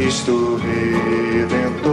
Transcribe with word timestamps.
Cristo 0.00 0.56
Redentor, 0.56 1.92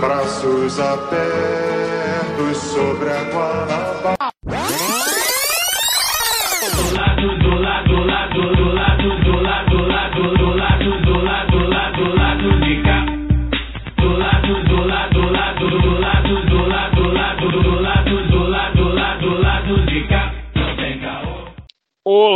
braços 0.00 0.80
abertos 0.80 2.56
sobre 2.56 3.08
a 3.08 3.22
Guanabara. 3.30 4.13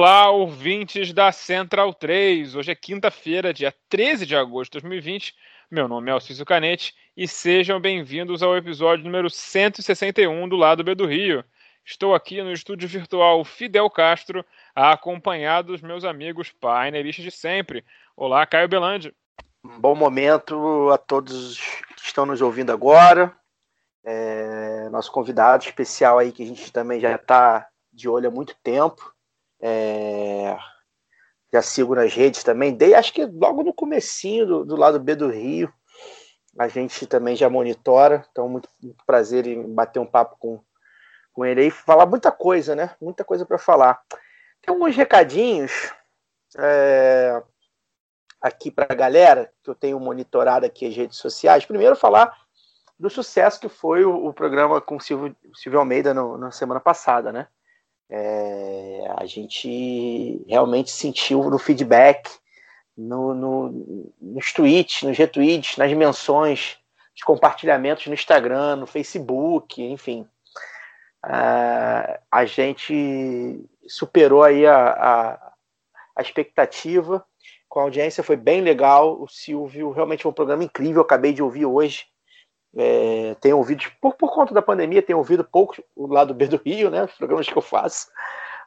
Olá, 0.01 0.31
ouvintes 0.31 1.13
da 1.13 1.33
Central 1.33 1.93
3. 1.93 2.55
Hoje 2.55 2.71
é 2.71 2.75
quinta-feira, 2.77 3.53
dia 3.53 3.75
13 3.89 4.27
de 4.27 4.37
agosto 4.37 4.71
de 4.71 4.83
2020. 4.83 5.35
Meu 5.69 5.89
nome 5.89 6.09
é 6.09 6.13
Alcísio 6.13 6.47
Canete 6.47 6.95
e 7.17 7.27
sejam 7.27 7.81
bem-vindos 7.81 8.41
ao 8.41 8.57
episódio 8.57 9.05
número 9.05 9.29
161 9.29 10.49
do 10.49 10.55
Lado 10.55 10.85
B 10.85 10.95
do 10.95 11.05
Rio. 11.05 11.45
Estou 11.85 12.15
aqui 12.15 12.41
no 12.41 12.53
estúdio 12.53 12.89
virtual 12.89 13.45
Fidel 13.45 13.91
Castro, 13.91 14.45
acompanhado 14.73 15.73
dos 15.73 15.83
meus 15.83 16.05
amigos 16.05 16.53
painelistas 16.53 17.25
de 17.25 17.33
sempre. 17.33 17.85
Olá, 18.17 18.47
Caio 18.47 18.69
Belandi. 18.69 19.13
Um 19.65 19.81
bom 19.81 19.97
momento 19.97 20.91
a 20.93 20.97
todos 20.97 21.59
que 21.97 22.07
estão 22.07 22.25
nos 22.25 22.41
ouvindo 22.41 22.71
agora. 22.71 23.37
É, 24.05 24.89
nosso 24.91 25.11
convidado 25.11 25.65
especial 25.65 26.21
aí, 26.21 26.31
que 26.31 26.45
a 26.45 26.47
gente 26.47 26.73
também 26.73 27.01
já 27.01 27.17
está 27.17 27.67
de 27.93 28.09
olho 28.09 28.29
há 28.29 28.31
muito 28.31 28.55
tempo. 28.63 29.18
É, 29.61 30.57
já 31.53 31.63
sigo 31.63 31.95
nas 31.95 32.13
redes 32.13 32.43
também. 32.43 32.75
Dei, 32.75 32.95
acho 32.95 33.13
que 33.13 33.25
logo 33.25 33.63
no 33.63 33.73
comecinho 33.73 34.47
do, 34.47 34.65
do 34.65 34.77
lado 34.77 35.01
B 35.01 35.15
do 35.15 35.29
Rio, 35.29 35.73
a 36.59 36.69
gente 36.69 37.07
também 37.07 37.37
já 37.37 37.49
monitora. 37.49 38.27
Então, 38.31 38.49
muito, 38.49 38.69
muito 38.83 39.05
prazer 39.07 39.47
em 39.47 39.75
bater 39.75 39.99
um 39.99 40.07
papo 40.07 40.37
com, 40.39 40.61
com 41.33 41.45
ele 41.45 41.63
aí. 41.63 41.71
Falar 41.71 42.07
muita 42.07 42.31
coisa, 42.31 42.75
né? 42.75 42.95
Muita 43.01 43.25
coisa 43.25 43.47
para 43.47 43.59
falar. 43.59 44.01
Tem 44.61 44.75
alguns 44.75 44.97
recadinhos. 44.97 45.73
É, 46.59 47.43
aqui 48.41 48.71
para 48.71 48.87
a 48.91 48.95
galera, 48.95 49.53
que 49.63 49.71
eu 49.71 49.75
tenho 49.75 49.99
monitorado 50.01 50.67
aqui 50.67 50.87
as 50.87 50.97
redes 50.97 51.19
sociais. 51.19 51.65
Primeiro, 51.65 51.97
falar 51.97 52.37
do 52.99 53.09
sucesso 53.09 53.61
que 53.61 53.69
foi 53.69 54.05
o, 54.05 54.27
o 54.27 54.35
programa 54.35 54.81
com 54.81 54.97
o 54.97 55.01
Silvio, 55.01 55.35
Silvio 55.55 55.79
Almeida 55.79 56.13
no, 56.13 56.37
na 56.37 56.51
semana 56.51 56.81
passada, 56.81 57.33
né? 57.33 57.47
É, 58.11 59.15
a 59.17 59.27
gente 59.27 60.43
realmente 60.49 60.91
sentiu 60.91 61.43
no 61.51 61.59
feedback, 61.59 62.31
no, 62.97 63.35
no, 63.35 64.13
nos 64.21 64.53
tweets, 64.53 65.03
nos 65.03 65.17
retweets, 65.17 65.77
nas 65.77 65.93
menções, 65.93 66.79
nos 67.13 67.23
compartilhamentos 67.23 68.07
no 68.07 68.15
Instagram, 68.15 68.77
no 68.77 68.87
Facebook, 68.87 69.83
enfim. 69.83 70.27
A 71.23 72.45
gente 72.45 73.65
superou 73.87 74.43
aí 74.43 74.67
a, 74.67 74.89
a, 74.89 75.53
a 76.17 76.23
expectativa 76.23 77.25
com 77.69 77.81
a 77.81 77.83
audiência, 77.83 78.25
foi 78.25 78.37
bem 78.37 78.61
legal. 78.61 79.21
O 79.21 79.29
Silvio 79.29 79.91
realmente 79.91 80.23
foi 80.23 80.31
um 80.31 80.35
programa 80.35 80.65
incrível, 80.65 81.03
acabei 81.03 81.33
de 81.33 81.43
ouvir 81.43 81.67
hoje. 81.67 82.07
É, 82.77 83.35
tenho 83.41 83.57
ouvido, 83.57 83.85
por, 84.01 84.15
por 84.15 84.33
conta 84.33 84.53
da 84.53 84.63
pandemia, 84.63 85.03
tenho 85.03 85.19
ouvido 85.19 85.43
pouco 85.43 85.83
o 85.97 86.07
lado 86.07 86.35
B 86.35 86.47
do 86.47 86.57
Rio, 86.57 86.91
né? 86.91 87.05
Os 87.05 87.15
programas 87.15 87.49
que 87.49 87.57
eu 87.57 87.63
faço. 87.63 88.09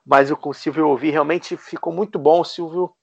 Mas 0.06 0.32
o 0.32 0.38
com 0.38 0.50
o 0.50 0.54
Silvio 0.54 0.82
eu 0.82 0.90
ouvi, 0.90 1.12
realmente 1.12 1.56
ficou 1.56 1.94
muito 1.94 2.18
bom. 2.18 2.44
Silvio, 2.44 2.94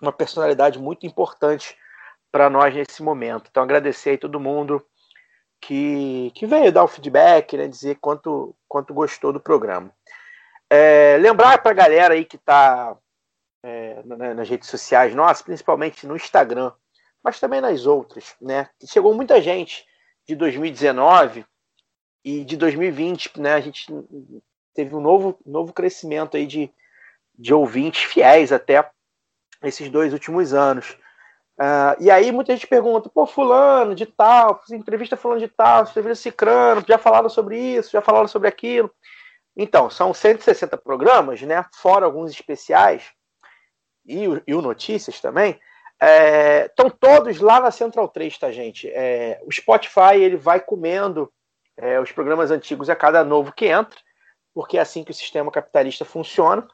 uma 0.00 0.12
personalidade 0.12 0.78
muito 0.78 1.06
importante 1.06 1.76
para 2.32 2.48
nós 2.48 2.74
nesse 2.74 3.02
momento. 3.02 3.48
Então, 3.50 3.62
agradecer 3.62 4.10
aí 4.10 4.18
todo 4.18 4.40
mundo 4.40 4.84
que, 5.60 6.32
que 6.34 6.46
veio 6.46 6.72
dar 6.72 6.84
o 6.84 6.88
feedback, 6.88 7.56
né? 7.56 7.68
Dizer 7.68 7.96
quanto, 8.00 8.56
quanto 8.66 8.94
gostou 8.94 9.32
do 9.32 9.40
programa. 9.40 9.92
É, 10.70 11.18
lembrar 11.20 11.58
para 11.62 11.72
a 11.72 11.74
galera 11.74 12.14
aí 12.14 12.24
que 12.24 12.36
está 12.36 12.96
é, 13.62 14.02
nas 14.04 14.48
redes 14.48 14.68
sociais 14.68 15.14
nossas, 15.14 15.42
principalmente 15.42 16.06
no 16.06 16.16
Instagram, 16.16 16.72
mas 17.22 17.38
também 17.38 17.60
nas 17.60 17.86
outras, 17.86 18.34
né? 18.40 18.68
Chegou 18.86 19.14
muita 19.14 19.40
gente 19.42 19.86
de 20.30 20.36
2019 20.36 21.44
e 22.24 22.44
de 22.44 22.56
2020, 22.56 23.40
né? 23.40 23.54
A 23.54 23.60
gente 23.60 23.86
teve 24.72 24.94
um 24.94 25.00
novo, 25.00 25.36
novo 25.44 25.72
crescimento 25.72 26.36
aí 26.36 26.46
de, 26.46 26.72
de 27.36 27.52
ouvintes 27.52 28.04
fiéis 28.04 28.52
até 28.52 28.88
esses 29.64 29.88
dois 29.90 30.12
últimos 30.12 30.54
anos. 30.54 30.96
Uh, 31.58 31.98
e 31.98 32.10
aí 32.10 32.30
muita 32.30 32.52
gente 32.52 32.66
pergunta, 32.68 33.10
pô, 33.10 33.26
fulano 33.26 33.92
de 33.92 34.06
tal, 34.06 34.62
entrevista 34.70 35.16
fulano 35.16 35.40
de 35.40 35.48
tal, 35.48 35.82
entrevista 35.82 36.22
cicrano, 36.22 36.84
já 36.86 36.96
falaram 36.96 37.28
sobre 37.28 37.58
isso, 37.58 37.90
já 37.90 38.00
falaram 38.00 38.28
sobre 38.28 38.48
aquilo. 38.48 38.90
Então, 39.56 39.90
são 39.90 40.14
160 40.14 40.78
programas, 40.78 41.42
né? 41.42 41.66
Fora 41.74 42.06
alguns 42.06 42.30
especiais 42.30 43.10
e 44.06 44.26
e 44.46 44.54
o 44.54 44.62
Notícias 44.62 45.20
também. 45.20 45.60
Estão 46.02 46.86
é, 46.86 46.90
todos 46.98 47.40
lá 47.40 47.60
na 47.60 47.70
Central 47.70 48.08
3, 48.08 48.38
tá, 48.38 48.50
gente? 48.50 48.88
É, 48.88 49.38
o 49.44 49.52
Spotify 49.52 50.16
ele 50.16 50.36
vai 50.36 50.58
comendo 50.58 51.30
é, 51.76 52.00
os 52.00 52.10
programas 52.10 52.50
antigos 52.50 52.88
a 52.88 52.96
cada 52.96 53.22
novo 53.22 53.52
que 53.52 53.66
entra, 53.66 53.98
porque 54.54 54.78
é 54.78 54.80
assim 54.80 55.04
que 55.04 55.10
o 55.10 55.14
sistema 55.14 55.50
capitalista 55.50 56.04
funciona. 56.04 56.66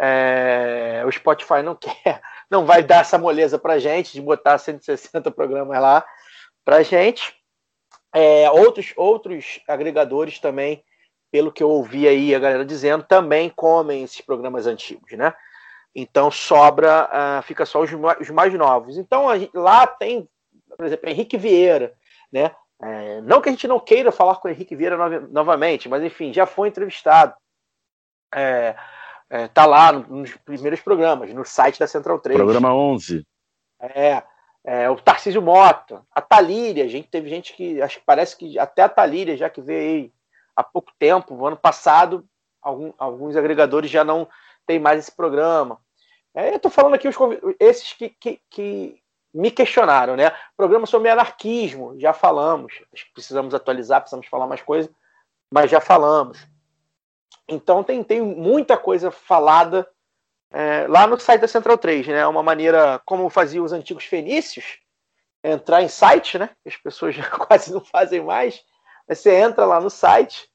É, 0.00 1.02
o 1.06 1.10
Spotify 1.10 1.62
não 1.64 1.74
quer, 1.80 2.20
não 2.50 2.66
vai 2.66 2.82
dar 2.82 3.00
essa 3.00 3.16
moleza 3.16 3.58
para 3.58 3.78
gente 3.78 4.12
de 4.12 4.20
botar 4.20 4.58
160 4.58 5.30
programas 5.30 5.80
lá 5.80 6.04
para 6.62 6.82
gente. 6.82 7.34
É, 8.14 8.50
outros, 8.50 8.92
outros 8.96 9.60
agregadores 9.66 10.38
também, 10.38 10.84
pelo 11.30 11.52
que 11.52 11.62
eu 11.62 11.70
ouvi 11.70 12.06
aí 12.06 12.34
a 12.34 12.38
galera 12.38 12.64
dizendo, 12.66 13.02
também 13.02 13.48
comem 13.48 14.02
esses 14.02 14.20
programas 14.20 14.66
antigos, 14.66 15.12
né? 15.12 15.34
Então 15.94 16.30
sobra, 16.30 17.08
uh, 17.08 17.42
fica 17.42 17.66
só 17.66 17.80
os, 17.80 17.90
os, 18.20 18.30
mais 18.30 18.52
novos. 18.54 18.96
Então 18.96 19.34
gente, 19.36 19.56
lá 19.56 19.86
tem, 19.86 20.28
por 20.76 20.86
exemplo, 20.86 21.08
Henrique 21.08 21.36
Vieira, 21.36 21.94
né? 22.32 22.50
É, 22.80 23.20
não 23.22 23.40
que 23.40 23.48
a 23.48 23.52
gente 23.52 23.66
não 23.66 23.80
queira 23.80 24.12
falar 24.12 24.36
com 24.36 24.46
o 24.46 24.50
Henrique 24.50 24.76
Vieira 24.76 24.96
no, 24.96 25.28
novamente, 25.28 25.88
mas 25.88 26.02
enfim, 26.02 26.32
já 26.32 26.46
foi 26.46 26.68
entrevistado. 26.68 27.34
É, 28.32 28.76
é, 29.30 29.48
tá 29.48 29.66
lá 29.66 29.92
nos 29.92 30.34
primeiros 30.36 30.80
programas, 30.80 31.32
no 31.34 31.44
site 31.44 31.78
da 31.78 31.86
Central 31.86 32.18
3. 32.20 32.38
Programa 32.38 32.72
11. 32.72 33.26
É, 33.80 34.22
é, 34.64 34.90
o 34.90 34.96
Tarcísio 34.96 35.42
Mota, 35.42 36.02
a 36.14 36.20
Talíria, 36.20 36.84
a 36.84 36.88
gente 36.88 37.08
teve 37.08 37.28
gente 37.28 37.52
que, 37.54 37.80
acho 37.82 37.98
que 37.98 38.06
parece 38.06 38.36
que 38.36 38.58
até 38.58 38.82
a 38.82 38.88
Talíria, 38.88 39.36
já 39.36 39.50
que 39.50 39.60
veio 39.60 39.80
aí 39.80 40.12
há 40.54 40.62
pouco 40.62 40.92
tempo, 40.98 41.34
no 41.34 41.46
ano 41.46 41.56
passado, 41.56 42.24
algum, 42.62 42.92
alguns 42.98 43.36
agregadores 43.36 43.90
já 43.90 44.04
não 44.04 44.28
tem 44.68 44.78
mais 44.78 45.00
esse 45.00 45.10
programa. 45.10 45.80
É, 46.34 46.50
eu 46.50 46.56
estou 46.56 46.70
falando 46.70 46.94
aqui 46.94 47.08
os 47.08 47.16
esses 47.58 47.94
que, 47.94 48.10
que, 48.10 48.40
que, 48.50 49.02
me 49.32 49.50
questionaram, 49.50 50.14
né? 50.14 50.30
Programa 50.56 50.86
sobre 50.86 51.08
anarquismo, 51.08 51.98
já 51.98 52.12
falamos. 52.12 52.72
Precisamos 53.14 53.54
atualizar, 53.54 54.00
precisamos 54.00 54.26
falar 54.26 54.46
mais 54.46 54.60
coisa, 54.60 54.90
mas 55.50 55.70
já 55.70 55.80
falamos. 55.80 56.46
Então 57.48 57.82
tem, 57.82 58.02
tem 58.04 58.20
muita 58.20 58.76
coisa 58.76 59.10
falada 59.10 59.88
é, 60.50 60.86
lá 60.86 61.06
no 61.06 61.18
site 61.18 61.40
da 61.40 61.48
Central 61.48 61.78
3, 61.78 62.08
né? 62.08 62.26
Uma 62.26 62.42
maneira 62.42 63.00
como 63.06 63.30
faziam 63.30 63.64
os 63.64 63.72
antigos 63.72 64.04
fenícios, 64.04 64.78
entrar 65.42 65.82
em 65.82 65.88
site, 65.88 66.38
né? 66.38 66.50
As 66.66 66.76
pessoas 66.76 67.14
já 67.14 67.28
quase 67.30 67.72
não 67.72 67.80
fazem 67.80 68.22
mais. 68.22 68.62
Você 69.08 69.34
entra 69.34 69.64
lá 69.64 69.80
no 69.80 69.88
site 69.88 70.48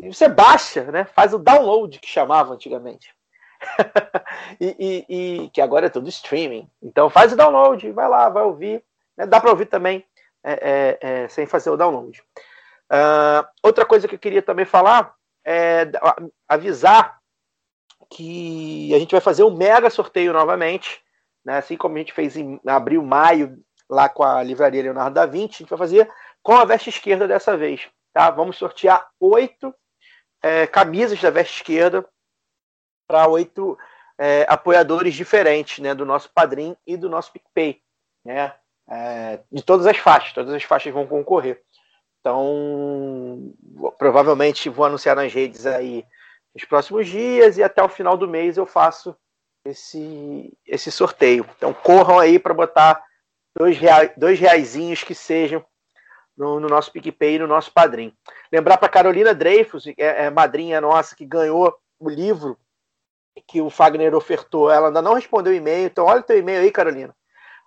e 0.00 0.12
você 0.12 0.28
baixa, 0.28 0.84
né? 0.90 1.04
Faz 1.04 1.32
o 1.32 1.38
download 1.38 2.00
que 2.00 2.08
chamava 2.08 2.54
antigamente. 2.54 3.14
e, 4.60 4.76
e, 4.78 5.44
e, 5.44 5.48
que 5.50 5.60
agora 5.60 5.86
é 5.86 5.90
tudo 5.90 6.08
streaming. 6.08 6.68
Então 6.82 7.08
faz 7.08 7.32
o 7.32 7.36
download, 7.36 7.90
vai 7.92 8.08
lá, 8.08 8.28
vai 8.28 8.42
ouvir. 8.42 8.82
Né? 9.16 9.26
Dá 9.26 9.40
para 9.40 9.50
ouvir 9.50 9.66
também 9.66 10.04
é, 10.42 10.52
é, 10.52 10.98
é, 11.00 11.28
sem 11.28 11.46
fazer 11.46 11.70
o 11.70 11.76
download. 11.76 12.22
Uh, 12.90 13.46
outra 13.62 13.86
coisa 13.86 14.06
que 14.06 14.14
eu 14.14 14.18
queria 14.18 14.42
também 14.42 14.64
falar 14.64 15.14
é 15.44 15.90
avisar 16.46 17.18
que 18.10 18.94
a 18.94 18.98
gente 18.98 19.12
vai 19.12 19.20
fazer 19.20 19.42
um 19.44 19.56
mega 19.56 19.88
sorteio 19.88 20.32
novamente, 20.32 21.02
né? 21.44 21.56
Assim 21.56 21.76
como 21.76 21.94
a 21.94 21.98
gente 21.98 22.12
fez 22.12 22.36
em 22.36 22.60
abril, 22.66 23.02
maio, 23.02 23.58
lá 23.88 24.08
com 24.08 24.22
a 24.22 24.42
livraria 24.42 24.82
Leonardo 24.82 25.14
da 25.14 25.24
Vinci, 25.24 25.54
a 25.54 25.58
gente 25.58 25.70
vai 25.70 25.78
fazer 25.78 26.10
com 26.42 26.54
a 26.54 26.64
veste 26.64 26.90
esquerda 26.90 27.26
dessa 27.26 27.56
vez, 27.56 27.88
tá? 28.12 28.30
Vamos 28.30 28.58
sortear 28.58 29.08
oito 29.18 29.74
é, 30.42 30.66
camisas 30.66 31.20
da 31.20 31.30
veste 31.30 31.56
esquerda 31.56 32.06
para 33.12 33.28
oito 33.28 33.78
é, 34.18 34.46
apoiadores 34.48 35.12
diferentes, 35.14 35.80
né? 35.80 35.94
Do 35.94 36.06
nosso 36.06 36.30
Padrim 36.30 36.74
e 36.86 36.96
do 36.96 37.10
nosso 37.10 37.30
PicPay, 37.30 37.82
né? 38.24 38.54
É, 38.88 39.40
de 39.52 39.62
todas 39.62 39.86
as 39.86 39.98
faixas, 39.98 40.32
todas 40.32 40.54
as 40.54 40.62
faixas 40.62 40.94
vão 40.94 41.06
concorrer. 41.06 41.62
Então, 42.20 43.52
provavelmente 43.98 44.70
vou 44.70 44.86
anunciar 44.86 45.14
nas 45.14 45.32
redes 45.32 45.66
aí 45.66 46.06
nos 46.54 46.64
próximos 46.64 47.06
dias 47.06 47.58
e 47.58 47.62
até 47.62 47.82
o 47.82 47.88
final 47.88 48.16
do 48.16 48.28
mês 48.28 48.56
eu 48.56 48.64
faço 48.64 49.14
esse, 49.62 50.56
esse 50.66 50.90
sorteio. 50.90 51.46
Então 51.56 51.74
corram 51.74 52.18
aí 52.18 52.38
para 52.38 52.54
botar 52.54 53.02
dois, 53.54 53.76
rea, 53.76 54.12
dois 54.16 54.38
que 55.02 55.14
sejam 55.14 55.62
no, 56.36 56.60
no, 56.60 56.68
nosso 56.68 56.90
PicPay 56.92 57.34
e 57.34 57.38
no 57.40 57.46
nosso 57.46 57.72
padrinho. 57.72 58.12
Lembrar 58.50 58.78
para 58.78 58.88
Carolina 58.88 59.34
Dreyfus, 59.34 59.86
é, 59.86 60.24
é 60.24 60.30
madrinha 60.30 60.80
nossa, 60.80 61.14
que 61.14 61.26
ganhou 61.26 61.76
o 61.98 62.08
livro 62.08 62.58
que 63.46 63.60
o 63.60 63.70
Fagner 63.70 64.14
ofertou. 64.14 64.70
Ela 64.70 64.88
ainda 64.88 65.02
não 65.02 65.14
respondeu 65.14 65.52
o 65.52 65.56
e-mail, 65.56 65.86
então 65.86 66.06
olha 66.06 66.20
o 66.20 66.24
teu 66.24 66.38
e-mail 66.38 66.60
aí, 66.60 66.70
Carolina. 66.70 67.14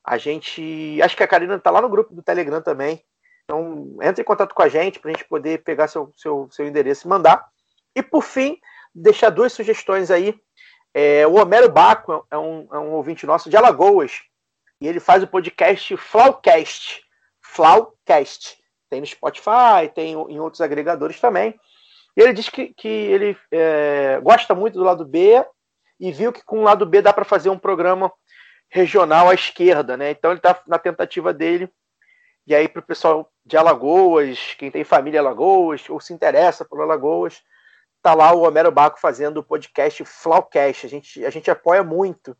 A 0.03 0.17
gente. 0.17 1.01
Acho 1.01 1.17
que 1.17 1.23
a 1.23 1.27
Carolina 1.27 1.55
está 1.55 1.71
lá 1.71 1.81
no 1.81 1.89
grupo 1.89 2.13
do 2.13 2.21
Telegram 2.21 2.61
também. 2.61 3.03
Então, 3.43 3.97
entre 4.01 4.21
em 4.21 4.25
contato 4.25 4.53
com 4.53 4.63
a 4.63 4.69
gente 4.69 4.99
para 4.99 5.11
a 5.11 5.13
gente 5.13 5.25
poder 5.25 5.63
pegar 5.63 5.87
seu, 5.87 6.11
seu, 6.15 6.47
seu 6.51 6.67
endereço 6.67 7.07
e 7.07 7.09
mandar. 7.09 7.47
E 7.95 8.01
por 8.01 8.23
fim, 8.23 8.59
deixar 8.93 9.29
duas 9.29 9.53
sugestões 9.53 10.09
aí. 10.11 10.39
É, 10.93 11.27
o 11.27 11.35
Homero 11.35 11.69
Baco 11.69 12.25
é 12.31 12.37
um, 12.37 12.67
é 12.71 12.79
um 12.79 12.93
ouvinte 12.93 13.25
nosso 13.25 13.49
de 13.49 13.57
Alagoas. 13.57 14.21
E 14.79 14.87
ele 14.87 14.99
faz 14.99 15.23
o 15.23 15.27
podcast 15.27 15.95
Flowcast. 15.97 17.03
Flowcast. 17.41 18.57
Tem 18.89 18.99
no 18.99 19.07
Spotify, 19.07 19.89
tem 19.93 20.13
em 20.13 20.39
outros 20.39 20.61
agregadores 20.61 21.19
também. 21.19 21.59
E 22.15 22.21
ele 22.21 22.33
diz 22.33 22.49
que, 22.49 22.73
que 22.73 22.87
ele 22.87 23.37
é, 23.51 24.19
gosta 24.21 24.55
muito 24.55 24.75
do 24.75 24.85
lado 24.85 25.05
B 25.05 25.45
e 25.99 26.11
viu 26.11 26.31
que 26.31 26.43
com 26.43 26.59
o 26.59 26.63
lado 26.63 26.85
B 26.85 27.01
dá 27.01 27.13
para 27.13 27.25
fazer 27.25 27.49
um 27.49 27.57
programa 27.57 28.11
regional 28.69 29.29
à 29.29 29.33
esquerda, 29.33 29.95
né? 29.95 30.11
Então 30.11 30.31
ele 30.31 30.39
está 30.39 30.61
na 30.67 30.77
tentativa 30.77 31.33
dele. 31.33 31.69
E 32.47 32.53
aí, 32.53 32.67
para 32.67 32.79
o 32.79 32.85
pessoal 32.85 33.31
de 33.43 33.57
Alagoas, 33.57 34.55
quem 34.57 34.69
tem 34.69 34.83
família 34.83 35.19
Alagoas, 35.19 35.89
ou 35.89 35.99
se 35.99 36.13
interessa 36.13 36.63
por 36.63 36.81
Alagoas, 36.81 37.41
tá 38.01 38.13
lá 38.13 38.33
o 38.33 38.43
Homero 38.43 38.71
Baco 38.71 38.99
fazendo 38.99 39.37
o 39.37 39.43
podcast 39.43 40.03
Flowcast. 40.05 40.85
A 40.85 40.89
gente, 40.89 41.25
a 41.25 41.29
gente 41.29 41.49
apoia 41.49 41.83
muito 41.83 42.37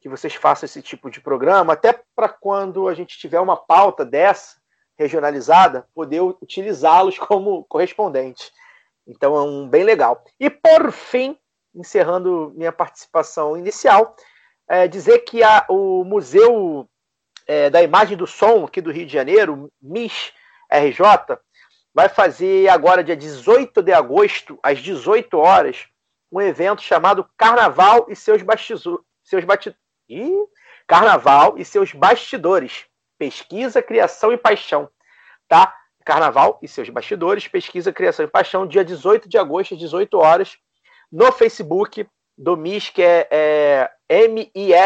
que 0.00 0.08
vocês 0.08 0.34
façam 0.34 0.66
esse 0.66 0.82
tipo 0.82 1.10
de 1.10 1.20
programa, 1.20 1.74
até 1.74 2.02
para 2.14 2.28
quando 2.28 2.88
a 2.88 2.94
gente 2.94 3.18
tiver 3.18 3.40
uma 3.40 3.56
pauta 3.56 4.04
dessa, 4.04 4.60
regionalizada, 4.98 5.86
poder 5.94 6.20
utilizá-los 6.20 7.18
como 7.18 7.64
correspondentes. 7.64 8.52
Então 9.06 9.34
é 9.36 9.42
um 9.42 9.68
bem 9.68 9.84
legal. 9.84 10.22
E 10.38 10.50
por 10.50 10.92
fim, 10.92 11.38
encerrando 11.74 12.52
minha 12.56 12.72
participação 12.72 13.56
inicial, 13.56 14.16
é 14.68 14.86
dizer 14.86 15.20
que 15.20 15.42
a, 15.42 15.64
o 15.68 16.04
Museu 16.04 16.88
é, 17.46 17.68
da 17.68 17.82
Imagem 17.82 18.16
do 18.16 18.26
Som 18.26 18.64
aqui 18.64 18.80
do 18.80 18.92
Rio 18.92 19.06
de 19.06 19.12
Janeiro, 19.12 19.70
MIS 19.82 20.32
RJ, 20.70 21.38
vai 21.92 22.08
fazer 22.08 22.68
agora, 22.68 23.02
dia 23.02 23.16
18 23.16 23.82
de 23.82 23.92
agosto, 23.92 24.58
às 24.62 24.78
18 24.78 25.36
horas, 25.36 25.88
um 26.30 26.40
evento 26.40 26.82
chamado 26.82 27.28
Carnaval 27.36 28.06
e 28.08 28.14
seus 28.14 28.42
bastidores. 28.42 29.04
Seus 29.24 29.44
bati... 29.44 29.74
Carnaval 30.86 31.58
e 31.58 31.64
seus 31.64 31.92
bastidores. 31.92 32.84
Pesquisa, 33.18 33.82
criação 33.82 34.32
e 34.32 34.36
paixão. 34.36 34.88
Tá? 35.48 35.74
Carnaval 36.04 36.58
e 36.62 36.68
seus 36.68 36.88
bastidores, 36.88 37.46
pesquisa, 37.46 37.92
criação 37.92 38.24
e 38.24 38.28
paixão, 38.28 38.66
dia 38.66 38.84
18 38.84 39.28
de 39.28 39.36
agosto, 39.36 39.74
às 39.74 39.80
18 39.80 40.16
horas, 40.18 40.56
no 41.10 41.32
Facebook 41.32 42.06
do 42.36 42.56
MIS, 42.56 42.90
que 42.90 43.02
é, 43.02 43.90
é 44.08 44.28
mis.rj, 44.28 44.78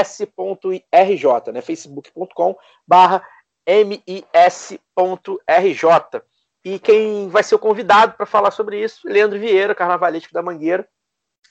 né? 1.53 1.61
facebook.com 1.61 2.57
barra 2.87 3.23
mis.rj. 3.67 4.27
E 6.65 6.79
quem 6.79 7.29
vai 7.29 7.43
ser 7.43 7.55
o 7.55 7.59
convidado 7.59 8.15
para 8.15 8.27
falar 8.27 8.51
sobre 8.51 8.83
isso, 8.83 9.01
Leandro 9.05 9.39
Vieira, 9.39 9.75
carnavalístico 9.75 10.33
da 10.33 10.43
Mangueira, 10.43 10.89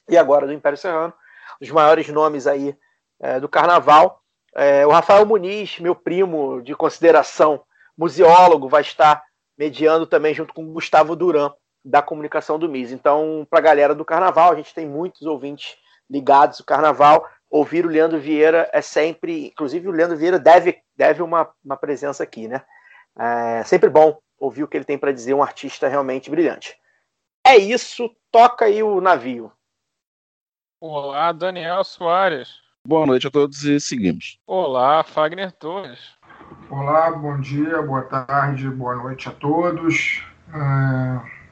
e 0.09 0.17
agora 0.17 0.47
do 0.47 0.53
Império 0.53 0.77
Serrano, 0.77 1.13
os 1.61 1.69
maiores 1.69 2.07
nomes 2.09 2.47
aí 2.47 2.75
é, 3.21 3.39
do 3.39 3.47
carnaval. 3.47 4.21
É, 4.55 4.85
o 4.85 4.91
Rafael 4.91 5.25
Muniz, 5.25 5.79
meu 5.79 5.95
primo 5.95 6.61
de 6.61 6.75
consideração, 6.75 7.63
museólogo, 7.97 8.67
vai 8.67 8.81
estar 8.81 9.23
mediando 9.57 10.05
também 10.05 10.33
junto 10.33 10.53
com 10.53 10.63
o 10.63 10.73
Gustavo 10.73 11.15
Duran, 11.15 11.51
da 11.83 12.01
comunicação 12.01 12.57
do 12.57 12.69
MIS. 12.69 12.91
Então, 12.91 13.45
para 13.49 13.59
a 13.59 13.63
galera 13.63 13.95
do 13.95 14.05
carnaval, 14.05 14.51
a 14.51 14.55
gente 14.55 14.73
tem 14.73 14.87
muitos 14.87 15.23
ouvintes 15.23 15.75
ligados 16.09 16.59
ao 16.59 16.65
carnaval. 16.65 17.27
Ouvir 17.49 17.85
o 17.85 17.89
Leandro 17.89 18.19
Vieira 18.19 18.69
é 18.71 18.81
sempre, 18.81 19.47
inclusive 19.47 19.87
o 19.87 19.91
Leandro 19.91 20.17
Vieira 20.17 20.39
deve, 20.39 20.81
deve 20.95 21.21
uma, 21.21 21.49
uma 21.63 21.77
presença 21.77 22.23
aqui, 22.23 22.47
né? 22.47 22.63
É 23.17 23.63
sempre 23.63 23.89
bom 23.89 24.17
ouvir 24.39 24.63
o 24.63 24.67
que 24.67 24.75
ele 24.75 24.85
tem 24.85 24.97
para 24.97 25.13
dizer, 25.13 25.33
um 25.33 25.43
artista 25.43 25.87
realmente 25.87 26.29
brilhante. 26.29 26.75
É 27.45 27.57
isso, 27.57 28.09
toca 28.31 28.65
aí 28.65 28.81
o 28.81 28.99
navio. 28.99 29.51
Olá, 30.81 31.31
Daniel 31.31 31.83
Soares. 31.83 32.61
Boa 32.85 33.05
noite 33.05 33.27
a 33.27 33.31
todos 33.31 33.63
e 33.63 33.79
seguimos. 33.79 34.39
Olá, 34.45 35.03
Fagner 35.03 35.51
Torres. 35.53 36.17
Olá, 36.69 37.11
bom 37.11 37.39
dia, 37.39 37.81
boa 37.81 38.01
tarde, 38.01 38.69
boa 38.69 38.95
noite 38.95 39.29
a 39.29 39.31
todos. 39.31 40.25
É... 40.53 41.42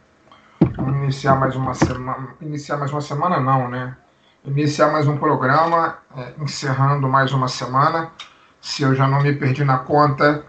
Iniciar 0.88 1.36
mais 1.36 1.56
uma 1.56 1.74
semana. 1.74 2.30
Iniciar 2.42 2.78
mais 2.78 2.92
uma 2.92 3.01
semana, 3.01 3.39
não, 3.39 3.69
né? 3.69 3.95
Iniciar 4.44 4.92
mais 4.92 5.07
um 5.07 5.18
programa, 5.18 5.98
é, 6.16 6.33
encerrando 6.39 7.07
mais 7.07 7.31
uma 7.31 7.48
semana. 7.48 8.12
Se 8.60 8.83
eu 8.83 8.95
já 8.95 9.07
não 9.07 9.22
me 9.22 9.33
perdi 9.33 9.63
na 9.63 9.78
conta, 9.78 10.44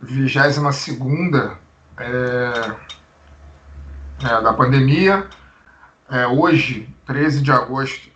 22 0.00 0.74
segunda 0.74 1.58
é, 1.98 2.76
é, 4.22 4.42
da 4.42 4.52
pandemia. 4.52 5.26
É, 6.10 6.26
hoje, 6.26 6.94
13 7.06 7.42
de 7.42 7.52
agosto, 7.52 8.10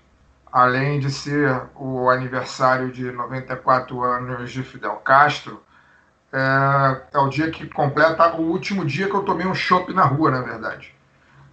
além 0.52 1.00
de 1.00 1.10
ser 1.10 1.62
o 1.74 2.08
aniversário 2.10 2.90
de 2.90 3.10
94 3.10 4.02
anos 4.02 4.50
de 4.50 4.62
Fidel 4.62 4.96
Castro, 4.96 5.62
é, 6.32 7.02
é, 7.14 7.18
o 7.18 7.28
dia 7.28 7.50
que 7.50 7.66
completa 7.66 8.34
o 8.34 8.42
último 8.42 8.84
dia 8.84 9.08
que 9.08 9.14
eu 9.14 9.22
tomei 9.22 9.46
um 9.46 9.54
chopp 9.54 9.92
na 9.92 10.04
rua, 10.04 10.30
na 10.30 10.42
verdade. 10.42 10.94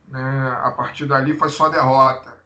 Né, 0.07 0.59
a 0.63 0.71
partir 0.71 1.05
dali 1.05 1.33
foi 1.33 1.49
só 1.49 1.69
derrota. 1.69 2.37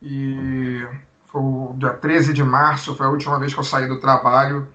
E 0.00 0.86
foi 1.26 1.40
o 1.40 1.74
dia 1.76 1.94
13 1.94 2.32
de 2.32 2.44
março, 2.44 2.96
foi 2.96 3.06
a 3.06 3.10
última 3.10 3.38
vez 3.38 3.52
que 3.52 3.60
eu 3.60 3.64
saí 3.64 3.86
do 3.86 4.00
trabalho 4.00 4.68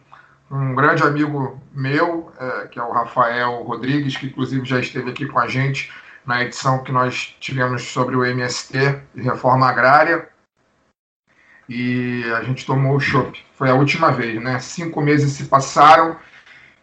um 0.53 0.75
grande 0.75 1.01
amigo 1.01 1.59
meu, 1.73 2.31
é, 2.39 2.67
que 2.67 2.79
é 2.79 2.83
o 2.83 2.91
Rafael 2.91 3.63
Rodrigues, 3.63 4.15
que 4.15 4.27
inclusive 4.27 4.63
já 4.65 4.79
esteve 4.79 5.09
aqui 5.09 5.25
com 5.25 5.39
a 5.39 5.47
gente 5.47 5.91
na 6.25 6.43
edição 6.43 6.83
que 6.83 6.91
nós 6.91 7.35
tivemos 7.39 7.81
sobre 7.91 8.15
o 8.15 8.23
MST 8.23 9.01
e 9.15 9.21
reforma 9.21 9.67
agrária. 9.67 10.29
E 11.67 12.23
a 12.37 12.43
gente 12.43 12.65
tomou 12.65 12.95
o 12.95 12.99
chopp. 12.99 13.43
Foi 13.55 13.69
a 13.69 13.73
última 13.73 14.11
vez, 14.11 14.41
né? 14.41 14.59
Cinco 14.59 15.01
meses 15.01 15.31
se 15.33 15.45
passaram. 15.45 16.17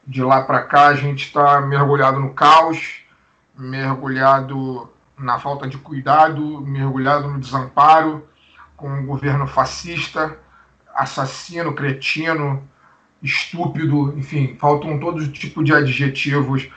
De 0.07 0.23
lá 0.23 0.43
para 0.43 0.62
cá 0.62 0.88
a 0.88 0.95
gente 0.95 1.26
está 1.26 1.61
mergulhado 1.61 2.19
no 2.19 2.35
caos, 2.35 3.05
mergulhado 3.57 4.90
na 5.21 5.39
falta 5.39 5.69
de 5.69 5.79
cuidado, 5.79 6.61
mergulhado 6.62 7.29
no 7.29 7.39
desamparo, 7.39 8.27
com 8.77 8.89
um 8.89 9.07
governo 9.07 9.47
fascista, 9.47 10.39
assassino, 10.95 11.75
cretino, 11.75 12.67
estúpido, 13.23 14.19
enfim, 14.19 14.57
faltam 14.59 14.99
todo 14.99 15.29
tipo 15.29 15.62
de 15.62 15.75
adjetivos 15.75 16.69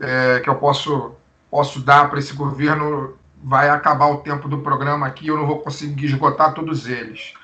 é, 0.00 0.40
que 0.40 0.50
eu 0.50 0.56
posso, 0.56 1.14
posso 1.50 1.80
dar 1.80 2.10
para 2.10 2.18
esse 2.18 2.34
governo. 2.34 3.16
Vai 3.42 3.68
acabar 3.68 4.06
o 4.06 4.18
tempo 4.18 4.48
do 4.48 4.58
programa 4.58 5.06
aqui, 5.06 5.28
eu 5.28 5.36
não 5.36 5.46
vou 5.46 5.60
conseguir 5.60 6.06
esgotar 6.06 6.54
todos 6.54 6.88
eles. 6.88 7.34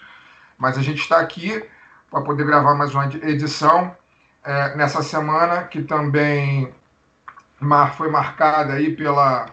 Mas 0.58 0.76
a 0.78 0.82
gente 0.82 1.00
está 1.00 1.20
aqui 1.20 1.62
para 2.10 2.22
poder 2.22 2.44
gravar 2.44 2.74
mais 2.74 2.94
uma 2.94 3.06
edição 3.06 3.94
é, 4.42 4.74
nessa 4.76 5.02
semana 5.02 5.64
que 5.64 5.82
também 5.82 6.74
foi 7.96 8.10
marcada 8.10 8.72
aí 8.72 8.96
pela, 8.96 9.46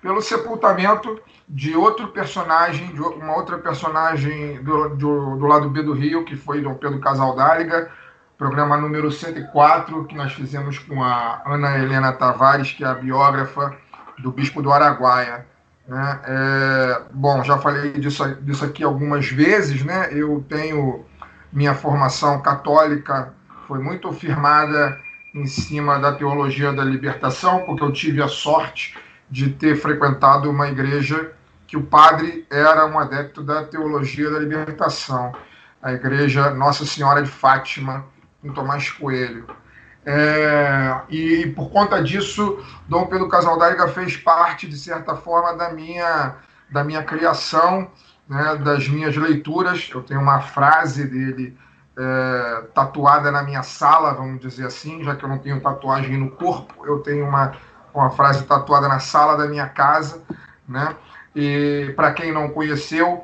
pelo 0.00 0.20
sepultamento 0.20 1.20
de 1.48 1.76
outro 1.76 2.08
personagem, 2.08 2.88
de 2.88 3.00
uma 3.00 3.36
outra 3.36 3.58
personagem 3.58 4.62
do, 4.62 4.90
do, 4.90 5.36
do 5.36 5.46
lado 5.46 5.68
B 5.70 5.82
do 5.82 5.92
Rio, 5.92 6.24
que 6.24 6.36
foi 6.36 6.60
Dom 6.60 6.74
Pedro 6.74 7.00
Casaldáliga, 7.00 7.90
programa 8.36 8.76
número 8.76 9.10
104, 9.10 10.04
que 10.04 10.14
nós 10.14 10.32
fizemos 10.32 10.78
com 10.78 11.02
a 11.02 11.42
Ana 11.46 11.78
Helena 11.78 12.12
Tavares, 12.12 12.72
que 12.72 12.84
é 12.84 12.86
a 12.86 12.94
biógrafa 12.94 13.76
do 14.18 14.30
Bispo 14.30 14.62
do 14.62 14.72
Araguaia. 14.72 15.46
Né? 15.86 16.20
É, 16.24 17.02
bom, 17.12 17.42
já 17.42 17.58
falei 17.58 17.92
disso, 17.92 18.24
disso 18.42 18.64
aqui 18.64 18.84
algumas 18.84 19.28
vezes, 19.28 19.82
né? 19.82 20.08
Eu 20.12 20.44
tenho 20.48 21.04
minha 21.52 21.74
formação 21.74 22.40
católica 22.42 23.32
foi 23.68 23.78
muito 23.78 24.10
firmada 24.12 24.98
em 25.34 25.46
cima 25.46 25.98
da 25.98 26.12
teologia 26.12 26.72
da 26.72 26.82
libertação, 26.82 27.64
porque 27.66 27.84
eu 27.84 27.92
tive 27.92 28.22
a 28.22 28.26
sorte 28.26 28.96
de 29.30 29.50
ter 29.50 29.76
frequentado 29.76 30.50
uma 30.50 30.68
igreja 30.68 31.32
que 31.66 31.76
o 31.76 31.82
padre 31.82 32.46
era 32.50 32.86
um 32.86 32.98
adepto 32.98 33.42
da 33.42 33.62
teologia 33.64 34.30
da 34.30 34.38
libertação, 34.38 35.32
a 35.82 35.92
igreja 35.92 36.50
Nossa 36.50 36.86
Senhora 36.86 37.22
de 37.22 37.30
Fátima, 37.30 38.06
em 38.42 38.50
Tomás 38.52 38.90
Coelho. 38.90 39.46
É, 40.04 41.02
e, 41.10 41.42
e, 41.42 41.50
por 41.52 41.70
conta 41.70 42.02
disso, 42.02 42.64
Dom 42.88 43.06
Pedro 43.06 43.28
Casaldáliga 43.28 43.88
fez 43.88 44.16
parte, 44.16 44.66
de 44.66 44.78
certa 44.78 45.14
forma, 45.14 45.54
da 45.54 45.70
minha, 45.70 46.36
da 46.70 46.82
minha 46.82 47.02
criação, 47.02 47.90
né, 48.26 48.56
das 48.56 48.88
minhas 48.88 49.14
leituras. 49.14 49.90
Eu 49.92 50.02
tenho 50.02 50.20
uma 50.20 50.40
frase 50.40 51.04
dele 51.04 51.54
é, 51.98 52.62
tatuada 52.72 53.30
na 53.30 53.42
minha 53.42 53.62
sala, 53.62 54.14
vamos 54.14 54.40
dizer 54.40 54.66
assim, 54.66 55.04
já 55.04 55.14
que 55.14 55.24
eu 55.24 55.28
não 55.28 55.38
tenho 55.38 55.60
tatuagem 55.60 56.16
no 56.16 56.30
corpo, 56.30 56.86
eu 56.86 57.00
tenho 57.00 57.26
uma, 57.26 57.52
uma 57.98 58.10
frase 58.10 58.44
tatuada 58.44 58.88
na 58.88 58.98
sala 58.98 59.36
da 59.36 59.46
minha 59.46 59.68
casa, 59.68 60.22
né? 60.68 60.94
E 61.34 61.92
para 61.96 62.12
quem 62.12 62.32
não 62.32 62.48
conheceu, 62.50 63.22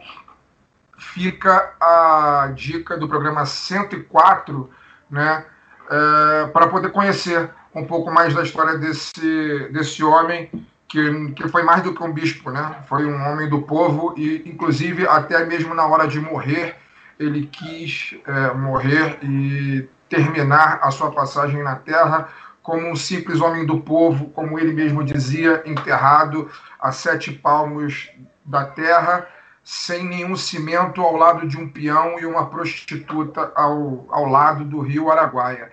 fica 0.99 1.75
a 1.81 2.51
dica 2.55 2.97
do 2.97 3.09
programa 3.09 3.47
104, 3.47 4.71
né? 5.11 5.45
É, 5.91 6.47
para 6.47 6.69
poder 6.69 6.91
conhecer 6.91 7.51
um 7.75 7.85
pouco 7.85 8.11
mais 8.11 8.33
da 8.35 8.43
história 8.43 8.79
desse, 8.79 9.69
desse 9.71 10.03
homem 10.03 10.51
que, 10.89 11.33
que 11.33 11.49
foi 11.49 11.63
mais 11.63 11.83
do 11.83 11.93
que 11.93 12.03
um 12.03 12.13
bispo, 12.13 12.51
né? 12.51 12.77
Foi 12.89 13.05
um 13.05 13.21
homem 13.29 13.49
do 13.49 13.63
povo 13.63 14.15
e, 14.17 14.43
inclusive, 14.47 15.07
até 15.07 15.45
mesmo 15.45 15.75
na 15.75 15.85
hora 15.87 16.07
de 16.07 16.21
morrer, 16.21 16.77
ele 17.19 17.47
quis 17.47 18.17
é, 18.27 18.55
morrer 18.55 19.19
e 19.23 19.89
terminar 20.09 20.79
a 20.83 20.91
sua 20.91 21.11
passagem 21.11 21.63
na 21.63 21.77
Terra 21.77 22.29
como 22.65 22.91
um 22.91 22.97
simples 22.97 23.43
homem 23.43 23.67
do 23.67 23.79
povo, 23.81 24.31
como 24.31 24.59
ele 24.59 24.73
mesmo 24.73 25.05
dizia, 25.05 25.63
enterrado 25.67 26.51
a 26.81 26.91
sete 26.91 27.31
palmos 27.31 28.11
da 28.43 28.65
terra, 28.65 29.29
sem 29.63 30.03
nenhum 30.03 30.35
cimento, 30.35 31.03
ao 31.03 31.15
lado 31.15 31.47
de 31.47 31.59
um 31.59 31.69
peão 31.69 32.19
e 32.19 32.25
uma 32.25 32.49
prostituta 32.49 33.53
ao, 33.55 34.07
ao 34.09 34.25
lado 34.25 34.65
do 34.65 34.81
rio 34.81 35.11
Araguaia. 35.11 35.71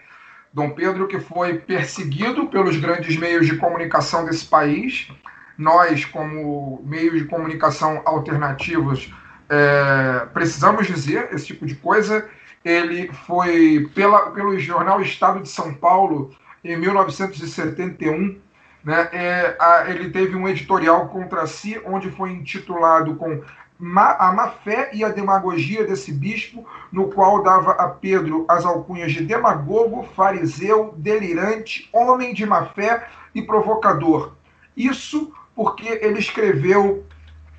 Dom 0.53 0.71
Pedro, 0.71 1.07
que 1.07 1.17
foi 1.17 1.59
perseguido 1.59 2.47
pelos 2.47 2.75
grandes 2.75 3.15
meios 3.15 3.45
de 3.47 3.55
comunicação 3.55 4.25
desse 4.25 4.45
país, 4.45 5.09
nós, 5.57 6.03
como 6.03 6.83
meios 6.83 7.19
de 7.19 7.23
comunicação 7.23 8.01
alternativos, 8.03 9.13
é, 9.49 10.25
precisamos 10.33 10.87
dizer 10.87 11.29
esse 11.31 11.47
tipo 11.47 11.65
de 11.65 11.75
coisa. 11.75 12.27
Ele 12.65 13.09
foi, 13.25 13.89
pela, 13.95 14.31
pelo 14.31 14.59
jornal 14.59 15.01
Estado 15.01 15.39
de 15.39 15.47
São 15.47 15.73
Paulo, 15.73 16.35
em 16.63 16.77
1971, 16.77 18.39
né, 18.83 19.09
é, 19.11 19.55
a, 19.59 19.89
ele 19.89 20.09
teve 20.09 20.35
um 20.35 20.47
editorial 20.47 21.07
contra 21.09 21.45
si, 21.47 21.79
onde 21.85 22.09
foi 22.11 22.31
intitulado 22.31 23.15
com 23.15 23.41
a 23.95 24.31
má 24.31 24.49
fé 24.63 24.91
e 24.93 25.03
a 25.03 25.09
demagogia 25.09 25.85
desse 25.85 26.11
bispo, 26.13 26.67
no 26.91 27.09
qual 27.09 27.41
dava 27.41 27.71
a 27.71 27.87
Pedro 27.87 28.45
as 28.47 28.63
alcunhas 28.63 29.11
de 29.11 29.25
demagogo, 29.25 30.07
fariseu, 30.15 30.93
delirante, 30.97 31.89
homem 31.91 32.33
de 32.33 32.45
má 32.45 32.67
fé 32.67 33.07
e 33.33 33.41
provocador. 33.41 34.33
Isso 34.77 35.33
porque 35.55 35.99
ele 36.01 36.19
escreveu 36.19 37.05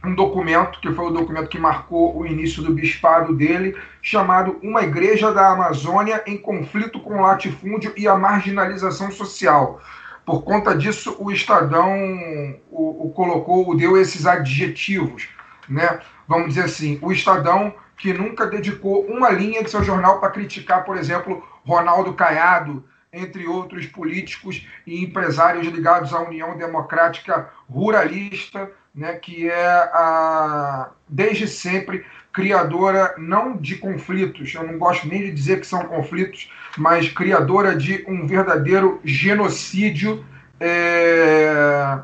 um 0.04 0.14
documento, 0.14 0.80
que 0.80 0.92
foi 0.92 1.06
o 1.06 1.11
documento 1.11 1.49
que 1.49 1.59
marcou 1.59 2.16
o 2.16 2.26
início 2.26 2.62
do 2.62 2.73
bispado 2.73 3.35
dele, 3.35 3.76
chamado 4.00 4.59
Uma 4.62 4.82
Igreja 4.82 5.32
da 5.32 5.50
Amazônia 5.50 6.23
em 6.26 6.37
Conflito 6.37 7.00
com 7.00 7.18
o 7.18 7.23
Latifúndio 7.23 7.92
e 7.97 8.09
a 8.09 8.16
Marginalização 8.16 9.11
Social. 9.11 9.80
Por 10.26 10.42
conta 10.42 10.76
disso, 10.76 11.16
o 11.18 11.30
Estadão 11.30 11.92
o, 12.71 13.06
o 13.06 13.12
colocou, 13.12 13.68
o 13.68 13.76
deu 13.76 13.97
esses 13.97 14.26
adjetivos. 14.26 15.28
Né? 15.68 16.00
Vamos 16.26 16.49
dizer 16.49 16.64
assim, 16.64 16.99
o 17.00 17.12
Estadão 17.12 17.75
que 17.97 18.12
nunca 18.12 18.47
dedicou 18.47 19.04
uma 19.06 19.30
linha 19.30 19.62
de 19.62 19.71
seu 19.71 19.85
jornal 19.85 20.18
para 20.18 20.30
criticar, 20.30 20.85
por 20.85 20.97
exemplo, 20.97 21.47
Ronaldo 21.64 22.14
Caiado, 22.14 22.85
entre 23.12 23.47
outros 23.47 23.87
políticos 23.87 24.66
e 24.87 25.04
empresários 25.04 25.66
ligados 25.66 26.12
à 26.14 26.21
União 26.21 26.56
Democrática 26.56 27.50
Ruralista, 27.68 28.71
né, 28.94 29.14
que 29.14 29.49
é 29.49 29.66
a, 29.66 30.90
desde 31.08 31.46
sempre 31.46 32.04
criadora 32.32 33.14
não 33.18 33.56
de 33.56 33.76
conflitos, 33.76 34.54
eu 34.54 34.66
não 34.66 34.78
gosto 34.78 35.06
nem 35.06 35.20
de 35.20 35.32
dizer 35.32 35.61
que 35.61 35.66
são 35.66 35.84
conflitos, 35.84 36.50
mas 36.78 37.08
criadora 37.08 37.75
de 37.76 38.04
um 38.08 38.26
verdadeiro 38.26 39.00
genocídio 39.04 40.25
é, 40.58 41.99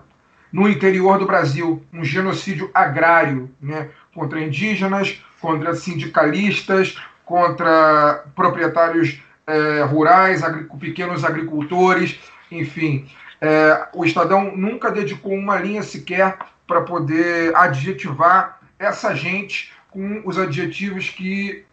no 0.53 0.69
interior 0.69 1.19
do 1.19 1.27
Brasil, 1.27 1.83
um 1.93 2.05
genocídio 2.05 2.71
agrário, 2.75 3.51
né, 3.61 3.89
contra 4.15 4.41
indígenas, 4.41 5.23
contra 5.41 5.75
sindicalistas, 5.75 6.97
contra 7.25 8.25
proprietários 8.35 9.21
é, 9.47 9.83
rurais, 9.83 10.43
pequenos 10.81 11.25
agricultores, 11.25 12.19
enfim. 12.51 13.09
É, 13.41 13.87
o 13.95 14.05
Estadão 14.05 14.57
nunca 14.57 14.91
dedicou 14.91 15.33
uma 15.33 15.57
linha 15.59 15.83
sequer 15.83 16.37
para 16.69 16.83
poder 16.83 17.57
adjetivar 17.57 18.61
essa 18.79 19.15
gente 19.15 19.73
com 19.91 20.23
os 20.25 20.39
adjetivos 20.39 21.09
que 21.11 21.65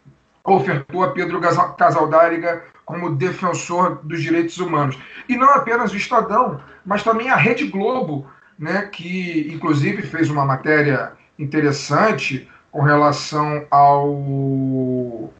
ofertou 0.42 1.04
a 1.04 1.10
Pedro 1.10 1.40
Casaldáriga 1.76 2.64
como 2.84 3.14
defensor 3.14 4.00
dos 4.02 4.22
direitos 4.22 4.58
humanos. 4.58 4.98
E 5.28 5.36
não 5.36 5.50
apenas 5.50 5.92
o 5.92 5.96
Estadão, 5.96 6.60
mas 6.84 7.02
também 7.02 7.28
a 7.28 7.36
Rede 7.36 7.66
Globo, 7.66 8.26
né, 8.58 8.82
que 8.82 9.48
inclusive 9.52 10.02
fez 10.02 10.30
uma 10.30 10.44
matéria 10.44 11.12
interessante 11.38 12.48
com 12.70 12.80
relação 12.80 13.66
ao, 13.70 15.32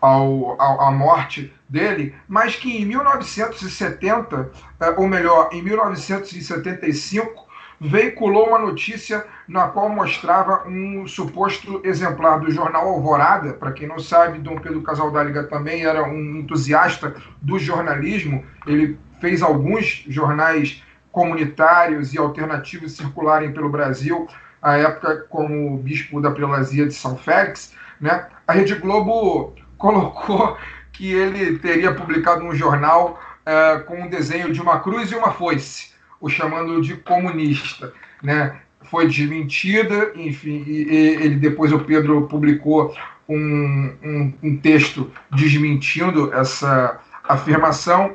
ao, 0.00 0.60
ao 0.60 0.80
à 0.80 0.90
morte 0.90 1.52
dele, 1.68 2.14
mas 2.26 2.56
que 2.56 2.82
em 2.82 2.84
1970, 2.86 4.50
eh, 4.80 4.94
ou 4.96 5.06
melhor, 5.06 5.50
em 5.52 5.62
1975, 5.62 7.46
veiculou 7.82 8.48
uma 8.48 8.60
notícia 8.60 9.26
na 9.48 9.66
qual 9.66 9.88
mostrava 9.88 10.68
um 10.68 11.04
suposto 11.08 11.80
exemplar 11.82 12.38
do 12.38 12.48
jornal 12.48 12.86
Alvorada. 12.86 13.54
Para 13.54 13.72
quem 13.72 13.88
não 13.88 13.98
sabe, 13.98 14.38
Dom 14.38 14.56
Pedro 14.56 14.82
Casaldáliga 14.82 15.42
também 15.44 15.84
era 15.84 16.04
um 16.04 16.36
entusiasta 16.36 17.16
do 17.40 17.58
jornalismo. 17.58 18.44
Ele 18.68 18.96
fez 19.20 19.42
alguns 19.42 20.04
jornais 20.06 20.80
comunitários 21.10 22.14
e 22.14 22.18
alternativos 22.18 22.92
circularem 22.92 23.52
pelo 23.52 23.68
Brasil, 23.68 24.28
à 24.62 24.76
época 24.76 25.26
como 25.28 25.76
bispo 25.78 26.20
da 26.20 26.30
prelazia 26.30 26.86
de 26.86 26.94
São 26.94 27.16
Félix. 27.16 27.74
Né? 28.00 28.28
A 28.46 28.52
Rede 28.52 28.76
Globo 28.76 29.54
colocou 29.76 30.56
que 30.92 31.12
ele 31.12 31.58
teria 31.58 31.92
publicado 31.92 32.44
um 32.44 32.54
jornal 32.54 33.20
é, 33.44 33.78
com 33.80 34.02
um 34.02 34.08
desenho 34.08 34.52
de 34.52 34.62
uma 34.62 34.78
cruz 34.78 35.10
e 35.10 35.16
uma 35.16 35.32
foice 35.32 35.91
o 36.22 36.28
chamando 36.28 36.80
de 36.80 36.94
comunista, 36.96 37.92
né? 38.22 38.60
Foi 38.84 39.06
desmentida, 39.06 40.12
enfim, 40.14 40.64
e, 40.66 40.88
ele 40.88 41.36
depois 41.36 41.72
o 41.72 41.80
Pedro 41.80 42.28
publicou 42.28 42.94
um, 43.28 43.92
um, 44.02 44.34
um 44.42 44.56
texto 44.56 45.10
desmentindo 45.32 46.32
essa 46.32 47.00
afirmação, 47.24 48.12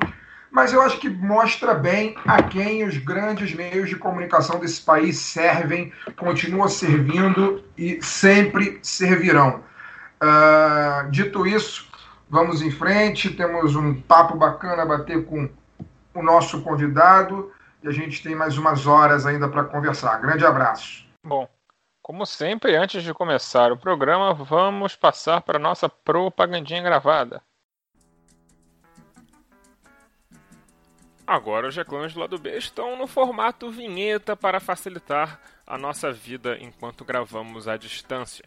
mas 0.49 0.71
eu 0.71 0.81
acho 0.81 0.99
que 0.99 1.09
mostra 1.09 1.73
bem 1.73 2.15
a 2.25 2.41
quem 2.41 2.85
os 2.85 2.97
grandes 2.97 3.53
meios 3.53 3.89
de 3.89 3.95
comunicação 3.95 4.59
desse 4.59 4.81
país 4.81 5.17
servem, 5.17 5.91
continuam 6.15 6.67
servindo 6.69 7.63
e 7.77 7.99
sempre 8.01 8.79
servirão. 8.81 9.63
Uh, 10.21 11.11
dito 11.11 11.45
isso, 11.45 11.87
vamos 12.29 12.61
em 12.61 12.71
frente. 12.71 13.29
Temos 13.29 13.75
um 13.75 13.93
papo 13.93 14.35
bacana 14.35 14.83
a 14.83 14.85
bater 14.85 15.25
com 15.25 15.49
o 16.13 16.23
nosso 16.23 16.61
convidado 16.61 17.51
e 17.83 17.87
a 17.87 17.91
gente 17.91 18.23
tem 18.23 18.35
mais 18.35 18.57
umas 18.57 18.87
horas 18.87 19.25
ainda 19.25 19.47
para 19.47 19.63
conversar. 19.63 20.19
Grande 20.19 20.45
abraço. 20.45 21.05
Bom, 21.23 21.47
como 22.01 22.25
sempre, 22.25 22.75
antes 22.75 23.03
de 23.03 23.13
começar 23.13 23.71
o 23.71 23.77
programa, 23.77 24.33
vamos 24.33 24.95
passar 24.95 25.41
para 25.41 25.57
a 25.57 25.61
nossa 25.61 25.89
propagandinha 25.89 26.81
gravada. 26.81 27.41
Agora 31.27 31.67
os 31.67 31.75
reclames 31.75 32.13
do 32.13 32.21
lado 32.21 32.37
B 32.37 32.57
estão 32.57 32.97
no 32.97 33.05
formato 33.05 33.69
vinheta 33.69 34.37
para 34.37 34.61
facilitar 34.61 35.41
a 35.67 35.77
nossa 35.77 36.09
vida 36.09 36.57
enquanto 36.61 37.03
gravamos 37.03 37.67
à 37.67 37.75
distância. 37.75 38.45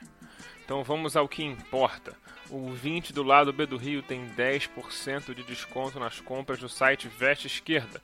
Então 0.64 0.82
vamos 0.82 1.14
ao 1.14 1.28
que 1.28 1.44
importa. 1.44 2.16
O 2.49 2.70
20 2.70 3.12
do 3.12 3.22
lado 3.22 3.52
B 3.52 3.66
do 3.66 3.76
Rio 3.76 4.02
tem 4.02 4.26
10% 4.30 5.34
de 5.34 5.44
desconto 5.44 6.00
nas 6.00 6.20
compras 6.20 6.58
do 6.58 6.70
site 6.70 7.06
Veste 7.06 7.46
Esquerda. 7.46 8.00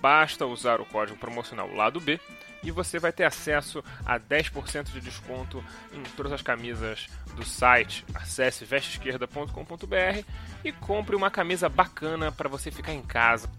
Basta 0.00 0.46
usar 0.46 0.80
o 0.80 0.86
código 0.86 1.18
promocional 1.18 1.72
lado 1.74 2.00
B 2.00 2.20
e 2.62 2.70
você 2.70 2.98
vai 2.98 3.12
ter 3.12 3.24
acesso 3.24 3.84
a 4.04 4.18
10% 4.18 4.90
de 4.90 5.00
desconto 5.00 5.62
em 5.92 6.02
todas 6.16 6.32
as 6.32 6.42
camisas 6.42 7.08
do 7.36 7.44
site. 7.44 8.04
Acesse 8.14 8.64
vesteesquerda.com.br 8.64 10.24
e 10.64 10.72
compre 10.72 11.14
uma 11.14 11.30
camisa 11.30 11.68
bacana 11.68 12.32
para 12.32 12.48
você 12.48 12.70
ficar 12.70 12.94
em 12.94 13.02
casa. 13.02 13.50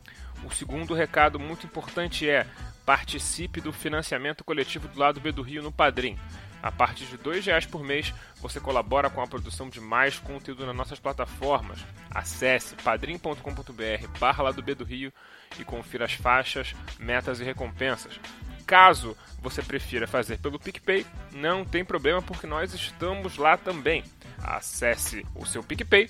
O 0.44 0.51
segundo 0.51 0.94
recado 0.94 1.39
muito 1.39 1.65
importante 1.65 2.27
é 2.27 2.48
participe 2.86 3.62
do 3.62 3.74
financiamento 3.74 4.44
coletivo 4.44 4.88
do 4.88 5.00
lado 5.00 5.20
B 5.20 5.32
do 5.32 5.42
Rio 5.42 5.63
no 5.63 5.72
Padrim. 5.72 6.18
A 6.65 6.72
partir 6.72 7.05
de 7.05 7.15
R$ 7.15 7.39
reais 7.41 7.67
por 7.67 7.84
mês, 7.84 8.12
você 8.41 8.60
colabora 8.60 9.07
com 9.07 9.22
a 9.22 9.27
produção 9.27 9.69
de 9.69 9.79
mais 9.79 10.17
conteúdo 10.17 10.65
nas 10.65 10.75
nossas 10.75 10.98
plataformas. 10.98 11.86
Acesse 12.10 12.75
padrim.com.br 12.77 14.07
barra 14.19 14.45
lá 14.45 14.51
do 14.51 14.63
B 14.63 14.74
do 14.74 14.84
Rio 14.84 15.13
e 15.60 15.63
confira 15.63 16.05
as 16.05 16.13
faixas, 16.13 16.74
metas 16.98 17.39
e 17.39 17.43
recompensas. 17.43 18.19
Caso 18.65 19.15
você 19.39 19.62
prefira 19.62 20.07
fazer 20.07 20.39
pelo 20.39 20.57
PicPay, 20.57 21.05
não 21.34 21.63
tem 21.63 21.86
problema 21.86 22.19
porque 22.19 22.48
nós 22.48 22.74
estamos 22.74 23.38
lá 23.38 23.57
também. 23.57 24.03
Acesse 24.39 25.24
o 25.36 25.45
seu 25.45 25.62
PicPay 25.62 26.10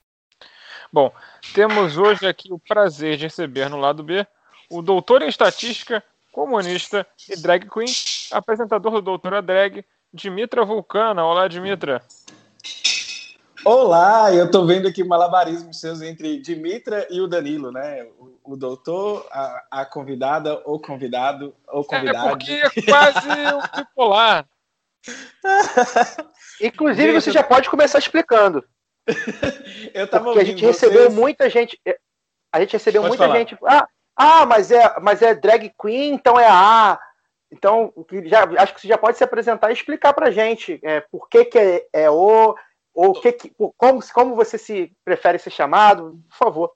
Bom, 0.93 1.09
temos 1.53 1.97
hoje 1.97 2.27
aqui 2.27 2.51
o 2.51 2.59
prazer 2.59 3.15
de 3.15 3.23
receber 3.23 3.69
no 3.69 3.77
lado 3.77 4.03
B 4.03 4.27
o 4.69 4.81
doutor 4.81 5.21
em 5.21 5.29
estatística, 5.29 6.03
comunista 6.33 7.07
e 7.29 7.39
drag 7.41 7.69
queen, 7.69 7.87
apresentador 8.31 8.91
do 8.93 9.01
Doutora 9.01 9.41
Drag, 9.41 9.85
Dimitra 10.13 10.65
Vulcana. 10.65 11.23
Olá, 11.23 11.47
Dimitra. 11.47 12.01
Olá, 13.63 14.33
eu 14.33 14.47
estou 14.47 14.65
vendo 14.65 14.87
aqui 14.87 15.01
malabarismos 15.03 15.79
seus 15.79 16.01
entre 16.01 16.41
Dimitra 16.41 17.07
e 17.09 17.21
o 17.21 17.27
Danilo, 17.27 17.71
né? 17.71 18.03
O, 18.19 18.53
o 18.53 18.57
doutor, 18.57 19.27
a, 19.31 19.63
a, 19.71 19.85
convidada, 19.85 20.61
ou 20.65 20.77
convidado, 20.77 21.53
ou 21.67 21.85
convidado. 21.85 22.27
É, 22.27 22.29
porque 22.29 22.51
é 22.51 22.81
quase 22.83 23.29
um 23.29 23.77
bipolar. 23.77 24.45
Inclusive, 26.59 27.13
você 27.13 27.31
já 27.31 27.43
pode 27.43 27.69
começar 27.69 27.99
explicando. 27.99 28.61
eu 29.93 30.07
tava 30.07 30.25
Porque 30.25 30.39
a 30.39 30.43
gente 30.43 30.65
recebeu 30.65 31.03
vocês... 31.03 31.13
muita 31.13 31.49
gente. 31.49 31.79
A 32.53 32.59
gente 32.59 32.73
recebeu 32.73 33.01
Pode 33.01 33.09
muita 33.09 33.25
falar. 33.25 33.39
gente. 33.39 33.57
Ah, 33.65 33.87
ah, 34.15 34.45
mas 34.45 34.71
é, 34.71 34.99
mas 34.99 35.21
é 35.21 35.33
drag 35.33 35.71
queen, 35.81 36.13
então 36.13 36.39
é 36.39 36.47
a. 36.47 36.99
Então, 37.51 37.93
já, 38.25 38.43
acho 38.61 38.73
que 38.73 38.81
você 38.81 38.87
já 38.87 38.97
pode 38.97 39.17
se 39.17 39.23
apresentar 39.23 39.69
e 39.69 39.73
explicar 39.73 40.13
pra 40.13 40.31
gente 40.31 40.79
é, 40.83 41.01
por 41.01 41.27
que, 41.27 41.43
que 41.45 41.57
é, 41.59 41.87
é 41.91 42.09
o, 42.09 42.55
ou 42.93 43.13
que, 43.13 43.31
que, 43.33 43.53
como, 43.77 44.01
como 44.13 44.35
você 44.35 44.57
se 44.57 44.93
prefere 45.03 45.37
ser 45.37 45.49
chamado, 45.49 46.21
por 46.29 46.37
favor. 46.37 46.71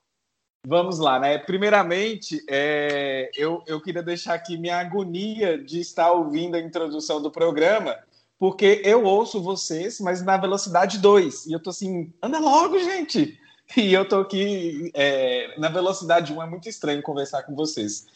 Vamos 0.66 0.98
lá, 0.98 1.20
né? 1.20 1.38
Primeiramente, 1.38 2.44
é, 2.50 3.30
eu, 3.36 3.62
eu 3.66 3.80
queria 3.80 4.02
deixar 4.02 4.34
aqui 4.34 4.58
minha 4.58 4.78
agonia 4.78 5.56
de 5.56 5.78
estar 5.80 6.10
ouvindo 6.10 6.56
a 6.56 6.60
introdução 6.60 7.22
do 7.22 7.30
programa, 7.30 7.96
porque 8.38 8.82
eu 8.84 9.04
ouço 9.04 9.42
vocês, 9.42 10.00
mas 10.00 10.22
na 10.22 10.36
velocidade 10.36 10.98
2. 10.98 11.46
E 11.46 11.52
eu 11.52 11.60
tô 11.60 11.70
assim, 11.70 12.12
anda 12.22 12.38
logo, 12.38 12.78
gente! 12.78 13.38
E 13.76 13.92
eu 13.92 14.08
tô 14.08 14.20
aqui 14.20 14.92
é, 14.94 15.58
na 15.58 15.68
velocidade 15.68 16.32
1, 16.32 16.40
é 16.40 16.46
muito 16.46 16.68
estranho 16.68 17.02
conversar 17.02 17.42
com 17.42 17.52
vocês. 17.52 18.06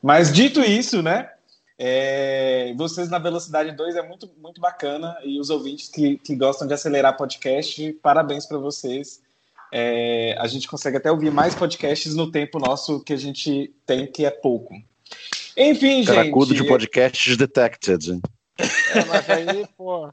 Mas 0.00 0.32
dito 0.32 0.60
isso, 0.60 1.02
né? 1.02 1.28
É, 1.76 2.72
vocês 2.76 3.08
na 3.08 3.18
velocidade 3.18 3.72
2 3.72 3.96
é 3.96 4.06
muito, 4.06 4.30
muito 4.40 4.60
bacana. 4.60 5.16
E 5.24 5.40
os 5.40 5.50
ouvintes 5.50 5.88
que, 5.88 6.16
que 6.18 6.36
gostam 6.36 6.68
de 6.68 6.74
acelerar 6.74 7.16
podcast, 7.16 7.92
parabéns 7.94 8.46
para 8.46 8.58
vocês. 8.58 9.20
É, 9.72 10.36
a 10.38 10.46
gente 10.46 10.68
consegue 10.68 10.96
até 10.96 11.10
ouvir 11.10 11.32
mais 11.32 11.54
podcasts 11.54 12.14
no 12.14 12.30
tempo 12.30 12.58
nosso 12.58 13.00
que 13.00 13.12
a 13.12 13.16
gente 13.16 13.74
tem, 13.84 14.06
que 14.06 14.24
é 14.24 14.30
pouco. 14.30 14.74
Enfim, 15.56 16.04
Caracudo 16.04 16.04
gente. 16.04 16.06
Caracudo 16.06 16.54
de 16.54 16.64
podcasts 16.64 17.36
detected. 17.36 18.20
É, 18.94 19.04
mas 19.06 19.30
aí, 19.30 19.66
pô, 19.76 20.06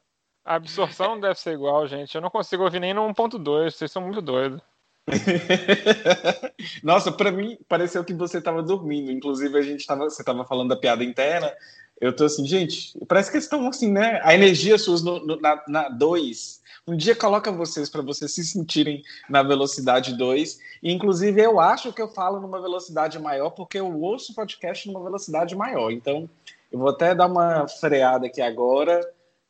a 0.46 0.56
absorção 0.56 1.10
não 1.10 1.20
deve 1.20 1.40
ser 1.40 1.54
igual, 1.54 1.88
gente. 1.88 2.16
Eu 2.16 2.22
não 2.22 2.30
consigo 2.30 2.64
ouvir 2.64 2.80
nem 2.80 2.94
no 2.94 3.02
1.2, 3.08 3.72
vocês 3.72 3.92
são 3.92 4.02
muito 4.02 4.22
doidos. 4.22 4.62
Nossa, 6.84 7.12
para 7.12 7.32
mim 7.32 7.58
pareceu 7.68 8.04
que 8.04 8.14
você 8.14 8.40
estava 8.40 8.62
dormindo. 8.62 9.12
Inclusive, 9.12 9.58
a 9.58 9.62
gente 9.62 9.86
tava, 9.86 10.06
você 10.06 10.22
estava 10.22 10.46
falando 10.46 10.70
da 10.70 10.76
piada 10.76 11.04
interna. 11.04 11.52
Eu 12.00 12.16
tô 12.16 12.26
assim, 12.26 12.46
gente, 12.46 12.98
parece 13.08 13.32
que 13.32 13.38
estão 13.38 13.68
assim, 13.68 13.92
né? 13.92 14.22
A 14.24 14.34
energia 14.34 14.78
suas 14.78 15.02
no, 15.02 15.26
no, 15.26 15.40
na 15.68 15.90
2. 15.90 16.62
Um 16.88 16.96
dia 16.96 17.16
coloca 17.16 17.52
vocês 17.52 17.90
para 17.90 18.02
vocês 18.02 18.34
se 18.34 18.46
sentirem 18.46 19.04
na 19.30 19.44
velocidade 19.44 20.16
2. 20.16 20.60
Inclusive, 20.84 21.42
eu 21.42 21.60
acho 21.60 21.92
que 21.92 22.02
eu 22.02 22.08
falo 22.08 22.40
numa 22.40 22.62
velocidade 22.62 23.20
maior 23.20 23.50
porque 23.50 23.80
eu 23.80 24.00
ouço 24.00 24.34
podcast 24.34 24.88
numa 24.88 25.04
velocidade 25.04 25.56
maior. 25.56 25.92
Então, 25.92 26.30
eu 26.72 26.80
vou 26.80 26.90
até 26.90 27.16
dar 27.16 27.28
uma 27.28 27.68
freada 27.68 28.28
aqui 28.28 28.42
agora 28.42 29.02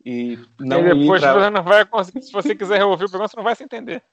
e 0.06 0.40
não 0.60 0.80
e 0.80 0.96
depois 0.96 1.22
pra... 1.22 1.34
você 1.34 1.50
não 1.50 1.64
vai 1.64 1.86
conseguir, 1.86 2.22
se 2.22 2.32
você 2.32 2.56
quiser 2.56 2.84
ouvir 2.84 3.06
o 3.06 3.10
programa, 3.10 3.28
você 3.28 3.38
não 3.38 3.44
vai 3.44 3.56
se 3.56 3.64
entender. 3.64 4.04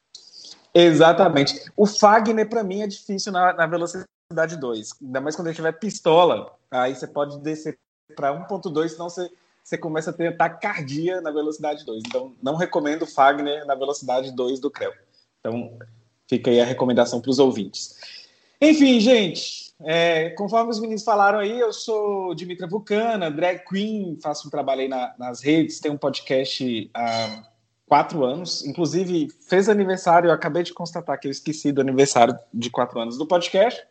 Exatamente. 0.74 1.70
O 1.76 1.86
Fagner, 1.86 2.48
para 2.48 2.64
mim, 2.64 2.82
é 2.82 2.86
difícil 2.86 3.30
na, 3.30 3.52
na 3.52 3.66
velocidade 3.66 4.56
2. 4.58 4.90
Ainda 5.02 5.20
mais 5.20 5.36
quando 5.36 5.46
ele 5.46 5.54
tiver 5.54 5.72
pistola. 5.72 6.52
Aí 6.68 6.94
você 6.94 7.06
pode 7.06 7.38
descer 7.38 7.78
para 8.16 8.34
1.2, 8.48 8.88
senão 8.88 9.08
você, 9.08 9.30
você 9.62 9.78
começa 9.78 10.10
a 10.10 10.12
ter 10.12 10.36
taquicardia 10.36 11.20
na 11.20 11.30
velocidade 11.30 11.84
2. 11.84 12.02
Então, 12.06 12.34
não 12.42 12.56
recomendo 12.56 13.02
o 13.02 13.06
Fagner 13.06 13.64
na 13.64 13.76
velocidade 13.76 14.32
2 14.32 14.58
do 14.58 14.70
CREO. 14.70 14.92
Então, 15.38 15.78
fica 16.28 16.50
aí 16.50 16.60
a 16.60 16.64
recomendação 16.64 17.20
para 17.20 17.30
os 17.30 17.38
ouvintes. 17.38 17.96
Enfim, 18.60 18.98
gente, 18.98 19.63
é, 19.82 20.30
conforme 20.30 20.70
os 20.70 20.80
meninos 20.80 21.02
falaram 21.02 21.38
aí, 21.38 21.58
eu 21.58 21.72
sou 21.72 22.34
Dimitra 22.34 22.66
Vulcana, 22.66 23.30
drag 23.30 23.64
queen, 23.68 24.18
faço 24.22 24.46
um 24.46 24.50
trabalho 24.50 24.82
aí 24.82 24.88
na, 24.88 25.14
nas 25.18 25.42
redes, 25.42 25.80
tenho 25.80 25.94
um 25.94 25.98
podcast 25.98 26.90
há 26.94 27.42
quatro 27.86 28.24
anos. 28.24 28.64
Inclusive, 28.64 29.28
fez 29.48 29.68
aniversário, 29.68 30.28
eu 30.28 30.32
acabei 30.32 30.62
de 30.62 30.72
constatar 30.72 31.18
que 31.18 31.26
eu 31.26 31.30
esqueci 31.30 31.72
do 31.72 31.80
aniversário 31.80 32.38
de 32.52 32.70
quatro 32.70 33.00
anos 33.00 33.18
do 33.18 33.26
podcast. 33.26 33.82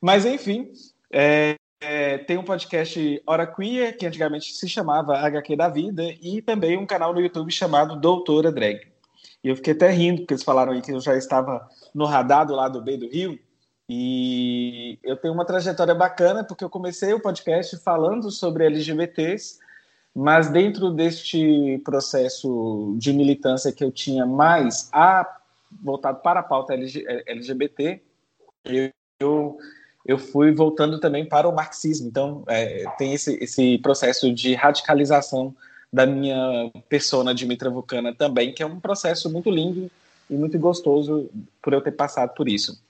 Mas, 0.00 0.26
enfim, 0.26 0.72
é, 1.12 1.54
é, 1.80 2.18
tem 2.18 2.36
um 2.36 2.44
podcast 2.44 3.22
Hora 3.26 3.46
Queer, 3.46 3.96
que 3.96 4.06
antigamente 4.06 4.52
se 4.52 4.68
chamava 4.68 5.16
HQ 5.18 5.56
da 5.56 5.68
Vida, 5.68 6.02
e 6.20 6.42
também 6.42 6.76
um 6.76 6.86
canal 6.86 7.14
no 7.14 7.20
YouTube 7.20 7.50
chamado 7.52 8.00
Doutora 8.00 8.50
Drag. 8.50 8.80
E 9.44 9.48
eu 9.48 9.56
fiquei 9.56 9.72
até 9.72 9.90
rindo, 9.90 10.22
porque 10.22 10.34
eles 10.34 10.44
falaram 10.44 10.72
aí 10.72 10.82
que 10.82 10.92
eu 10.92 11.00
já 11.00 11.16
estava 11.16 11.68
no 11.94 12.04
radar 12.04 12.46
do 12.46 12.54
lado 12.54 12.82
B 12.82 12.96
do 12.96 13.08
Rio, 13.08 13.38
e 13.94 14.98
eu 15.02 15.18
tenho 15.18 15.34
uma 15.34 15.44
trajetória 15.44 15.94
bacana 15.94 16.42
porque 16.42 16.64
eu 16.64 16.70
comecei 16.70 17.12
o 17.12 17.20
podcast 17.20 17.76
falando 17.76 18.30
sobre 18.30 18.64
LGBTs, 18.64 19.58
mas 20.14 20.48
dentro 20.48 20.90
deste 20.90 21.78
processo 21.84 22.94
de 22.96 23.12
militância 23.12 23.70
que 23.70 23.84
eu 23.84 23.92
tinha 23.92 24.24
mais 24.24 24.88
a, 24.94 25.38
voltado 25.82 26.20
para 26.20 26.40
a 26.40 26.42
pauta 26.42 26.72
LGBT, 26.72 28.00
eu, 29.20 29.58
eu 30.06 30.18
fui 30.18 30.52
voltando 30.52 30.98
também 30.98 31.26
para 31.26 31.46
o 31.46 31.54
marxismo. 31.54 32.08
Então, 32.08 32.44
é, 32.46 32.86
tem 32.96 33.12
esse, 33.12 33.34
esse 33.44 33.76
processo 33.76 34.32
de 34.32 34.54
radicalização 34.54 35.54
da 35.92 36.06
minha 36.06 36.70
persona 36.88 37.34
Dimitra 37.34 37.68
Vulcana 37.68 38.14
também, 38.14 38.54
que 38.54 38.62
é 38.62 38.66
um 38.66 38.80
processo 38.80 39.28
muito 39.28 39.50
lindo 39.50 39.90
e 40.30 40.34
muito 40.34 40.58
gostoso 40.58 41.28
por 41.60 41.74
eu 41.74 41.82
ter 41.82 41.92
passado 41.92 42.32
por 42.34 42.48
isso. 42.48 42.80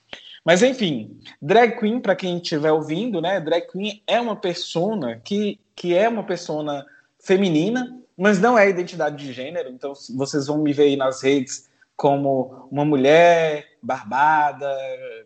Mas 0.45 0.61
enfim, 0.61 1.19
drag 1.41 1.79
queen, 1.79 1.99
para 1.99 2.15
quem 2.15 2.37
estiver 2.37 2.71
ouvindo, 2.71 3.21
né? 3.21 3.39
Drag 3.39 3.65
queen 3.67 4.03
é 4.05 4.19
uma 4.19 4.35
persona 4.35 5.21
que, 5.23 5.59
que 5.75 5.95
é 5.95 6.09
uma 6.09 6.23
persona 6.23 6.85
feminina, 7.19 7.97
mas 8.17 8.39
não 8.39 8.57
é 8.57 8.69
identidade 8.69 9.23
de 9.23 9.31
gênero. 9.31 9.69
Então 9.69 9.93
vocês 10.15 10.47
vão 10.47 10.57
me 10.57 10.73
ver 10.73 10.83
aí 10.83 10.97
nas 10.97 11.23
redes 11.23 11.69
como 11.95 12.67
uma 12.69 12.83
mulher 12.83 13.77
barbada, 13.81 14.75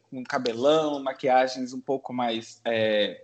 com 0.10 0.24
cabelão, 0.24 1.02
maquiagens 1.02 1.74
um 1.74 1.82
pouco 1.82 2.14
mais, 2.14 2.62
é, 2.66 3.20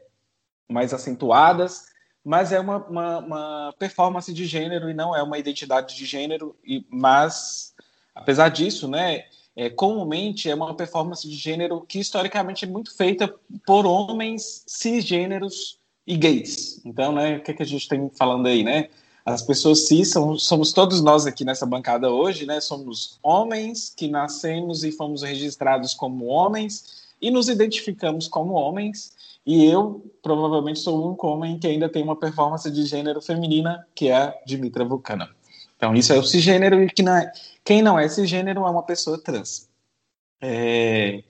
mais 0.68 0.94
acentuadas, 0.94 1.86
mas 2.24 2.52
é 2.52 2.60
uma, 2.60 2.78
uma, 2.78 3.18
uma, 3.20 3.76
performance 3.78 4.34
de 4.34 4.46
gênero 4.46 4.90
e 4.90 4.94
não 4.94 5.16
é 5.16 5.22
uma 5.22 5.38
identidade 5.38 5.96
de 5.96 6.06
gênero. 6.06 6.56
E, 6.66 6.86
mas, 6.90 7.76
apesar 8.16 8.50
disso, 8.50 8.88
né, 8.88 9.26
é, 9.56 9.70
comumente 9.70 10.50
é 10.50 10.56
uma 10.56 10.74
performance 10.74 11.28
de 11.28 11.36
gênero 11.36 11.82
que 11.88 12.00
historicamente 12.00 12.66
é 12.66 12.68
muito 12.68 12.96
feita 12.96 13.34
por 13.66 13.86
homens 13.86 14.63
cisgêneros 14.66 15.80
e 16.06 16.18
gays. 16.18 16.82
Então, 16.84 17.12
né, 17.12 17.38
o 17.38 17.44
que, 17.44 17.52
é 17.52 17.54
que 17.54 17.63
a 17.63 17.66
gente 17.66 17.88
tem 17.88 18.10
falando 18.16 18.48
aí, 18.48 18.63
né? 18.63 18.89
As 19.26 19.42
pessoas 19.42 19.88
cis 19.88 20.10
são, 20.10 20.38
somos 20.38 20.74
todos 20.74 21.02
nós 21.02 21.26
aqui 21.26 21.46
nessa 21.46 21.66
bancada 21.66 22.12
hoje, 22.12 22.46
né? 22.46 22.60
Somos 22.60 23.20
homens 23.24 23.94
que 23.96 24.10
nascemos 24.10 24.84
e 24.84 24.92
fomos 24.92 25.22
registrados 25.22 25.94
como 25.94 26.26
homens 26.26 27.04
e 27.22 27.32
nos 27.32 27.48
identificamos 27.48 28.28
como 28.28 28.54
homens. 28.54 29.13
E 29.46 29.66
eu 29.66 30.04
provavelmente 30.22 30.80
sou 30.80 31.08
único 31.08 31.28
homem 31.28 31.58
que 31.58 31.68
ainda 31.68 31.88
tem 31.88 32.04
uma 32.04 32.18
performance 32.18 32.70
de 32.70 32.86
gênero 32.86 33.22
feminina, 33.22 33.86
que 33.96 34.10
é 34.10 34.16
a 34.16 34.36
Dimitra 34.46 34.84
Vulcana. 34.84 35.30
Então, 35.84 35.93
isso 35.93 36.13
é 36.13 36.17
o 36.17 36.24
cisgênero 36.24 36.82
e 36.82 36.89
que 36.89 37.04
não 37.04 37.13
é, 37.13 37.30
quem 37.62 37.82
não 37.82 38.00
é 38.00 38.08
cisgênero 38.08 38.62
é 38.65 38.69
uma 38.69 38.84
pessoa 38.84 39.22
trans. 39.22 39.69
É, 40.39 41.22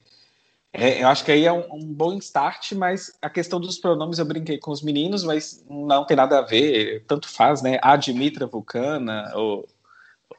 é, 0.72 1.02
eu 1.02 1.08
acho 1.08 1.26
que 1.26 1.32
aí 1.32 1.44
é 1.44 1.52
um, 1.52 1.74
um, 1.74 1.92
bom 1.92 2.16
start, 2.20 2.74
mas 2.74 3.12
a 3.20 3.32
questão 3.32 3.60
dos 3.60 3.80
pronomes 3.80 4.20
eu 4.20 4.26
brinquei 4.26 4.60
com 4.60 4.70
os 4.70 4.84
meninos, 4.84 5.24
mas 5.24 5.66
não 5.68 6.06
tem 6.06 6.16
nada 6.16 6.38
a 6.38 6.44
ver, 6.44 7.04
tanto 7.08 7.28
faz, 7.28 7.64
né? 7.64 7.80
A 7.82 7.96
Dimitra 7.96 8.46
Vulcana, 8.46 9.32
ou, 9.34 9.68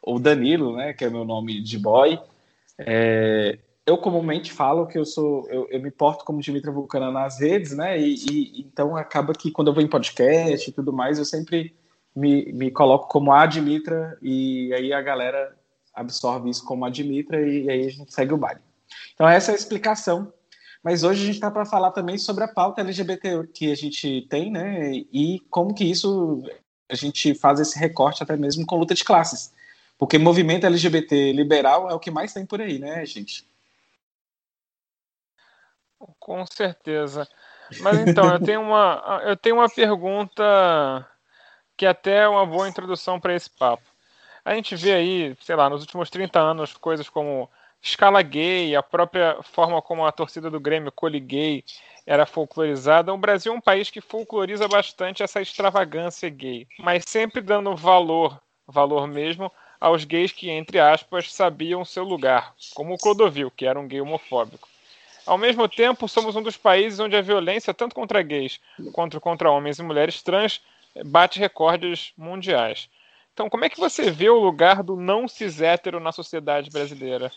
ou 0.01 0.21
Danilo, 0.21 0.77
né? 0.77 0.93
Que 0.93 1.07
é 1.07 1.11
meu 1.11 1.25
nome 1.25 1.61
de 1.61 1.77
boy. 1.77 2.17
É, 2.79 3.59
eu 3.85 3.99
comumente 3.99 4.53
falo 4.53 4.87
que 4.87 4.97
eu 4.97 5.05
sou, 5.05 5.45
eu, 5.51 5.67
eu 5.71 5.83
me 5.83 5.91
porto 5.91 6.25
como 6.25 6.41
Dimitra 6.41 6.71
Vulcana 6.71 7.11
nas 7.11 7.41
redes, 7.41 7.73
né? 7.73 8.01
E, 8.01 8.15
e, 8.31 8.61
então 8.61 8.97
acaba 8.97 9.33
que 9.33 9.51
quando 9.51 9.69
eu 9.69 9.75
vou 9.75 9.83
em 9.83 9.89
podcast 9.89 10.71
e 10.71 10.73
tudo 10.73 10.93
mais, 10.93 11.19
eu 11.19 11.25
sempre 11.25 11.75
me, 12.15 12.53
me 12.53 12.71
coloco 12.71 13.09
como 13.09 13.33
a 13.33 13.45
Dimitra 13.47 14.17
e 14.23 14.73
aí 14.75 14.93
a 14.93 15.03
galera 15.03 15.57
absorve 15.93 16.51
isso 16.51 16.65
como 16.65 16.85
a 16.85 16.91
Dimitra 16.91 17.41
e, 17.41 17.65
e 17.65 17.71
aí 17.71 17.87
a 17.87 17.91
gente 17.91 18.13
segue 18.13 18.33
o 18.33 18.39
baile. 18.39 18.61
Então, 19.15 19.29
essa 19.29 19.51
é 19.51 19.55
a 19.55 19.57
explicação. 19.57 20.33
Mas 20.83 21.03
hoje 21.03 21.23
a 21.23 21.27
gente 21.27 21.37
está 21.37 21.51
para 21.51 21.65
falar 21.65 21.93
também 21.93 22.19
sobre 22.19 22.45
a 22.45 22.49
pauta 22.49 22.83
LGBT 22.83 23.47
que 23.55 23.73
a 23.73 23.75
gente 23.75 24.27
tem, 24.29 24.51
né? 24.51 24.93
E 25.11 25.41
como 25.49 25.75
que 25.75 25.85
isso 25.85 26.43
a 26.91 26.95
gente 26.95 27.35
faz 27.35 27.59
esse 27.59 27.79
recorte 27.79 28.23
até 28.23 28.37
mesmo 28.37 28.67
com 28.67 28.77
luta 28.77 28.95
de 28.95 29.03
classes. 29.03 29.53
Porque 29.97 30.19
movimento 30.19 30.67
LGBT 30.67 31.33
liberal 31.33 31.89
é 31.89 31.95
o 31.95 31.99
que 31.99 32.11
mais 32.11 32.35
tem 32.35 32.45
por 32.45 32.61
aí, 32.61 32.79
né, 32.79 33.07
gente? 33.07 33.49
Com 36.19 36.45
certeza. 36.45 37.27
Mas 37.81 38.01
então, 38.07 38.31
eu 38.31 38.39
tenho 38.39 38.61
uma, 38.61 39.23
eu 39.25 39.37
tenho 39.37 39.57
uma 39.57 39.71
pergunta 39.71 41.09
que 41.85 41.89
até 41.89 42.21
é 42.21 42.29
uma 42.29 42.47
boa 42.47 42.67
introdução 42.67 43.21
para 43.21 43.35
esse 43.35 43.51
papo. 43.51 43.83
A 44.43 44.55
gente 44.55 44.75
vê 44.75 44.95
aí, 44.95 45.37
sei 45.43 45.55
lá, 45.55 45.69
nos 45.69 45.83
últimos 45.83 46.09
30 46.09 46.41
anos, 46.41 46.73
coisas 46.73 47.11
como 47.11 47.51
escala 47.83 48.23
gay, 48.23 48.75
a 48.75 48.83
própria 48.83 49.37
forma 49.43 49.83
como 49.83 50.07
a 50.07 50.11
torcida 50.11 50.51
do 50.51 50.59
Grêmio 50.59 50.91
coliguei 50.91 51.63
era 52.07 52.25
folclorizada. 52.25 53.13
O 53.13 53.19
Brasil 53.19 53.53
é 53.53 53.57
um 53.57 53.61
país 53.61 53.91
que 53.91 54.01
folcloriza 54.01 54.67
bastante 54.67 55.23
essa 55.23 55.43
extravagância 55.43 56.31
gay, 56.31 56.67
mas 56.79 57.05
sempre 57.07 57.43
dando 57.43 57.77
valor, 57.77 58.41
valor 58.67 59.07
mesmo, 59.07 59.53
aos 59.79 60.05
gays 60.05 60.33
que, 60.33 60.49
entre 60.49 60.81
aspas, 60.81 61.31
sabiam 61.31 61.85
seu 61.85 62.03
lugar, 62.03 62.55
como 62.75 62.95
o 62.95 62.99
Clodovil, 62.99 63.51
que 63.51 63.67
era 63.67 63.79
um 63.79 63.87
gay 63.87 64.01
homofóbico. 64.01 64.67
Ao 65.27 65.37
mesmo 65.37 65.69
tempo, 65.69 66.09
somos 66.09 66.35
um 66.35 66.43
dos 66.43 66.57
países 66.57 66.99
onde 66.99 67.15
a 67.15 67.21
violência, 67.21 67.75
tanto 67.75 67.95
contra 67.95 68.23
gays 68.23 68.59
quanto 68.93 69.21
contra 69.21 69.51
homens 69.51 69.79
e 69.79 69.83
mulheres 69.83 70.23
trans, 70.23 70.63
bate 71.05 71.39
recordes 71.39 72.13
mundiais. 72.17 72.89
Então, 73.33 73.51
como 73.51 73.65
é 73.65 73.69
que 73.69 73.81
você 73.81 74.11
vê 74.11 74.31
o 74.31 74.39
lugar 74.39 74.83
do 74.83 74.97
não 74.97 75.27
cis 75.27 75.61
hétero 75.61 75.99
na 75.99 76.13
sociedade 76.13 76.71
brasileira? 76.71 77.33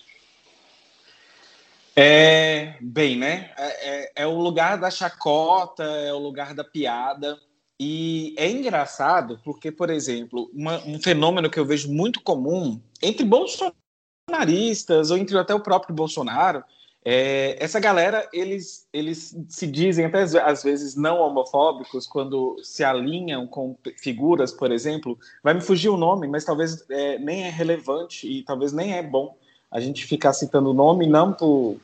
É, 1.95 2.75
bem, 2.79 3.17
né? 3.17 3.51
É, 3.57 3.89
é, 3.89 4.11
é, 4.17 4.27
o 4.27 4.37
lugar 4.37 4.77
da 4.77 4.91
chacota, 4.91 5.83
é 5.83 6.13
o 6.13 6.19
lugar 6.19 6.53
da 6.53 6.63
piada. 6.63 7.39
E 7.79 8.35
é 8.37 8.47
engraçado 8.47 9.39
porque, 9.43 9.71
por 9.71 9.89
exemplo, 9.89 10.51
uma, 10.53 10.77
um 10.85 11.01
fenômeno 11.01 11.49
que 11.49 11.59
eu 11.59 11.65
vejo 11.65 11.91
muito 11.91 12.21
comum 12.21 12.79
entre 13.01 13.25
bolsonaristas 13.25 15.09
ou 15.09 15.17
entre 15.17 15.35
até 15.37 15.55
o 15.55 15.59
próprio 15.59 15.95
Bolsonaro, 15.95 16.63
é, 17.09 17.55
essa 17.63 17.79
galera, 17.79 18.27
eles, 18.33 18.85
eles 18.91 19.33
se 19.47 19.65
dizem 19.65 20.03
até 20.03 20.23
às 20.23 20.61
vezes 20.61 20.93
não 20.93 21.21
homofóbicos 21.21 22.05
quando 22.05 22.59
se 22.61 22.83
alinham 22.83 23.47
com 23.47 23.77
figuras, 23.95 24.51
por 24.51 24.73
exemplo. 24.73 25.17
Vai 25.41 25.53
me 25.53 25.61
fugir 25.61 25.87
o 25.87 25.95
nome, 25.95 26.27
mas 26.27 26.43
talvez 26.43 26.83
é, 26.89 27.17
nem 27.17 27.43
é 27.43 27.49
relevante 27.49 28.27
e 28.27 28.43
talvez 28.43 28.73
nem 28.73 28.97
é 28.97 29.01
bom 29.01 29.37
a 29.71 29.79
gente 29.79 30.05
ficar 30.05 30.33
citando 30.33 30.71
o 30.71 30.73
nome, 30.73 31.07
não 31.07 31.31
por 31.31 31.77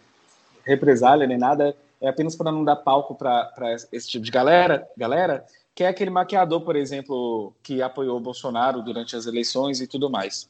represália 0.65 1.25
nem 1.25 1.37
nada, 1.37 1.73
é 2.01 2.09
apenas 2.09 2.35
para 2.35 2.51
não 2.51 2.65
dar 2.65 2.75
palco 2.75 3.15
para 3.15 3.49
esse 3.93 4.09
tipo 4.09 4.25
de 4.25 4.31
galera, 4.31 4.85
galera, 4.97 5.45
que 5.73 5.85
é 5.85 5.87
aquele 5.87 6.09
maquiador, 6.09 6.59
por 6.65 6.75
exemplo, 6.75 7.53
que 7.63 7.81
apoiou 7.81 8.17
o 8.17 8.21
Bolsonaro 8.21 8.81
durante 8.81 9.15
as 9.15 9.25
eleições 9.25 9.79
e 9.79 9.87
tudo 9.87 10.09
mais. 10.09 10.49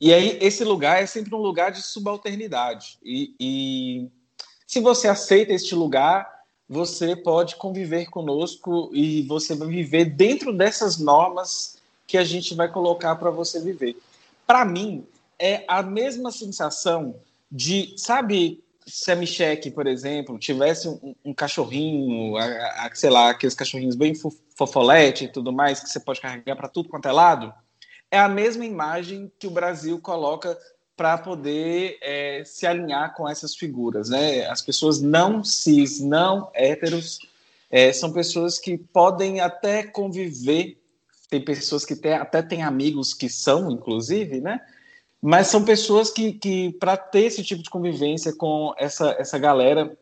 E 0.00 0.12
aí, 0.12 0.38
esse 0.40 0.64
lugar 0.64 1.02
é 1.02 1.06
sempre 1.06 1.34
um 1.34 1.38
lugar 1.38 1.72
de 1.72 1.82
subalternidade. 1.82 2.98
E, 3.02 3.34
e 3.40 4.08
se 4.66 4.80
você 4.80 5.08
aceita 5.08 5.52
este 5.52 5.74
lugar, 5.74 6.38
você 6.68 7.16
pode 7.16 7.56
conviver 7.56 8.06
conosco 8.10 8.90
e 8.92 9.22
você 9.22 9.54
vai 9.54 9.68
viver 9.68 10.04
dentro 10.04 10.52
dessas 10.52 10.98
normas 10.98 11.78
que 12.06 12.16
a 12.16 12.24
gente 12.24 12.54
vai 12.54 12.70
colocar 12.70 13.16
para 13.16 13.30
você 13.30 13.60
viver. 13.60 13.96
Para 14.46 14.64
mim, 14.64 15.06
é 15.38 15.64
a 15.66 15.82
mesma 15.82 16.30
sensação 16.30 17.16
de, 17.50 17.94
sabe, 17.96 18.62
se 18.86 19.10
a 19.10 19.16
Michelle, 19.16 19.70
por 19.70 19.86
exemplo, 19.86 20.38
tivesse 20.38 20.88
um, 20.88 21.14
um 21.24 21.34
cachorrinho, 21.34 22.36
a, 22.36 22.86
a, 22.86 22.90
sei 22.94 23.10
lá, 23.10 23.30
aqueles 23.30 23.54
cachorrinhos 23.54 23.96
bem 23.96 24.14
fofolete 24.54 25.24
e 25.24 25.28
tudo 25.28 25.52
mais, 25.52 25.80
que 25.80 25.88
você 25.88 26.00
pode 26.00 26.20
carregar 26.20 26.56
para 26.56 26.68
tudo 26.68 26.88
quanto 26.88 27.08
é 27.08 27.12
lado, 27.12 27.52
é 28.10 28.18
a 28.18 28.28
mesma 28.28 28.64
imagem 28.64 29.30
que 29.38 29.46
o 29.46 29.50
Brasil 29.50 30.00
coloca 30.00 30.58
para 30.96 31.16
poder 31.16 31.96
é, 32.02 32.42
se 32.44 32.66
alinhar 32.66 33.14
com 33.14 33.28
essas 33.28 33.54
figuras. 33.54 34.08
Né? 34.08 34.46
As 34.46 34.60
pessoas 34.60 35.00
não 35.00 35.44
cis, 35.44 36.00
não 36.00 36.50
héteros, 36.52 37.20
é, 37.70 37.92
são 37.92 38.12
pessoas 38.12 38.58
que 38.58 38.76
podem 38.76 39.40
até 39.40 39.84
conviver, 39.84 40.76
tem 41.30 41.44
pessoas 41.44 41.84
que 41.84 41.94
tem, 41.94 42.14
até 42.14 42.42
têm 42.42 42.62
amigos 42.62 43.14
que 43.14 43.28
são, 43.28 43.70
inclusive, 43.70 44.40
né? 44.40 44.60
Mas 45.20 45.48
são 45.48 45.64
pessoas 45.64 46.10
que, 46.10 46.32
que 46.32 46.72
para 46.74 46.96
ter 46.96 47.24
esse 47.24 47.42
tipo 47.42 47.62
de 47.62 47.68
convivência 47.68 48.32
com 48.34 48.72
essa, 48.78 49.10
essa 49.18 49.38
galera 49.38 49.96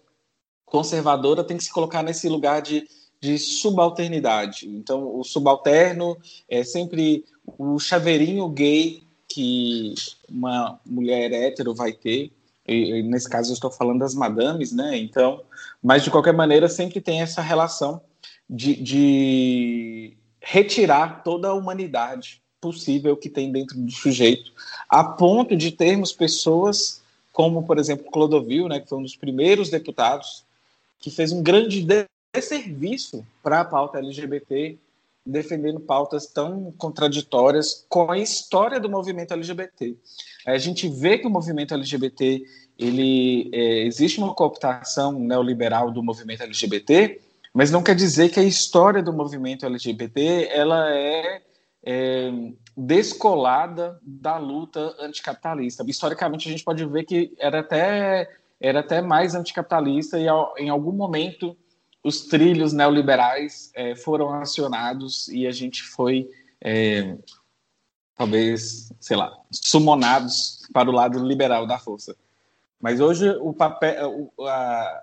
conservadora, 0.64 1.44
tem 1.44 1.56
que 1.56 1.64
se 1.64 1.72
colocar 1.72 2.02
nesse 2.02 2.28
lugar 2.28 2.60
de, 2.60 2.86
de 3.20 3.38
subalternidade. 3.38 4.68
Então, 4.68 5.18
o 5.18 5.24
subalterno 5.24 6.16
é 6.48 6.62
sempre 6.62 7.24
o 7.58 7.78
chaveirinho 7.78 8.48
gay 8.48 9.02
que 9.28 9.94
uma 10.28 10.80
mulher 10.84 11.32
hétero 11.32 11.74
vai 11.74 11.92
ter. 11.92 12.32
E, 12.66 13.02
nesse 13.02 13.28
caso, 13.28 13.50
eu 13.50 13.54
estou 13.54 13.70
falando 13.70 14.00
das 14.00 14.14
madames, 14.14 14.72
né? 14.72 14.96
Então, 14.96 15.42
mas 15.82 16.02
de 16.02 16.10
qualquer 16.10 16.32
maneira, 16.32 16.68
sempre 16.68 17.00
tem 17.00 17.20
essa 17.20 17.40
relação 17.40 18.00
de, 18.48 18.74
de 18.76 20.16
retirar 20.40 21.22
toda 21.22 21.48
a 21.48 21.54
humanidade 21.54 22.40
possível 22.60 23.16
que 23.16 23.28
tem 23.28 23.52
dentro 23.52 23.78
do 23.78 23.92
sujeito, 23.92 24.52
a 24.88 25.04
ponto 25.04 25.56
de 25.56 25.70
termos 25.70 26.12
pessoas 26.12 27.02
como, 27.32 27.62
por 27.64 27.78
exemplo, 27.78 28.10
Clodovil, 28.10 28.66
né, 28.66 28.80
que 28.80 28.88
foi 28.88 28.98
um 28.98 29.02
dos 29.02 29.14
primeiros 29.14 29.68
deputados 29.68 30.42
que 30.98 31.10
fez 31.10 31.32
um 31.32 31.42
grande 31.42 31.86
desserviço 32.34 33.26
para 33.42 33.60
a 33.60 33.64
pauta 33.64 33.98
LGBT, 33.98 34.78
defendendo 35.26 35.80
pautas 35.80 36.26
tão 36.26 36.72
contraditórias 36.78 37.84
com 37.88 38.10
a 38.10 38.18
história 38.18 38.78
do 38.78 38.88
movimento 38.88 39.34
LGBT. 39.34 39.96
A 40.46 40.56
gente 40.58 40.88
vê 40.88 41.18
que 41.18 41.26
o 41.26 41.30
movimento 41.30 41.74
LGBT 41.74 42.42
ele 42.78 43.50
é, 43.52 43.84
existe 43.84 44.18
uma 44.18 44.34
cooptação 44.34 45.12
neoliberal 45.18 45.90
do 45.90 46.02
movimento 46.02 46.42
LGBT, 46.42 47.20
mas 47.52 47.70
não 47.70 47.82
quer 47.82 47.94
dizer 47.94 48.28
que 48.28 48.38
a 48.38 48.44
história 48.44 49.02
do 49.02 49.12
movimento 49.12 49.66
LGBT 49.66 50.48
ela 50.52 50.94
é 50.94 51.42
é, 51.86 52.32
descolada 52.76 53.98
da 54.02 54.36
luta 54.36 54.94
anticapitalista. 54.98 55.84
Historicamente, 55.86 56.48
a 56.48 56.50
gente 56.50 56.64
pode 56.64 56.84
ver 56.84 57.04
que 57.04 57.32
era 57.38 57.60
até, 57.60 58.28
era 58.60 58.80
até 58.80 59.00
mais 59.00 59.36
anticapitalista 59.36 60.18
e, 60.18 60.26
em 60.58 60.68
algum 60.68 60.90
momento, 60.90 61.56
os 62.06 62.20
trilhos 62.20 62.72
neoliberais 62.72 63.72
é, 63.74 63.96
foram 63.96 64.32
acionados 64.34 65.26
e 65.26 65.44
a 65.44 65.50
gente 65.50 65.82
foi, 65.82 66.30
é, 66.60 67.16
talvez, 68.14 68.92
sei 69.00 69.16
lá, 69.16 69.36
sumonados 69.50 70.62
para 70.72 70.88
o 70.88 70.92
lado 70.92 71.18
liberal 71.18 71.66
da 71.66 71.80
força. 71.80 72.16
Mas 72.80 73.00
hoje 73.00 73.28
o 73.40 73.52
papel, 73.52 74.32
a, 74.40 75.02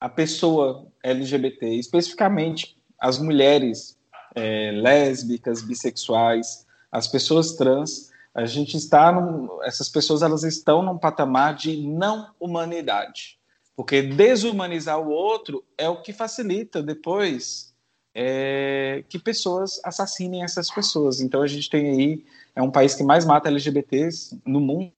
a 0.00 0.08
pessoa 0.08 0.86
LGBT, 1.02 1.74
especificamente 1.74 2.74
as 2.98 3.18
mulheres 3.18 3.98
é, 4.34 4.70
lésbicas, 4.72 5.60
bissexuais, 5.60 6.66
as 6.90 7.06
pessoas 7.06 7.52
trans, 7.52 8.10
a 8.34 8.46
gente 8.46 8.78
está, 8.78 9.12
num, 9.12 9.62
essas 9.62 9.90
pessoas 9.90 10.22
elas 10.22 10.42
estão 10.42 10.82
num 10.82 10.96
patamar 10.96 11.54
de 11.54 11.86
não 11.86 12.30
humanidade, 12.40 13.38
porque 13.80 14.02
desumanizar 14.02 15.00
o 15.00 15.08
outro 15.08 15.64
é 15.78 15.88
o 15.88 16.02
que 16.02 16.12
facilita 16.12 16.82
depois 16.82 17.72
é, 18.14 19.02
que 19.08 19.18
pessoas 19.18 19.80
assassinem 19.82 20.44
essas 20.44 20.70
pessoas. 20.70 21.22
Então 21.22 21.40
a 21.40 21.46
gente 21.46 21.70
tem 21.70 21.88
aí 21.88 22.24
é 22.54 22.60
um 22.60 22.70
país 22.70 22.94
que 22.94 23.02
mais 23.02 23.24
mata 23.24 23.48
LGBTs 23.48 24.38
no 24.44 24.60
mundo. 24.60 24.92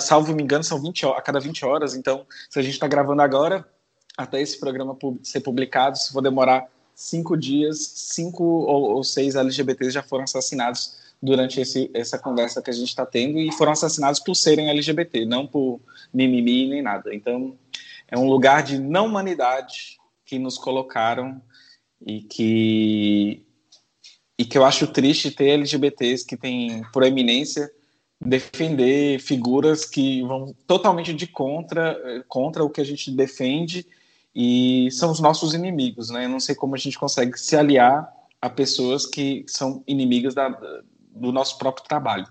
Salvo 0.00 0.34
me 0.34 0.42
engano, 0.42 0.64
são 0.64 0.82
20 0.82 1.06
a 1.06 1.22
cada 1.22 1.38
20 1.38 1.64
horas. 1.64 1.94
Então, 1.94 2.26
se 2.50 2.58
a 2.58 2.62
gente 2.62 2.72
está 2.72 2.88
gravando 2.88 3.22
agora, 3.22 3.64
até 4.16 4.42
esse 4.42 4.58
programa 4.58 4.98
ser 5.22 5.38
publicado, 5.38 5.96
se 5.96 6.12
for 6.12 6.22
demorar 6.22 6.68
cinco 6.92 7.36
dias, 7.36 7.78
cinco 7.78 8.42
ou, 8.42 8.96
ou 8.96 9.04
seis 9.04 9.36
LGBTs 9.36 9.92
já 9.92 10.02
foram 10.02 10.24
assassinados 10.24 10.98
durante 11.22 11.60
esse, 11.60 11.90
essa 11.92 12.18
conversa 12.18 12.62
que 12.62 12.70
a 12.70 12.72
gente 12.72 12.88
está 12.88 13.04
tendo 13.04 13.38
e 13.38 13.52
foram 13.52 13.72
assassinados 13.72 14.20
por 14.20 14.34
serem 14.34 14.70
LGBT, 14.70 15.26
não 15.26 15.46
por 15.46 15.80
mimimi 16.12 16.68
nem 16.68 16.82
nada. 16.82 17.14
Então, 17.14 17.56
é 18.08 18.18
um 18.18 18.28
lugar 18.28 18.62
de 18.62 18.78
não 18.78 19.06
humanidade 19.06 19.98
que 20.24 20.38
nos 20.38 20.56
colocaram 20.56 21.40
e 22.04 22.22
que 22.22 23.44
e 24.38 24.44
que 24.44 24.56
eu 24.56 24.64
acho 24.64 24.86
triste 24.86 25.30
ter 25.30 25.50
LGBTs 25.50 26.24
que 26.24 26.34
têm 26.36 26.82
por 26.92 27.02
eminência 27.02 27.70
defender 28.18 29.20
figuras 29.20 29.84
que 29.84 30.22
vão 30.22 30.54
totalmente 30.66 31.12
de 31.12 31.26
contra 31.26 32.24
contra 32.26 32.64
o 32.64 32.70
que 32.70 32.80
a 32.80 32.84
gente 32.84 33.10
defende 33.10 33.86
e 34.34 34.88
são 34.92 35.10
os 35.10 35.20
nossos 35.20 35.52
inimigos, 35.52 36.08
né? 36.10 36.24
Eu 36.24 36.28
não 36.28 36.40
sei 36.40 36.54
como 36.54 36.74
a 36.74 36.78
gente 36.78 36.98
consegue 36.98 37.38
se 37.38 37.56
aliar 37.56 38.10
a 38.40 38.48
pessoas 38.48 39.04
que 39.04 39.44
são 39.46 39.82
inimigas 39.86 40.34
da, 40.34 40.48
do 41.10 41.32
nosso 41.32 41.58
próprio 41.58 41.86
trabalho. 41.86 42.26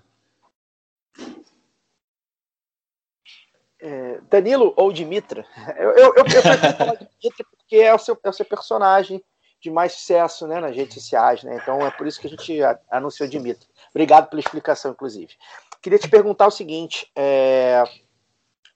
É, 3.81 4.19
Danilo 4.29 4.73
ou 4.75 4.91
Dimitra? 4.91 5.45
Eu, 5.77 5.91
eu, 5.91 6.13
eu 6.15 6.23
prefiro 6.25 6.75
falar 6.75 6.95
de 6.95 7.07
Dimitra 7.19 7.45
porque 7.49 7.77
é 7.77 7.93
o, 7.93 7.99
seu, 7.99 8.19
é 8.23 8.29
o 8.29 8.33
seu 8.33 8.45
personagem 8.45 9.23
de 9.61 9.69
mais 9.69 9.93
sucesso 9.93 10.47
né, 10.47 10.59
nas 10.59 10.75
redes 10.75 10.95
sociais, 10.95 11.43
né? 11.43 11.59
Então 11.61 11.85
é 11.85 11.91
por 11.91 12.07
isso 12.07 12.19
que 12.19 12.27
a 12.27 12.29
gente 12.29 12.59
anunciou 12.89 13.29
Dimitra. 13.29 13.67
Obrigado 13.91 14.29
pela 14.29 14.39
explicação, 14.39 14.91
inclusive. 14.91 15.33
Queria 15.81 15.99
te 15.99 16.09
perguntar 16.09 16.47
o 16.47 16.51
seguinte: 16.51 17.09
é, 17.15 17.83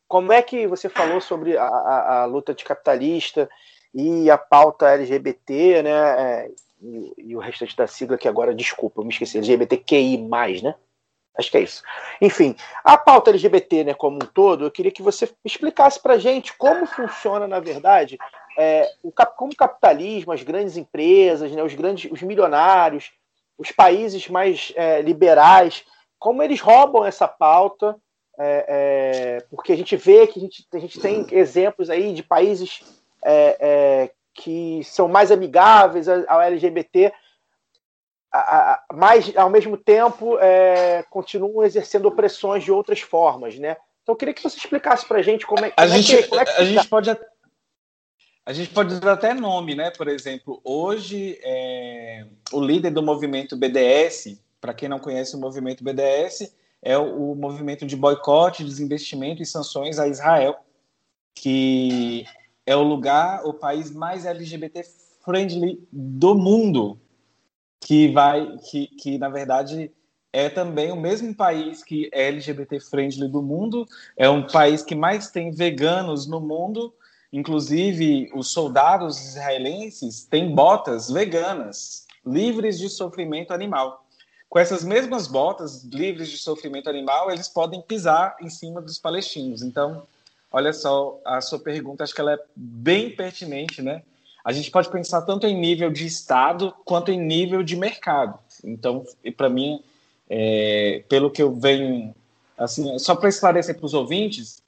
como 0.08 0.32
é 0.32 0.42
que 0.42 0.68
você 0.68 0.90
falou 0.90 1.20
sobre 1.20 1.58
a, 1.58 1.64
a, 1.66 2.22
a 2.22 2.26
luta 2.26 2.56
e 3.94 4.30
a 4.30 4.38
pauta 4.38 4.90
LGBT, 4.90 5.84
né? 5.84 5.90
É, 5.92 6.52
e, 6.84 7.14
e, 7.30 7.36
o 7.36 7.40
restante 7.40 7.76
da 7.76 7.88
sigla 7.88 8.18
que 8.18 8.28
agora, 8.28 8.54
desculpa, 8.54 9.00
eu 9.00 9.06
me 9.06 9.12
esqueci, 9.12 9.38
LGBTQI+, 9.38 10.18
né? 10.62 10.76
Acho 11.36 11.50
que 11.50 11.58
é 11.58 11.62
isso. 11.62 11.82
Enfim, 12.22 12.56
a 12.84 12.96
pauta 12.98 13.32
LGBT, 13.32 13.86
né, 13.86 13.94
como 13.94 14.18
um 14.18 14.28
todo, 14.34 14.66
eu 14.66 14.72
queria 14.72 14.92
que 14.92 15.02
você 15.02 15.28
explicasse 15.44 16.00
para 16.00 16.20
gente 16.20 16.56
como 16.56 16.86
funciona, 16.86 17.48
na 17.48 17.60
verdade, 17.60 18.20
é, 18.58 18.92
o, 19.02 19.12
como 19.12 19.52
o 19.52 19.56
capitalismo, 19.56 20.32
as 20.32 20.44
grandes 20.44 20.78
empresas, 20.78 21.52
né, 21.52 21.64
os 21.64 21.74
grandes, 21.74 22.12
os 22.12 22.22
milionários, 22.22 23.12
os 23.58 23.72
países 23.72 24.28
mais 24.28 24.72
é, 24.76 25.02
liberais, 25.02 25.84
como 26.20 26.44
eles 26.44 26.62
roubam 26.62 27.04
essa 27.04 27.28
pauta, 27.28 27.96
é, 28.38 28.66
é 28.68 29.46
porque 29.50 29.72
a 29.72 29.78
gente 29.78 29.96
vê 29.96 30.28
que 30.28 30.40
a 30.40 30.42
gente, 30.42 30.68
a 30.74 30.80
gente 30.80 31.00
tem 31.00 31.26
exemplos 31.32 31.90
aí 31.90 32.14
de 32.14 32.24
países 32.24 32.82
é, 33.24 33.58
é, 33.60 34.12
que 34.34 34.84
são 34.84 35.08
mais 35.08 35.32
amigáveis 35.32 36.08
ao 36.08 36.42
LGBT, 36.42 37.14
mas 38.92 39.36
ao 39.36 39.50
mesmo 39.50 39.78
tempo 39.78 40.40
é, 40.40 41.04
continuam 41.10 41.64
exercendo 41.64 42.08
opressões 42.08 42.64
de 42.64 42.72
outras 42.72 43.00
formas, 43.00 43.58
né? 43.60 43.78
Então 44.02 44.14
eu 44.14 44.18
queria 44.18 44.34
que 44.34 44.42
você 44.42 44.58
explicasse 44.58 45.06
para 45.08 45.20
a 45.20 45.22
gente 45.22 45.46
como 45.46 45.64
é, 45.64 45.70
como 45.70 45.86
a 45.86 45.88
gente, 45.88 46.16
é 46.16 46.24
que, 46.24 46.36
é 46.36 46.46
que 46.46 46.52
a 46.52 46.66
gente 46.66 46.88
pode 46.88 47.10
a 48.46 48.52
gente 48.52 48.72
pode 48.72 49.00
dar 49.00 49.14
até 49.14 49.34
nome, 49.34 49.76
né? 49.76 49.92
Por 49.92 50.08
exemplo, 50.08 50.60
hoje 50.66 51.40
é, 51.44 52.26
o 52.52 52.60
líder 52.60 52.92
do 52.92 53.02
movimento 53.02 53.56
BDS, 53.56 54.38
para 54.60 54.74
quem 54.74 54.90
não 54.90 55.00
conhece 55.00 55.36
o 55.36 55.40
movimento 55.40 55.84
BDS, 55.84 56.54
é 56.82 56.98
o, 56.98 57.32
o 57.32 57.36
movimento 57.36 57.86
de 57.86 57.96
boicote, 57.96 58.66
desinvestimento 58.66 59.42
e 59.42 59.46
sanções 59.46 59.98
a 59.98 60.08
Israel, 60.08 60.58
que 61.34 62.26
é 62.66 62.76
o 62.76 62.84
lugar, 62.84 63.46
o 63.46 63.54
país 63.54 63.92
mais 63.92 64.26
LGBT 64.26 64.84
friendly 65.24 65.86
do 65.92 66.36
mundo 66.36 67.00
que 67.80 68.12
vai, 68.12 68.58
que, 68.70 68.88
que 68.88 69.18
na 69.18 69.30
verdade 69.30 69.92
é 70.32 70.50
também 70.50 70.92
o 70.92 70.96
mesmo 70.96 71.34
país 71.36 71.84
que 71.84 72.10
é 72.12 72.28
LGBT 72.28 72.80
friendly 72.80 73.28
do 73.28 73.42
mundo, 73.42 73.86
é 74.18 74.28
um 74.30 74.48
país 74.48 74.82
que 74.82 74.96
mais 74.96 75.30
tem 75.30 75.52
veganos 75.52 76.26
no 76.26 76.40
mundo, 76.40 76.94
inclusive 77.32 78.32
os 78.34 78.52
soldados 78.52 79.20
israelenses 79.24 80.26
têm 80.26 80.56
botas 80.56 81.12
veganas, 81.12 82.08
livres 82.26 82.80
de 82.80 82.90
sofrimento 82.90 83.54
animal. 83.54 84.06
Com 84.50 84.60
essas 84.60 84.84
mesmas 84.84 85.28
botas 85.28 85.84
livres 85.84 86.30
de 86.30 86.38
sofrimento 86.38 86.90
animal, 86.90 87.32
eles 87.32 87.50
podem 87.50 87.82
pisar 87.82 88.36
em 88.40 88.50
cima 88.50 88.82
dos 88.82 89.00
palestinos. 89.00 89.62
Então, 89.62 90.08
olha 90.54 90.72
só, 90.72 91.20
a 91.26 91.42
sua 91.42 91.60
pergunta, 91.60 92.04
acho 92.04 92.16
que 92.16 92.22
ela 92.22 92.36
é 92.36 92.40
bem 92.56 93.14
pertinente, 93.14 93.82
né? 93.82 94.04
a 94.44 94.52
gente 94.52 94.70
pode 94.70 94.90
pensar 94.90 95.22
tanto 95.22 95.48
em 95.48 95.58
nível 95.58 95.90
de 95.90 96.06
Estado 96.06 96.74
quanto 96.84 97.12
em 97.12 97.20
nível 97.20 97.64
de 97.64 97.78
mercado. 97.78 98.38
Então, 98.64 99.06
para 99.38 99.50
mim, 99.50 99.82
é, 100.30 101.04
pelo 101.08 101.32
que 101.32 101.42
eu 101.42 101.56
venho, 101.56 102.14
assim, 102.58 103.00
só 103.00 103.16
para 103.16 103.30
esclarecer 103.30 103.78
para 103.78 103.86
os 103.86 103.94
ouvintes, 103.94 104.62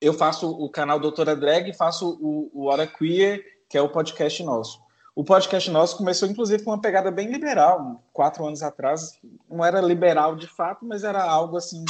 eu 0.00 0.14
faço 0.14 0.50
o 0.50 0.68
canal 0.70 0.98
Doutora 0.98 1.36
Drag 1.36 1.68
e 1.68 1.74
faço 1.74 2.18
o, 2.20 2.50
o 2.54 2.64
Hora 2.66 2.86
Queer, 2.86 3.44
que 3.68 3.76
é 3.76 3.82
o 3.82 3.90
podcast 3.90 4.42
nosso. 4.42 4.82
O 5.14 5.22
podcast 5.22 5.70
nosso 5.70 5.98
começou, 5.98 6.28
inclusive, 6.28 6.64
com 6.64 6.70
uma 6.70 6.80
pegada 6.80 7.10
bem 7.10 7.30
liberal. 7.30 8.02
Quatro 8.12 8.46
anos 8.46 8.62
atrás, 8.62 9.18
não 9.48 9.64
era 9.64 9.80
liberal 9.80 10.34
de 10.34 10.46
fato, 10.46 10.84
mas 10.84 11.04
era 11.04 11.22
algo 11.22 11.56
assim 11.56 11.84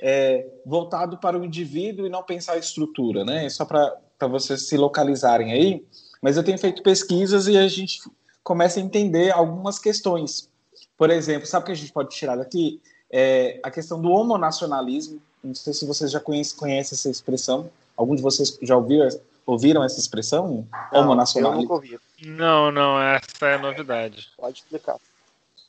é, 0.00 0.46
voltado 0.64 1.18
para 1.18 1.38
o 1.38 1.44
indivíduo 1.44 2.06
e 2.06 2.10
não 2.10 2.22
pensar 2.22 2.54
a 2.54 2.58
estrutura, 2.58 3.24
né? 3.24 3.48
Só 3.48 3.64
para 3.64 3.96
vocês 4.28 4.66
se 4.66 4.76
localizarem 4.76 5.52
aí. 5.52 5.84
Mas 6.22 6.36
eu 6.36 6.44
tenho 6.44 6.58
feito 6.58 6.82
pesquisas 6.82 7.46
e 7.48 7.56
a 7.56 7.66
gente 7.68 8.00
começa 8.42 8.80
a 8.80 8.82
entender 8.82 9.30
algumas 9.30 9.78
questões. 9.78 10.50
Por 10.96 11.10
exemplo, 11.10 11.46
sabe 11.46 11.62
o 11.62 11.66
que 11.66 11.72
a 11.72 11.76
gente 11.76 11.92
pode 11.92 12.10
tirar 12.10 12.36
daqui? 12.36 12.80
É 13.10 13.58
a 13.62 13.70
questão 13.70 14.00
do 14.00 14.10
homonacionalismo. 14.10 15.20
Não 15.42 15.54
sei 15.54 15.72
se 15.72 15.86
vocês 15.86 16.10
já 16.10 16.20
conhecem, 16.20 16.58
conhecem 16.58 16.96
essa 16.96 17.10
expressão. 17.10 17.70
Alguns 17.96 18.16
de 18.16 18.22
vocês 18.22 18.58
já 18.62 18.76
ouviram, 18.76 19.08
ouviram 19.46 19.82
essa 19.82 19.98
expressão? 19.98 20.66
Não, 20.92 21.00
homonacionalismo? 21.00 21.62
Eu 21.62 21.62
nunca 21.62 21.74
ouvi. 21.74 21.98
Não, 22.22 22.70
não, 22.70 23.00
essa 23.00 23.46
é 23.46 23.54
a 23.54 23.58
novidade. 23.58 24.28
Pode 24.36 24.58
explicar. 24.58 24.96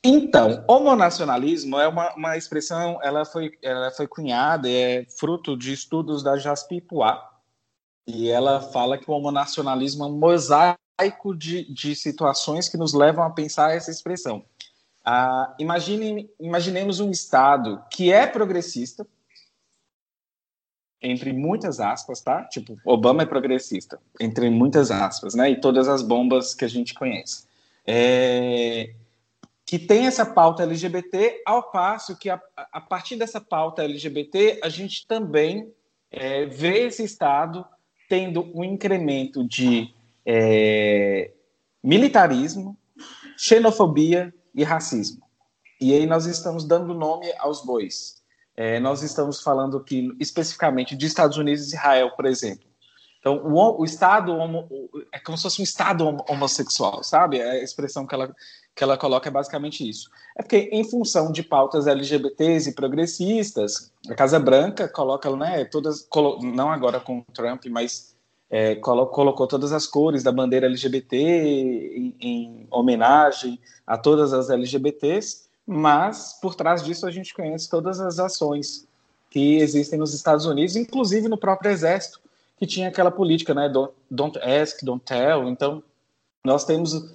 Então, 0.03 0.63
homonacionalismo 0.67 1.77
é 1.77 1.87
uma, 1.87 2.13
uma 2.15 2.35
expressão, 2.35 2.99
ela 3.03 3.23
foi, 3.23 3.51
ela 3.61 3.91
foi 3.91 4.07
cunhada, 4.07 4.67
é 4.67 5.05
fruto 5.05 5.55
de 5.55 5.71
estudos 5.71 6.23
da 6.23 6.37
Jaspi 6.37 6.81
Poit, 6.81 7.21
e 8.07 8.27
ela 8.27 8.61
fala 8.61 8.97
que 8.97 9.09
o 9.09 9.13
homonacionalismo 9.13 10.03
é 10.03 10.07
um 10.07 10.17
mosaico 10.17 11.35
de, 11.37 11.71
de 11.71 11.95
situações 11.95 12.67
que 12.67 12.77
nos 12.77 12.93
levam 12.93 13.23
a 13.23 13.29
pensar 13.29 13.75
essa 13.75 13.91
expressão. 13.91 14.43
Ah, 15.05 15.55
imagine, 15.59 16.29
imaginemos 16.39 16.99
um 16.99 17.11
Estado 17.11 17.83
que 17.91 18.11
é 18.11 18.25
progressista, 18.25 19.05
entre 21.01 21.33
muitas 21.33 21.79
aspas, 21.79 22.21
tá? 22.21 22.43
Tipo, 22.45 22.77
Obama 22.85 23.23
é 23.23 23.25
progressista, 23.25 23.99
entre 24.19 24.49
muitas 24.49 24.91
aspas, 24.91 25.33
né? 25.33 25.49
E 25.49 25.59
todas 25.59 25.87
as 25.87 26.01
bombas 26.01 26.53
que 26.53 26.65
a 26.65 26.67
gente 26.67 26.93
conhece. 26.93 27.45
É... 27.85 28.93
Que 29.71 29.79
tem 29.79 30.05
essa 30.05 30.25
pauta 30.25 30.63
LGBT, 30.63 31.43
ao 31.45 31.71
passo 31.71 32.17
que, 32.17 32.29
a, 32.29 32.41
a 32.73 32.81
partir 32.81 33.15
dessa 33.15 33.39
pauta 33.39 33.81
LGBT, 33.81 34.59
a 34.61 34.67
gente 34.67 35.07
também 35.07 35.73
é, 36.11 36.45
vê 36.45 36.87
esse 36.87 37.05
Estado 37.05 37.65
tendo 38.09 38.51
um 38.53 38.65
incremento 38.65 39.47
de 39.47 39.93
é, 40.25 41.31
militarismo, 41.81 42.77
xenofobia 43.37 44.33
e 44.53 44.61
racismo. 44.61 45.23
E 45.79 45.93
aí 45.93 46.05
nós 46.05 46.25
estamos 46.25 46.65
dando 46.65 46.93
nome 46.93 47.31
aos 47.39 47.63
bois. 47.63 48.21
É, 48.57 48.77
nós 48.77 49.01
estamos 49.01 49.39
falando 49.41 49.77
aqui 49.77 50.13
especificamente 50.19 50.97
de 50.97 51.05
Estados 51.05 51.37
Unidos 51.37 51.71
e 51.71 51.75
Israel, 51.77 52.11
por 52.11 52.25
exemplo. 52.25 52.69
Então, 53.21 53.37
o, 53.37 53.79
o 53.79 53.85
Estado 53.85 54.33
homo, 54.33 54.67
é 55.13 55.19
como 55.19 55.37
se 55.37 55.43
fosse 55.43 55.61
um 55.61 55.63
Estado 55.63 56.05
homossexual, 56.27 57.03
sabe? 57.03 57.39
É 57.39 57.51
a 57.51 57.63
expressão 57.63 58.05
que 58.05 58.15
ela, 58.15 58.35
que 58.75 58.83
ela 58.83 58.97
coloca 58.97 59.27
é 59.27 59.31
basicamente 59.31 59.87
isso. 59.87 60.09
É 60.37 60.41
porque, 60.41 60.69
em 60.71 60.83
função 60.83 61.31
de 61.31 61.43
pautas 61.43 61.87
LGBTs 61.87 62.69
e 62.69 62.73
progressistas, 62.73 63.91
a 64.09 64.15
Casa 64.15 64.39
Branca 64.39 64.87
coloca, 64.87 65.29
né, 65.35 65.65
todas, 65.65 66.07
não 66.41 66.71
agora 66.71 66.99
com 66.99 67.23
Trump, 67.33 67.65
mas 67.69 68.15
é, 68.49 68.75
colocou 68.75 69.47
todas 69.47 69.71
as 69.71 69.87
cores 69.87 70.23
da 70.23 70.31
bandeira 70.31 70.67
LGBT 70.67 71.17
em, 71.17 72.15
em, 72.19 72.67
homenagem 72.69 73.59
a 73.87 73.97
todas 73.97 74.33
as 74.33 74.49
LGBTs, 74.49 75.49
mas 75.65 76.37
por 76.41 76.55
trás 76.55 76.83
disso 76.83 77.05
a 77.05 77.11
gente 77.11 77.33
conhece 77.33 77.69
todas 77.69 77.99
as 78.01 78.19
ações 78.19 78.87
que 79.29 79.57
existem 79.57 79.97
nos 79.97 80.13
Estados 80.13 80.45
Unidos, 80.45 80.75
inclusive 80.75 81.29
no 81.29 81.37
próprio 81.37 81.71
Exército, 81.71 82.19
que 82.57 82.67
tinha 82.67 82.89
aquela 82.89 83.09
política, 83.09 83.53
né, 83.53 83.71
don't 84.09 84.37
ask, 84.39 84.83
don't 84.83 85.03
tell. 85.03 85.47
Então, 85.47 85.81
nós 86.43 86.65
temos 86.65 87.09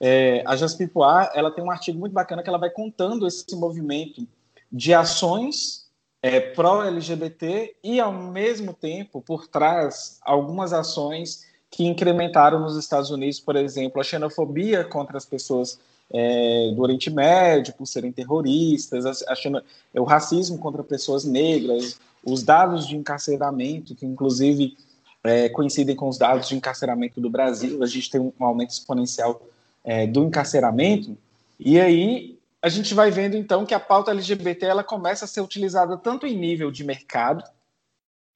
é, 0.00 0.42
a 0.46 0.54
Jaspipoá, 0.54 1.32
ela 1.34 1.50
tem 1.50 1.62
um 1.62 1.70
artigo 1.70 1.98
muito 1.98 2.12
bacana 2.12 2.42
que 2.42 2.48
ela 2.48 2.58
vai 2.58 2.70
contando 2.70 3.26
esse 3.26 3.54
movimento 3.56 4.26
de 4.70 4.94
ações 4.94 5.86
é, 6.22 6.40
pró-LGBT 6.40 7.76
e, 7.82 8.00
ao 8.00 8.12
mesmo 8.12 8.72
tempo, 8.72 9.20
por 9.20 9.46
trás, 9.46 10.18
algumas 10.22 10.72
ações 10.72 11.46
que 11.70 11.84
incrementaram 11.84 12.60
nos 12.60 12.76
Estados 12.76 13.10
Unidos, 13.10 13.40
por 13.40 13.56
exemplo, 13.56 14.00
a 14.00 14.04
xenofobia 14.04 14.84
contra 14.84 15.16
as 15.16 15.26
pessoas 15.26 15.78
é, 16.10 16.72
do 16.74 16.82
Oriente 16.82 17.10
Médio 17.10 17.74
por 17.74 17.86
serem 17.86 18.10
terroristas, 18.10 19.04
a, 19.04 19.32
a, 19.32 20.00
o 20.00 20.04
racismo 20.04 20.58
contra 20.58 20.82
pessoas 20.82 21.24
negras, 21.24 22.00
os 22.24 22.42
dados 22.42 22.86
de 22.86 22.96
encarceramento, 22.96 23.94
que 23.94 24.06
inclusive 24.06 24.76
é, 25.22 25.48
coincidem 25.48 25.94
com 25.94 26.08
os 26.08 26.16
dados 26.16 26.48
de 26.48 26.56
encarceramento 26.56 27.20
do 27.20 27.28
Brasil, 27.28 27.82
a 27.82 27.86
gente 27.86 28.10
tem 28.10 28.20
um 28.20 28.44
aumento 28.44 28.70
exponencial 28.70 29.42
é, 29.84 30.06
do 30.06 30.24
encarceramento, 30.24 31.16
e 31.58 31.80
aí 31.80 32.38
a 32.60 32.68
gente 32.68 32.94
vai 32.94 33.10
vendo 33.10 33.36
então 33.36 33.64
que 33.64 33.74
a 33.74 33.80
pauta 33.80 34.10
LGBT 34.10 34.66
ela 34.66 34.84
começa 34.84 35.24
a 35.24 35.28
ser 35.28 35.40
utilizada 35.40 35.96
tanto 35.96 36.26
em 36.26 36.36
nível 36.36 36.70
de 36.70 36.84
mercado 36.84 37.44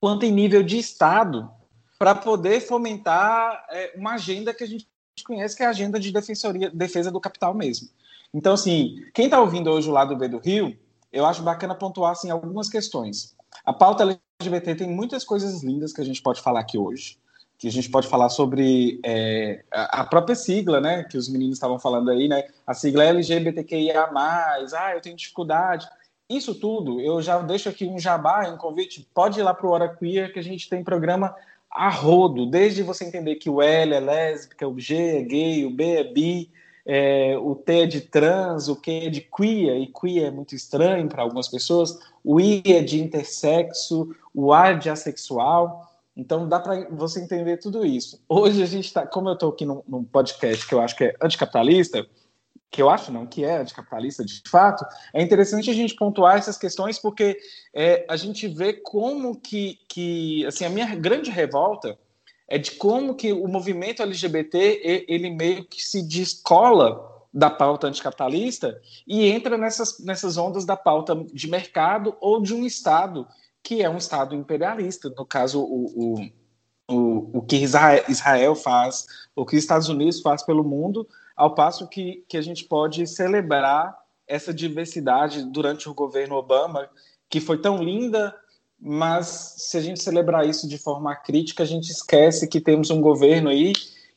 quanto 0.01 0.25
em 0.25 0.33
nível 0.33 0.63
de 0.63 0.79
Estado 0.79 1.51
para 1.99 2.15
poder 2.15 2.61
fomentar 2.61 3.65
é, 3.71 3.93
uma 3.97 4.15
agenda 4.15 4.53
que 4.55 4.65
a 4.65 4.67
gente 4.67 4.89
conhece 5.25 5.57
que 5.57 5.63
é 5.63 5.67
a 5.67 5.71
agenda 5.71 6.01
de 6.01 6.11
defensoria, 6.11 6.71
defesa 6.71 7.11
do 7.11 7.21
capital 7.21 7.55
mesmo. 7.55 7.89
Então, 8.35 8.55
assim, 8.55 9.05
quem 9.13 9.27
está 9.27 9.41
ouvindo 9.41 9.71
hoje 9.71 9.89
o 9.89 9.93
lado 9.93 10.17
B 10.17 10.27
do 10.27 10.39
Rio, 10.39 10.77
eu 11.13 11.27
acho 11.27 11.43
bacana 11.43 11.75
pontuar 11.75 12.13
assim, 12.13 12.31
algumas 12.31 12.69
questões. 12.69 13.37
A 13.65 13.73
pauta 13.73 14.19
LGBT 14.41 14.75
tem 14.75 14.91
muitas 14.91 15.23
coisas 15.23 15.63
lindas 15.63 15.93
que 15.93 16.01
a 16.01 16.05
gente 16.05 16.23
pode 16.23 16.41
falar 16.41 16.61
aqui 16.61 16.79
hoje 16.79 17.19
que 17.63 17.69
a 17.69 17.71
gente 17.71 17.89
pode 17.89 18.09
falar 18.09 18.29
sobre 18.29 18.99
é, 19.05 19.63
a 19.71 20.03
própria 20.03 20.35
sigla, 20.35 20.81
né, 20.81 21.05
que 21.05 21.17
os 21.17 21.29
meninos 21.29 21.55
estavam 21.55 21.79
falando 21.79 22.11
aí, 22.11 22.27
né, 22.27 22.43
a 22.67 22.75
sigla 22.75 23.05
LGBTQIA+, 23.05 24.11
ah, 24.13 24.93
eu 24.93 25.01
tenho 25.01 25.15
dificuldade. 25.15 25.87
Isso 26.29 26.57
tudo, 26.57 27.01
eu 27.01 27.23
já 27.23 27.39
deixo 27.39 27.69
aqui 27.69 27.87
um 27.87 28.01
jabá, 28.01 28.51
um 28.51 28.57
convite, 28.57 29.09
pode 29.15 29.39
ir 29.39 29.45
lá 29.45 29.55
para 29.55 29.65
o 29.65 29.71
Hora 29.71 29.89
Queer, 29.89 30.33
que 30.33 30.41
a 30.41 30.43
gente 30.43 30.69
tem 30.69 30.83
programa 30.83 31.37
a 31.71 31.89
rodo, 31.89 32.47
desde 32.47 32.83
você 32.83 33.05
entender 33.05 33.37
que 33.37 33.49
o 33.49 33.63
L 33.63 33.95
é 33.95 34.01
lésbica, 34.01 34.67
o 34.67 34.81
G 34.81 35.19
é 35.19 35.23
gay, 35.23 35.65
o 35.65 35.71
B 35.71 35.85
é 35.85 36.03
bi, 36.03 36.51
é, 36.85 37.39
o 37.39 37.55
T 37.55 37.83
é 37.83 37.87
de 37.87 38.01
trans, 38.01 38.67
o 38.67 38.75
Q 38.75 38.91
é 38.91 39.09
de 39.09 39.21
queer, 39.21 39.77
e 39.77 39.87
queer 39.87 40.27
é 40.27 40.31
muito 40.33 40.57
estranho 40.57 41.09
para 41.09 41.23
algumas 41.23 41.47
pessoas, 41.47 41.97
o 42.25 42.41
I 42.41 42.61
é 42.67 42.83
de 42.83 43.01
intersexo, 43.01 44.13
o 44.35 44.53
A 44.53 44.71
é 44.71 44.75
de 44.75 44.91
assexual, 44.91 45.92
então 46.17 46.49
dá 46.49 46.61
para 46.61 46.89
você 46.91 47.21
entender 47.21 47.57
tudo 47.57 47.85
isso. 47.85 48.23
Hoje 48.29 48.63
a 48.63 48.67
gente 48.67 48.87
está, 48.87 49.07
como 49.07 49.29
eu 49.29 49.35
estou 49.35 49.51
aqui 49.51 49.65
num, 49.65 49.83
num, 49.89 50.05
podcast 50.05 50.67
que 50.67 50.75
eu 50.75 50.81
acho 50.81 50.97
que 50.97 51.05
é 51.05 51.17
anticapitalista, 51.23 52.07
que 52.71 52.83
eu 52.83 52.91
acho 52.91 53.11
não, 53.11 53.27
que 53.27 53.45
é 53.45 53.59
anticapitalista 53.59 54.25
de 54.25 54.43
fato, 54.47 54.85
é 55.15 55.23
interessante 55.23 55.71
a 55.71 55.75
gente 55.75 55.95
pontuar 55.95 56.37
essas 56.37 56.59
questões 56.59 56.99
porque 56.99 57.39
é, 57.75 58.05
a 58.09 58.17
gente 58.17 58.47
vê 58.49 58.75
como 58.75 59.39
que, 59.39 59.79
que, 59.89 60.45
assim, 60.47 60.65
a 60.65 60.71
minha 60.71 60.95
grande 60.95 61.31
revolta 61.31 61.99
é 62.49 62.59
de 62.59 62.73
como 62.73 63.15
que 63.15 63.33
o 63.33 63.49
movimento 63.49 64.03
LGBT, 64.03 65.07
ele 65.09 65.31
meio 65.31 65.65
que 65.65 65.83
se 65.83 66.03
descola 66.03 67.11
da 67.33 67.49
pauta 67.49 67.87
anticapitalista 67.87 68.79
e 69.07 69.27
entra 69.27 69.57
nessas, 69.57 69.99
nessas 70.01 70.37
ondas 70.37 70.67
da 70.67 70.77
pauta 70.77 71.15
de 71.33 71.49
mercado 71.49 72.15
ou 72.21 72.43
de 72.43 72.55
um 72.55 72.67
Estado 72.67 73.27
que 73.63 73.83
é 73.83 73.89
um 73.89 73.99
Estado 73.99 74.35
imperialista, 74.35 75.09
no 75.11 75.25
caso, 75.25 75.63
o, 75.63 75.87
o, 75.95 76.31
o, 76.89 77.39
o 77.39 77.43
que 77.43 77.57
Israel 77.57 78.55
faz, 78.55 79.07
o 79.37 79.47
que 79.47 79.57
os 79.57 79.63
Estados 79.63 79.89
Unidos 79.89 80.21
faz 80.21 80.43
pelo 80.43 80.65
mundo, 80.65 81.07
ao 81.37 81.55
passo 81.55 81.89
que, 81.89 82.25
que 82.29 82.37
a 82.37 82.43
gente 82.43 82.65
pode 82.65 83.07
celebrar 83.07 83.97
essa 84.27 84.53
diversidade 84.53 85.45
durante 85.45 85.89
o 85.89 85.95
governo 85.95 86.37
Obama, 86.37 86.89
que 87.29 87.41
foi 87.41 87.59
tão 87.59 87.83
linda, 87.83 88.35
mas 88.81 89.55
se 89.59 89.77
a 89.77 89.81
gente 89.81 90.03
celebrar 90.03 90.47
isso 90.47 90.69
de 90.69 90.79
forma 90.79 91.15
crítica, 91.15 91.63
a 91.63 91.67
gente 91.67 91.91
esquece 91.91 92.49
que 92.49 92.61
temos 92.61 92.91
um 92.91 93.01
governo 93.01 93.49
aí 93.49 93.73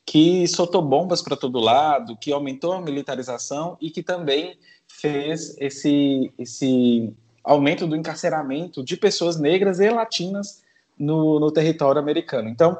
que 0.05 0.47
soltou 0.47 0.81
bombas 0.81 1.21
para 1.21 1.36
todo 1.36 1.60
lado, 1.60 2.17
que 2.17 2.31
aumentou 2.31 2.73
a 2.73 2.81
militarização 2.81 3.77
e 3.81 3.89
que 3.89 4.03
também 4.03 4.58
fez 4.88 5.55
esse, 5.60 6.31
esse 6.38 7.13
aumento 7.45 7.86
do 7.86 7.95
encarceramento 7.95 8.84
de 8.84 8.97
pessoas 8.97 9.39
negras 9.39 9.79
e 9.79 9.89
latinas 9.89 10.63
no, 10.97 11.39
no 11.39 11.51
território 11.51 12.01
americano. 12.01 12.49
Então, 12.49 12.79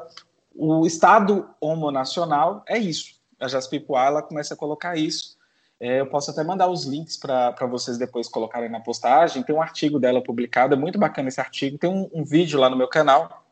o 0.54 0.86
Estado 0.86 1.48
homonacional 1.60 2.64
é 2.66 2.76
isso. 2.76 3.14
A 3.38 3.46
Jaspipuá, 3.46 4.06
ela 4.06 4.22
começa 4.22 4.54
a 4.54 4.56
colocar 4.56 4.96
isso. 4.96 5.36
É, 5.78 6.00
eu 6.00 6.06
posso 6.06 6.30
até 6.30 6.42
mandar 6.42 6.68
os 6.68 6.84
links 6.84 7.16
para 7.16 7.66
vocês 7.66 7.98
depois 7.98 8.28
colocarem 8.28 8.70
na 8.70 8.80
postagem. 8.80 9.42
Tem 9.42 9.54
um 9.54 9.62
artigo 9.62 10.00
dela 10.00 10.22
publicado, 10.22 10.74
é 10.74 10.76
muito 10.76 10.98
bacana 10.98 11.28
esse 11.28 11.40
artigo. 11.40 11.78
Tem 11.78 11.88
um, 11.88 12.10
um 12.12 12.24
vídeo 12.24 12.58
lá 12.58 12.68
no 12.68 12.76
meu 12.76 12.88
canal. 12.88 13.44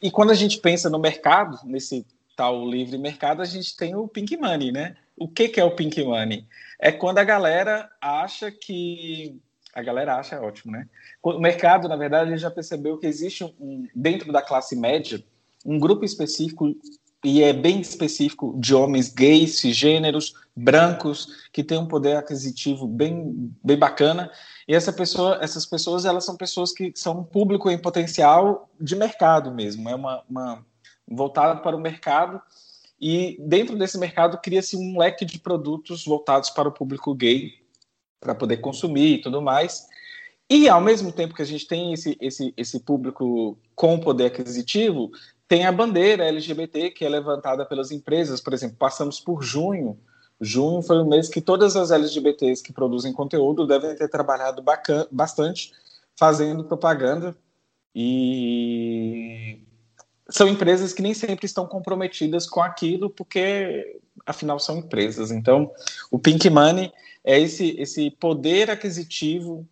E 0.00 0.10
quando 0.10 0.30
a 0.30 0.34
gente 0.34 0.58
pensa 0.58 0.90
no 0.90 0.98
mercado, 0.98 1.58
nesse 1.64 2.04
tal 2.34 2.66
livre 2.66 2.96
mercado, 2.98 3.42
a 3.42 3.44
gente 3.44 3.76
tem 3.76 3.94
o 3.94 4.08
pink 4.08 4.36
money, 4.36 4.72
né? 4.72 4.96
O 5.16 5.28
que, 5.28 5.48
que 5.48 5.60
é 5.60 5.64
o 5.64 5.76
pink 5.76 6.02
money? 6.02 6.46
É 6.80 6.90
quando 6.90 7.18
a 7.18 7.24
galera 7.24 7.90
acha 8.00 8.50
que 8.50 9.38
a 9.74 9.82
galera 9.82 10.16
acha 10.16 10.40
ótimo, 10.40 10.72
né? 10.72 10.86
O 11.22 11.38
mercado, 11.38 11.88
na 11.88 11.96
verdade, 11.96 12.36
já 12.36 12.50
percebeu 12.50 12.98
que 12.98 13.06
existe 13.06 13.44
um, 13.58 13.86
dentro 13.94 14.32
da 14.32 14.42
classe 14.42 14.76
média 14.76 15.22
um 15.64 15.78
grupo 15.78 16.04
específico 16.04 16.74
e 17.24 17.42
é 17.42 17.52
bem 17.52 17.80
específico 17.80 18.54
de 18.58 18.74
homens 18.74 19.08
gays, 19.08 19.60
cisgêneros, 19.60 20.34
brancos, 20.56 21.48
que 21.52 21.62
tem 21.62 21.78
um 21.78 21.86
poder 21.86 22.16
aquisitivo 22.16 22.86
bem, 22.86 23.52
bem 23.62 23.78
bacana. 23.78 24.30
E 24.66 24.74
essa 24.74 24.92
pessoa, 24.92 25.38
essas 25.40 25.64
pessoas, 25.64 26.04
elas 26.04 26.24
são 26.24 26.36
pessoas 26.36 26.72
que 26.72 26.92
são 26.96 27.20
um 27.20 27.24
público 27.24 27.70
em 27.70 27.78
potencial 27.78 28.68
de 28.80 28.96
mercado 28.96 29.54
mesmo. 29.54 29.88
É 29.88 29.94
uma, 29.94 30.24
uma 30.28 30.66
voltado 31.08 31.62
para 31.62 31.76
o 31.76 31.80
mercado 31.80 32.42
e 33.00 33.36
dentro 33.40 33.76
desse 33.78 33.98
mercado 33.98 34.38
cria-se 34.38 34.76
um 34.76 34.98
leque 34.98 35.24
de 35.24 35.38
produtos 35.38 36.04
voltados 36.04 36.50
para 36.50 36.68
o 36.68 36.72
público 36.72 37.14
gay 37.14 37.61
para 38.22 38.34
poder 38.34 38.58
consumir 38.58 39.14
e 39.14 39.20
tudo 39.20 39.42
mais. 39.42 39.86
E 40.48 40.68
ao 40.68 40.80
mesmo 40.80 41.10
tempo 41.10 41.34
que 41.34 41.42
a 41.42 41.46
gente 41.46 41.66
tem 41.66 41.92
esse, 41.92 42.16
esse, 42.20 42.54
esse 42.56 42.80
público 42.80 43.58
com 43.74 43.98
poder 43.98 44.26
aquisitivo, 44.26 45.10
tem 45.48 45.66
a 45.66 45.72
bandeira 45.72 46.24
LGBT 46.24 46.90
que 46.90 47.04
é 47.04 47.08
levantada 47.08 47.66
pelas 47.66 47.90
empresas. 47.90 48.40
Por 48.40 48.54
exemplo, 48.54 48.76
passamos 48.78 49.18
por 49.18 49.42
junho. 49.42 49.98
Junho 50.40 50.80
foi 50.82 50.98
o 50.98 51.04
mês 51.04 51.28
que 51.28 51.40
todas 51.40 51.76
as 51.76 51.90
LGBTs 51.90 52.62
que 52.62 52.72
produzem 52.72 53.12
conteúdo 53.12 53.66
devem 53.66 53.94
ter 53.96 54.08
trabalhado 54.08 54.62
bacana, 54.62 55.06
bastante 55.10 55.72
fazendo 56.16 56.64
propaganda. 56.64 57.36
E 57.94 59.58
são 60.28 60.48
empresas 60.48 60.92
que 60.92 61.02
nem 61.02 61.14
sempre 61.14 61.46
estão 61.46 61.66
comprometidas 61.66 62.46
com 62.46 62.62
aquilo, 62.62 63.10
porque 63.10 64.00
afinal 64.24 64.58
são 64.58 64.78
empresas. 64.78 65.30
Então, 65.30 65.70
o 66.10 66.18
Pink 66.18 66.48
Money 66.48 66.92
é 67.24 67.38
esse, 67.38 67.76
esse 67.78 68.10
poder 68.10 68.70
aquisitivo 68.70 69.66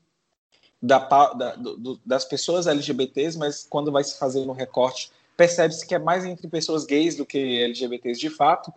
da, 0.80 0.98
da, 0.98 1.56
do, 1.56 2.00
das 2.04 2.24
pessoas 2.24 2.66
LGBTs, 2.66 3.36
mas 3.36 3.66
quando 3.68 3.92
vai 3.92 4.02
se 4.02 4.18
fazer 4.18 4.44
no 4.46 4.52
recorte, 4.52 5.10
percebe-se 5.36 5.86
que 5.86 5.94
é 5.94 5.98
mais 5.98 6.24
entre 6.24 6.48
pessoas 6.48 6.84
gays 6.84 7.16
do 7.16 7.26
que 7.26 7.62
LGBTs 7.62 8.20
de 8.20 8.30
fato, 8.30 8.72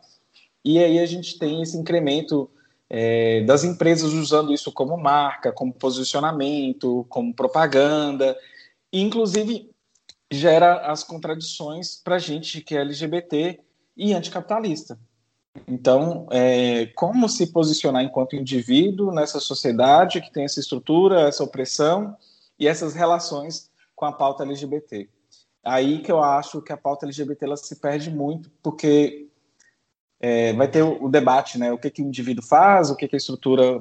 e 0.64 0.80
aí 0.80 1.00
a 1.00 1.06
gente 1.06 1.38
tem 1.38 1.62
esse 1.62 1.78
incremento 1.78 2.50
é, 2.90 3.42
das 3.42 3.64
empresas 3.64 4.14
usando 4.14 4.54
isso 4.54 4.72
como 4.72 4.98
marca, 4.98 5.52
como 5.52 5.74
posicionamento, 5.74 7.06
como 7.10 7.34
propaganda, 7.34 8.38
e 8.92 9.02
inclusive 9.02 9.70
gera 10.32 10.92
as 10.92 11.04
contradições 11.04 11.96
para 11.96 12.16
a 12.16 12.20
gente 12.20 12.62
que 12.62 12.76
é 12.76 12.82
LGBT 12.82 13.60
e 13.96 14.14
anticapitalista. 14.14 14.98
Então, 15.68 16.28
é, 16.32 16.88
como 16.96 17.30
se 17.30 17.52
posicionar 17.52 18.04
enquanto 18.04 18.36
indivíduo 18.36 19.14
nessa 19.14 19.40
sociedade 19.40 20.22
que 20.22 20.32
tem 20.32 20.46
essa 20.46 20.60
estrutura, 20.60 21.22
essa 21.22 21.44
opressão 21.44 22.18
e 22.60 22.68
essas 22.68 22.94
relações 22.94 23.72
com 23.96 24.06
a 24.06 24.12
pauta 24.12 24.44
LGBT? 24.44 25.08
Aí 25.64 26.02
que 26.02 26.12
eu 26.12 26.22
acho 26.22 26.62
que 26.62 26.74
a 26.74 26.78
pauta 26.78 27.06
LGBT 27.06 27.46
ela 27.46 27.56
se 27.58 27.76
perde 27.76 28.10
muito, 28.10 28.52
porque 28.62 29.30
é, 30.20 30.54
vai 30.54 30.68
ter 30.68 30.82
o, 30.82 31.06
o, 31.06 31.10
debate, 31.10 31.58
né? 31.58 31.72
O 31.72 31.78
que, 31.78 31.90
que 31.90 32.02
o 32.02 32.08
indivíduo 32.08 32.44
faz, 32.44 32.90
o 32.90 32.96
que, 32.96 33.08
que 33.08 33.16
a 33.16 33.18
estrutura 33.18 33.80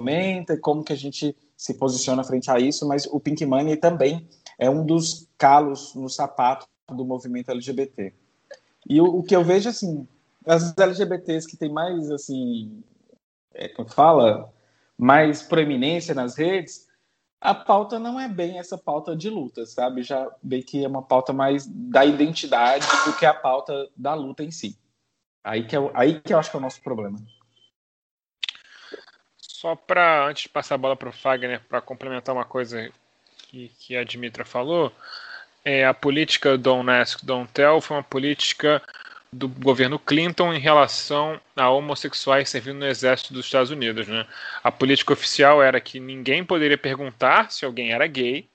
fomenta, 0.00 0.58
como 0.58 0.82
que 0.82 0.92
a 0.92 0.96
gente 0.96 1.36
se 1.56 1.74
posiciona 1.74 2.24
frente 2.24 2.50
a 2.50 2.58
isso, 2.58 2.86
mas 2.88 3.06
o 3.06 3.20
Pink 3.20 3.44
Money 3.44 3.76
também 3.76 4.28
é 4.58 4.68
um 4.68 4.84
dos 4.84 5.28
calos 5.38 5.94
no 5.94 6.08
sapato 6.08 6.66
do 6.90 7.04
movimento 7.04 7.50
LGBT. 7.50 8.12
E 8.88 9.00
o, 9.00 9.04
o 9.04 9.22
que 9.22 9.34
eu 9.34 9.44
vejo, 9.44 9.68
assim, 9.68 10.06
as 10.46 10.76
LGBTs 10.78 11.46
que 11.46 11.56
têm 11.56 11.70
mais, 11.70 12.10
assim, 12.10 12.82
é, 13.52 13.68
como 13.68 13.88
fala, 13.88 14.52
mais 14.96 15.42
proeminência 15.42 16.14
nas 16.14 16.36
redes, 16.36 16.86
a 17.40 17.54
pauta 17.54 17.98
não 17.98 18.18
é 18.18 18.28
bem 18.28 18.58
essa 18.58 18.78
pauta 18.78 19.14
de 19.14 19.28
luta, 19.28 19.66
sabe? 19.66 20.02
Já 20.02 20.30
bem 20.42 20.62
que 20.62 20.84
é 20.84 20.88
uma 20.88 21.02
pauta 21.02 21.32
mais 21.32 21.66
da 21.66 22.04
identidade 22.04 22.86
do 23.04 23.16
que 23.16 23.26
a 23.26 23.34
pauta 23.34 23.88
da 23.96 24.14
luta 24.14 24.42
em 24.42 24.50
si. 24.50 24.78
Aí 25.44 25.64
que, 25.64 25.76
é, 25.76 25.90
aí 25.94 26.20
que 26.20 26.32
eu 26.32 26.38
acho 26.38 26.50
que 26.50 26.56
é 26.56 26.58
o 26.58 26.62
nosso 26.62 26.80
problema. 26.82 27.18
Só 29.36 29.74
para, 29.74 30.26
antes 30.26 30.44
de 30.44 30.48
passar 30.48 30.76
a 30.76 30.78
bola 30.78 30.96
para 30.96 31.08
o 31.08 31.12
Fagner, 31.12 31.62
para 31.68 31.80
complementar 31.80 32.34
uma 32.34 32.44
coisa 32.44 32.90
que, 33.38 33.68
que 33.78 33.96
a 33.96 34.04
Dimitra 34.04 34.44
falou, 34.44 34.92
é, 35.64 35.84
a 35.84 35.94
política 35.94 36.56
Don't 36.56 36.88
Ask, 36.90 37.24
Don't 37.24 37.50
Tell 37.52 37.80
foi 37.80 37.96
uma 37.96 38.02
política 38.02 38.82
do 39.32 39.48
governo 39.48 39.98
Clinton 39.98 40.52
em 40.52 40.58
relação 40.58 41.40
a 41.54 41.68
homossexuais 41.70 42.48
servindo 42.48 42.78
no 42.78 42.86
exército 42.86 43.32
dos 43.32 43.46
Estados 43.46 43.70
Unidos. 43.70 44.06
Né? 44.06 44.26
A 44.62 44.70
política 44.70 45.12
oficial 45.12 45.62
era 45.62 45.80
que 45.80 46.00
ninguém 46.00 46.44
poderia 46.44 46.78
perguntar 46.78 47.50
se 47.50 47.64
alguém 47.64 47.92
era 47.92 48.06
gay 48.06 48.48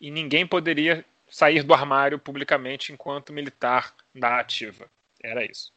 e 0.00 0.10
ninguém 0.10 0.46
poderia 0.46 1.04
sair 1.30 1.62
do 1.62 1.74
armário 1.74 2.18
publicamente 2.18 2.92
enquanto 2.92 3.32
militar 3.32 3.94
da 4.14 4.38
ativa. 4.40 4.86
Era 5.22 5.44
isso. 5.44 5.72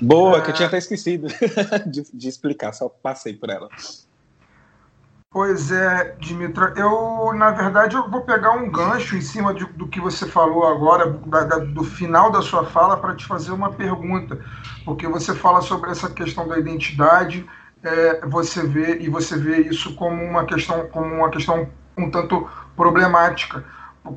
Boa, 0.00 0.42
que 0.42 0.50
eu 0.50 0.54
tinha 0.54 0.66
até 0.66 0.78
esquecido 0.78 1.28
de, 1.86 2.04
de 2.12 2.28
explicar, 2.28 2.72
só 2.72 2.88
passei 2.88 3.34
por 3.34 3.48
ela. 3.48 3.68
Pois 5.30 5.70
é, 5.70 6.16
Dimitra, 6.18 6.72
eu, 6.74 7.32
na 7.34 7.50
verdade, 7.50 7.94
eu 7.94 8.08
vou 8.08 8.22
pegar 8.22 8.52
um 8.52 8.70
gancho 8.70 9.14
em 9.14 9.20
cima 9.20 9.52
de, 9.52 9.64
do 9.66 9.86
que 9.86 10.00
você 10.00 10.26
falou 10.26 10.66
agora, 10.66 11.06
da, 11.26 11.44
da, 11.44 11.58
do 11.58 11.84
final 11.84 12.30
da 12.32 12.40
sua 12.40 12.64
fala, 12.64 12.96
para 12.96 13.14
te 13.14 13.26
fazer 13.26 13.52
uma 13.52 13.70
pergunta, 13.74 14.42
porque 14.86 15.06
você 15.06 15.34
fala 15.34 15.60
sobre 15.60 15.90
essa 15.90 16.08
questão 16.08 16.48
da 16.48 16.58
identidade, 16.58 17.46
é, 17.82 18.26
você 18.26 18.66
vê 18.66 18.98
e 19.00 19.10
você 19.10 19.36
vê 19.36 19.60
isso 19.60 19.94
como 19.96 20.24
uma 20.24 20.46
questão, 20.46 20.88
como 20.88 21.14
uma 21.14 21.30
questão 21.30 21.68
um 21.96 22.10
tanto 22.10 22.48
problemática, 22.74 23.64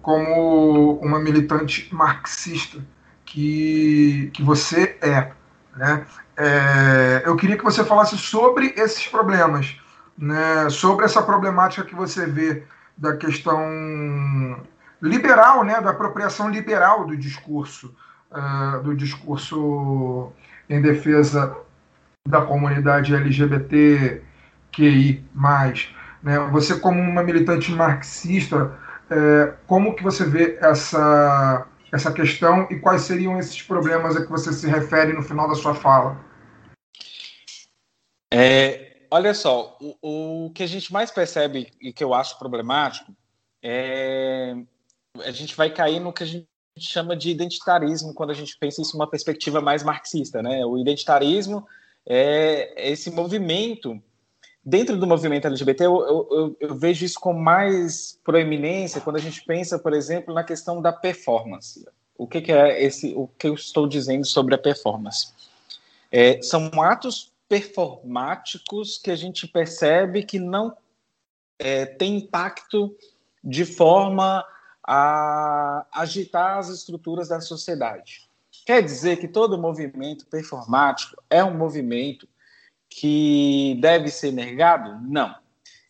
como 0.01 0.97
uma 1.01 1.19
militante 1.19 1.93
marxista 1.93 2.79
que, 3.25 4.29
que 4.33 4.41
você 4.43 4.97
é, 5.01 5.31
né? 5.75 6.05
É, 6.37 7.23
eu 7.25 7.35
queria 7.35 7.57
que 7.57 7.63
você 7.63 7.83
falasse 7.83 8.17
sobre 8.17 8.73
esses 8.77 9.05
problemas 9.07 9.80
né, 10.21 10.69
sobre 10.69 11.05
essa 11.05 11.23
problemática 11.23 11.83
que 11.83 11.95
você 11.95 12.27
vê 12.27 12.63
da 12.95 13.17
questão 13.17 13.59
liberal, 15.01 15.63
né, 15.63 15.81
da 15.81 15.89
apropriação 15.89 16.47
liberal 16.49 17.07
do 17.07 17.17
discurso, 17.17 17.95
uh, 18.31 18.83
do 18.83 18.95
discurso 18.95 20.31
em 20.69 20.79
defesa 20.79 21.57
da 22.27 22.41
comunidade 22.41 23.15
LGBTQI+. 23.15 24.21
Né? 26.21 26.37
Você 26.51 26.79
como 26.79 27.01
uma 27.01 27.23
militante 27.23 27.71
marxista, 27.71 28.77
é, 29.09 29.53
como 29.65 29.95
que 29.95 30.03
você 30.03 30.23
vê 30.23 30.59
essa, 30.61 31.65
essa 31.91 32.11
questão 32.13 32.67
e 32.69 32.77
quais 32.77 33.01
seriam 33.01 33.39
esses 33.39 33.59
problemas 33.61 34.15
a 34.15 34.23
que 34.23 34.29
você 34.29 34.53
se 34.53 34.67
refere 34.67 35.13
no 35.13 35.23
final 35.23 35.47
da 35.49 35.55
sua 35.55 35.73
fala? 35.73 36.15
É, 38.31 38.90
olha 39.11 39.33
só, 39.33 39.77
o, 40.01 40.45
o 40.45 40.49
que 40.51 40.63
a 40.63 40.67
gente 40.67 40.91
mais 40.91 41.11
percebe 41.11 41.71
e 41.79 41.91
que 41.91 42.03
eu 42.03 42.13
acho 42.13 42.39
problemático 42.39 43.13
é 43.61 44.55
a 45.25 45.31
gente 45.31 45.55
vai 45.55 45.69
cair 45.69 45.99
no 45.99 46.13
que 46.13 46.23
a 46.23 46.25
gente 46.25 46.47
chama 46.79 47.15
de 47.15 47.29
identitarismo 47.29 48.13
quando 48.13 48.29
a 48.29 48.33
gente 48.33 48.57
pensa 48.57 48.81
isso 48.81 48.95
uma 48.95 49.09
perspectiva 49.09 49.59
mais 49.59 49.83
marxista, 49.83 50.41
né? 50.41 50.65
O 50.65 50.77
identitarismo 50.77 51.67
é 52.05 52.89
esse 52.89 53.11
movimento 53.11 54.01
dentro 54.63 54.97
do 54.97 55.05
movimento 55.05 55.47
LGBT. 55.47 55.85
Eu, 55.85 56.27
eu, 56.31 56.57
eu 56.59 56.75
vejo 56.75 57.03
isso 57.03 57.19
com 57.19 57.33
mais 57.33 58.17
proeminência 58.23 59.01
quando 59.01 59.17
a 59.17 59.21
gente 59.21 59.43
pensa, 59.43 59.77
por 59.77 59.93
exemplo, 59.93 60.33
na 60.33 60.43
questão 60.43 60.81
da 60.81 60.93
performance. 60.93 61.85
O 62.17 62.27
que, 62.27 62.41
que 62.41 62.51
é 62.51 62.81
esse? 62.83 63.13
O 63.15 63.27
que 63.27 63.47
eu 63.47 63.53
estou 63.53 63.87
dizendo 63.87 64.25
sobre 64.25 64.55
a 64.55 64.57
performance? 64.57 65.33
É, 66.11 66.41
são 66.41 66.69
atos 66.81 67.30
performáticos 67.51 68.97
que 68.97 69.11
a 69.11 69.15
gente 69.17 69.45
percebe 69.45 70.23
que 70.23 70.39
não 70.39 70.73
é, 71.59 71.85
tem 71.85 72.15
impacto 72.15 72.95
de 73.43 73.65
forma 73.65 74.45
a 74.87 75.85
agitar 75.91 76.59
as 76.59 76.69
estruturas 76.69 77.27
da 77.27 77.41
sociedade. 77.41 78.29
Quer 78.65 78.81
dizer 78.81 79.17
que 79.17 79.27
todo 79.27 79.57
movimento 79.57 80.25
performático 80.27 81.21
é 81.29 81.43
um 81.43 81.57
movimento 81.57 82.25
que 82.89 83.77
deve 83.81 84.07
ser 84.07 84.31
negado? 84.31 84.97
Não. 85.05 85.35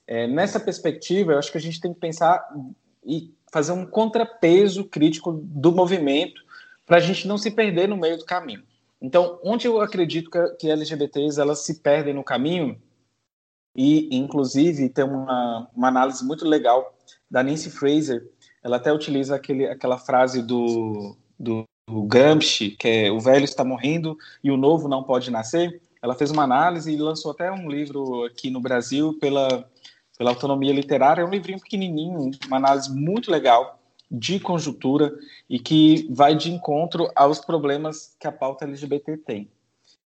É, 0.07 0.25
nessa 0.25 0.59
perspectiva, 0.59 1.33
eu 1.33 1.37
acho 1.37 1.51
que 1.51 1.59
a 1.59 1.61
gente 1.61 1.79
tem 1.79 1.93
que 1.93 1.99
pensar 1.99 2.43
e 3.05 3.31
fazer 3.53 3.73
um 3.73 3.85
contrapeso 3.85 4.83
crítico 4.83 5.31
do 5.31 5.71
movimento 5.71 6.43
para 6.87 6.97
a 6.97 7.01
gente 7.01 7.27
não 7.27 7.37
se 7.37 7.51
perder 7.51 7.87
no 7.87 7.97
meio 7.97 8.17
do 8.17 8.25
caminho. 8.25 8.63
Então, 9.01 9.39
onde 9.43 9.65
eu 9.65 9.81
acredito 9.81 10.29
que, 10.59 10.69
LGBTs 10.69 11.41
elas 11.41 11.59
se 11.59 11.81
perdem 11.81 12.13
no 12.13 12.23
caminho, 12.23 12.79
e 13.75 14.15
inclusive 14.15 14.89
tem 14.89 15.05
uma, 15.05 15.67
uma 15.75 15.87
análise 15.87 16.23
muito 16.23 16.47
legal 16.47 16.95
da 17.29 17.41
Nancy 17.41 17.71
Fraser, 17.71 18.29
ela 18.61 18.77
até 18.77 18.93
utiliza 18.93 19.35
aquele, 19.35 19.65
aquela 19.65 19.97
frase 19.97 20.43
do, 20.43 21.15
do, 21.39 21.63
do 21.89 22.03
Gramsci, 22.03 22.71
que 22.71 22.87
é 22.87 23.11
o 23.11 23.19
velho 23.19 23.45
está 23.45 23.63
morrendo 23.63 24.17
e 24.43 24.51
o 24.51 24.57
novo 24.57 24.87
não 24.87 25.01
pode 25.03 25.31
nascer. 25.31 25.81
Ela 26.01 26.13
fez 26.13 26.29
uma 26.29 26.43
análise 26.43 26.91
e 26.91 26.97
lançou 26.97 27.31
até 27.31 27.51
um 27.51 27.69
livro 27.69 28.25
aqui 28.25 28.51
no 28.51 28.59
Brasil 28.59 29.17
pela, 29.19 29.67
pela 30.17 30.31
Autonomia 30.31 30.73
Literária, 30.73 31.21
é 31.21 31.25
um 31.25 31.29
livrinho 31.29 31.59
pequenininho, 31.59 32.31
uma 32.47 32.57
análise 32.57 32.93
muito 32.93 33.31
legal 33.31 33.80
de 34.11 34.39
conjuntura 34.39 35.17
e 35.49 35.57
que 35.57 36.05
vai 36.11 36.35
de 36.35 36.51
encontro 36.51 37.09
aos 37.15 37.39
problemas 37.39 38.13
que 38.19 38.27
a 38.27 38.31
pauta 38.31 38.65
LGBT 38.65 39.17
tem. 39.17 39.49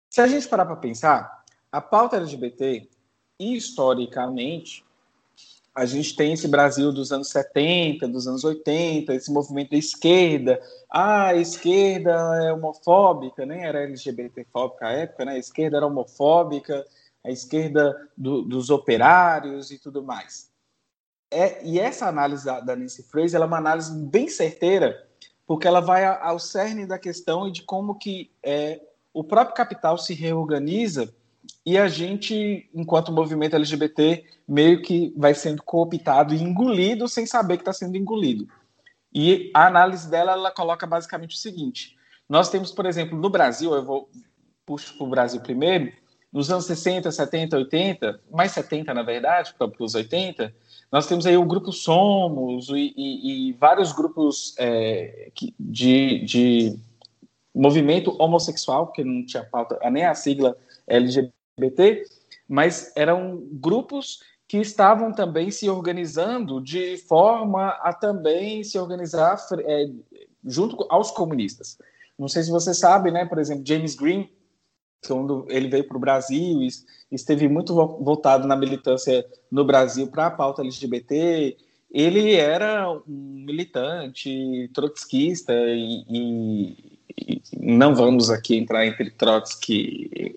Se 0.10 0.22
a 0.22 0.28
gente 0.28 0.48
parar 0.48 0.66
para 0.66 0.76
pensar, 0.76 1.44
a 1.72 1.82
pauta 1.82 2.18
LGBT, 2.18 2.88
historicamente, 3.40 4.86
a 5.74 5.86
gente 5.86 6.16
tem 6.16 6.34
esse 6.34 6.48
Brasil 6.48 6.92
dos 6.92 7.12
anos 7.12 7.30
70, 7.30 8.08
dos 8.08 8.28
anos 8.28 8.44
80, 8.44 9.14
esse 9.14 9.32
movimento 9.32 9.72
da 9.72 9.78
esquerda. 9.78 10.60
Ah, 10.90 11.28
a 11.28 11.36
esquerda 11.36 12.12
é 12.44 12.52
homofóbica, 12.52 13.46
nem 13.46 13.64
era 13.64 13.84
LGBTfóbica 13.84 14.88
à 14.88 14.92
época, 14.92 15.26
né? 15.26 15.34
A 15.34 15.38
esquerda 15.38 15.78
era 15.78 15.86
homofóbica, 15.86 16.84
a 17.24 17.30
esquerda 17.30 17.96
do, 18.18 18.42
dos 18.42 18.70
operários 18.70 19.70
e 19.70 19.78
tudo 19.78 20.02
mais. 20.02 20.50
É, 21.30 21.66
e 21.66 21.80
essa 21.80 22.08
análise 22.08 22.46
da, 22.46 22.60
da 22.60 22.76
Nancy 22.76 23.04
Fraser 23.04 23.42
é 23.42 23.46
uma 23.46 23.58
análise 23.58 23.94
bem 24.06 24.30
certeira, 24.30 25.06
porque 25.46 25.68
ela 25.68 25.82
vai 25.82 26.06
ao 26.06 26.40
cerne 26.40 26.86
da 26.86 26.98
questão 26.98 27.48
e 27.48 27.52
de 27.52 27.64
como 27.64 27.96
que 27.96 28.32
é, 28.44 28.82
o 29.14 29.24
próprio 29.24 29.56
capital 29.56 29.98
se 29.98 30.14
reorganiza 30.14 31.14
e 31.66 31.78
a 31.78 31.88
gente, 31.88 32.70
enquanto 32.74 33.12
movimento 33.12 33.56
LGBT, 33.56 34.24
meio 34.48 34.82
que 34.82 35.14
vai 35.18 35.34
sendo 35.34 35.64
cooptado 35.64 36.34
e 36.34 36.42
engolido 36.42 37.08
sem 37.08 37.26
saber 37.26 37.58
que 37.58 37.62
está 37.62 37.74
sendo 37.74 37.98
engolido. 37.98 38.48
E 39.14 39.52
a 39.54 39.68
análise 39.68 40.10
dela, 40.10 40.34
ela 40.34 40.52
coloca 40.52 40.86
basicamente 40.86 41.36
o 41.36 41.40
seguinte: 41.40 41.98
nós 42.28 42.50
temos, 42.50 42.72
por 42.72 42.86
exemplo, 42.86 43.18
no 43.18 43.30
Brasil, 43.30 43.74
eu 43.74 43.84
vou 43.84 44.10
puxo 44.66 44.98
para 44.98 45.08
o 45.08 45.10
Brasil 45.10 45.40
primeiro, 45.40 45.94
nos 46.32 46.52
anos 46.52 46.66
60, 46.66 47.10
70, 47.10 47.58
80, 47.58 48.22
mais 48.30 48.52
70 48.52 48.94
na 48.94 49.02
verdade, 49.02 49.54
para 49.58 49.72
os 49.80 49.96
80, 49.96 50.54
nós 50.92 51.08
temos 51.08 51.26
aí 51.26 51.36
o 51.36 51.46
grupo 51.46 51.72
Somos 51.72 52.70
e, 52.70 52.94
e, 52.96 53.50
e 53.50 53.54
vários 53.54 53.92
grupos 53.92 54.56
é, 54.58 55.30
de, 55.60 56.20
de 56.26 56.80
movimento 57.54 58.16
homossexual, 58.20 58.92
que 58.92 59.04
não 59.04 59.26
tinha 59.26 59.44
pauta, 59.44 59.78
nem 59.90 60.06
a 60.06 60.14
sigla 60.14 60.56
LGBT, 60.88 62.04
mas 62.48 62.94
eram 62.96 63.44
grupos 63.52 64.22
que 64.48 64.58
estavam 64.58 65.12
também 65.12 65.52
se 65.52 65.70
organizando 65.70 66.62
de 66.62 66.98
forma 66.98 67.70
a 67.82 67.92
também 67.92 68.64
se 68.64 68.80
organizar 68.80 69.38
é, 69.60 69.90
junto 70.46 70.86
aos 70.90 71.12
comunistas. 71.12 71.78
Não 72.18 72.30
sei 72.30 72.44
se 72.44 72.50
você 72.50 72.74
sabe, 72.74 73.12
né? 73.12 73.26
Por 73.26 73.40
exemplo, 73.40 73.64
James 73.66 73.96
Green, 73.96 74.30
quando 75.06 75.46
ele 75.50 75.68
veio 75.68 75.88
para 75.88 75.98
o 75.98 76.00
Brasil 76.00 76.62
e 76.62 76.70
esteve 77.12 77.48
muito 77.48 77.74
voltado 77.74 78.48
na 78.48 78.56
militância 78.56 79.26
no 79.52 79.64
Brasil 79.66 80.08
para 80.08 80.28
a 80.28 80.32
pauta 80.32 80.62
LGBT, 80.62 81.58
ele 81.92 82.36
era 82.36 82.92
um 82.92 83.44
militante 83.46 84.70
trotskista 84.74 85.54
e, 85.54 86.04
e, 86.10 87.00
e, 87.18 87.42
não 87.60 87.96
vamos 87.96 88.30
aqui 88.30 88.58
entrar 88.58 88.86
entre 88.86 89.10
Trotsky, 89.12 90.36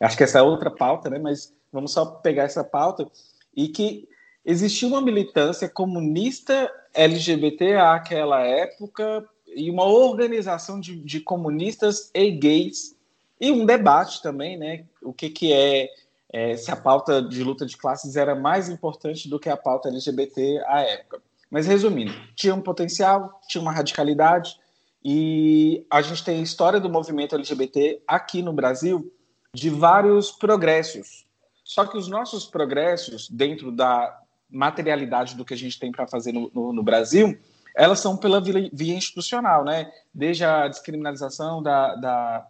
acho 0.00 0.16
que 0.16 0.24
essa 0.24 0.38
é 0.38 0.42
outra 0.42 0.70
pauta, 0.70 1.10
né? 1.10 1.18
Mas 1.18 1.52
vamos 1.72 1.92
só 1.92 2.06
pegar 2.06 2.44
essa 2.44 2.62
pauta 2.62 3.08
e 3.56 3.68
que 3.68 4.08
existia 4.44 4.88
uma 4.88 5.00
militância 5.00 5.68
comunista 5.68 6.70
LGBT 6.94 7.76
àquela 7.76 8.40
época 8.42 9.26
e 9.54 9.70
uma 9.70 9.84
organização 9.84 10.80
de, 10.80 10.96
de 10.96 11.20
comunistas 11.20 12.10
e 12.14 12.30
gays 12.30 12.96
e 13.42 13.50
um 13.50 13.66
debate 13.66 14.22
também, 14.22 14.56
né? 14.56 14.84
O 15.02 15.12
que, 15.12 15.28
que 15.28 15.52
é, 15.52 15.90
é, 16.32 16.56
se 16.56 16.70
a 16.70 16.76
pauta 16.76 17.20
de 17.20 17.42
luta 17.42 17.66
de 17.66 17.76
classes 17.76 18.14
era 18.14 18.36
mais 18.36 18.68
importante 18.68 19.28
do 19.28 19.40
que 19.40 19.48
a 19.48 19.56
pauta 19.56 19.88
LGBT 19.88 20.62
à 20.68 20.80
época. 20.82 21.20
Mas 21.50 21.66
resumindo, 21.66 22.14
tinha 22.36 22.54
um 22.54 22.60
potencial, 22.60 23.40
tinha 23.48 23.60
uma 23.60 23.72
radicalidade, 23.72 24.56
E 25.04 25.84
a 25.90 26.00
gente 26.00 26.22
tem 26.22 26.38
a 26.38 26.42
história 26.42 26.78
do 26.78 26.88
movimento 26.88 27.34
LGBT 27.34 28.00
aqui 28.06 28.40
no 28.40 28.52
Brasil 28.52 29.12
de 29.52 29.68
vários 29.68 30.30
progressos. 30.30 31.26
Só 31.64 31.84
que 31.84 31.98
os 31.98 32.06
nossos 32.06 32.46
progressos, 32.46 33.28
dentro 33.28 33.72
da 33.72 34.16
materialidade 34.48 35.34
do 35.34 35.44
que 35.44 35.54
a 35.54 35.56
gente 35.56 35.80
tem 35.80 35.90
para 35.90 36.06
fazer 36.06 36.30
no, 36.30 36.48
no, 36.54 36.72
no, 36.72 36.82
Brasil, 36.84 37.36
elas 37.74 37.98
são 37.98 38.16
pela 38.16 38.40
via, 38.40 38.94
institucional, 38.94 39.64
né? 39.64 39.90
Desde 40.14 40.44
a 40.44 40.68
descriminalização 40.68 41.60
da, 41.60 41.96
da 41.96 42.46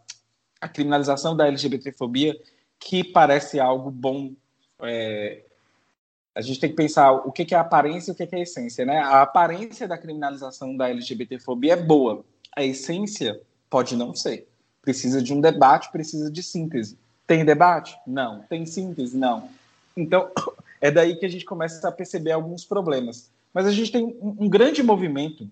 a 0.63 0.69
criminalização 0.69 1.37
da 1.37 1.49
LGBTfobia, 1.49 2.41
que 2.79 3.03
parece 3.03 3.59
algo 3.59 3.91
bom. 3.91 4.33
É, 4.81 5.43
a 6.35 6.41
gente 6.41 6.61
tem 6.61 6.71
que 6.71 6.77
pensar 6.77 7.13
o 7.13 7.33
que 7.33 7.53
é 7.53 7.59
aparência 7.59 8.13
e 8.13 8.15
o 8.15 8.17
que 8.17 8.35
é 8.35 8.41
essência, 8.41 8.87
né? 8.87 8.99
A 8.99 9.23
aparência 9.23 9.89
da 9.89 9.99
criminalização 9.99 10.77
da 10.77 10.89
LGBTfobia 10.89 11.73
é 11.73 11.77
boa, 11.77 12.25
a 12.57 12.63
essência 12.63 13.41
pode 13.69 13.97
não 13.97 14.15
ser. 14.15 14.49
Precisa 14.81 15.21
de 15.21 15.35
um 15.35 15.41
debate, 15.41 15.91
precisa 15.91 16.31
de 16.31 16.43
síntese. 16.43 16.97
Tem 17.27 17.45
debate? 17.45 17.97
Não. 18.07 18.43
Tem 18.49 18.65
síntese? 18.65 19.17
Não. 19.17 19.49
Então, 19.97 20.31
é 20.81 20.91
daí 20.91 21.17
que 21.17 21.27
a 21.27 21.29
gente 21.29 21.45
começa 21.45 21.87
a 21.87 21.93
perceber 21.93 22.33
alguns 22.33 22.65
problemas. 22.65 23.31
Mas 23.53 23.67
a 23.67 23.73
gente 23.73 23.91
tem 23.91 24.05
um, 24.05 24.37
um 24.41 24.49
grande 24.49 24.83
movimento 24.83 25.49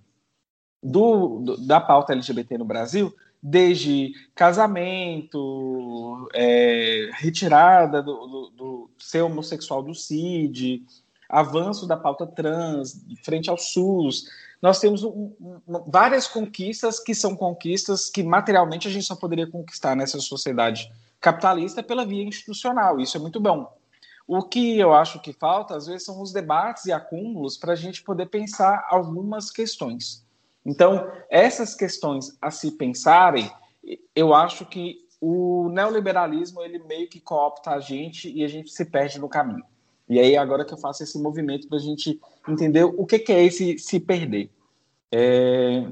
do, 0.83 1.41
do, 1.41 1.57
da 1.67 1.81
pauta 1.81 2.13
LGBT 2.13 2.59
no 2.59 2.65
Brasil, 2.65 3.15
desde 3.43 4.13
casamento, 4.35 6.29
é, 6.35 7.11
retirada 7.15 8.03
do, 8.03 8.27
do, 8.27 8.51
do, 8.51 8.91
ser 8.99 9.23
homossexual 9.23 9.83
do 9.83 9.95
CID, 9.95 10.85
avanço 11.29 11.87
da 11.87 11.97
pauta 11.97 12.27
trans, 12.27 13.01
frente 13.23 13.49
ao 13.49 13.57
SUS, 13.57 14.27
nós 14.61 14.79
temos 14.79 15.03
um, 15.03 15.33
um, 15.41 15.61
várias 15.87 16.27
conquistas 16.27 17.01
que 17.01 17.15
são 17.15 17.35
conquistas 17.35 18.11
que 18.11 18.23
materialmente 18.23 18.89
a 18.89 18.91
gente 18.91 19.07
só 19.07 19.17
poderia 19.17 19.47
conquistar 19.47 19.97
nessa 19.97 20.21
sociedade 20.21 20.93
capitalista 21.21 21.83
pela 21.83 22.05
via 22.05 22.25
institucional. 22.25 23.01
Isso 23.01 23.17
é 23.17 23.21
muito 23.21 23.41
bom. 23.41 23.73
O 24.27 24.43
que 24.43 24.79
eu 24.79 24.95
acho 24.95 25.21
que 25.21 25.33
falta, 25.33 25.75
às 25.77 25.87
vezes, 25.87 26.05
são 26.05 26.21
os 26.21 26.33
debates 26.33 26.85
e 26.85 26.93
acúmulos 26.93 27.57
para 27.57 27.73
a 27.73 27.77
gente 27.77 28.03
poder 28.03 28.27
pensar 28.27 28.87
algumas 28.89 29.51
questões. 29.51 30.25
Então, 30.65 31.11
essas 31.31 31.75
questões 31.75 32.37
a 32.41 32.51
se 32.51 32.73
pensarem, 32.73 33.51
eu 34.15 34.35
acho 34.35 34.67
que 34.67 34.99
o 35.21 35.69
neoliberalismo 35.71 36.63
ele 36.63 36.79
meio 36.79 37.09
que 37.09 37.21
coopta 37.21 37.73
a 37.73 37.81
gente 37.81 38.31
e 38.31 38.43
a 38.45 38.49
gente 38.49 38.71
se 38.71 38.85
perde 38.85 39.19
no 39.19 39.29
caminho. 39.29 39.65
E 40.09 40.19
aí, 40.19 40.37
agora 40.37 40.65
que 40.65 40.75
eu 40.75 40.79
faço 40.79 41.03
esse 41.03 41.19
movimento 41.19 41.69
para 41.69 41.79
a 41.79 41.81
gente 41.81 42.21
entender 42.49 42.85
o 42.85 43.07
que, 43.07 43.19
que, 43.19 43.33
é 43.33 43.45
esse 43.45 43.79
se 43.79 44.01
perder. 44.01 44.51
É... 45.13 45.87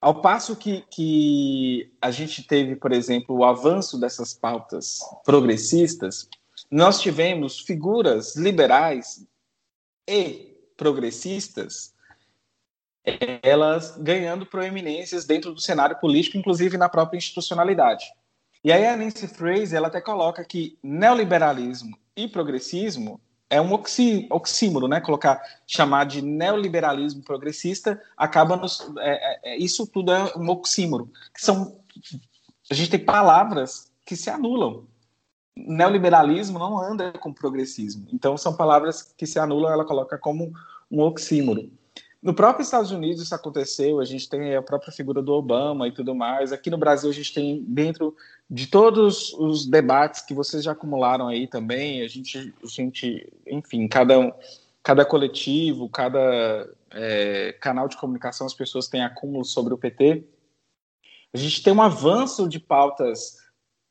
Ao 0.00 0.20
passo 0.20 0.56
que, 0.56 0.82
que 0.90 1.92
a 2.00 2.10
gente 2.10 2.46
teve, 2.46 2.76
por 2.76 2.92
exemplo, 2.92 3.36
o 3.36 3.44
avanço 3.44 3.98
dessas 3.98 4.32
pautas 4.34 4.98
progressistas, 5.24 6.28
nós 6.70 7.00
tivemos 7.00 7.60
figuras 7.60 8.36
liberais 8.36 9.26
e 10.08 10.56
progressistas 10.76 11.94
elas 13.42 13.96
ganhando 13.98 14.46
proeminências 14.46 15.24
dentro 15.24 15.52
do 15.52 15.60
cenário 15.60 15.98
político, 16.00 16.36
inclusive 16.36 16.76
na 16.76 16.88
própria 16.88 17.18
institucionalidade. 17.18 18.06
E 18.62 18.72
aí 18.72 18.86
a 18.86 18.96
Nancy 18.96 19.28
Fraser 19.28 19.76
ela 19.76 19.88
até 19.88 20.00
coloca 20.00 20.44
que 20.44 20.78
neoliberalismo 20.82 21.96
e 22.16 22.26
progressismo 22.26 23.20
é 23.50 23.60
um 23.60 23.72
oxí, 23.72 24.26
oxímoro, 24.30 24.88
né? 24.88 25.00
Colocar, 25.00 25.40
chamar 25.66 26.04
de 26.04 26.20
neoliberalismo 26.20 27.22
progressista 27.22 28.00
acaba 28.16 28.56
nos. 28.56 28.80
É, 28.98 29.10
é, 29.10 29.54
é, 29.54 29.56
isso 29.56 29.86
tudo 29.86 30.12
é 30.12 30.36
um 30.36 30.48
oxímoro. 30.50 31.10
São, 31.36 31.80
a 32.70 32.74
gente 32.74 32.90
tem 32.90 33.04
palavras 33.04 33.90
que 34.04 34.16
se 34.16 34.28
anulam. 34.28 34.86
Neoliberalismo 35.56 36.58
não 36.58 36.78
anda 36.78 37.12
com 37.12 37.32
progressismo. 37.32 38.06
Então 38.12 38.36
são 38.36 38.54
palavras 38.54 39.14
que 39.16 39.26
se 39.26 39.38
anulam, 39.38 39.72
ela 39.72 39.84
coloca 39.84 40.18
como 40.18 40.52
um 40.90 41.00
oxímoro. 41.00 41.70
No 42.20 42.34
próprio 42.34 42.64
Estados 42.64 42.90
Unidos 42.90 43.22
isso 43.22 43.34
aconteceu, 43.34 44.00
a 44.00 44.04
gente 44.04 44.28
tem 44.28 44.56
a 44.56 44.62
própria 44.62 44.92
figura 44.92 45.22
do 45.22 45.32
Obama 45.32 45.86
e 45.86 45.92
tudo 45.92 46.14
mais. 46.14 46.52
Aqui 46.52 46.68
no 46.68 46.76
Brasil 46.76 47.08
a 47.08 47.12
gente 47.12 47.32
tem 47.32 47.62
dentro 47.62 48.16
de 48.50 48.66
todos 48.66 49.32
os 49.34 49.66
debates 49.66 50.22
que 50.22 50.34
vocês 50.34 50.64
já 50.64 50.72
acumularam 50.72 51.28
aí 51.28 51.46
também, 51.46 52.02
a 52.02 52.08
gente, 52.08 52.52
a 52.62 52.66
gente 52.66 53.32
enfim, 53.46 53.86
cada, 53.86 54.34
cada 54.82 55.04
coletivo, 55.04 55.88
cada 55.88 56.68
é, 56.90 57.52
canal 57.60 57.86
de 57.86 57.96
comunicação, 57.96 58.46
as 58.46 58.54
pessoas 58.54 58.88
têm 58.88 59.04
acúmulos 59.04 59.52
sobre 59.52 59.72
o 59.72 59.78
PT. 59.78 60.24
A 61.32 61.38
gente 61.38 61.62
tem 61.62 61.72
um 61.72 61.82
avanço 61.82 62.48
de 62.48 62.58
pautas 62.58 63.36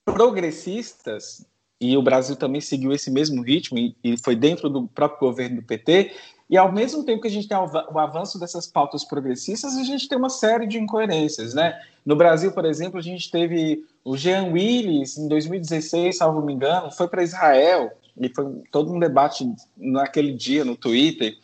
progressistas, 0.04 1.46
e 1.80 1.96
o 1.96 2.02
Brasil 2.02 2.36
também 2.36 2.60
seguiu 2.60 2.92
esse 2.92 3.12
mesmo 3.12 3.44
ritmo, 3.44 3.78
e, 3.78 3.96
e 4.04 4.18
foi 4.18 4.36
dentro 4.36 4.70
do 4.70 4.88
próprio 4.88 5.20
governo 5.20 5.58
do 5.58 5.68
PT, 5.68 6.16
e 6.50 6.58
ao 6.58 6.72
mesmo 6.72 7.04
tempo 7.04 7.22
que 7.22 7.28
a 7.28 7.32
gente 7.32 7.48
tem 7.48 7.58
o 7.58 8.00
avanço 8.00 8.40
dessas 8.40 8.66
pautas 8.66 9.04
progressistas, 9.04 9.76
a 9.76 9.84
gente 9.84 10.08
tem 10.08 10.18
uma 10.18 10.30
série 10.30 10.66
de 10.66 10.78
incoerências, 10.78 11.54
né? 11.54 11.78
No 12.06 12.16
Brasil, 12.16 12.54
por 12.54 12.64
exemplo, 12.64 12.98
a 12.98 13.04
gente 13.04 13.30
teve 13.30 13.86
o 14.04 14.16
Jean 14.16 14.46
Willis, 14.46 15.18
em 15.18 15.28
2016, 15.28 16.18
salvo 16.18 16.42
me 16.42 16.54
engano, 16.54 16.90
foi 16.90 17.10
para 17.10 17.22
Israel, 17.22 17.92
e 18.20 18.30
foi 18.30 18.64
todo 18.72 18.94
um 18.94 19.00
debate 19.00 19.46
naquele 19.76 20.32
dia 20.34 20.64
no 20.64 20.78
Twitter 20.78 21.38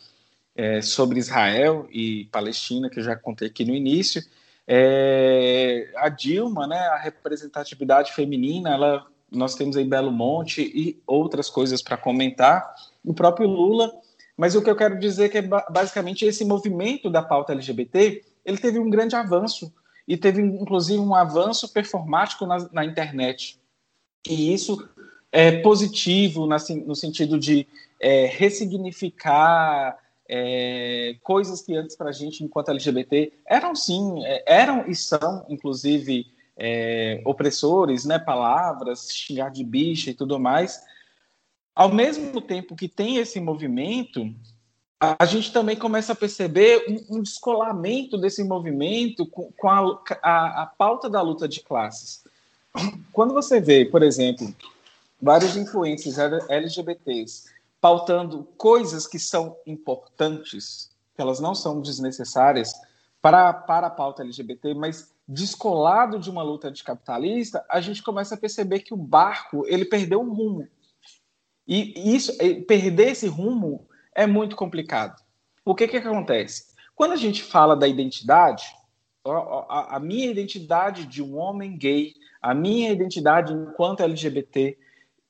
é, 0.56 0.80
sobre 0.80 1.18
Israel 1.18 1.86
e 1.90 2.24
Palestina, 2.32 2.88
que 2.88 2.98
eu 2.98 3.04
já 3.04 3.14
contei 3.14 3.48
aqui 3.48 3.64
no 3.64 3.74
início. 3.74 4.22
É, 4.66 5.92
a 5.96 6.08
Dilma, 6.08 6.66
né, 6.66 6.78
a 6.78 6.96
representatividade 6.96 8.14
feminina, 8.14 8.70
ela, 8.70 9.06
nós 9.30 9.54
temos 9.54 9.76
aí 9.76 9.84
Belo 9.84 10.10
Monte 10.10 10.62
e 10.62 10.98
outras 11.06 11.50
coisas 11.50 11.82
para 11.82 11.98
comentar. 11.98 12.74
O 13.04 13.12
próprio 13.12 13.46
Lula 13.46 13.92
mas 14.36 14.54
o 14.54 14.62
que 14.62 14.70
eu 14.70 14.76
quero 14.76 14.98
dizer 14.98 15.26
é 15.26 15.28
que 15.28 15.42
basicamente 15.42 16.24
esse 16.24 16.44
movimento 16.44 17.08
da 17.10 17.22
pauta 17.22 17.52
LGBT 17.52 18.24
ele 18.44 18.58
teve 18.58 18.78
um 18.78 18.90
grande 18.90 19.16
avanço 19.16 19.72
e 20.06 20.16
teve 20.16 20.42
inclusive 20.42 21.00
um 21.00 21.14
avanço 21.14 21.72
performático 21.72 22.44
na, 22.46 22.68
na 22.72 22.84
internet. 22.84 23.58
E 24.28 24.52
isso 24.52 24.88
é 25.30 25.60
positivo 25.62 26.46
na, 26.46 26.56
no 26.84 26.94
sentido 26.94 27.38
de 27.38 27.66
é, 28.00 28.26
ressignificar 28.26 29.98
é, 30.28 31.16
coisas 31.22 31.60
que 31.60 31.76
antes 31.76 31.96
para 31.96 32.10
a 32.10 32.12
gente, 32.12 32.42
enquanto 32.42 32.70
LGBT, 32.70 33.32
eram 33.46 33.74
sim, 33.74 34.24
é, 34.24 34.42
eram 34.46 34.86
e 34.88 34.94
são, 34.94 35.44
inclusive, 35.48 36.26
é, 36.56 37.20
opressores, 37.24 38.04
né, 38.04 38.18
palavras, 38.18 39.08
xingar 39.12 39.50
de 39.50 39.64
bicha 39.64 40.10
e 40.10 40.14
tudo 40.14 40.38
mais, 40.38 40.80
ao 41.74 41.92
mesmo 41.92 42.40
tempo 42.40 42.76
que 42.76 42.88
tem 42.88 43.16
esse 43.16 43.40
movimento, 43.40 44.32
a 45.00 45.26
gente 45.26 45.52
também 45.52 45.76
começa 45.76 46.12
a 46.12 46.16
perceber 46.16 46.84
um, 46.88 47.16
um 47.16 47.22
descolamento 47.22 48.16
desse 48.16 48.44
movimento 48.44 49.26
com, 49.26 49.50
com 49.52 49.68
a, 49.68 50.00
a, 50.22 50.62
a, 50.62 50.66
pauta 50.66 51.10
da 51.10 51.20
luta 51.20 51.48
de 51.48 51.60
classes. 51.60 52.24
Quando 53.12 53.34
você 53.34 53.60
vê, 53.60 53.84
por 53.84 54.02
exemplo, 54.02 54.54
vários 55.20 55.56
influências 55.56 56.16
LGBTs 56.18 57.52
pautando 57.80 58.48
coisas 58.56 59.06
que 59.06 59.18
são 59.18 59.56
importantes, 59.66 60.90
que 61.14 61.20
elas 61.20 61.38
não 61.38 61.54
são 61.54 61.80
desnecessárias 61.80 62.72
para, 63.20 63.52
para 63.52 63.88
a 63.88 63.90
pauta 63.90 64.22
LGBT, 64.22 64.74
mas 64.74 65.12
descolado 65.26 66.18
de 66.18 66.30
uma 66.30 66.42
luta 66.42 66.68
anticapitalista, 66.68 67.64
a 67.68 67.80
gente 67.80 68.02
começa 68.02 68.34
a 68.34 68.38
perceber 68.38 68.80
que 68.80 68.94
o 68.94 68.96
barco 68.96 69.64
ele 69.66 69.84
perdeu 69.84 70.20
o 70.20 70.32
rumo. 70.32 70.66
E 71.66 72.14
isso, 72.14 72.32
perder 72.66 73.12
esse 73.12 73.26
rumo 73.26 73.86
é 74.14 74.26
muito 74.26 74.54
complicado. 74.54 75.20
O 75.64 75.74
que, 75.74 75.88
que 75.88 75.96
acontece? 75.96 76.74
Quando 76.94 77.12
a 77.12 77.16
gente 77.16 77.42
fala 77.42 77.74
da 77.74 77.88
identidade, 77.88 78.64
a, 79.26 79.96
a, 79.96 80.00
minha 80.00 80.30
identidade 80.30 81.06
de 81.06 81.22
um 81.22 81.36
homem 81.36 81.76
gay, 81.76 82.12
a 82.40 82.54
minha 82.54 82.92
identidade 82.92 83.52
enquanto 83.52 84.02
LGBT, 84.02 84.78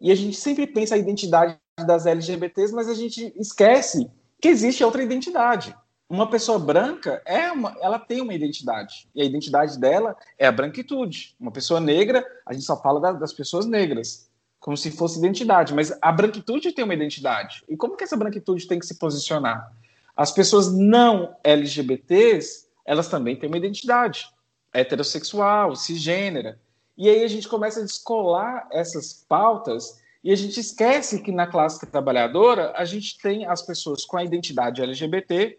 e 0.01 0.11
a 0.11 0.15
gente 0.15 0.37
sempre 0.37 0.67
pensa 0.67 0.97
a 0.97 0.99
identidade 0.99 1.57
das 1.87 2.05
LGBTs, 2.05 2.75
mas 2.75 2.89
a 2.89 2.95
gente 2.95 3.33
esquece 3.37 4.11
que 4.41 4.49
existe 4.49 4.85
outra 4.85 5.03
identidade. 5.03 5.75
Uma 6.09 6.29
pessoa 6.29 6.59
branca 6.59 7.23
é 7.25 7.51
uma, 7.51 7.75
ela 7.81 7.99
tem 7.99 8.21
uma 8.21 8.35
identidade 8.35 9.09
e 9.15 9.23
a 9.23 9.25
identidade 9.25 9.79
dela 9.79 10.15
é 10.39 10.47
a 10.47 10.53
branquitude. 10.53 11.35
Uma 11.41 11.51
pessoa 11.51 11.81
negra, 11.81 12.25
a 12.45 12.53
gente 12.53 12.65
só 12.65 12.81
fala 12.81 13.15
das 13.15 13.33
pessoas 13.33 13.65
negras 13.65 14.29
como 14.65 14.79
se 14.79 14.91
fosse 14.91 15.19
identidade, 15.19 15.75
mas 15.75 15.93
a 16.01 16.11
branquitude 16.11 16.73
tem 16.73 16.87
uma 16.87 16.95
identidade. 16.95 17.63
E 17.69 17.77
como 17.77 17.99
que 17.99 18.05
essa 18.05 18.17
branquitude 18.17 18.67
tem 18.67 18.79
que 18.79 18.87
se 18.87 18.99
posicionar? 18.99 19.71
As 20.17 20.33
pessoas 20.33 20.73
não 20.73 21.37
LGBTs, 21.45 22.67
elas 22.87 23.09
também 23.09 23.37
têm 23.37 23.47
uma 23.47 23.59
identidade 23.59 24.27
heterossexual, 24.73 25.77
cisgênera. 25.77 26.59
E 26.97 27.11
aí 27.11 27.23
a 27.23 27.29
gente 27.29 27.47
começa 27.47 27.81
a 27.81 27.83
descolar 27.83 28.67
essas 28.73 29.27
pautas 29.29 30.01
e 30.25 30.33
a 30.33 30.35
gente 30.35 30.59
esquece 30.59 31.21
que 31.21 31.31
na 31.31 31.47
classe 31.47 31.85
trabalhadora 31.85 32.73
a 32.75 32.87
gente 32.87 33.19
tem 33.19 33.45
as 33.45 33.61
pessoas 33.61 34.07
com 34.07 34.17
a 34.17 34.25
identidade 34.25 34.81
LGBT, 34.81 35.59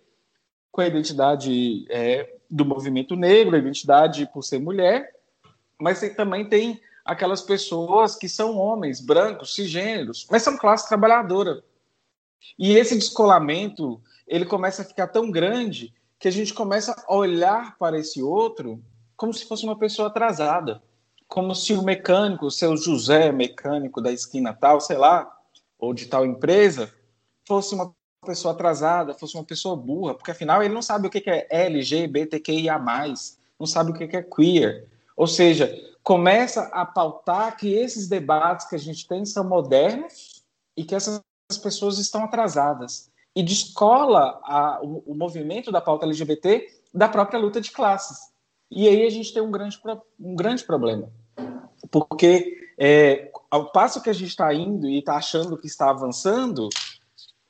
com 0.71 0.81
a 0.81 0.87
identidade 0.87 1.85
é, 1.91 2.37
do 2.49 2.65
movimento 2.65 3.15
negro, 3.15 3.55
a 3.55 3.59
identidade 3.59 4.27
por 4.33 4.41
ser 4.41 4.57
mulher, 4.57 5.13
mas 5.79 5.99
também 6.15 6.49
tem 6.49 6.81
aquelas 7.05 7.43
pessoas 7.43 8.15
que 8.15 8.27
são 8.27 8.57
homens, 8.57 8.99
brancos, 8.99 9.53
cisgêneros, 9.53 10.25
mas 10.29 10.41
são 10.41 10.57
classe 10.57 10.87
trabalhadora. 10.87 11.63
E 12.57 12.75
esse 12.75 12.95
descolamento, 12.95 14.01
ele 14.27 14.45
começa 14.45 14.81
a 14.81 14.85
ficar 14.85 15.07
tão 15.07 15.29
grande 15.29 15.93
que 16.17 16.27
a 16.27 16.31
gente 16.31 16.53
começa 16.53 16.95
a 17.07 17.15
olhar 17.15 17.77
para 17.77 17.99
esse 17.99 18.23
outro 18.23 18.83
como 19.15 19.33
se 19.33 19.45
fosse 19.45 19.63
uma 19.63 19.77
pessoa 19.77 20.07
atrasada. 20.07 20.81
Como 21.27 21.53
se 21.53 21.73
o 21.73 21.83
mecânico, 21.83 22.47
o 22.47 22.51
seu 22.51 22.75
José 22.75 23.31
mecânico 23.31 24.01
da 24.01 24.11
esquina 24.11 24.53
tal, 24.53 24.81
sei 24.81 24.97
lá, 24.97 25.31
ou 25.77 25.93
de 25.93 26.07
tal 26.07 26.25
empresa, 26.25 26.91
fosse 27.47 27.75
uma 27.75 27.93
pessoa 28.25 28.53
atrasada, 28.53 29.13
fosse 29.13 29.35
uma 29.35 29.43
pessoa 29.43 29.75
burra, 29.75 30.15
porque 30.15 30.31
afinal 30.31 30.63
ele 30.63 30.73
não 30.73 30.81
sabe 30.81 31.07
o 31.07 31.09
que 31.09 31.23
é 31.29 31.47
LGBTQIA, 31.49 32.79
não 33.59 33.67
sabe 33.67 33.91
o 33.91 33.93
que 33.93 34.03
é 34.03 34.23
queer. 34.23 34.87
Ou 35.15 35.27
seja, 35.27 35.73
começa 36.05 36.61
a 36.71 36.85
pautar 36.85 37.57
que 37.57 37.73
esses 37.73 38.07
debates 38.07 38.67
que 38.67 38.75
a 38.75 38.79
gente 38.79 39.07
tem 39.07 39.25
são 39.25 39.43
modernos 39.43 40.45
e 40.77 40.83
que 40.85 40.93
essas 40.93 41.19
pessoas 41.63 41.97
estão 41.97 42.23
atrasadas. 42.23 43.09
E 43.35 43.41
descola 43.41 44.39
a, 44.43 44.79
o, 44.83 45.03
o, 45.07 45.15
movimento 45.15 45.71
da 45.71 45.81
pauta 45.81 46.05
LGBT 46.05 46.71
da 46.93 47.09
própria 47.09 47.39
luta 47.39 47.59
de 47.59 47.71
classes. 47.71 48.31
E 48.69 48.87
aí 48.87 49.03
a 49.03 49.09
gente 49.09 49.33
tem 49.33 49.41
um 49.41 49.49
grande, 49.49 49.81
um 50.19 50.35
grande 50.35 50.63
problema. 50.63 51.11
Porque 51.89 52.55
é, 52.77 53.31
ao 53.49 53.71
passo 53.71 54.01
que 54.01 54.09
a 54.09 54.13
gente 54.13 54.29
está 54.29 54.53
indo 54.53 54.87
e 54.87 54.99
está 54.99 55.15
achando 55.15 55.57
que 55.57 55.65
está 55.65 55.89
avançando, 55.89 56.69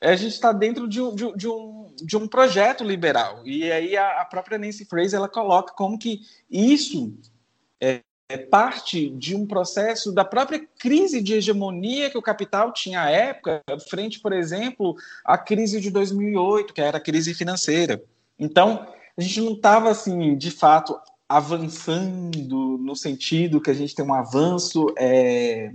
a 0.01 0.15
gente 0.15 0.33
está 0.33 0.53
dentro 0.53 0.87
de 0.87 1.01
um, 1.01 1.13
de, 1.13 1.47
um, 1.47 1.93
de 1.97 2.15
um 2.15 2.25
projeto 2.25 2.85
liberal. 2.85 3.45
E 3.45 3.69
aí 3.69 3.97
a, 3.97 4.21
a, 4.21 4.25
própria 4.25 4.57
Nancy 4.57 4.85
Fraser 4.85 5.17
ela 5.17 5.29
coloca 5.29 5.73
como 5.73 5.99
que 5.99 6.21
isso 6.49 7.13
é, 7.81 8.01
parte 8.49 9.09
de 9.09 9.35
um 9.35 9.45
processo 9.45 10.11
da 10.11 10.25
própria 10.25 10.67
crise 10.79 11.21
de 11.21 11.33
hegemonia 11.33 12.09
que 12.09 12.17
o 12.17 12.21
capital 12.21 12.73
tinha 12.73 13.01
à 13.03 13.09
época, 13.11 13.61
frente, 13.87 14.19
por 14.19 14.33
exemplo, 14.33 14.95
à 15.23 15.37
crise 15.37 15.79
de 15.79 15.91
2008, 15.91 16.73
que 16.73 16.81
era 16.81 16.97
a 16.97 17.01
crise 17.01 17.33
financeira. 17.35 18.03
Então, 18.39 18.87
a 19.15 19.21
gente 19.21 19.41
não 19.41 19.53
estava, 19.53 19.91
assim, 19.91 20.35
de 20.35 20.49
fato, 20.49 20.99
avançando 21.29 22.77
no 22.79 22.95
sentido 22.95 23.61
que 23.61 23.69
a 23.69 23.75
gente 23.75 23.93
tem 23.93 24.03
um 24.03 24.13
avanço, 24.13 24.87
é, 24.97 25.71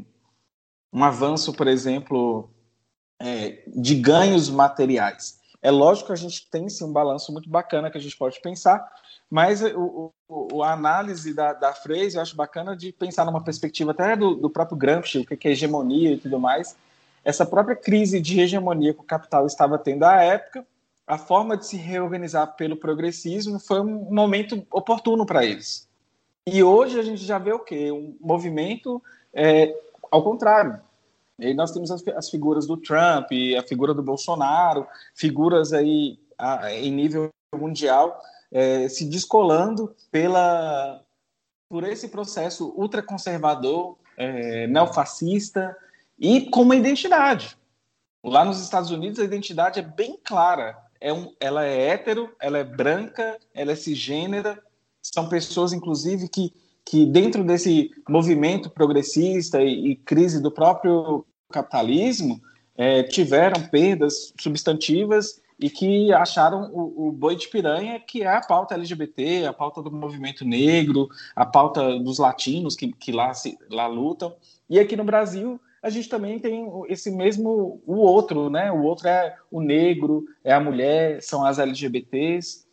um 0.93 1.05
avanço, 1.05 1.53
por 1.53 1.69
exemplo, 1.69 2.51
é, 3.21 3.63
de 3.69 3.95
ganhos 3.95 4.51
materiais. 4.51 5.39
É 5.63 5.71
lógico 5.71 6.09
que 6.09 6.13
a 6.13 6.17
gente 6.17 6.49
tem 6.51 6.69
sim 6.69 6.85
um 6.85 6.93
balanço 6.93 7.33
muito 7.33 7.49
bacana 7.49 7.91
que 7.91 7.99
a 7.99 8.01
gente 8.01 8.17
pode 8.17 8.41
pensar, 8.41 8.85
mas 9.31 9.63
o, 9.63 10.13
o 10.29 10.63
a 10.63 10.73
análise 10.73 11.33
da, 11.33 11.53
da 11.53 11.73
Freire 11.73 12.15
eu 12.15 12.21
acho 12.21 12.35
bacana 12.35 12.77
de 12.77 12.93
pensar 12.93 13.25
numa 13.25 13.43
perspectiva 13.43 13.93
até 13.93 14.17
do, 14.17 14.35
do 14.35 14.51
próprio 14.51 14.77
Gramsci, 14.77 15.19
o 15.19 15.25
que 15.25 15.49
é 15.49 15.53
hegemonia 15.53 16.13
e 16.13 16.19
tudo 16.19 16.39
mais. 16.39 16.77
Essa 17.25 17.47
própria 17.47 17.77
crise 17.77 18.21
de 18.21 18.41
hegemonia 18.41 18.93
que 18.93 19.01
o 19.01 19.05
capital 19.05 19.47
estava 19.47 19.79
tendo 19.79 20.05
à 20.05 20.23
época, 20.23 20.67
a 21.07 21.19
forma 21.19 21.57
de 21.57 21.67
se 21.67 21.77
reorganizar 21.77 22.55
pelo 22.57 22.77
progressismo 22.77 23.59
foi 23.59 23.81
um 23.81 24.13
momento 24.13 24.67
oportuno 24.71 25.25
para 25.25 25.45
eles. 25.45 25.89
E 26.47 26.63
hoje 26.63 26.99
a 26.99 27.03
gente 27.03 27.25
já 27.25 27.39
vê 27.39 27.53
o 27.53 27.59
quê? 27.59 27.91
Um 27.93 28.17
movimento 28.21 29.03
é, 29.33 29.77
ao 30.11 30.23
contrário. 30.23 30.81
E 31.39 31.55
nós 31.55 31.71
temos 31.71 31.91
as, 31.91 32.07
as, 32.09 32.31
figuras 32.31 32.67
do 32.67 32.77
Trump, 32.77 33.31
a 33.59 33.63
figura 33.63 33.95
do 33.95 34.03
Bolsonaro, 34.03 34.87
figuras 35.15 35.73
aí 35.73 36.19
a, 36.39 36.73
em 36.73 36.93
nível 36.93 37.31
mundial 37.55 38.21
é, 38.51 38.89
se 38.89 39.05
descolando 39.05 39.95
pela 40.11 41.03
por 41.69 41.85
esse 41.85 42.09
processo 42.09 42.75
ultraconservador, 42.77 43.97
é, 44.17 44.67
neofascista 44.67 45.77
e 46.19 46.51
com 46.51 46.63
uma 46.63 46.75
identidade. 46.75 47.57
Lá 48.25 48.45
nos 48.45 48.61
Estados 48.61 48.91
Unidos 48.91 49.21
a 49.21 49.25
identidade 49.25 49.79
é 49.79 49.83
bem 49.83 50.19
clara. 50.23 50.77
É 51.01 51.13
um, 51.13 51.33
ela 51.39 51.65
é 51.65 51.89
hétero, 51.89 52.35
ela 52.41 52.59
é 52.59 52.65
branca, 52.65 53.39
ela 53.55 53.73
é 53.73 53.77
cisgênera. 53.77 54.61
São 55.01 55.29
pessoas, 55.29 55.73
inclusive, 55.73 56.29
que, 56.29 56.53
que 56.85 57.07
dentro 57.07 57.45
desse 57.45 57.91
movimento 58.09 58.69
progressista 58.69 59.63
e, 59.63 59.93
e 59.93 59.97
crise 59.97 60.43
do 60.43 60.51
próprio 60.51 61.25
capitalismo, 61.51 62.43
é, 62.77 63.03
tiveram 63.05 63.69
perdas 63.69 64.33
substantivas 64.39 65.41
e 65.61 65.69
que 65.69 66.13
acharam 66.13 66.71
o, 66.73 67.09
o, 67.09 67.13
boi 67.13 67.37
de 67.37 67.47
piranha, 67.49 68.01
que 68.01 68.23
é 68.23 68.27
a 68.27 68.41
pauta 68.41 68.75
LGBT, 68.75 69.45
a 69.47 69.53
pauta 69.53 69.83
do 69.83 69.93
movimento 69.93 70.43
negro, 70.43 71.09
a 71.37 71.45
pauta 71.45 71.99
dos 71.99 72.19
latinos 72.19 72.75
que, 72.75 72.91
que 72.93 73.13
lá, 73.13 73.35
se, 73.35 73.59
lá 73.71 73.87
lutam. 73.87 74.35
E 74.71 74.79
aqui 74.79 74.97
no 74.97 75.05
Brasil, 75.05 75.61
a 75.83 75.91
gente 75.91 76.09
também 76.09 76.39
tem 76.39 76.67
esse 76.89 77.11
mesmo, 77.11 77.83
o 77.87 77.97
outro, 77.97 78.49
né? 78.49 78.73
O 78.73 78.83
outro 78.83 79.07
é 79.07 79.37
o 79.51 79.61
negro, 79.61 80.25
é 80.43 80.53
a 80.55 80.61
mulher, 80.61 81.23
são 81.23 81.45
as 81.45 81.59
LGBTs. 81.59 82.67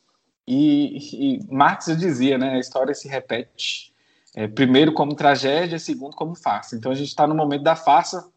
E, 0.47 0.97
e 1.13 1.39
Marx 1.53 1.87
dizia, 1.97 2.37
né? 2.37 2.51
A 2.51 2.59
história 2.59 2.93
se 2.93 3.09
repete. 3.09 3.93
É, 4.33 4.47
primeiro 4.47 4.93
como 4.93 5.13
tragédia, 5.13 5.77
segundo 5.77 6.15
como 6.15 6.35
farsa. 6.35 6.75
Então 6.75 6.91
a 6.91 6.95
gente 6.95 7.09
está 7.09 7.27
no 7.27 7.35
momento 7.35 7.63
da 7.63 7.75
farsa 7.75 8.31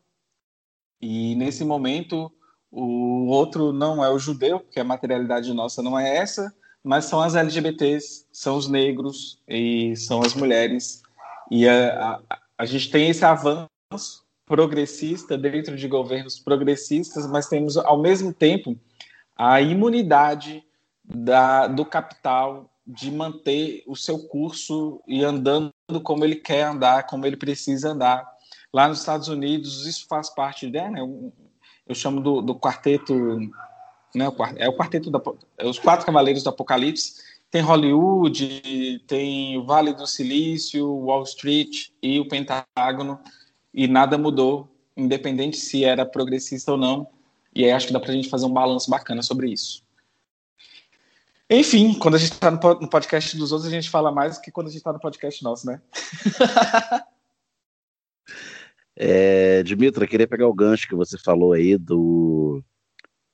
e 1.01 1.35
nesse 1.37 1.65
momento, 1.65 2.33
o 2.71 3.27
outro 3.27 3.73
não 3.73 4.05
é 4.05 4.09
o 4.09 4.19
judeu, 4.19 4.61
porque 4.61 4.81
a 4.81 4.85
materialidade 4.85 5.53
nossa 5.53 5.83
não 5.83 5.99
é 5.99 6.17
essa, 6.17 6.55
mas 6.83 7.05
são 7.07 7.21
as 7.21 7.35
LGBTs, 7.35 8.27
são 8.33 8.57
os 8.57 8.69
negros 8.69 9.43
e 9.49 9.95
são 9.97 10.21
as 10.21 10.35
mulheres. 10.35 11.03
E 11.51 11.69
a, 11.69 12.21
a, 12.29 12.39
a 12.59 12.65
gente 12.65 12.91
tem 12.91 13.11
esse 13.11 13.25
avanço 13.25 13.69
progressista 14.47 15.37
dentro 15.37 15.77
de 15.77 15.87
governos 15.89 16.39
progressistas, 16.39 17.27
mas 17.27 17.49
temos, 17.49 17.77
ao 17.77 18.01
mesmo 18.01 18.33
tempo, 18.33 18.77
a 19.37 19.61
imunidade 19.61 20.65
da, 21.05 21.67
do 21.67 21.85
capital 21.85 22.71
de 22.87 23.11
manter 23.11 23.83
o 23.87 23.95
seu 23.95 24.19
curso 24.27 25.03
e 25.07 25.25
andando 25.25 25.73
como 26.03 26.25
ele 26.25 26.37
quer 26.37 26.63
andar, 26.65 27.07
como 27.07 27.27
ele 27.27 27.37
precisa 27.37 27.91
andar. 27.91 28.27
Lá 28.73 28.89
nos 28.89 29.01
Estados 29.01 29.29
Unidos, 29.29 29.87
isso 29.87 30.07
faz 30.09 30.31
parte, 30.31 30.69
né? 30.69 30.91
Eu 31.91 31.95
chamo 31.97 32.21
do, 32.21 32.41
do 32.41 32.55
quarteto, 32.55 33.13
né? 34.15 34.27
É 34.59 34.69
o 34.69 34.77
quarteto 34.77 35.11
da, 35.11 35.21
é 35.59 35.67
os 35.67 35.77
quatro 35.77 36.07
cavaleiros 36.07 36.45
do 36.45 36.49
Apocalipse. 36.49 37.15
Tem 37.51 37.63
Hollywood, 37.63 39.03
tem 39.09 39.59
o 39.59 39.65
Vale 39.65 39.93
do 39.93 40.07
Silício, 40.07 40.87
Wall 40.89 41.25
Street 41.25 41.89
e 42.01 42.21
o 42.21 42.29
Pentágono, 42.29 43.19
e 43.75 43.89
nada 43.89 44.17
mudou, 44.17 44.69
independente 44.97 45.57
se 45.57 45.85
era 45.85 46.07
progressista 46.07 46.71
ou 46.71 46.79
não. 46.79 47.09
E 47.53 47.65
aí 47.65 47.73
acho 47.73 47.89
que 47.89 47.93
dá 47.93 47.99
para 47.99 48.13
a 48.13 48.15
gente 48.15 48.29
fazer 48.29 48.47
um 48.47 48.53
balanço 48.53 48.89
bacana 48.89 49.21
sobre 49.21 49.51
isso. 49.51 49.83
Enfim, 51.51 51.95
quando 51.95 52.15
a 52.15 52.19
gente 52.19 52.35
está 52.35 52.53
no 52.53 52.89
podcast 52.89 53.37
dos 53.37 53.51
outros, 53.51 53.67
a 53.67 53.75
gente 53.75 53.91
fala 53.91 54.13
mais 54.13 54.37
do 54.37 54.43
que 54.43 54.53
quando 54.53 54.69
a 54.69 54.71
gente 54.71 54.79
está 54.79 54.93
no 54.93 55.01
podcast 55.01 55.43
nosso, 55.43 55.67
né? 55.67 55.83
É, 59.03 59.63
Dimitra, 59.63 60.07
queria 60.07 60.29
pegar 60.29 60.47
o 60.47 60.53
gancho 60.53 60.87
que 60.87 60.95
você 60.95 61.17
falou 61.17 61.55
aí 61.55 61.79
do, 61.79 62.63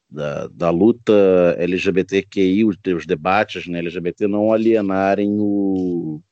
da, 0.08 0.46
da 0.46 0.70
luta 0.70 1.12
LGBTQI, 1.58 2.64
os, 2.64 2.76
os 2.96 3.04
debates 3.04 3.66
né, 3.66 3.80
LGBT 3.80 4.28
não 4.28 4.52
alienarem 4.52 5.28
o, 5.40 6.22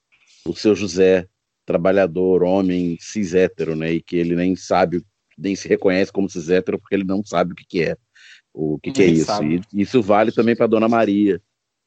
o 0.46 0.54
seu 0.54 0.76
José, 0.76 1.26
trabalhador, 1.66 2.44
homem, 2.44 2.96
cis 3.00 3.34
hétero, 3.34 3.74
né, 3.74 3.94
e 3.94 4.00
que 4.00 4.14
ele 4.14 4.36
nem 4.36 4.54
sabe, 4.54 5.04
nem 5.36 5.56
se 5.56 5.66
reconhece 5.66 6.12
como 6.12 6.30
cis 6.30 6.48
hétero 6.48 6.78
porque 6.78 6.94
ele 6.94 7.04
não 7.04 7.24
sabe 7.24 7.54
o 7.54 7.56
que, 7.56 7.66
que 7.66 7.82
é, 7.82 7.96
o 8.52 8.78
que, 8.78 8.92
que 8.92 9.02
é 9.02 9.06
isso. 9.06 9.32
E 9.42 9.60
isso 9.72 10.00
vale 10.00 10.30
também 10.30 10.54
para 10.54 10.68
Dona 10.68 10.88
Maria, 10.88 11.42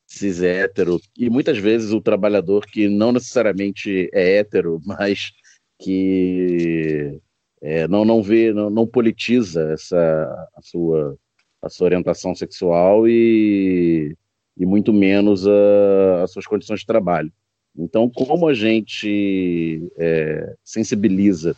cis 0.05 0.41
hétero, 0.41 0.99
e 1.17 1.29
muitas 1.29 1.57
vezes 1.57 1.93
o 1.93 2.01
trabalhador 2.01 2.65
que 2.65 2.89
não 2.89 3.13
necessariamente 3.13 4.09
é 4.11 4.39
hétero, 4.39 4.81
mas 4.85 5.31
que 5.79 7.21
é, 7.61 7.87
não 7.87 8.05
não 8.05 8.21
vê, 8.21 8.53
não, 8.53 8.69
não, 8.69 8.87
politiza 8.87 9.71
essa 9.73 10.49
a 10.55 10.61
sua 10.61 11.17
a 11.61 11.69
sua 11.69 11.85
orientação 11.85 12.35
sexual 12.35 13.07
e, 13.07 14.15
e 14.55 14.65
muito 14.65 14.93
menos 14.93 15.47
a, 15.47 16.23
as 16.23 16.31
suas 16.31 16.45
condições 16.45 16.81
de 16.81 16.85
trabalho. 16.85 17.31
Então, 17.75 18.09
como 18.09 18.47
a 18.47 18.53
gente 18.53 19.87
é, 19.97 20.55
sensibiliza 20.63 21.55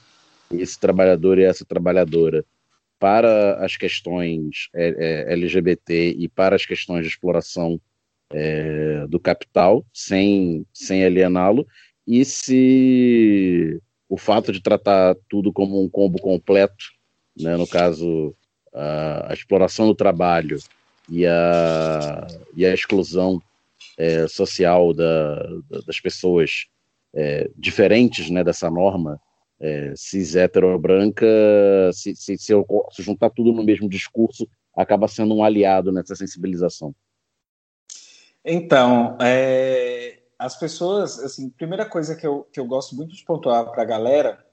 esse 0.52 0.80
trabalhador 0.80 1.38
e 1.38 1.44
essa 1.44 1.66
trabalhadora 1.66 2.46
para 3.00 3.64
as 3.64 3.78
questões 3.78 4.70
é, 4.74 5.28
é 5.30 5.34
LGBT 5.34 6.16
e 6.18 6.28
para 6.28 6.56
as 6.56 6.66
questões 6.66 7.04
de 7.04 7.10
exploração 7.10 7.80
é, 8.32 9.08
do 9.08 9.20
capital, 9.20 9.86
sem, 9.94 10.66
sem 10.74 11.04
aliená-lo, 11.06 11.66
e 12.06 12.26
se 12.26 13.82
o 14.10 14.18
fato 14.18 14.52
de 14.52 14.62
tratar 14.62 15.16
tudo 15.30 15.54
como 15.54 15.82
um 15.82 15.88
combo 15.88 16.20
completo, 16.20 16.86
né, 17.40 17.56
no 17.56 17.68
caso, 17.68 18.36
a, 18.74 19.32
a 19.32 19.34
exploração 19.34 19.86
do 19.86 19.96
trabalho 19.96 20.58
e 21.08 21.26
a, 21.26 22.28
e 22.56 22.66
a 22.66 22.74
exclusão 22.74 23.40
é, 23.98 24.28
social 24.28 24.94
da, 24.94 25.36
da, 25.70 25.82
das 25.86 26.00
pessoas 26.00 26.66
é, 27.14 27.50
diferentes 27.56 28.30
né, 28.30 28.44
dessa 28.44 28.70
norma 28.70 29.22
é, 29.60 29.94
cis 29.96 30.34
branca, 30.80 31.26
se, 31.94 32.16
se, 32.16 32.38
se, 32.38 32.54
se 32.92 33.04
juntar 33.04 33.30
tudo 33.30 33.52
no 33.52 33.64
mesmo 33.64 33.90
discurso, 33.90 34.48
acaba 34.76 35.08
sendo 35.08 35.36
um 35.36 35.44
aliado 35.44 35.92
nessa 35.92 36.16
sensibilização. 36.16 36.96
Então, 38.44 39.18
é, 39.20 40.09
as 40.40 40.58
pessoas, 40.58 41.20
assim, 41.20 41.50
primeira 41.50 41.86
coisa 41.86 42.16
que 42.16 42.26
eu, 42.26 42.48
que 42.52 42.62
eu 42.62 42.66
gosto 42.66 42.96
muito 42.96 43.14
de 43.14 43.26
pontuar 43.26 43.70
para 43.72 43.82
a 43.82 43.86
galera 43.86 44.46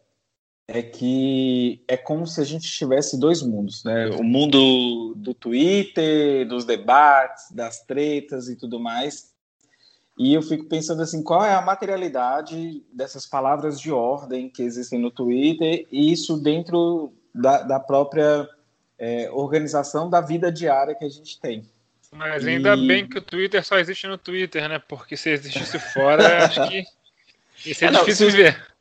é 0.66 0.82
que 0.82 1.84
é 1.86 1.96
como 1.96 2.26
se 2.26 2.40
a 2.40 2.44
gente 2.44 2.68
tivesse 2.68 3.16
dois 3.16 3.40
mundos, 3.40 3.84
né? 3.84 4.08
O 4.08 4.24
mundo 4.24 5.14
do 5.14 5.32
Twitter, 5.32 6.48
dos 6.48 6.64
debates, 6.64 7.52
das 7.52 7.84
tretas 7.84 8.48
e 8.48 8.56
tudo 8.56 8.80
mais. 8.80 9.32
E 10.18 10.34
eu 10.34 10.42
fico 10.42 10.64
pensando 10.64 11.02
assim, 11.02 11.22
qual 11.22 11.44
é 11.44 11.54
a 11.54 11.62
materialidade 11.62 12.84
dessas 12.92 13.24
palavras 13.24 13.80
de 13.80 13.92
ordem 13.92 14.50
que 14.50 14.62
existem 14.62 14.98
no 14.98 15.12
Twitter 15.12 15.86
e 15.92 16.10
isso 16.10 16.36
dentro 16.36 17.12
da, 17.32 17.62
da 17.62 17.78
própria 17.78 18.48
é, 18.98 19.30
organização 19.30 20.10
da 20.10 20.20
vida 20.20 20.50
diária 20.50 20.96
que 20.96 21.04
a 21.04 21.08
gente 21.08 21.38
tem. 21.38 21.64
Mas 22.12 22.46
ainda 22.46 22.74
e... 22.74 22.86
bem 22.86 23.08
que 23.08 23.18
o 23.18 23.22
Twitter 23.22 23.64
só 23.64 23.78
existe 23.78 24.06
no 24.06 24.18
Twitter, 24.18 24.68
né? 24.68 24.78
Porque 24.78 25.16
se 25.16 25.30
existisse 25.30 25.78
fora, 25.78 26.44
acho 26.44 26.68
que 26.68 26.84
isso 27.64 27.84
é, 27.84 27.88
é 27.88 27.90
difícil 27.90 28.30
de 28.30 28.36
ver 28.36 28.76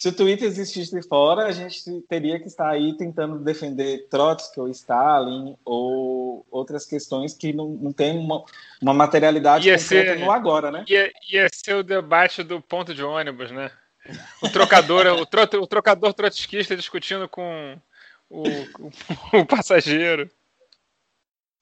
se 0.00 0.08
o 0.08 0.12
Twitter 0.12 0.48
existisse 0.48 1.02
fora, 1.02 1.44
a 1.44 1.52
gente 1.52 1.78
teria 2.08 2.40
que 2.40 2.46
estar 2.46 2.70
aí 2.70 2.96
tentando 2.96 3.38
defender 3.38 4.08
Trotsky 4.08 4.58
ou 4.58 4.66
Stalin 4.70 5.54
ou 5.62 6.46
outras 6.50 6.86
questões 6.86 7.34
que 7.34 7.52
não, 7.52 7.68
não 7.68 7.92
tem 7.92 8.16
uma, 8.16 8.42
uma 8.80 8.94
materialidade 8.94 9.68
ia 9.68 9.78
ser, 9.78 10.18
no 10.18 10.32
agora, 10.32 10.70
né? 10.70 10.86
Ia, 10.88 11.12
ia 11.30 11.46
ser 11.52 11.74
o 11.74 11.82
debate 11.82 12.42
do 12.42 12.62
ponto 12.62 12.94
de 12.94 13.04
ônibus, 13.04 13.50
né? 13.50 13.70
O 14.42 14.48
trocador, 14.48 15.06
o, 15.06 15.26
tro, 15.26 15.42
o 15.60 15.66
trocador 15.66 16.14
trotskista 16.14 16.74
discutindo 16.74 17.28
com 17.28 17.78
o, 18.30 18.42
o, 18.48 19.40
o 19.40 19.44
passageiro. 19.44 20.30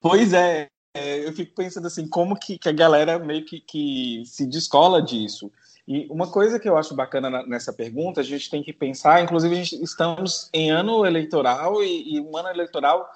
Pois 0.01 0.33
é, 0.33 0.69
é, 0.95 1.27
eu 1.27 1.33
fico 1.33 1.55
pensando 1.55 1.87
assim, 1.87 2.09
como 2.09 2.39
que, 2.39 2.59
que 2.59 2.69
a 2.69 2.73
galera 2.73 3.19
meio 3.19 3.45
que, 3.45 3.61
que 3.61 4.23
se 4.27 4.47
descola 4.47 5.03
disso. 5.03 5.51
E 5.87 6.07
uma 6.11 6.31
coisa 6.31 6.59
que 6.59 6.69
eu 6.69 6.77
acho 6.77 6.95
bacana 6.95 7.45
nessa 7.47 7.73
pergunta, 7.73 8.21
a 8.21 8.25
gente 8.25 8.51
tem 8.51 8.63
que 8.63 8.73
pensar, 8.73 9.23
inclusive 9.23 9.55
a 9.55 9.63
gente 9.63 9.83
estamos 9.83 10.51
em 10.53 10.71
ano 10.71 11.07
eleitoral 11.07 11.83
e, 11.83 12.17
e 12.17 12.21
um 12.21 12.37
ano 12.37 12.51
eleitoral 12.51 13.09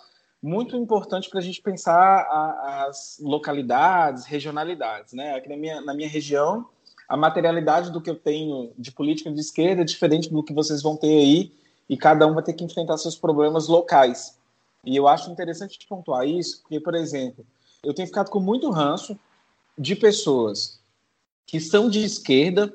muito 0.43 0.77
importante 0.77 1.31
para 1.31 1.39
a 1.39 1.43
gente 1.43 1.63
pensar 1.63 1.95
a, 1.95 2.87
as 2.89 3.19
localidades, 3.21 4.25
regionalidades, 4.25 5.13
né? 5.13 5.35
Aqui 5.35 5.49
na 5.49 5.57
minha, 5.57 5.81
na 5.83 5.95
minha 5.95 6.09
região, 6.09 6.67
a 7.09 7.17
materialidade 7.17 7.93
do 7.93 8.01
que 8.01 8.11
eu 8.11 8.17
tenho 8.17 8.73
de 8.77 8.91
política 8.91 9.31
de 9.31 9.39
esquerda 9.39 9.83
é 9.83 9.85
diferente 9.85 10.31
do 10.31 10.43
que 10.43 10.53
vocês 10.53 10.83
vão 10.83 10.97
ter 10.97 11.17
aí, 11.17 11.53
e 11.89 11.97
cada 11.97 12.27
um 12.27 12.35
vai 12.35 12.43
ter 12.43 12.55
que 12.55 12.65
enfrentar 12.65 12.97
seus 12.97 13.17
problemas 13.17 13.69
locais. 13.69 14.39
E 14.85 14.97
eu 14.97 15.07
acho 15.07 15.31
interessante 15.31 15.79
pontuar 15.87 16.27
isso, 16.27 16.63
porque, 16.63 16.81
por 16.81 16.95
exemplo, 16.95 17.45
eu 17.83 17.93
tenho 17.93 18.07
ficado 18.07 18.31
com 18.31 18.41
muito 18.41 18.71
ranço 18.71 19.19
de 19.77 19.97
pessoas 19.97 20.81
que 21.47 21.61
são 21.61 21.91
de 21.91 22.03
esquerda, 22.03 22.75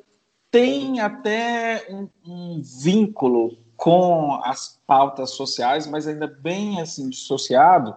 têm 0.51 0.99
até 0.99 1.88
um, 1.89 2.10
um 2.26 2.62
vínculo 2.62 3.58
com 3.76 4.34
as 4.43 4.80
pautas 4.86 5.32
sociais, 5.32 5.88
mas 5.88 6.08
ainda 6.08 6.28
bem 6.28 6.82
assim 6.82 7.10
dissociado. 7.10 7.95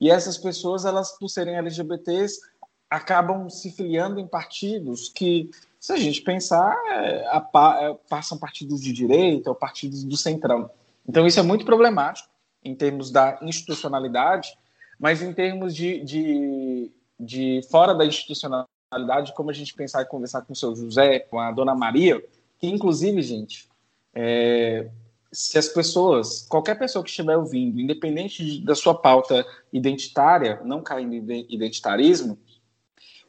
E 0.00 0.10
essas 0.10 0.38
pessoas, 0.38 0.84
elas 0.84 1.16
por 1.18 1.28
serem 1.28 1.56
LGBTs, 1.56 2.40
acabam 2.88 3.50
se 3.50 3.70
filiando 3.70 4.18
em 4.18 4.26
partidos 4.26 5.08
que, 5.08 5.50
se 5.78 5.92
a 5.92 5.96
gente 5.96 6.22
pensar, 6.22 6.74
é, 6.88 7.26
a, 7.26 7.78
é, 7.80 7.94
passam 8.08 8.38
partidos 8.38 8.80
de 8.80 8.92
direita 8.92 9.50
ou 9.50 9.56
partidos 9.56 10.04
do 10.04 10.16
centrão. 10.16 10.70
Então 11.06 11.26
isso 11.26 11.38
é 11.38 11.42
muito 11.42 11.64
problemático 11.64 12.28
em 12.64 12.74
termos 12.74 13.10
da 13.10 13.38
institucionalidade, 13.42 14.56
mas 14.98 15.22
em 15.22 15.32
termos 15.32 15.74
de, 15.74 16.02
de, 16.02 16.90
de 17.18 17.60
fora 17.70 17.94
da 17.94 18.04
institucionalidade 18.04 19.34
como 19.34 19.50
a 19.50 19.54
gente 19.54 19.74
pensar 19.74 20.02
e 20.02 20.06
conversar 20.06 20.42
com 20.42 20.52
o 20.52 20.56
seu 20.56 20.74
José, 20.74 21.20
com 21.20 21.38
a 21.38 21.52
dona 21.52 21.74
Maria, 21.74 22.22
que 22.58 22.66
inclusive, 22.66 23.22
gente, 23.22 23.68
é, 24.14 24.90
se 25.30 25.58
as 25.58 25.68
pessoas, 25.68 26.46
qualquer 26.48 26.78
pessoa 26.78 27.04
que 27.04 27.10
estiver 27.10 27.36
ouvindo, 27.36 27.80
independente 27.80 28.44
de, 28.44 28.64
da 28.64 28.74
sua 28.74 28.94
pauta 28.94 29.46
identitária, 29.72 30.60
não 30.64 30.82
caindo 30.82 31.30
em 31.30 31.46
identitarismo, 31.48 32.38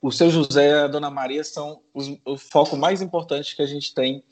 o 0.01 0.11
seu 0.11 0.29
José 0.29 0.69
e 0.69 0.73
a 0.73 0.87
dona 0.87 1.09
Maria 1.09 1.43
são 1.43 1.81
os, 1.93 2.17
o 2.25 2.37
foco 2.37 2.77
mais 2.77 3.01
importante 3.01 3.55
que 3.55 3.61
a 3.61 3.65
gente 3.65 3.93
tem 3.93 4.23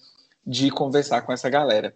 de 0.46 0.72
conversar 0.72 1.22
com 1.24 1.34
essa 1.34 1.50
galera. 1.50 1.96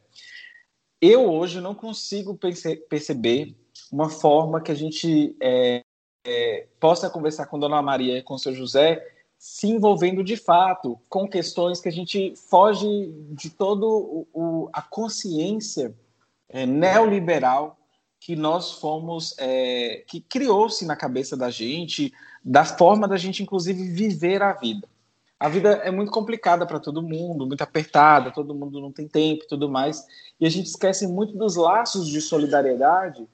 Eu 0.99 1.31
hoje 1.31 1.61
não 1.61 1.73
consigo 1.73 2.37
perce 2.37 2.75
perceber 2.75 3.55
uma 3.91 4.09
forma 4.09 4.61
que 4.61 4.71
a 4.71 4.75
gente 4.75 5.35
é, 5.41 5.81
é, 6.25 6.67
possa 6.79 7.09
conversar 7.09 7.47
com 7.47 7.59
Dona 7.59 7.81
Maria 7.81 8.17
e 8.17 8.23
com 8.23 8.35
o 8.35 8.39
seu 8.39 8.53
José 8.53 9.05
se 9.37 9.67
envolvendo 9.67 10.23
de 10.23 10.37
fato 10.37 10.99
com 11.09 11.27
questões 11.27 11.81
que 11.81 11.89
a 11.89 11.91
gente 11.91 12.35
foge 12.35 13.11
de 13.31 13.49
todo 13.49 14.27
o, 14.33 14.69
a 14.71 14.83
consciência 14.83 15.95
é, 16.47 16.65
neoliberal 16.65 17.77
que 18.19 18.35
nós 18.35 18.73
fomos, 18.73 19.33
é, 19.39 20.03
que 20.07 20.21
criou-se 20.21 20.85
na 20.85 20.95
cabeça 20.95 21.35
da 21.35 21.49
gente, 21.49 22.13
da 22.45 22.63
forma 22.63 23.07
da 23.07 23.17
gente, 23.17 23.41
inclusive, 23.41 23.89
viver 23.89 24.43
a 24.43 24.53
vida. 24.53 24.87
A 25.39 25.49
vida 25.49 25.71
é 25.83 25.89
muito 25.89 26.11
complicada 26.11 26.67
para 26.67 26.79
todo 26.79 27.01
mundo, 27.01 27.47
muito 27.47 27.63
apertada, 27.63 28.29
todo 28.29 28.53
mundo 28.53 28.79
não 28.79 28.91
tem 28.91 29.07
tempo 29.07 29.43
e 29.43 29.47
tudo 29.47 29.67
mais, 29.67 30.05
e 30.39 30.45
a 30.45 30.49
gente 30.51 30.67
esquece 30.67 31.07
muito 31.07 31.35
dos 31.35 31.55
laços 31.55 32.07
de 32.07 32.21
solidariedade 32.21 33.27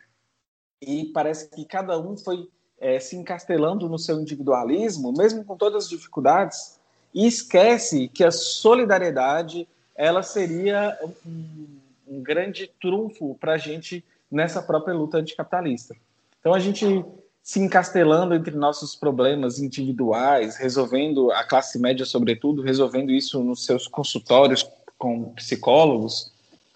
e 0.82 1.05
parece 1.05 1.49
que 1.49 1.65
cada 1.65 1.99
um 1.99 2.15
foi 2.17 2.47
é, 2.80 2.99
se 2.99 3.15
encastelando 3.15 3.89
no 3.89 3.97
seu 3.97 4.19
individualismo, 4.19 5.11
mesmo 5.11 5.43
com 5.43 5.57
todas 5.57 5.86
as 5.86 5.89
dificuldades, 5.89 6.80
e 7.13 7.25
esquece 7.25 8.07
que 8.09 8.23
a 8.23 8.32
solidariedade 8.32 9.67
ela 9.95 10.21
seria 10.21 10.97
um, 11.25 11.80
um 12.07 12.21
grande 12.21 12.71
trunfo 12.80 13.36
para 13.39 13.53
a 13.53 13.57
gente 13.57 14.05
nessa 14.30 14.61
própria 14.61 14.93
luta 14.93 15.17
anticapitalista. 15.17 15.95
Então 16.39 16.53
a 16.53 16.59
gente 16.59 17.03
se 17.41 17.59
encastelando 17.61 18.36
entre 18.36 18.55
nossos 18.55 18.93
problemas 18.93 19.57
individuais, 19.57 20.57
resolvendo 20.57 21.32
a 21.32 21.45
classe 21.45 21.80
média, 21.80 22.05
sobretudo, 22.05 22.61
resolvendo 22.61 23.09
isso 23.09 23.41
nos 23.41 23.65
seus 23.65 23.88
consultórios 23.88 24.69
com 24.97 25.34
psicólogos, 25.34 26.32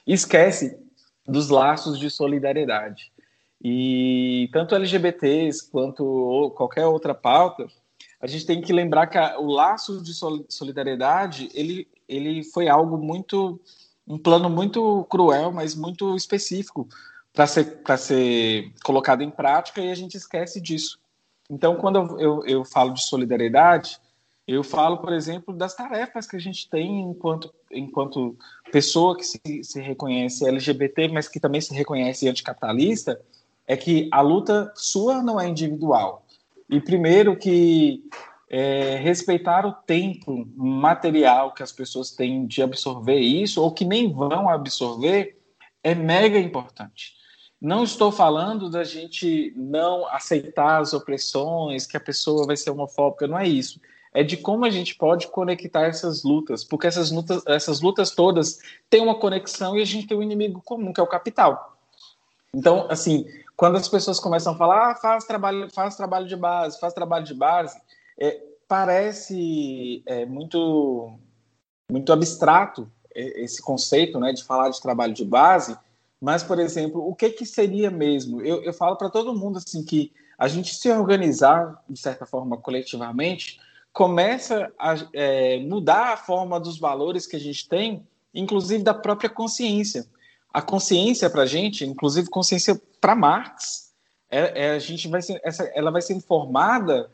esquece 0.08 0.80
dos 1.28 1.50
laços 1.50 2.00
de 2.00 2.10
solidariedade. 2.10 3.12
E 3.64 4.50
tanto 4.52 4.74
LGBTs 4.74 5.70
quanto 5.70 6.52
qualquer 6.56 6.86
outra 6.86 7.14
pauta, 7.14 7.68
a 8.20 8.28
gente 8.28 8.46
tem 8.46 8.62
que 8.62 8.74
lembrar 8.74 9.08
que 9.08 9.18
a, 9.18 9.40
o 9.40 9.52
laço 9.52 10.02
de 10.02 10.14
solidariedade 10.50 11.50
ele, 11.54 11.88
ele 12.08 12.44
foi 12.44 12.68
algo 12.68 12.98
muito 12.98 13.60
um 14.08 14.18
plano 14.18 14.50
muito 14.50 15.06
cruel, 15.10 15.52
mas 15.52 15.76
muito 15.76 16.16
específico 16.16 16.88
para 17.34 17.48
ser, 17.48 17.82
ser 17.98 18.74
colocado 18.84 19.22
em 19.22 19.30
prática 19.30 19.80
e 19.80 19.92
a 19.92 19.96
gente 19.96 20.18
esquece 20.18 20.60
disso. 20.60 21.00
Então, 21.50 21.76
quando 21.76 21.98
eu, 21.98 22.20
eu, 22.20 22.46
eu, 22.46 22.66
falo 22.66 22.94
de 22.94 23.06
solidariedade, 23.06 24.00
eu 24.48 24.64
falo, 24.64 24.98
por 24.98 25.14
exemplo, 25.14 25.56
das 25.56 25.76
tarefas 25.76 26.28
que 26.28 26.36
a 26.36 26.40
gente 26.40 26.70
tem 26.70 27.02
enquanto, 27.02 27.54
enquanto 27.72 28.38
pessoa 28.72 29.16
que 29.16 29.24
se, 29.24 29.40
se 29.64 29.80
reconhece 29.80 30.48
LGBT, 30.48 31.08
mas 31.10 31.28
que 31.28 31.40
também 31.40 31.62
se 31.62 31.74
reconhece 31.74 32.28
anticapitalista, 32.28 33.22
é 33.72 33.78
que 33.78 34.10
a 34.12 34.20
luta 34.20 34.70
sua 34.76 35.24
não 35.24 35.40
é 35.40 35.48
individual. 35.48 36.26
E 36.70 36.82
primeiro 36.82 37.38
que 37.38 38.04
é, 38.50 38.98
respeitar 38.98 39.66
o 39.66 39.72
tempo 39.72 40.46
material 40.58 41.54
que 41.54 41.64
as 41.64 41.72
pessoas 41.72 42.12
têm 42.12 42.46
de 42.46 42.62
absorver 42.62 43.20
isso, 43.20 43.62
ou 43.62 43.72
que 43.72 43.86
nem 43.86 44.12
vão 44.12 44.50
absorver, 44.50 45.40
é 45.82 45.96
mega 45.96 46.38
importante. 46.38 47.14
Não 47.62 47.86
estou 47.86 48.12
falando 48.12 48.70
da 48.70 48.84
gente 48.84 49.54
não 49.56 50.06
aceitar 50.08 50.82
as 50.82 50.92
opressões, 50.92 51.88
que 51.88 51.96
a 51.96 52.02
pessoa 52.02 52.46
vai 52.46 52.58
ser 52.58 52.72
homofóbica, 52.72 53.26
não 53.26 53.40
é 53.40 53.48
isso. 53.48 53.80
É 54.14 54.22
de 54.22 54.36
como 54.36 54.66
a 54.66 54.70
gente 54.70 54.96
pode 54.96 55.30
conectar 55.30 55.84
essas 55.84 56.26
lutas, 56.26 56.66
porque 56.66 56.88
essas 56.88 57.10
lutas, 57.10 57.42
essas 57.48 57.80
lutas 57.80 58.12
todas 58.12 58.60
têm 58.90 59.02
uma 59.02 59.18
conexão 59.18 59.78
e 59.78 59.82
a 59.82 59.86
gente 59.86 60.08
tem 60.08 60.18
um 60.18 60.24
inimigo 60.24 60.62
comum, 60.62 60.92
que 60.92 61.00
é 61.00 61.04
o 61.04 61.08
capital. 61.08 61.78
Então, 62.54 62.86
assim, 62.90 63.26
quando 63.62 63.76
as 63.76 63.88
pessoas 63.88 64.20
começam 64.20 64.54
a 64.54 64.58
falar, 64.58 64.90
ah, 64.90 64.96
faz 64.96 65.24
trabalho, 65.24 65.70
faz 65.72 65.96
trabalho 65.96 66.28
de 66.28 66.36
base, 66.36 66.80
faz 66.80 66.96
trabalho 66.96 67.24
de 67.24 67.36
base, 67.36 67.80
é, 68.20 68.42
parece 68.68 70.02
é, 70.08 70.26
muito, 70.26 71.14
muito 71.88 72.12
abstrato 72.12 72.92
esse 73.14 73.62
conceito, 73.62 74.20
né, 74.20 74.34
de 74.34 74.44
falar 74.44 74.70
de 74.70 74.82
trabalho 74.82 75.14
de 75.14 75.24
base. 75.24 75.78
Mas, 76.20 76.42
por 76.42 76.58
exemplo, 76.58 77.08
o 77.08 77.14
que 77.14 77.30
que 77.30 77.46
seria 77.46 77.92
mesmo? 77.92 78.42
Eu, 78.42 78.64
eu 78.64 78.74
falo 78.74 78.96
para 78.96 79.12
todo 79.12 79.38
mundo 79.38 79.60
assim 79.60 79.86
que 79.86 80.12
a 80.40 80.48
gente 80.48 80.74
se 80.74 80.92
organizar 80.92 81.84
de 81.88 82.00
certa 82.00 82.26
forma 82.26 82.58
coletivamente 82.58 83.60
começa 83.94 84.74
a 84.80 84.96
é, 85.14 85.60
mudar 85.60 86.14
a 86.14 86.18
forma 86.18 86.60
dos 86.60 86.80
valores 86.80 87.28
que 87.28 87.36
a 87.36 87.40
gente 87.40 87.70
tem, 87.70 88.08
inclusive 88.34 88.84
da 88.84 88.96
própria 88.96 89.30
consciência. 89.30 90.08
A 90.54 90.62
consciência 90.62 91.30
para 91.30 91.44
a 91.44 91.46
gente, 91.46 91.86
inclusive 91.86 92.30
consciência 92.30 92.80
para 93.00 93.16
Marx, 93.16 93.92
é, 94.30 94.66
é, 94.66 94.72
a 94.72 94.80
gente 94.80 95.08
vai 95.08 95.22
ser, 95.22 95.40
essa, 95.44 95.64
ela 95.76 95.92
vai 95.92 96.02
ser 96.02 96.14
informada 96.14 97.10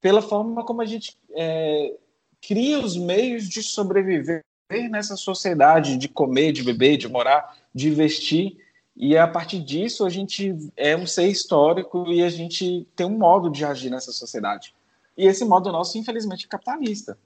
pela 0.00 0.22
forma 0.22 0.64
como 0.64 0.82
a 0.82 0.86
gente 0.86 1.16
é, 1.34 1.94
cria 2.40 2.78
os 2.78 2.96
meios 2.96 3.48
de 3.48 3.62
sobreviver 3.62 4.44
nessa 4.90 5.16
sociedade, 5.16 5.96
de 5.96 6.08
comer, 6.08 6.52
de 6.52 6.62
beber, 6.62 6.96
de 6.98 7.08
morar, 7.08 7.56
de 7.74 7.88
investir. 7.88 8.56
E 8.94 9.16
a 9.16 9.26
partir 9.26 9.60
disso, 9.60 10.04
a 10.04 10.10
gente 10.10 10.54
é 10.76 10.96
um 10.96 11.06
ser 11.06 11.28
histórico 11.28 12.06
e 12.08 12.22
a 12.22 12.28
gente 12.28 12.86
tem 12.94 13.06
um 13.06 13.16
modo 13.18 13.50
de 13.50 13.64
agir 13.64 13.90
nessa 13.90 14.12
sociedade. 14.12 14.74
E 15.16 15.26
esse 15.26 15.44
modo 15.44 15.72
nosso, 15.72 15.96
infelizmente, 15.96 16.44
é 16.44 16.48
capitalista. 16.48 17.18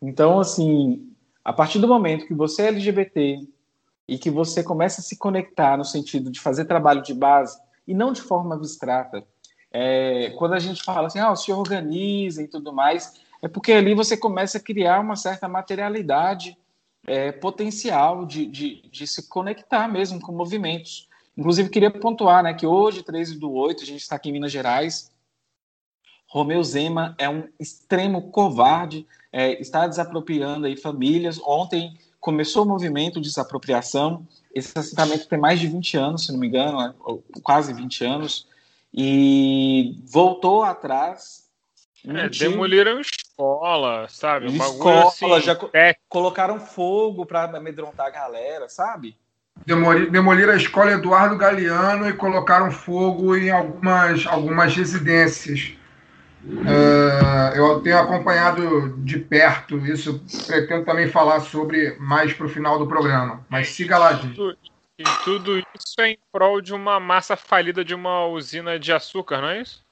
Então, 0.00 0.40
assim, 0.40 1.08
a 1.44 1.52
partir 1.52 1.78
do 1.78 1.86
momento 1.86 2.26
que 2.26 2.34
você 2.34 2.62
é 2.62 2.68
LGBT 2.68 3.46
e 4.08 4.18
que 4.18 4.30
você 4.30 4.62
começa 4.62 5.00
a 5.00 5.04
se 5.04 5.16
conectar 5.16 5.76
no 5.76 5.84
sentido 5.84 6.30
de 6.30 6.40
fazer 6.40 6.64
trabalho 6.64 7.02
de 7.02 7.14
base 7.14 7.58
e 7.86 7.94
não 7.94 8.12
de 8.12 8.20
forma 8.20 8.54
abstrata, 8.54 9.24
é, 9.70 10.30
quando 10.36 10.54
a 10.54 10.58
gente 10.58 10.82
fala 10.82 11.06
assim, 11.06 11.18
ah, 11.18 11.34
se 11.34 11.50
organiza 11.52 12.42
e 12.42 12.48
tudo 12.48 12.72
mais, 12.72 13.20
é 13.40 13.48
porque 13.48 13.72
ali 13.72 13.94
você 13.94 14.16
começa 14.16 14.58
a 14.58 14.60
criar 14.60 15.00
uma 15.00 15.16
certa 15.16 15.48
materialidade 15.48 16.56
é, 17.06 17.32
potencial 17.32 18.24
de, 18.24 18.46
de, 18.46 18.82
de, 18.82 19.06
se 19.06 19.28
conectar 19.28 19.88
mesmo 19.88 20.20
com 20.20 20.32
movimentos. 20.32 21.08
Inclusive, 21.36 21.70
queria 21.70 21.90
pontuar 21.90 22.42
né, 22.42 22.54
que 22.54 22.66
hoje, 22.66 23.02
13 23.02 23.38
do 23.38 23.50
8, 23.50 23.82
a 23.82 23.86
gente 23.86 24.02
está 24.02 24.16
aqui 24.16 24.28
em 24.28 24.32
Minas 24.32 24.52
Gerais. 24.52 25.10
Romeu 26.28 26.62
Zema 26.62 27.14
é 27.18 27.28
um 27.28 27.48
extremo 27.58 28.30
covarde, 28.30 29.06
é, 29.32 29.60
está 29.60 29.86
desapropriando 29.86 30.66
aí 30.66 30.76
famílias. 30.76 31.40
Ontem 31.44 31.98
começou 32.22 32.64
o 32.64 32.68
movimento 32.68 33.20
de 33.20 33.28
desapropriação. 33.28 34.26
Esse 34.54 34.78
assentamento 34.78 35.28
tem 35.28 35.38
mais 35.38 35.58
de 35.58 35.66
20 35.66 35.96
anos, 35.96 36.24
se 36.24 36.32
não 36.32 36.38
me 36.38 36.46
engano, 36.46 36.78
né, 36.78 36.94
quase 37.42 37.74
20 37.74 38.04
anos, 38.04 38.46
e 38.94 39.98
voltou 40.06 40.62
atrás. 40.62 41.42
É, 42.06 42.28
demoliram 42.28 43.00
escola, 43.00 44.06
sabe? 44.08 44.48
Um 44.48 44.56
escola, 44.56 45.08
assim, 45.08 45.40
já 45.40 45.58
é. 45.72 45.96
colocaram 46.08 46.60
fogo 46.60 47.26
para 47.26 47.44
amedrontar 47.44 48.06
a 48.06 48.10
galera, 48.10 48.68
sabe? 48.68 49.16
Demoliram 49.66 50.52
a 50.52 50.56
escola 50.56 50.92
Eduardo 50.92 51.36
Galeano 51.36 52.08
e 52.08 52.12
colocaram 52.12 52.70
fogo 52.70 53.36
em 53.36 53.50
algumas, 53.50 54.26
algumas 54.26 54.74
residências. 54.74 55.74
Uh, 56.44 57.54
eu 57.54 57.80
tenho 57.80 57.98
acompanhado 57.98 58.96
de 58.98 59.18
perto 59.18 59.78
isso, 59.86 60.20
pretendo 60.46 60.84
também 60.84 61.08
falar 61.08 61.40
sobre 61.40 61.96
mais 62.00 62.32
para 62.32 62.46
o 62.46 62.48
final 62.48 62.78
do 62.78 62.86
programa. 62.86 63.44
Mas 63.48 63.68
siga 63.68 63.96
lá, 63.96 64.12
gente. 64.14 64.40
E 64.98 65.04
tudo 65.24 65.58
isso 65.58 66.00
é 66.00 66.10
em 66.10 66.18
prol 66.30 66.60
de 66.60 66.74
uma 66.74 66.98
massa 66.98 67.36
falida 67.36 67.84
de 67.84 67.94
uma 67.94 68.26
usina 68.26 68.78
de 68.78 68.92
açúcar, 68.92 69.40
não 69.40 69.48
é 69.48 69.62
isso? 69.62 69.82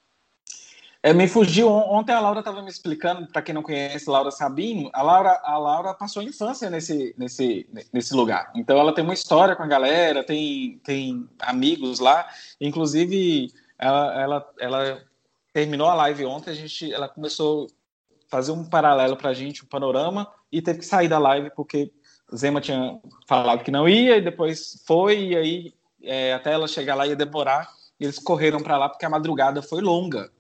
É, 1.03 1.15
me 1.15 1.27
fugiu. 1.27 1.71
Ontem 1.71 2.13
a 2.13 2.21
Laura 2.21 2.41
estava 2.41 2.63
me 2.63 2.69
explicando, 2.69 3.27
para 3.27 3.41
quem 3.41 3.55
não 3.55 3.63
conhece 3.63 4.11
Laura 4.11 4.31
Sabino, 4.31 4.91
a 4.93 5.03
Laura, 5.03 5.41
a 5.43 5.57
Laura 5.57 5.95
passou 5.95 6.21
a 6.21 6.25
infância 6.25 6.69
nesse, 6.69 7.15
nesse, 7.17 7.67
nesse 7.93 8.15
lugar. 8.15 8.51
Então 8.55 8.79
ela 8.79 8.95
tem 8.95 9.03
uma 9.03 9.15
história 9.15 9.57
com 9.57 9.63
a 9.63 9.67
galera, 9.67 10.23
tem, 10.23 10.79
tem 10.85 11.27
amigos 11.41 12.01
lá. 12.01 12.29
Inclusive, 12.61 13.51
ela, 13.79 14.21
ela, 14.21 14.51
ela 14.59 15.10
terminou 15.53 15.89
a 15.89 15.95
live 15.95 16.25
ontem, 16.27 16.51
a 16.51 16.55
gente, 16.55 16.93
ela 16.93 17.09
começou 17.09 17.67
a 17.67 18.31
fazer 18.31 18.53
um 18.53 18.65
paralelo 18.65 19.17
para 19.17 19.31
a 19.31 19.35
gente, 19.35 19.65
um 19.65 19.69
panorama, 19.69 20.31
e 20.51 20.63
teve 20.63 20.81
que 20.81 20.87
sair 20.87 21.09
da 21.09 21.19
live 21.19 21.51
porque 21.55 21.93
Zema 22.35 22.61
tinha 22.61 23.01
falado 23.27 23.65
que 23.65 23.71
não 23.71 23.89
ia, 23.89 24.17
e 24.17 24.21
depois 24.21 24.83
foi, 24.87 25.29
e 25.29 25.37
aí 25.37 25.75
é, 26.03 26.33
até 26.33 26.53
ela 26.53 26.69
chegar 26.69 26.95
lá 26.95 27.07
ia 27.07 27.17
demorar, 27.17 27.69
e 27.99 28.05
eles 28.05 28.19
correram 28.19 28.61
para 28.61 28.79
lá 28.79 28.89
porque 28.89 29.05
a 29.05 29.11
madrugada 29.11 29.63
foi 29.63 29.81
longa. 29.81 30.31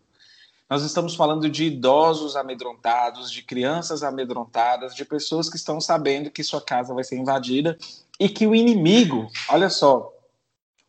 Nós 0.69 0.85
estamos 0.85 1.17
falando 1.17 1.51
de 1.51 1.65
idosos 1.65 2.37
amedrontados, 2.37 3.33
de 3.33 3.43
crianças 3.43 4.05
amedrontadas, 4.05 4.95
de 4.95 5.05
pessoas 5.05 5.51
que 5.51 5.57
estão 5.57 5.81
sabendo 5.81 6.31
que 6.31 6.45
sua 6.45 6.61
casa 6.61 6.95
vai 6.95 7.03
ser 7.03 7.17
invadida 7.17 7.77
e 8.21 8.29
que 8.29 8.47
o 8.47 8.55
inimigo, 8.55 9.29
olha 9.49 9.69
só, 9.69 10.13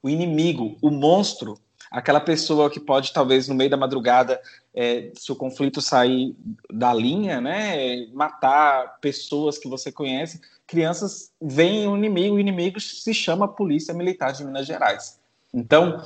o 0.04 0.08
inimigo, 0.08 0.78
o 0.84 0.92
monstro, 0.92 1.60
aquela 1.92 2.20
pessoa 2.20 2.70
que 2.70 2.80
pode 2.80 3.12
talvez 3.12 3.48
no 3.48 3.54
meio 3.54 3.70
da 3.70 3.78
madrugada, 3.78 4.42
é, 4.74 5.12
se 5.14 5.32
o 5.32 5.36
conflito 5.36 5.82
sair 5.82 6.34
da 6.72 6.94
linha, 6.94 7.42
né, 7.42 8.08
matar 8.14 8.98
pessoas 9.02 9.58
que 9.58 9.68
você 9.68 9.92
conhece, 9.92 10.40
crianças 10.66 11.32
veem 11.42 11.88
o 11.88 11.98
inimigo, 11.98 12.36
o 12.36 12.40
inimigo 12.40 12.80
se 12.80 13.14
chama 13.14 13.48
Polícia 13.48 13.94
Militar 13.94 14.32
de 14.32 14.46
Minas 14.46 14.66
Gerais. 14.66 15.20
Então, 15.54 16.02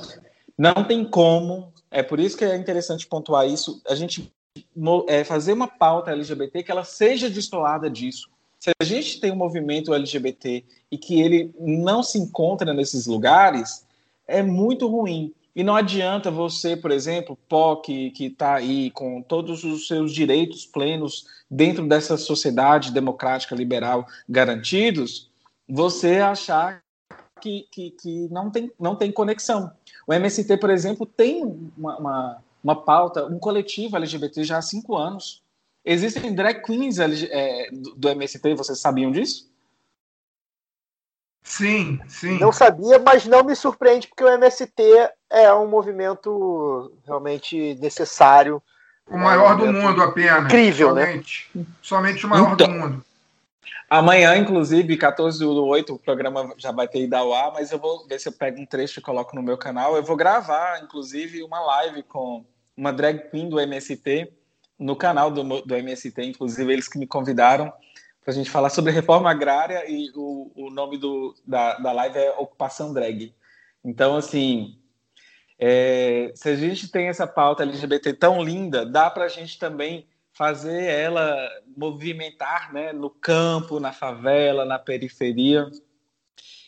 não 0.58 0.84
tem 0.84 1.04
como 1.04 1.72
é 1.90 2.02
por 2.02 2.20
isso 2.20 2.36
que 2.36 2.44
é 2.44 2.56
interessante 2.56 3.06
pontuar 3.06 3.48
isso. 3.48 3.80
A 3.88 3.94
gente 3.94 4.32
é, 5.08 5.24
fazer 5.24 5.52
uma 5.52 5.68
pauta 5.68 6.10
LGBT 6.10 6.62
que 6.62 6.70
ela 6.70 6.84
seja 6.84 7.30
destoada 7.30 7.88
disso. 7.88 8.28
Se 8.58 8.70
a 8.78 8.84
gente 8.84 9.20
tem 9.20 9.32
um 9.32 9.36
movimento 9.36 9.94
LGBT 9.94 10.64
e 10.90 10.98
que 10.98 11.20
ele 11.20 11.54
não 11.58 12.02
se 12.02 12.18
encontra 12.18 12.74
nesses 12.74 13.06
lugares, 13.06 13.86
é 14.26 14.42
muito 14.42 14.86
ruim. 14.88 15.32
E 15.56 15.64
não 15.64 15.74
adianta 15.74 16.30
você, 16.30 16.76
por 16.76 16.90
exemplo, 16.90 17.34
POC, 17.48 18.10
que 18.10 18.26
está 18.26 18.56
aí 18.56 18.90
com 18.90 19.22
todos 19.22 19.64
os 19.64 19.88
seus 19.88 20.12
direitos 20.12 20.66
plenos 20.66 21.24
dentro 21.50 21.88
dessa 21.88 22.18
sociedade 22.18 22.92
democrática 22.92 23.54
liberal 23.54 24.06
garantidos, 24.28 25.30
você 25.66 26.16
achar 26.16 26.82
que, 27.40 27.66
que, 27.72 27.90
que 27.92 28.28
não, 28.28 28.50
tem, 28.50 28.70
não 28.78 28.94
tem 28.94 29.10
conexão. 29.10 29.72
O 30.06 30.12
MST, 30.12 30.58
por 30.58 30.68
exemplo, 30.68 31.06
tem 31.06 31.42
uma, 31.74 31.96
uma, 31.96 32.42
uma 32.62 32.76
pauta, 32.76 33.24
um 33.24 33.38
coletivo 33.38 33.96
LGBT 33.96 34.44
já 34.44 34.58
há 34.58 34.62
cinco 34.62 34.94
anos. 34.94 35.42
Existem 35.82 36.34
drag 36.34 36.62
queens 36.62 36.98
é, 36.98 37.70
do 37.96 38.10
MST, 38.10 38.54
vocês 38.54 38.78
sabiam 38.78 39.10
disso? 39.10 39.50
Sim, 41.46 42.00
sim. 42.08 42.40
Não 42.40 42.50
sabia, 42.50 42.98
mas 42.98 43.24
não 43.24 43.44
me 43.44 43.54
surpreende, 43.54 44.08
porque 44.08 44.24
o 44.24 44.28
MST 44.28 44.82
é 45.30 45.54
um 45.54 45.68
movimento 45.68 46.92
realmente 47.06 47.76
necessário. 47.80 48.60
O 49.08 49.16
maior 49.16 49.52
é 49.52 49.54
um 49.54 49.58
do 49.58 49.72
mundo 49.72 50.02
apenas. 50.02 50.46
Incrível, 50.46 50.88
somente, 50.88 51.50
né? 51.54 51.64
Somente 51.80 52.26
o 52.26 52.28
maior 52.28 52.52
então, 52.52 52.66
do 52.66 52.74
mundo. 52.74 53.04
Amanhã, 53.88 54.36
inclusive, 54.36 54.96
14 54.96 55.38
do 55.38 55.64
8, 55.64 55.94
o 55.94 55.98
programa 56.00 56.52
já 56.58 56.72
vai 56.72 56.88
ter 56.88 57.04
ido 57.04 57.14
ao 57.14 57.32
ar, 57.32 57.52
mas 57.52 57.70
eu 57.70 57.78
vou 57.78 58.04
ver 58.08 58.18
se 58.18 58.28
eu 58.28 58.32
pego 58.32 58.60
um 58.60 58.66
trecho 58.66 58.98
e 58.98 59.02
coloco 59.02 59.36
no 59.36 59.42
meu 59.42 59.56
canal. 59.56 59.94
Eu 59.94 60.02
vou 60.02 60.16
gravar, 60.16 60.82
inclusive, 60.82 61.44
uma 61.44 61.60
live 61.60 62.02
com 62.02 62.44
uma 62.76 62.92
drag 62.92 63.30
queen 63.30 63.48
do 63.48 63.60
MST 63.60 64.32
no 64.76 64.96
canal 64.96 65.30
do, 65.30 65.62
do 65.62 65.76
MST, 65.76 66.20
inclusive 66.24 66.72
eles 66.72 66.88
que 66.88 66.98
me 66.98 67.06
convidaram 67.06 67.72
para 68.26 68.32
a 68.32 68.34
gente 68.34 68.50
falar 68.50 68.70
sobre 68.70 68.90
reforma 68.90 69.30
agrária 69.30 69.88
e 69.88 70.10
o, 70.16 70.50
o 70.56 70.68
nome 70.68 70.98
do, 70.98 71.32
da, 71.46 71.78
da 71.78 71.92
live 71.92 72.18
é 72.18 72.32
Ocupação 72.32 72.92
Drag. 72.92 73.32
Então, 73.84 74.16
assim, 74.16 74.76
é, 75.56 76.32
se 76.34 76.48
a 76.48 76.56
gente 76.56 76.88
tem 76.88 77.06
essa 77.06 77.24
pauta 77.24 77.62
LGBT 77.62 78.14
tão 78.14 78.42
linda, 78.42 78.84
dá 78.84 79.08
para 79.08 79.26
a 79.26 79.28
gente 79.28 79.56
também 79.60 80.08
fazer 80.32 80.86
ela 80.86 81.48
movimentar 81.76 82.72
né, 82.72 82.92
no 82.92 83.10
campo, 83.10 83.78
na 83.78 83.92
favela, 83.92 84.64
na 84.64 84.80
periferia. 84.80 85.70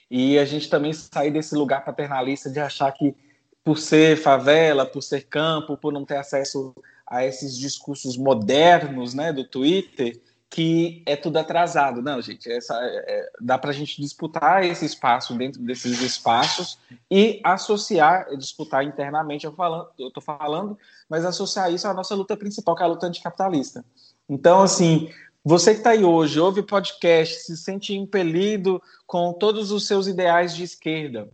E 0.09 0.38
a 0.38 0.44
gente 0.44 0.70
também 0.70 0.92
sair 0.92 1.32
desse 1.32 1.56
lugar 1.56 1.84
paternalista 1.84 2.48
de 2.48 2.61
achar 2.61 2.92
que, 2.92 3.16
por 3.64 3.78
ser 3.78 4.16
favela, 4.16 4.86
por 4.86 5.02
ser 5.02 5.22
campo, 5.22 5.76
por 5.76 5.92
não 5.92 6.04
ter 6.04 6.18
acesso 6.18 6.72
a 7.04 7.24
esses 7.24 7.59
discursos 7.59 8.16
modernos 8.16 9.12
né, 9.12 9.32
do 9.32 9.42
Twitter, 9.42 10.22
que 10.51 11.03
é 11.05 11.14
tudo 11.14 11.36
atrasado. 11.38 12.01
Não, 12.01 12.20
gente, 12.20 12.51
essa, 12.51 12.74
é, 12.74 13.05
é 13.07 13.30
dá 13.40 13.59
para 13.59 13.70
a 13.70 13.74
gente 13.74 14.01
disputar 14.01 14.64
esse 14.64 14.84
espaço 14.84 15.34
dentro 15.34 15.61
desses 15.62 16.01
espaços 16.01 16.78
e 17.11 17.40
associar, 17.44 18.34
disputar 18.36 18.84
internamente, 18.84 19.46
eu 19.46 19.55
estou 19.99 20.22
falando, 20.22 20.78
mas 21.09 21.24
associar 21.24 21.72
isso 21.72 21.86
à 21.86 21.94
nossa 21.94 22.14
luta 22.14 22.36
principal, 22.36 22.74
que 22.74 22.82
é 22.82 22.86
a 22.86 22.88
luta 22.88 23.07
anticapitalista. 23.07 23.84
Então, 24.28 24.62
assim, 24.62 25.11
você 25.44 25.72
que 25.72 25.78
está 25.78 25.90
aí 25.90 26.05
hoje, 26.05 26.40
ouve 26.40 26.62
podcast, 26.62 27.34
se 27.36 27.57
sente 27.57 27.94
impelido 27.94 28.82
com 29.07 29.32
todos 29.32 29.70
os 29.70 29.86
seus 29.86 30.07
ideais 30.07 30.55
de 30.55 30.64
esquerda, 30.64 31.28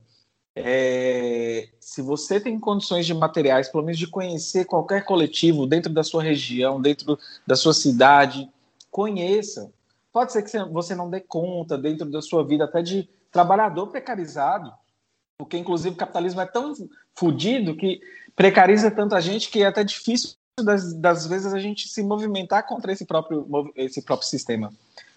é, 0.57 1.69
se 1.81 2.01
você 2.01 2.39
tem 2.39 2.59
condições 2.61 3.07
de 3.07 3.13
materiais, 3.13 3.69
pelo 3.69 3.83
menos 3.83 3.99
de 3.99 4.07
conhecer 4.07 4.65
qualquer 4.65 5.05
coletivo 5.05 5.67
dentro 5.67 5.93
da 5.93 6.05
sua 6.05 6.23
região, 6.23 6.81
dentro 6.81 7.19
da 7.45 7.57
sua 7.57 7.75
cidade, 7.75 8.49
conheça. 8.95 9.73
Pode 10.13 10.33
ser 10.33 10.45
que 10.45 10.57
você 10.71 10.95
não 10.95 11.11
dê 11.11 11.19
conta 11.19 11.77
dentro 11.77 12.09
da 12.09 12.23
sua 12.23 12.47
vida 12.47 12.63
até 12.63 12.81
de 12.81 13.09
trabalhador 13.33 13.89
precarizado, 13.89 14.73
porque 15.37 15.59
inclusive 15.59 15.97
o 15.97 15.99
capitalismo 15.99 16.41
é 16.41 16.47
tão 16.47 16.73
fodido 17.13 17.75
que 17.75 18.01
precariza 18.37 18.93
tanta 18.93 19.21
gente 19.21 19.51
que 19.51 19.65
é 19.65 19.67
até 19.67 19.83
difícil 19.83 20.37
das, 20.63 20.95
das 20.95 21.27
vezes 21.27 21.53
a 21.53 21.59
gente 21.59 21.89
se 21.89 22.05
movimentar 22.05 22.69
contra 22.69 22.93
esse 22.93 23.05
próprio, 23.05 23.73
esse 23.75 24.01
próprio 24.01 24.29
sistema. 24.29 24.73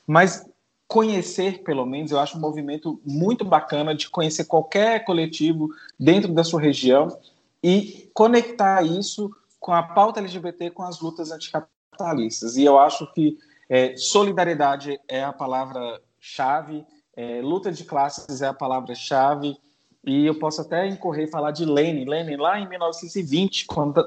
Mas 0.08 0.44
conhecer, 0.88 1.62
pelo 1.62 1.86
menos, 1.86 2.10
eu 2.10 2.20
acho 2.20 2.36
um 2.36 2.42
movimento 2.42 3.00
muito 3.06 3.46
bacana 3.46 3.94
de 3.94 4.10
conhecer 4.10 4.46
qualquer 4.46 5.06
coletivo 5.06 5.70
dentro 6.00 6.34
da 6.34 6.44
sua 6.44 6.60
região 6.60 7.16
e 7.62 8.10
conectar 8.12 8.82
isso 8.84 9.30
com 9.60 9.72
a 9.72 9.84
pauta 9.84 10.20
LGBT, 10.20 10.72
com 10.72 10.82
as 10.82 11.00
lutas 11.00 11.32
anticapitalistas. 11.32 12.58
E 12.58 12.64
eu 12.64 12.80
acho 12.80 13.06
que 13.14 13.38
é, 13.70 13.96
solidariedade 13.98 15.00
é 15.08 15.24
a 15.24 15.34
palavra-chave, 15.34 16.86
é, 17.16 17.42
luta 17.42 17.72
de 17.72 17.84
classes 17.84 18.42
é 18.42 18.48
a 18.48 18.54
palavra-chave, 18.54 19.58
e 20.06 20.26
eu 20.26 20.40
posso 20.40 20.62
até 20.62 20.88
incorrer 20.88 21.28
e 21.28 21.32
falar 21.32 21.52
de 21.52 21.66
Lenin. 21.66 22.06
Lenin, 22.06 22.38
lá 22.38 22.60
em 22.60 22.68
1920, 22.70 23.66
quando 23.66 24.02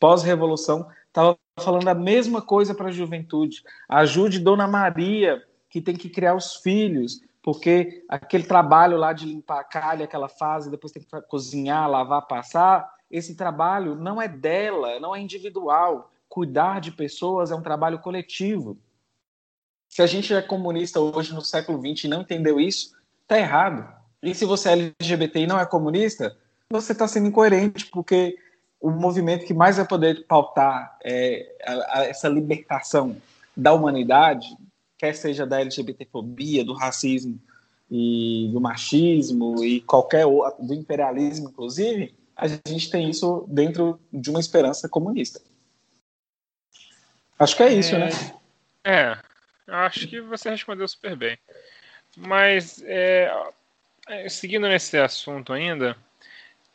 pós-revolução, 0.00 0.88
estava 1.06 1.38
falando 1.60 1.86
a 1.86 1.94
mesma 1.94 2.42
coisa 2.42 2.74
para 2.74 2.88
a 2.88 2.92
juventude. 2.92 3.62
Ajude 3.88 4.40
Dona 4.40 4.66
Maria, 4.66 5.40
que 5.70 5.80
tem 5.80 5.94
que 5.94 6.08
criar 6.08 6.34
os 6.34 6.56
filhos, 6.56 7.20
porque 7.40 8.04
aquele 8.08 8.44
trabalho 8.44 8.96
lá 8.96 9.12
de 9.12 9.26
limpar 9.26 9.60
a 9.60 9.64
calha 9.64 10.06
que 10.06 10.16
ela 10.16 10.28
faz, 10.28 10.66
depois 10.66 10.92
tem 10.92 11.02
que 11.02 11.22
cozinhar, 11.28 11.88
lavar, 11.88 12.26
passar, 12.26 12.90
esse 13.10 13.36
trabalho 13.36 13.94
não 13.94 14.20
é 14.20 14.26
dela, 14.26 14.98
não 14.98 15.14
é 15.14 15.20
individual. 15.20 16.10
Cuidar 16.28 16.80
de 16.80 16.90
pessoas 16.90 17.52
é 17.52 17.54
um 17.54 17.62
trabalho 17.62 18.00
coletivo. 18.00 18.76
Se 19.94 20.02
a 20.02 20.08
gente 20.08 20.34
é 20.34 20.42
comunista 20.42 20.98
hoje 20.98 21.32
no 21.32 21.40
século 21.40 21.78
XX 21.78 22.06
e 22.06 22.08
não 22.08 22.22
entendeu 22.22 22.58
isso, 22.58 22.96
está 23.22 23.38
errado. 23.38 23.88
E 24.20 24.34
se 24.34 24.44
você 24.44 24.70
é 24.70 24.72
LGBT 24.72 25.38
e 25.38 25.46
não 25.46 25.56
é 25.56 25.64
comunista, 25.64 26.36
você 26.68 26.90
está 26.90 27.06
sendo 27.06 27.28
incoerente, 27.28 27.86
porque 27.86 28.36
o 28.80 28.90
movimento 28.90 29.46
que 29.46 29.54
mais 29.54 29.76
vai 29.76 29.86
poder 29.86 30.26
pautar 30.26 30.98
é, 31.04 31.48
a, 31.64 32.00
a, 32.00 32.04
essa 32.06 32.28
libertação 32.28 33.16
da 33.56 33.72
humanidade, 33.72 34.48
quer 34.98 35.14
seja 35.14 35.46
da 35.46 35.60
LGBTfobia, 35.60 36.64
do 36.64 36.74
racismo 36.74 37.38
e 37.88 38.50
do 38.52 38.60
machismo 38.60 39.64
e 39.64 39.80
qualquer 39.80 40.26
outro, 40.26 40.66
do 40.66 40.74
imperialismo, 40.74 41.50
inclusive, 41.50 42.12
a 42.36 42.48
gente 42.48 42.90
tem 42.90 43.08
isso 43.08 43.44
dentro 43.46 44.00
de 44.12 44.28
uma 44.28 44.40
esperança 44.40 44.88
comunista. 44.88 45.40
Acho 47.38 47.56
que 47.56 47.62
é 47.62 47.72
isso, 47.72 47.94
é, 47.94 47.98
né? 48.00 48.10
É, 48.82 49.33
acho 49.66 50.06
que 50.06 50.20
você 50.20 50.50
respondeu 50.50 50.86
super 50.86 51.16
bem. 51.16 51.38
Mas, 52.16 52.82
é, 52.86 53.32
é, 54.08 54.28
seguindo 54.28 54.68
nesse 54.68 54.96
assunto 54.98 55.52
ainda, 55.52 55.96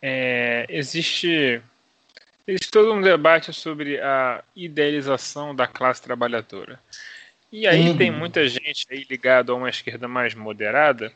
é, 0.02 0.66
existe, 0.70 1.62
existe 2.48 2.72
todo 2.72 2.94
um 2.94 3.02
debate 3.02 3.54
sobre 3.54 4.00
a 4.00 4.44
idealização 4.56 5.56
da 5.56 5.68
classe 5.68 6.02
trabalhadora. 6.02 6.80
E 7.52 7.68
aí 7.68 7.90
uhum. 7.90 7.98
tem 7.98 8.12
muita 8.12 8.48
gente 8.48 8.86
aí 8.90 9.06
ligada 9.10 9.52
a 9.52 9.56
uma 9.56 9.70
esquerda 9.70 10.08
mais 10.08 10.36
moderada 10.36 11.12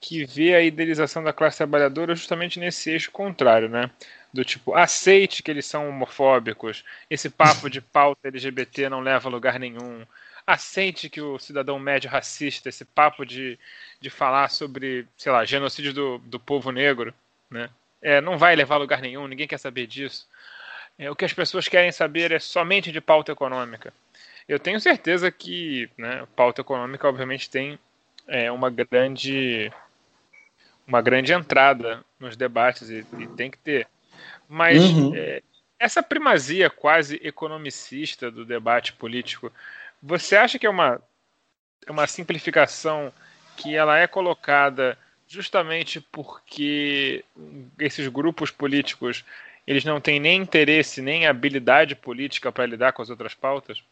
que 0.00 0.24
vê 0.24 0.54
a 0.54 0.62
idealização 0.62 1.22
da 1.22 1.32
classe 1.32 1.58
trabalhadora 1.58 2.14
justamente 2.14 2.58
nesse 2.58 2.90
eixo 2.90 3.10
contrário, 3.10 3.68
né? 3.68 3.90
Do 4.32 4.44
tipo, 4.44 4.74
aceite 4.74 5.42
que 5.42 5.50
eles 5.50 5.66
são 5.66 5.88
homofóbicos, 5.88 6.84
esse 7.10 7.28
papo 7.30 7.68
de 7.68 7.80
pauta 7.80 8.28
LGBT 8.28 8.88
não 8.88 9.00
leva 9.00 9.28
a 9.28 9.32
lugar 9.32 9.58
nenhum. 9.58 10.04
Aceite 10.50 11.10
que 11.10 11.20
o 11.20 11.38
cidadão 11.38 11.78
médio 11.78 12.08
racista, 12.08 12.70
esse 12.70 12.82
papo 12.82 13.26
de, 13.26 13.58
de 14.00 14.08
falar 14.08 14.48
sobre, 14.48 15.06
sei 15.14 15.30
lá, 15.30 15.44
genocídio 15.44 15.92
do, 15.92 16.18
do 16.18 16.40
povo 16.40 16.72
negro, 16.72 17.12
né? 17.50 17.68
É, 18.00 18.20
não 18.20 18.38
vai 18.38 18.56
levar 18.56 18.76
a 18.76 18.78
lugar 18.78 19.02
nenhum, 19.02 19.26
ninguém 19.26 19.46
quer 19.46 19.58
saber 19.58 19.86
disso. 19.86 20.26
É, 20.98 21.10
o 21.10 21.14
que 21.14 21.26
as 21.26 21.34
pessoas 21.34 21.68
querem 21.68 21.92
saber 21.92 22.32
é 22.32 22.38
somente 22.38 22.90
de 22.90 22.98
pauta 22.98 23.30
econômica. 23.30 23.92
Eu 24.48 24.58
tenho 24.58 24.80
certeza 24.80 25.30
que 25.30 25.90
né, 25.98 26.26
pauta 26.34 26.62
econômica, 26.62 27.06
obviamente, 27.06 27.50
tem 27.50 27.78
é, 28.26 28.50
uma 28.50 28.70
grande 28.70 29.70
uma 30.86 31.02
grande 31.02 31.34
entrada 31.34 32.02
nos 32.18 32.34
debates 32.34 32.88
e, 32.88 33.04
e 33.18 33.26
tem 33.26 33.50
que 33.50 33.58
ter. 33.58 33.86
Mas 34.48 34.82
uhum. 34.82 35.12
é, 35.14 35.42
essa 35.78 36.02
primazia 36.02 36.70
quase 36.70 37.20
economicista 37.22 38.30
do 38.30 38.44
debate 38.44 38.94
político, 38.94 39.52
você 40.02 40.36
acha 40.36 40.58
que 40.58 40.66
é 40.66 40.70
uma, 40.70 41.00
é 41.86 41.90
uma 41.90 42.06
simplificação 42.06 43.12
que 43.56 43.74
ela 43.74 43.98
é 43.98 44.06
colocada 44.06 44.96
justamente 45.26 46.00
porque 46.00 47.24
esses 47.78 48.08
grupos 48.08 48.50
políticos 48.50 49.24
eles 49.66 49.84
não 49.84 50.00
têm 50.00 50.18
nem 50.18 50.40
interesse 50.40 51.02
nem 51.02 51.26
habilidade 51.26 51.94
política 51.94 52.50
para 52.50 52.64
lidar 52.64 52.92
com 52.92 53.02
as 53.02 53.10
outras 53.10 53.34
pautas? 53.34 53.82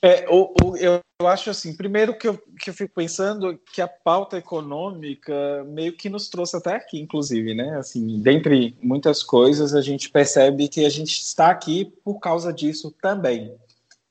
É, 0.00 0.26
o, 0.28 0.76
eu, 0.76 1.00
eu, 1.20 1.26
acho 1.26 1.50
assim, 1.50 1.76
primeiro 1.76 2.16
que 2.16 2.28
eu, 2.28 2.38
que 2.60 2.70
eu 2.70 2.74
fico 2.74 2.94
pensando 2.94 3.58
que 3.72 3.82
a 3.82 3.88
pauta 3.88 4.38
econômica 4.38 5.64
meio 5.64 5.92
que 5.92 6.08
nos 6.08 6.28
trouxe 6.28 6.56
até 6.56 6.76
aqui, 6.76 7.00
inclusive, 7.00 7.52
né? 7.52 7.76
Assim, 7.76 8.20
dentre 8.20 8.76
muitas 8.80 9.24
coisas, 9.24 9.74
a 9.74 9.80
gente 9.80 10.08
percebe 10.08 10.68
que 10.68 10.84
a 10.84 10.88
gente 10.88 11.18
está 11.20 11.50
aqui 11.50 11.86
por 12.04 12.20
causa 12.20 12.52
disso 12.52 12.94
também. 13.02 13.52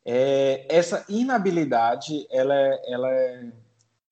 É, 0.10 0.66
essa 0.70 1.03
inabilidade, 1.10 2.26
ela, 2.32 2.55
é, 2.55 2.82
ela, 2.88 3.12
é, 3.12 3.51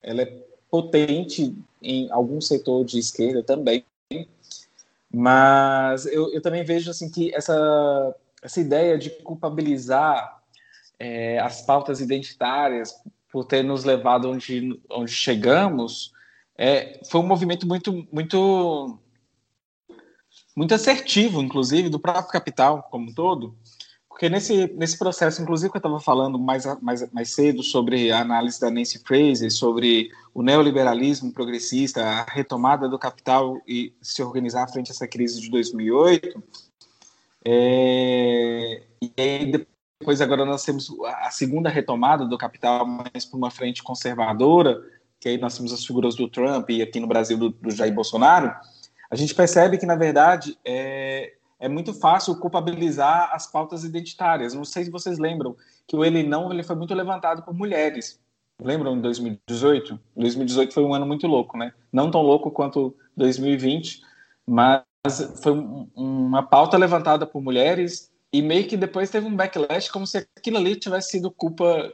ela 0.03 0.21
é 0.23 0.43
potente 0.69 1.55
em 1.81 2.11
algum 2.11 2.41
setor 2.41 2.83
de 2.83 2.99
esquerda 2.99 3.41
também, 3.41 3.85
mas 5.09 6.05
eu, 6.07 6.33
eu 6.33 6.41
também 6.41 6.65
vejo 6.65 6.91
assim 6.91 7.09
que 7.09 7.33
essa, 7.33 8.13
essa 8.43 8.59
ideia 8.59 8.97
de 8.97 9.09
culpabilizar 9.09 10.43
é, 10.99 11.39
as 11.39 11.61
pautas 11.61 12.01
identitárias, 12.01 12.93
por 13.31 13.45
ter 13.45 13.63
nos 13.63 13.85
levado 13.85 14.29
onde, 14.29 14.77
onde 14.89 15.11
chegamos, 15.11 16.11
é, 16.57 16.99
foi 17.09 17.21
um 17.21 17.27
movimento 17.27 17.65
muito, 17.65 18.05
muito, 18.11 18.99
muito 20.53 20.73
assertivo, 20.73 21.41
inclusive, 21.41 21.87
do 21.87 21.99
próprio 22.01 22.27
capital 22.27 22.83
como 22.91 23.09
um 23.09 23.13
todo, 23.13 23.55
porque 24.15 24.29
nesse, 24.29 24.67
nesse 24.77 24.97
processo, 24.97 25.41
inclusive, 25.41 25.69
que 25.69 25.75
eu 25.75 25.79
estava 25.79 25.99
falando 25.99 26.39
mais, 26.39 26.63
mais, 26.81 27.11
mais 27.11 27.33
cedo 27.33 27.61
sobre 27.61 28.13
a 28.13 28.21
análise 28.21 28.61
da 28.61 28.71
Nancy 28.71 28.99
Fraser, 28.99 29.51
sobre 29.51 30.09
o 30.33 30.41
neoliberalismo 30.41 31.33
progressista, 31.33 32.01
a 32.01 32.23
retomada 32.23 32.87
do 32.87 32.97
capital 32.97 33.61
e 33.67 33.93
se 34.01 34.23
organizar 34.23 34.69
frente 34.69 34.89
a 34.89 34.93
essa 34.93 35.05
crise 35.05 35.41
de 35.41 35.49
2008, 35.49 36.41
é, 37.43 38.83
e 39.01 39.13
aí 39.17 39.51
depois 39.99 40.21
agora 40.21 40.45
nós 40.45 40.63
temos 40.63 40.89
a 41.03 41.29
segunda 41.29 41.67
retomada 41.67 42.25
do 42.25 42.37
capital, 42.37 42.85
mais 42.87 43.25
por 43.25 43.35
uma 43.35 43.51
frente 43.51 43.83
conservadora, 43.83 44.81
que 45.19 45.27
aí 45.27 45.37
nós 45.37 45.57
temos 45.57 45.73
as 45.73 45.85
figuras 45.85 46.15
do 46.15 46.29
Trump 46.29 46.69
e 46.69 46.81
aqui 46.81 47.01
no 47.01 47.07
Brasil 47.07 47.37
do, 47.37 47.49
do 47.49 47.69
Jair 47.69 47.93
Bolsonaro, 47.93 48.55
a 49.11 49.15
gente 49.17 49.35
percebe 49.35 49.77
que, 49.77 49.85
na 49.85 49.97
verdade, 49.97 50.57
é, 50.63 51.33
é 51.65 51.67
muito 51.67 51.95
fácil 51.95 52.35
culpabilizar 52.35 53.31
as 53.33 53.47
pautas 53.47 53.83
identitárias. 53.83 54.53
Não 54.53 54.63
sei 54.63 54.85
se 54.85 54.91
vocês 54.91 55.17
lembram 55.17 55.55
que 55.87 55.95
o 55.95 56.05
Ele 56.05 56.21
Não 56.21 56.51
ele 56.51 56.61
foi 56.61 56.75
muito 56.75 56.93
levantado 56.93 57.41
por 57.41 57.55
mulheres. 57.55 58.19
Lembram 58.61 58.95
em 58.95 59.01
2018? 59.01 59.99
2018 60.15 60.71
foi 60.71 60.83
um 60.83 60.93
ano 60.93 61.07
muito 61.07 61.25
louco, 61.25 61.57
né? 61.57 61.73
Não 61.91 62.11
tão 62.11 62.21
louco 62.21 62.51
quanto 62.51 62.95
2020, 63.17 63.99
mas 64.45 64.83
foi 65.41 65.53
uma 65.95 66.43
pauta 66.43 66.77
levantada 66.77 67.25
por 67.25 67.41
mulheres 67.41 68.11
e 68.31 68.43
meio 68.43 68.67
que 68.67 68.77
depois 68.77 69.09
teve 69.09 69.25
um 69.25 69.35
backlash 69.35 69.89
como 69.89 70.05
se 70.05 70.19
aquilo 70.37 70.57
ali 70.57 70.75
tivesse 70.75 71.09
sido 71.11 71.31
culpa 71.31 71.91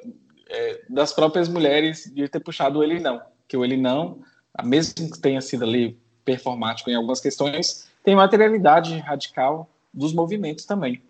é, 0.49 0.81
das 0.89 1.13
próprias 1.13 1.47
mulheres 1.47 2.11
de 2.13 2.27
ter 2.27 2.41
puxado 2.41 2.83
ele 2.83 2.99
não. 2.99 3.21
Que 3.47 3.55
o 3.55 3.63
ele 3.63 3.77
não, 3.77 4.19
mesmo 4.65 5.09
que 5.09 5.19
tenha 5.19 5.39
sido 5.39 5.63
ali 5.63 5.97
performático 6.25 6.89
em 6.89 6.95
algumas 6.95 7.21
questões, 7.21 7.89
tem 8.03 8.15
materialidade 8.15 8.97
radical 8.99 9.69
dos 9.93 10.13
movimentos 10.13 10.65
também. 10.65 11.01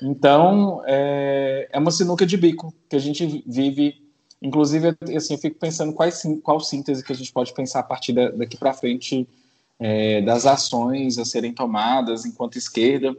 Então, 0.00 0.82
é, 0.86 1.68
é 1.70 1.78
uma 1.78 1.90
sinuca 1.90 2.24
de 2.24 2.36
bico 2.36 2.72
que 2.88 2.96
a 2.96 2.98
gente 2.98 3.42
vive. 3.46 4.00
Inclusive, 4.40 4.96
assim, 5.16 5.34
eu 5.34 5.38
fico 5.38 5.58
pensando 5.58 5.92
quais, 5.92 6.22
qual 6.42 6.60
síntese 6.60 7.04
que 7.04 7.12
a 7.12 7.16
gente 7.16 7.32
pode 7.32 7.52
pensar 7.54 7.80
a 7.80 7.84
partir 7.84 8.12
daqui 8.12 8.56
para 8.56 8.72
frente 8.72 9.28
é, 9.78 10.20
das 10.22 10.46
ações 10.46 11.18
a 11.18 11.24
serem 11.24 11.52
tomadas 11.52 12.24
enquanto 12.24 12.56
esquerda 12.56 13.14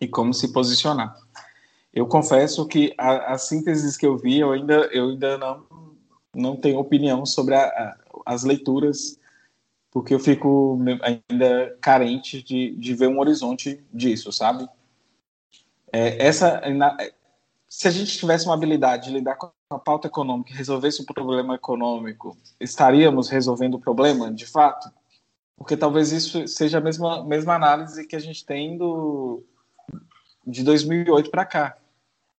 e 0.00 0.06
como 0.06 0.32
se 0.34 0.52
posicionar. 0.52 1.16
Eu 1.92 2.06
confesso 2.06 2.66
que 2.66 2.94
as 2.98 3.48
sínteses 3.48 3.96
que 3.96 4.06
eu 4.06 4.18
vi, 4.18 4.38
eu 4.38 4.52
ainda, 4.52 4.74
eu 4.92 5.08
ainda 5.08 5.38
não, 5.38 5.64
não 6.34 6.56
tenho 6.56 6.78
opinião 6.78 7.24
sobre 7.24 7.54
a, 7.54 7.64
a, 7.64 7.96
as 8.26 8.44
leituras, 8.44 9.18
porque 9.96 10.12
eu 10.12 10.20
fico 10.20 10.78
ainda 11.00 11.74
carente 11.80 12.42
de, 12.42 12.76
de 12.76 12.94
ver 12.94 13.08
um 13.08 13.18
horizonte 13.18 13.82
disso, 13.90 14.30
sabe? 14.30 14.68
É, 15.90 16.22
essa, 16.22 16.60
se 17.66 17.88
a 17.88 17.90
gente 17.90 18.18
tivesse 18.18 18.44
uma 18.44 18.52
habilidade 18.52 19.06
de 19.06 19.14
lidar 19.14 19.36
com 19.36 19.50
a 19.70 19.78
pauta 19.78 20.06
econômica 20.06 20.52
e 20.52 20.54
resolvesse 20.54 21.00
o 21.00 21.06
problema 21.06 21.54
econômico, 21.54 22.36
estaríamos 22.60 23.30
resolvendo 23.30 23.76
o 23.76 23.80
problema, 23.80 24.30
de 24.30 24.44
fato? 24.44 24.92
Porque 25.56 25.78
talvez 25.78 26.12
isso 26.12 26.46
seja 26.46 26.76
a 26.76 26.82
mesma, 26.82 27.24
mesma 27.24 27.54
análise 27.54 28.06
que 28.06 28.16
a 28.16 28.20
gente 28.20 28.44
tem 28.44 28.76
do, 28.76 29.42
de 30.46 30.62
2008 30.62 31.30
para 31.30 31.46
cá. 31.46 31.78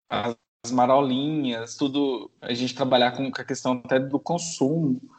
As 0.07 0.71
marolinhas, 0.71 1.75
tudo, 1.75 2.29
a 2.39 2.53
gente 2.53 2.75
trabalhar 2.75 3.13
com 3.13 3.25
a 3.25 3.43
questão 3.43 3.81
até 3.83 3.99
do 3.99 4.19
consumo 4.19 5.16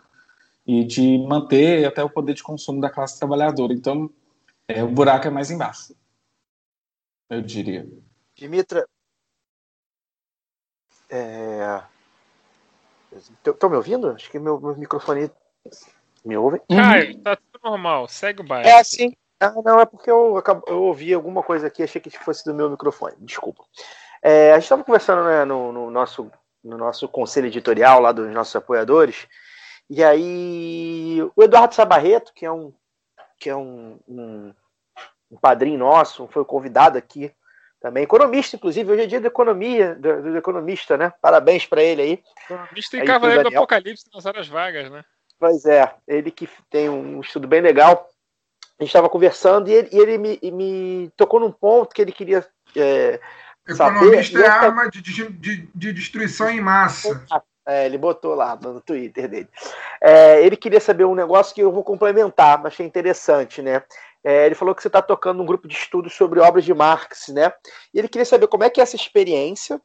e 0.69 0.85
de 0.85 1.17
manter 1.27 1.87
até 1.87 2.05
o 2.05 2.11
poder 2.11 2.35
de 2.35 2.43
consumo 2.43 2.79
da 2.79 2.91
classe 2.91 3.19
trabalhadora. 3.19 3.73
Então, 3.73 4.11
é, 4.69 4.85
o 4.85 4.89
buraco 4.89 5.27
é 5.27 5.31
mais 5.31 5.51
embaixo, 5.51 5.97
eu 7.31 7.41
diria. 7.41 7.89
Dimitra, 8.37 8.87
é... 11.11 11.83
Estão 13.11 13.71
me 13.71 13.77
ouvindo? 13.77 14.11
Acho 14.11 14.31
que 14.31 14.39
meu, 14.39 14.61
meu 14.61 14.77
microfone. 14.77 15.31
Me 16.23 16.37
ouvem? 16.37 16.61
Caio, 16.69 17.19
tá 17.21 17.37
tudo 17.37 17.61
normal, 17.65 18.07
segue 18.07 18.43
o 18.43 18.45
baile. 18.45 18.69
É, 18.69 18.85
sim. 18.85 19.17
Ah, 19.41 19.55
não, 19.65 19.81
é 19.81 19.87
porque 19.87 20.11
eu, 20.11 20.37
acabo- 20.37 20.65
eu 20.67 20.83
ouvi 20.83 21.15
alguma 21.15 21.43
coisa 21.43 21.69
aqui, 21.69 21.83
achei 21.83 22.01
que 22.01 22.11
fosse 22.11 22.45
do 22.45 22.53
meu 22.53 22.69
microfone. 22.69 23.15
Desculpa. 23.21 23.65
É, 24.21 24.51
a 24.51 24.55
gente 24.57 24.65
estava 24.65 24.85
conversando 24.85 25.25
né, 25.25 25.45
no, 25.45 25.73
no 25.73 25.91
nosso, 25.91 26.31
no 26.63 26.77
nosso 26.77 27.09
conselho 27.09 27.47
editorial 27.47 28.01
lá 28.01 28.13
dos 28.13 28.31
nossos 28.33 28.55
apoiadores, 28.55 29.27
e 29.91 30.03
aí 30.05 31.19
o 31.37 31.43
Eduardo 31.43 31.75
Sabarreto, 31.75 32.33
que 32.35 32.45
é 32.47 32.51
um, 32.53 32.73
que 33.39 33.49
é 33.51 33.57
um, 33.57 33.99
um, 34.09 34.55
um 35.31 35.37
padrinho 35.37 35.79
nosso, 35.79 36.29
foi 36.29 36.45
convidado 36.45 36.99
aqui 36.99 37.33
também, 37.81 38.03
economista, 38.03 38.57
inclusive, 38.57 38.91
hoje 38.91 39.03
é 39.03 39.07
dia 39.07 39.21
da 39.21 39.29
economia, 39.29 39.95
do, 39.95 40.21
do 40.23 40.37
economista, 40.37 40.97
né? 40.97 41.13
Parabéns 41.23 41.65
para 41.65 41.81
ele 41.81 42.03
aí. 42.03 42.23
Economista 42.45 42.97
e 42.97 43.01
Aí, 43.01 43.07
Cavaleiro 43.07 43.51
do. 43.51 43.57
Apocalipse 43.57 44.05
nas 44.13 44.27
horas 44.27 44.49
vagas, 44.49 44.91
né? 44.91 45.05
Pois 45.39 45.65
é, 45.65 45.95
ele 46.09 46.33
que 46.33 46.49
tem 46.69 46.89
um 46.89 47.21
estudo 47.21 47.47
bem 47.47 47.61
legal. 47.61 48.11
A 48.81 48.83
gente 48.83 48.89
estava 48.91 49.09
conversando 49.09 49.69
e 49.69 49.73
ele, 49.75 49.89
e 49.93 49.99
ele 49.99 50.19
me, 50.19 50.39
e 50.43 50.51
me 50.51 51.13
tocou 51.17 51.39
num 51.39 51.53
ponto 51.53 51.95
que 51.95 52.03
ele 52.03 52.11
queria 52.11 52.45
é, 52.77 53.21
saber. 53.69 53.97
Economista 53.99 54.39
E 54.39 54.43
é 54.43 54.47
essa- 54.47 54.57
arma 54.57 54.91
de, 54.91 55.01
de, 55.01 55.29
de- 55.31 55.69
de 55.73 55.93
destruição 55.93 56.51
em 56.51 56.61
massa. 56.61 57.25
É, 57.69 57.85
ele 57.85 57.99
botou 57.99 58.35
lá 58.35 58.57
no 58.57 58.81
Twitter 58.81 59.29
dele. 59.29 59.49
É, 60.01 60.43
ele 60.43 60.57
queria 60.57 60.81
saber 60.81 61.05
um 61.05 61.15
negócio 61.15 61.55
que 61.55 61.61
eu 61.61 61.71
vou 61.71 61.85
complementar, 61.85 62.67
achei 62.67 62.87
interessante, 62.87 63.61
né? 63.61 63.83
É, 64.25 64.47
ele 64.47 64.55
falou 64.55 64.75
que 64.75 64.81
você 64.81 64.89
está 64.89 65.03
tocando 65.03 65.43
um 65.43 65.47
grupo 65.47 65.69
de 65.69 65.75
estudos 65.75 66.15
sobre 66.15 66.41
obras 66.41 66.65
de 66.65 66.73
Marx, 66.73 67.29
né? 67.29 67.53
E 67.93 67.99
ele 67.99 68.09
queria 68.09 68.25
saber 68.25 68.47
como 68.47 68.65
é 68.65 68.71
que 68.71 68.81
é 68.81 68.83
essa 68.83 68.97
experiência 68.97 69.79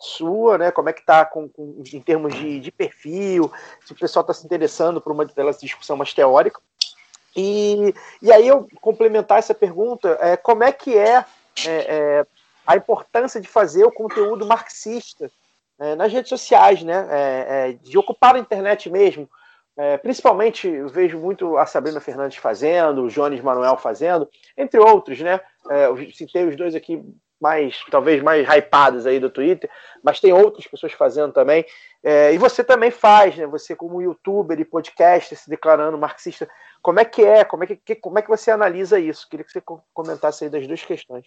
sua, 0.00 0.58
né? 0.58 0.72
Como 0.72 0.88
é 0.88 0.92
que 0.92 0.98
está 1.00 1.24
com, 1.24 1.48
com- 1.48 1.80
em 1.92 2.00
termos 2.00 2.34
de, 2.34 2.58
de 2.58 2.72
perfil, 2.72 3.52
se 3.86 3.92
o 3.92 3.96
pessoal 3.96 4.22
está 4.22 4.34
se 4.34 4.44
interessando 4.44 5.00
por 5.00 5.12
uma 5.12 5.24
pela 5.24 5.52
discussão 5.52 5.96
mais 5.96 6.12
teórica. 6.12 6.60
E, 7.36 7.94
e 8.20 8.32
aí 8.32 8.48
eu 8.48 8.66
complementar 8.80 9.38
essa 9.38 9.54
pergunta, 9.54 10.18
é, 10.20 10.36
como 10.36 10.64
é 10.64 10.72
que 10.72 10.98
é, 10.98 11.24
é, 11.64 11.70
é, 11.70 12.26
a 12.66 12.76
importância 12.76 13.40
de 13.40 13.46
fazer 13.46 13.84
o 13.84 13.92
conteúdo 13.92 14.44
marxista 14.44 15.30
é, 15.78 15.94
nas 15.94 16.12
redes 16.12 16.28
sociais, 16.28 16.82
né? 16.82 17.06
É, 17.10 17.70
é, 17.70 17.72
de 17.72 17.96
ocupar 17.98 18.34
a 18.36 18.38
internet 18.38 18.90
mesmo. 18.90 19.28
É, 19.76 19.96
principalmente 19.96 20.66
eu 20.66 20.88
vejo 20.88 21.18
muito 21.18 21.56
a 21.56 21.64
Sabrina 21.64 22.00
Fernandes 22.00 22.38
fazendo, 22.38 23.04
o 23.04 23.08
Jones 23.08 23.40
Manuel 23.40 23.76
fazendo, 23.76 24.28
entre 24.56 24.80
outros, 24.80 25.20
né? 25.20 25.40
É, 25.70 25.86
citei 26.12 26.44
os 26.48 26.56
dois 26.56 26.74
aqui 26.74 27.00
mais, 27.40 27.80
talvez 27.88 28.20
mais 28.20 28.44
hypados 28.48 29.06
aí 29.06 29.20
do 29.20 29.30
Twitter, 29.30 29.70
mas 30.02 30.18
tem 30.18 30.32
outras 30.32 30.66
pessoas 30.66 30.92
fazendo 30.92 31.32
também. 31.32 31.64
É, 32.02 32.32
e 32.34 32.38
você 32.38 32.64
também 32.64 32.90
faz, 32.90 33.36
né? 33.36 33.46
Você 33.46 33.76
como 33.76 34.02
youtuber 34.02 34.58
e 34.58 34.64
podcaster 34.64 35.38
se 35.38 35.48
declarando 35.48 35.96
marxista, 35.96 36.48
como 36.82 36.98
é 36.98 37.04
que 37.04 37.24
é? 37.24 37.44
Como 37.44 37.62
é 37.62 37.66
que, 37.68 37.94
como 37.96 38.18
é 38.18 38.22
que 38.22 38.28
você 38.28 38.50
analisa 38.50 38.98
isso? 38.98 39.28
Queria 39.28 39.44
que 39.44 39.52
você 39.52 39.60
co- 39.60 39.82
comentasse 39.94 40.42
aí 40.44 40.50
das 40.50 40.66
duas 40.66 40.84
questões. 40.84 41.26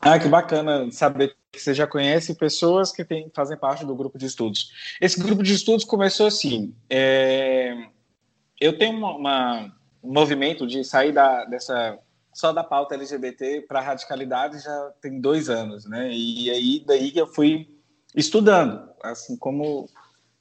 Ah, 0.00 0.18
que 0.18 0.28
bacana 0.28 0.90
saber 0.92 1.34
que 1.50 1.60
você 1.60 1.72
já 1.74 1.86
conhece 1.86 2.34
pessoas 2.34 2.92
que 2.92 3.04
tem, 3.04 3.30
fazem 3.34 3.56
parte 3.56 3.84
do 3.84 3.94
grupo 3.94 4.18
de 4.18 4.26
estudos. 4.26 4.70
Esse 5.00 5.18
grupo 5.20 5.42
de 5.42 5.54
estudos 5.54 5.84
começou 5.84 6.26
assim. 6.26 6.74
é, 6.88 7.74
eu 8.60 8.78
tenho 8.78 8.96
uma, 8.96 9.16
uma- 9.16 9.76
um 10.02 10.12
movimento 10.12 10.66
de 10.66 10.84
sair 10.84 11.12
da, 11.12 11.44
dessa 11.46 11.98
só 12.32 12.52
da 12.52 12.62
pauta 12.62 12.94
LGBT 12.94 13.62
para 13.62 13.80
radicalidade 13.80 14.60
já 14.62 14.92
tem 15.00 15.20
dois 15.20 15.48
anos, 15.48 15.86
né? 15.86 16.10
E 16.12 16.50
aí 16.50 16.84
daí 16.86 17.12
eu 17.16 17.26
fui 17.26 17.68
estudando, 18.14 18.88
assim 19.02 19.36
como 19.36 19.88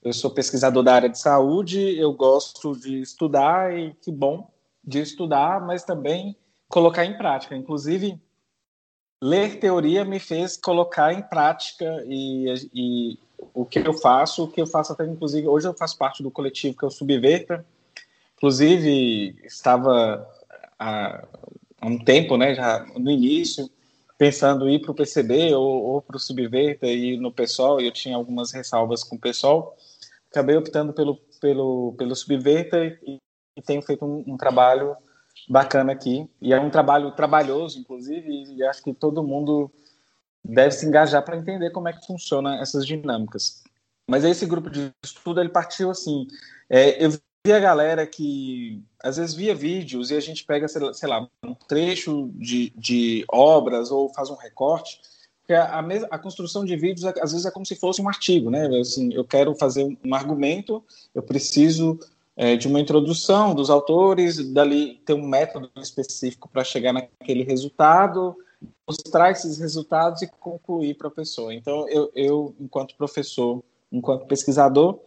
eu 0.03 0.13
sou 0.13 0.29
pesquisador 0.31 0.83
da 0.83 0.93
área 0.93 1.09
de 1.09 1.17
saúde, 1.19 1.97
eu 1.97 2.13
gosto 2.13 2.77
de 2.77 3.01
estudar 3.01 3.77
e 3.77 3.93
que 4.01 4.11
bom 4.11 4.51
de 4.83 4.99
estudar, 4.99 5.65
mas 5.65 5.83
também 5.83 6.35
colocar 6.69 7.05
em 7.05 7.17
prática. 7.17 7.55
Inclusive 7.55 8.21
ler 9.25 9.59
teoria 9.59 10.05
me 10.05 10.19
fez 10.19 10.55
colocar 10.55 11.11
em 11.11 11.21
prática 11.21 12.03
e, 12.05 12.53
e 12.71 13.19
o 13.55 13.65
que 13.65 13.79
eu 13.79 13.93
faço, 13.93 14.43
o 14.43 14.47
que 14.47 14.61
eu 14.61 14.67
faço 14.67 14.93
até 14.93 15.03
inclusive 15.03 15.47
hoje 15.47 15.67
eu 15.67 15.73
faço 15.73 15.97
parte 15.97 16.21
do 16.21 16.29
coletivo 16.29 16.77
que 16.77 16.85
é 16.85 16.87
o 16.87 16.91
Subverta. 16.91 17.65
Inclusive 18.37 19.35
estava 19.43 20.29
há, 20.77 21.25
um 21.81 21.97
tempo, 21.97 22.37
né, 22.37 22.53
já 22.53 22.85
no 22.97 23.09
início, 23.09 23.69
pensando 24.17 24.69
em 24.69 24.75
ir 24.75 24.79
para 24.79 24.91
o 24.91 24.95
PCB 24.95 25.55
ou, 25.55 25.83
ou 25.83 26.01
para 26.01 26.17
o 26.17 26.19
Subverta 26.19 26.85
e 26.85 27.17
no 27.17 27.31
PSOL, 27.31 27.81
e 27.81 27.87
eu 27.87 27.91
tinha 27.91 28.15
algumas 28.15 28.51
ressalvas 28.51 29.03
com 29.03 29.15
o 29.15 29.19
PSOL. 29.19 29.75
Acabei 30.29 30.55
optando 30.55 30.93
pelo 30.93 31.17
pelo 31.41 31.95
pelo 31.97 32.15
Subverta 32.15 32.85
e, 32.85 33.17
e 33.57 33.61
tenho 33.61 33.81
feito 33.81 34.05
um, 34.05 34.23
um 34.27 34.37
trabalho 34.37 34.95
bacana 35.47 35.91
aqui. 35.91 36.29
E 36.41 36.53
é 36.53 36.59
um 36.59 36.69
trabalho 36.69 37.11
trabalhoso, 37.11 37.79
inclusive, 37.79 38.53
e 38.53 38.63
acho 38.63 38.83
que 38.83 38.93
todo 38.93 39.23
mundo 39.23 39.71
deve 40.43 40.71
se 40.71 40.85
engajar 40.85 41.23
para 41.23 41.37
entender 41.37 41.71
como 41.71 41.87
é 41.87 41.93
que 41.93 42.05
funciona 42.05 42.59
essas 42.59 42.85
dinâmicas. 42.85 43.63
Mas 44.09 44.23
esse 44.23 44.45
grupo 44.45 44.69
de 44.69 44.91
estudo, 45.03 45.39
ele 45.39 45.49
partiu 45.49 45.89
assim, 45.89 46.27
é, 46.69 47.03
eu 47.03 47.09
vi 47.09 47.51
a 47.51 47.59
galera 47.59 48.05
que, 48.05 48.83
às 49.03 49.17
vezes, 49.17 49.33
via 49.33 49.55
vídeos 49.55 50.11
e 50.11 50.15
a 50.15 50.19
gente 50.19 50.43
pega, 50.45 50.67
sei 50.67 51.09
lá- 51.09 51.27
um 51.43 51.55
trecho 51.55 52.29
de, 52.35 52.71
de 52.75 53.25
obras 53.31 53.91
ou 53.91 54.09
faz 54.13 54.29
um 54.29 54.35
recorte, 54.35 54.99
porque 55.39 55.53
a, 55.53 55.79
a, 55.79 55.79
a 56.11 56.19
construção 56.19 56.65
de 56.65 56.75
vídeos, 56.75 57.05
às 57.05 57.31
vezes, 57.31 57.45
é 57.45 57.51
como 57.51 57.65
se 57.65 57.75
fosse 57.75 58.01
um 58.01 58.09
artigo, 58.09 58.49
né? 58.49 58.67
Assim, 58.79 59.13
eu 59.13 59.23
quero 59.23 59.53
fazer 59.55 59.83
um 60.03 60.15
argumento, 60.15 60.83
eu 61.13 61.21
preciso 61.21 61.99
é, 62.35 62.55
de 62.55 62.67
uma 62.67 62.79
introdução 62.79 63.55
dos 63.55 63.69
autores, 63.69 64.51
dali 64.51 65.01
ter 65.05 65.13
um 65.13 65.25
método 65.25 65.69
específico 65.77 66.49
para 66.49 66.63
chegar 66.63 66.91
naquele 66.93 67.43
resultado, 67.43 68.35
mostrar 68.87 69.31
esses 69.31 69.57
resultados 69.57 70.21
e 70.21 70.27
concluir 70.27 70.95
para 70.95 71.07
a 71.07 71.11
pessoa. 71.11 71.53
Então, 71.53 71.87
eu, 71.89 72.11
eu, 72.15 72.55
enquanto 72.59 72.95
professor, 72.95 73.63
enquanto 73.91 74.25
pesquisador, 74.25 74.99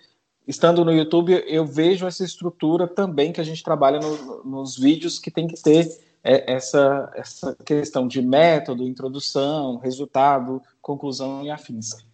estando 0.47 0.85
no 0.85 0.93
YouTube, 0.93 1.45
eu 1.47 1.67
vejo 1.67 2.07
essa 2.07 2.25
estrutura 2.25 2.89
também 2.89 3.33
que 3.33 3.41
a 3.41 3.45
gente 3.45 3.63
trabalha 3.63 4.01
no- 4.01 4.45
nos 4.45 4.79
vídeos 4.79 5.19
que 5.19 5.31
tem 5.31 5.47
que 5.47 5.61
ter 5.63 6.09
é, 6.25 6.53
essa, 6.53 7.13
essa 7.15 7.55
questão 7.65 8.09
de 8.09 8.21
método, 8.21 8.87
introdução, 8.87 9.77
resultado, 9.77 10.61
conclusão 10.83 11.45
e 11.45 11.51
afins. 11.51 12.08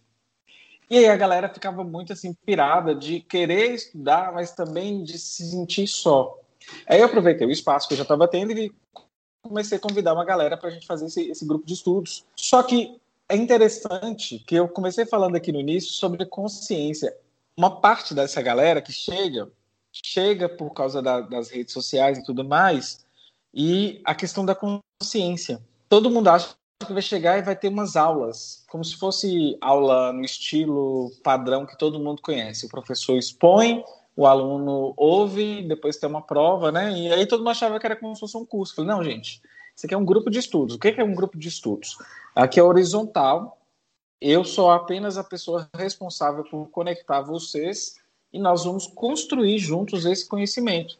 E 0.89 0.97
aí 0.97 1.07
a 1.07 1.15
galera 1.15 1.49
ficava 1.49 1.83
muito 1.83 2.13
assim 2.13 2.33
pirada 2.45 2.93
de 2.93 3.19
querer 3.21 3.73
estudar, 3.73 4.31
mas 4.33 4.51
também 4.51 5.03
de 5.03 5.17
se 5.17 5.49
sentir 5.49 5.87
só. 5.87 6.39
Aí 6.87 6.99
eu 6.99 7.05
aproveitei 7.05 7.45
o 7.45 7.51
espaço 7.51 7.87
que 7.87 7.93
eu 7.93 7.97
já 7.97 8.03
estava 8.03 8.27
tendo 8.27 8.51
e 8.51 8.71
comecei 9.41 9.77
a 9.77 9.81
convidar 9.81 10.13
uma 10.13 10.25
galera 10.25 10.57
para 10.57 10.69
a 10.69 10.71
gente 10.71 10.87
fazer 10.87 11.05
esse, 11.05 11.29
esse 11.29 11.45
grupo 11.45 11.65
de 11.65 11.73
estudos. 11.73 12.25
Só 12.35 12.61
que 12.63 12.99
é 13.29 13.35
interessante 13.35 14.39
que 14.39 14.55
eu 14.55 14.67
comecei 14.67 15.05
falando 15.05 15.35
aqui 15.35 15.51
no 15.51 15.59
início 15.59 15.91
sobre 15.91 16.25
consciência. 16.25 17.15
Uma 17.57 17.79
parte 17.79 18.13
dessa 18.13 18.41
galera 18.41 18.81
que 18.81 18.91
chega, 18.91 19.49
chega 19.91 20.49
por 20.49 20.71
causa 20.71 21.01
da- 21.01 21.21
das 21.21 21.49
redes 21.49 21.73
sociais 21.73 22.17
e 22.17 22.23
tudo 22.23 22.43
mais, 22.43 23.05
e 23.53 24.01
a 24.03 24.13
questão 24.13 24.45
da 24.45 24.55
consciência. 24.55 25.61
Todo 25.87 26.09
mundo 26.09 26.27
acha 26.27 26.55
que 26.83 26.93
vai 26.93 27.01
chegar 27.01 27.37
e 27.37 27.41
vai 27.41 27.55
ter 27.55 27.69
umas 27.69 27.95
aulas, 27.95 28.65
como 28.69 28.83
se 28.83 28.97
fosse 28.97 29.57
aula 29.61 30.11
no 30.11 30.21
estilo 30.21 31.11
padrão 31.23 31.65
que 31.65 31.77
todo 31.77 31.99
mundo 31.99 32.21
conhece. 32.21 32.65
O 32.65 32.69
professor 32.69 33.17
expõe, 33.17 33.83
o 34.15 34.25
aluno 34.25 34.93
ouve, 34.97 35.63
depois 35.63 35.97
tem 35.97 36.09
uma 36.09 36.21
prova, 36.21 36.71
né? 36.71 36.91
E 36.91 37.13
aí 37.13 37.25
todo 37.25 37.39
mundo 37.39 37.51
achava 37.51 37.79
que 37.79 37.85
era 37.85 37.95
como 37.95 38.13
se 38.13 38.19
fosse 38.19 38.35
um 38.35 38.45
curso. 38.45 38.75
Falei, 38.75 38.91
não, 38.91 39.03
gente, 39.03 39.41
isso 39.75 39.85
aqui 39.85 39.93
é 39.93 39.97
um 39.97 40.05
grupo 40.05 40.29
de 40.29 40.39
estudos. 40.39 40.75
O 40.75 40.79
que 40.79 40.89
é 40.89 41.03
um 41.03 41.15
grupo 41.15 41.37
de 41.37 41.47
estudos? 41.47 41.97
Aqui 42.35 42.59
é 42.59 42.63
horizontal. 42.63 43.57
Eu 44.19 44.43
sou 44.43 44.69
apenas 44.69 45.17
a 45.17 45.23
pessoa 45.23 45.69
responsável 45.75 46.43
por 46.43 46.69
conectar 46.69 47.21
vocês 47.21 47.95
e 48.33 48.39
nós 48.39 48.65
vamos 48.65 48.85
construir 48.85 49.59
juntos 49.59 50.05
esse 50.05 50.27
conhecimento. 50.27 50.97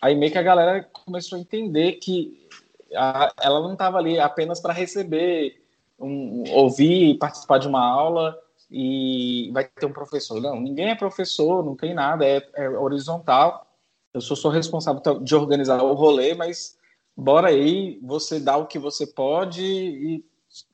Aí 0.00 0.14
meio 0.14 0.30
que 0.30 0.38
a 0.38 0.42
galera 0.42 0.82
começou 1.04 1.36
a 1.36 1.40
entender 1.40 1.94
que 1.94 2.47
a- 2.94 3.32
ela 3.40 3.60
não 3.60 3.72
estava 3.72 3.98
ali 3.98 4.18
apenas 4.18 4.60
para 4.60 4.72
receber, 4.72 5.62
um, 5.98 6.44
ouvir, 6.52 7.18
participar 7.18 7.58
de 7.58 7.68
uma 7.68 7.84
aula 7.84 8.38
e 8.70 9.50
vai 9.52 9.64
ter 9.64 9.86
um 9.86 9.92
professor. 9.92 10.40
Não, 10.40 10.60
ninguém 10.60 10.90
é 10.90 10.94
professor, 10.94 11.64
não 11.64 11.74
tem 11.76 11.94
nada, 11.94 12.26
é, 12.26 12.42
é 12.54 12.68
horizontal. 12.68 13.66
Eu 14.12 14.20
sou 14.20 14.36
só 14.36 14.48
responsável 14.48 15.02
de 15.20 15.34
organizar 15.34 15.82
o 15.82 15.94
rolê, 15.94 16.34
mas 16.34 16.78
bora 17.16 17.48
aí, 17.48 17.98
você 18.02 18.40
dá 18.40 18.56
o 18.56 18.66
que 18.66 18.78
você 18.78 19.06
pode 19.06 19.62
e 19.64 20.24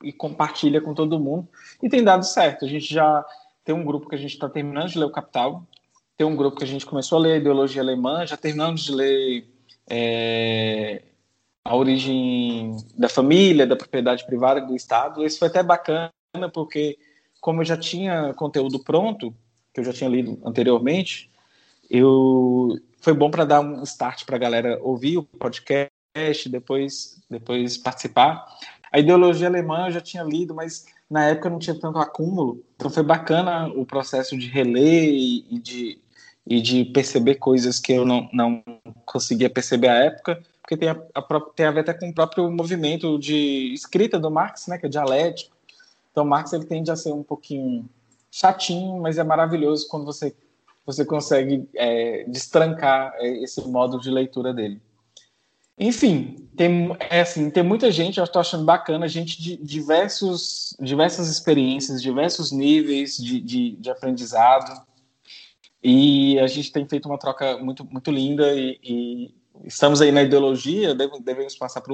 e 0.03 0.11
compartilha 0.11 0.81
com 0.81 0.93
todo 0.93 1.19
mundo. 1.19 1.47
E 1.81 1.89
tem 1.89 2.03
dado 2.03 2.23
certo. 2.23 2.65
A 2.65 2.67
gente 2.67 2.93
já 2.93 3.25
tem 3.63 3.73
um 3.75 3.83
grupo 3.83 4.07
que 4.07 4.15
a 4.15 4.17
gente 4.17 4.33
está 4.33 4.47
terminando 4.49 4.89
de 4.89 4.97
ler 4.99 5.05
o 5.05 5.11
Capital, 5.11 5.63
tem 6.17 6.25
um 6.25 6.35
grupo 6.35 6.57
que 6.57 6.63
a 6.63 6.67
gente 6.67 6.85
começou 6.85 7.17
a 7.17 7.21
ler 7.21 7.41
Ideologia 7.41 7.81
Alemã, 7.81 8.25
já 8.25 8.37
terminamos 8.37 8.81
de 8.81 8.93
ler 8.93 9.47
é, 9.89 11.01
A 11.65 11.75
Origem 11.75 12.77
da 12.95 13.09
Família, 13.09 13.65
da 13.65 13.75
Propriedade 13.75 14.25
Privada 14.25 14.61
do 14.61 14.75
Estado. 14.75 15.25
Esse 15.25 15.39
foi 15.39 15.47
até 15.47 15.63
bacana, 15.63 16.11
porque 16.53 16.97
como 17.41 17.61
eu 17.61 17.65
já 17.65 17.75
tinha 17.75 18.33
conteúdo 18.35 18.79
pronto, 18.79 19.35
que 19.73 19.79
eu 19.79 19.83
já 19.83 19.91
tinha 19.91 20.09
lido 20.09 20.39
anteriormente, 20.45 21.29
eu 21.89 22.79
foi 23.01 23.13
bom 23.13 23.29
para 23.29 23.45
dar 23.45 23.61
um 23.61 23.83
start 23.83 24.25
para 24.25 24.35
a 24.35 24.39
galera 24.39 24.79
ouvir 24.81 25.17
o 25.17 25.23
podcast, 25.23 26.49
depois, 26.49 27.21
depois 27.29 27.77
participar. 27.77 28.45
A 28.91 28.99
ideologia 28.99 29.47
alemã 29.47 29.87
eu 29.87 29.91
já 29.91 30.01
tinha 30.01 30.23
lido, 30.23 30.55
mas 30.55 30.85
na 31.09 31.25
época 31.25 31.49
não 31.49 31.59
tinha 31.59 31.79
tanto 31.79 31.99
acúmulo, 31.99 32.63
então 32.75 32.89
foi 32.89 33.03
bacana 33.03 33.67
o 33.67 33.85
processo 33.85 34.37
de 34.37 34.47
reler 34.47 35.09
e 35.13 35.59
de, 35.59 35.99
e 36.47 36.61
de 36.61 36.85
perceber 36.85 37.35
coisas 37.35 37.79
que 37.79 37.93
eu 37.93 38.05
não, 38.05 38.29
não 38.33 38.63
conseguia 39.05 39.49
perceber 39.49 39.89
à 39.89 39.95
época, 40.05 40.41
porque 40.65 40.75
tem 40.75 40.89
a, 40.89 40.97
a, 41.13 41.21
tem 41.55 41.67
a 41.67 41.71
ver 41.71 41.81
até 41.81 41.93
com 41.93 42.09
o 42.09 42.13
próprio 42.13 42.49
movimento 42.49 43.19
de 43.19 43.71
escrita 43.71 44.19
do 44.19 44.31
Marx, 44.31 44.65
né, 44.65 44.79
que 44.79 44.87
é 44.87 44.89
dialético. 44.89 45.55
Então, 46.11 46.25
Marx 46.25 46.53
ele 46.53 46.65
tende 46.65 46.89
a 46.89 46.95
ser 46.95 47.13
um 47.13 47.21
pouquinho 47.21 47.87
chatinho, 48.31 48.99
mas 48.99 49.19
é 49.19 49.23
maravilhoso 49.23 49.87
quando 49.87 50.05
você 50.05 50.35
você 50.85 51.03
consegue 51.03 51.67
é, 51.73 52.25
destrancar 52.27 53.11
é, 53.15 53.43
esse 53.43 53.59
modo 53.67 53.99
de 53.99 54.11
leitura 54.11 54.53
dele. 54.53 54.79
Enfim, 55.79 56.47
tem, 56.55 56.95
é 57.09 57.21
assim, 57.21 57.49
tem 57.49 57.63
muita 57.63 57.89
gente, 57.89 58.19
eu 58.19 58.23
estou 58.23 58.39
achando 58.39 58.63
bacana, 58.63 59.07
gente 59.07 59.41
de 59.41 59.57
diversos, 59.57 60.75
diversas 60.79 61.27
experiências, 61.27 62.03
diversos 62.03 62.51
níveis 62.51 63.17
de, 63.17 63.41
de, 63.41 63.71
de 63.71 63.89
aprendizado. 63.89 64.85
E 65.83 66.39
a 66.39 66.45
gente 66.45 66.71
tem 66.71 66.87
feito 66.87 67.07
uma 67.07 67.17
troca 67.17 67.57
muito, 67.57 67.83
muito 67.83 68.11
linda 68.11 68.53
e, 68.53 68.79
e 68.83 69.35
estamos 69.63 70.01
aí 70.01 70.11
na 70.11 70.23
ideologia, 70.23 70.95
devemos 70.95 71.55
passar 71.55 71.81
para 71.81 71.93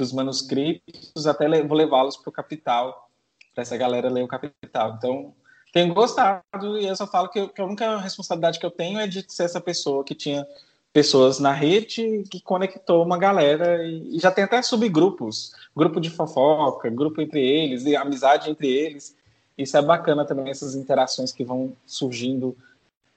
os 0.00 0.12
manuscritos, 0.12 1.26
até 1.26 1.62
vou 1.62 1.76
levá-los 1.76 2.16
para 2.16 2.30
o 2.30 2.32
Capital, 2.32 3.10
para 3.54 3.62
essa 3.62 3.76
galera 3.76 4.08
ler 4.08 4.22
o 4.22 4.28
Capital. 4.28 4.94
Então, 4.96 5.34
tenho 5.72 5.92
gostado 5.94 6.78
e 6.78 6.86
eu 6.86 6.96
só 6.96 7.06
falo 7.06 7.28
que, 7.28 7.48
que 7.48 7.60
a 7.60 7.64
única 7.64 7.98
responsabilidade 7.98 8.58
que 8.58 8.66
eu 8.66 8.70
tenho 8.70 8.98
é 8.98 9.06
de 9.06 9.24
ser 9.28 9.44
essa 9.44 9.60
pessoa 9.60 10.04
que 10.04 10.14
tinha 10.14 10.46
pessoas 10.92 11.38
na 11.38 11.52
rede 11.52 12.24
que 12.28 12.40
conectou 12.40 13.04
uma 13.04 13.16
galera 13.16 13.84
e, 13.84 14.16
e 14.16 14.18
já 14.18 14.30
tem 14.30 14.44
até 14.44 14.60
subgrupos, 14.60 15.54
grupo 15.76 16.00
de 16.00 16.10
fofoca, 16.10 16.90
grupo 16.90 17.20
entre 17.20 17.40
eles, 17.40 17.84
e 17.84 17.94
amizade 17.94 18.50
entre 18.50 18.68
eles. 18.68 19.16
Isso 19.56 19.76
é 19.76 19.82
bacana 19.82 20.24
também, 20.24 20.50
essas 20.50 20.74
interações 20.74 21.32
que 21.32 21.44
vão 21.44 21.72
surgindo 21.86 22.56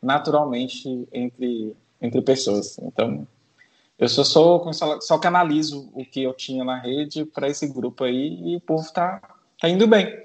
naturalmente 0.02 1.07
entre, 1.11 1.76
entre 2.02 2.22
pessoas. 2.22 2.78
Então, 2.80 3.26
eu 4.03 4.09
só, 4.09 4.23
sou, 4.23 4.73
só, 4.73 4.99
só 4.99 5.17
canalizo 5.17 5.89
o 5.93 6.05
que 6.05 6.21
eu 6.21 6.34
tinha 6.34 6.63
na 6.63 6.80
rede 6.80 7.25
para 7.25 7.47
esse 7.47 7.67
grupo 7.67 8.03
aí 8.03 8.53
e 8.53 8.57
o 8.57 8.61
povo 8.61 8.91
tá, 8.91 9.21
tá 9.59 9.69
indo 9.69 9.88
bem. 9.88 10.23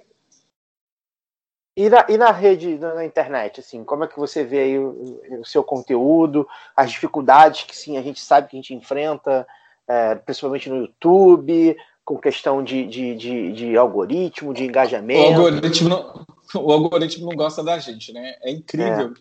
E 1.77 1.89
na, 1.89 2.07
e 2.09 2.17
na 2.17 2.33
rede, 2.33 2.77
na 2.77 3.05
internet, 3.05 3.61
assim, 3.61 3.85
como 3.85 4.03
é 4.03 4.09
que 4.09 4.19
você 4.19 4.43
vê 4.43 4.59
aí 4.59 4.79
o, 4.81 5.21
o 5.41 5.45
seu 5.45 5.63
conteúdo, 5.63 6.45
as 6.77 6.91
dificuldades 6.91 7.63
que 7.63 7.77
sim 7.77 7.97
a 7.97 8.03
gente 8.03 8.21
sabe 8.21 8.49
que 8.49 8.57
a 8.57 8.59
gente 8.59 8.75
enfrenta, 8.75 9.47
é, 9.87 10.17
principalmente 10.17 10.69
no 10.69 10.79
YouTube, 10.79 11.77
com 12.05 12.19
questão 12.19 12.65
de, 12.65 12.85
de, 12.85 13.15
de, 13.15 13.53
de 13.53 13.77
algoritmo, 13.77 14.53
de 14.53 14.65
engajamento. 14.65 15.41
O 15.41 15.47
algoritmo, 15.47 15.89
não, 15.89 16.27
o 16.57 16.73
algoritmo 16.73 17.31
não 17.31 17.37
gosta 17.37 17.63
da 17.63 17.79
gente, 17.79 18.13
né? 18.13 18.35
É 18.43 18.51
incrível 18.51 19.13
é. 19.13 19.21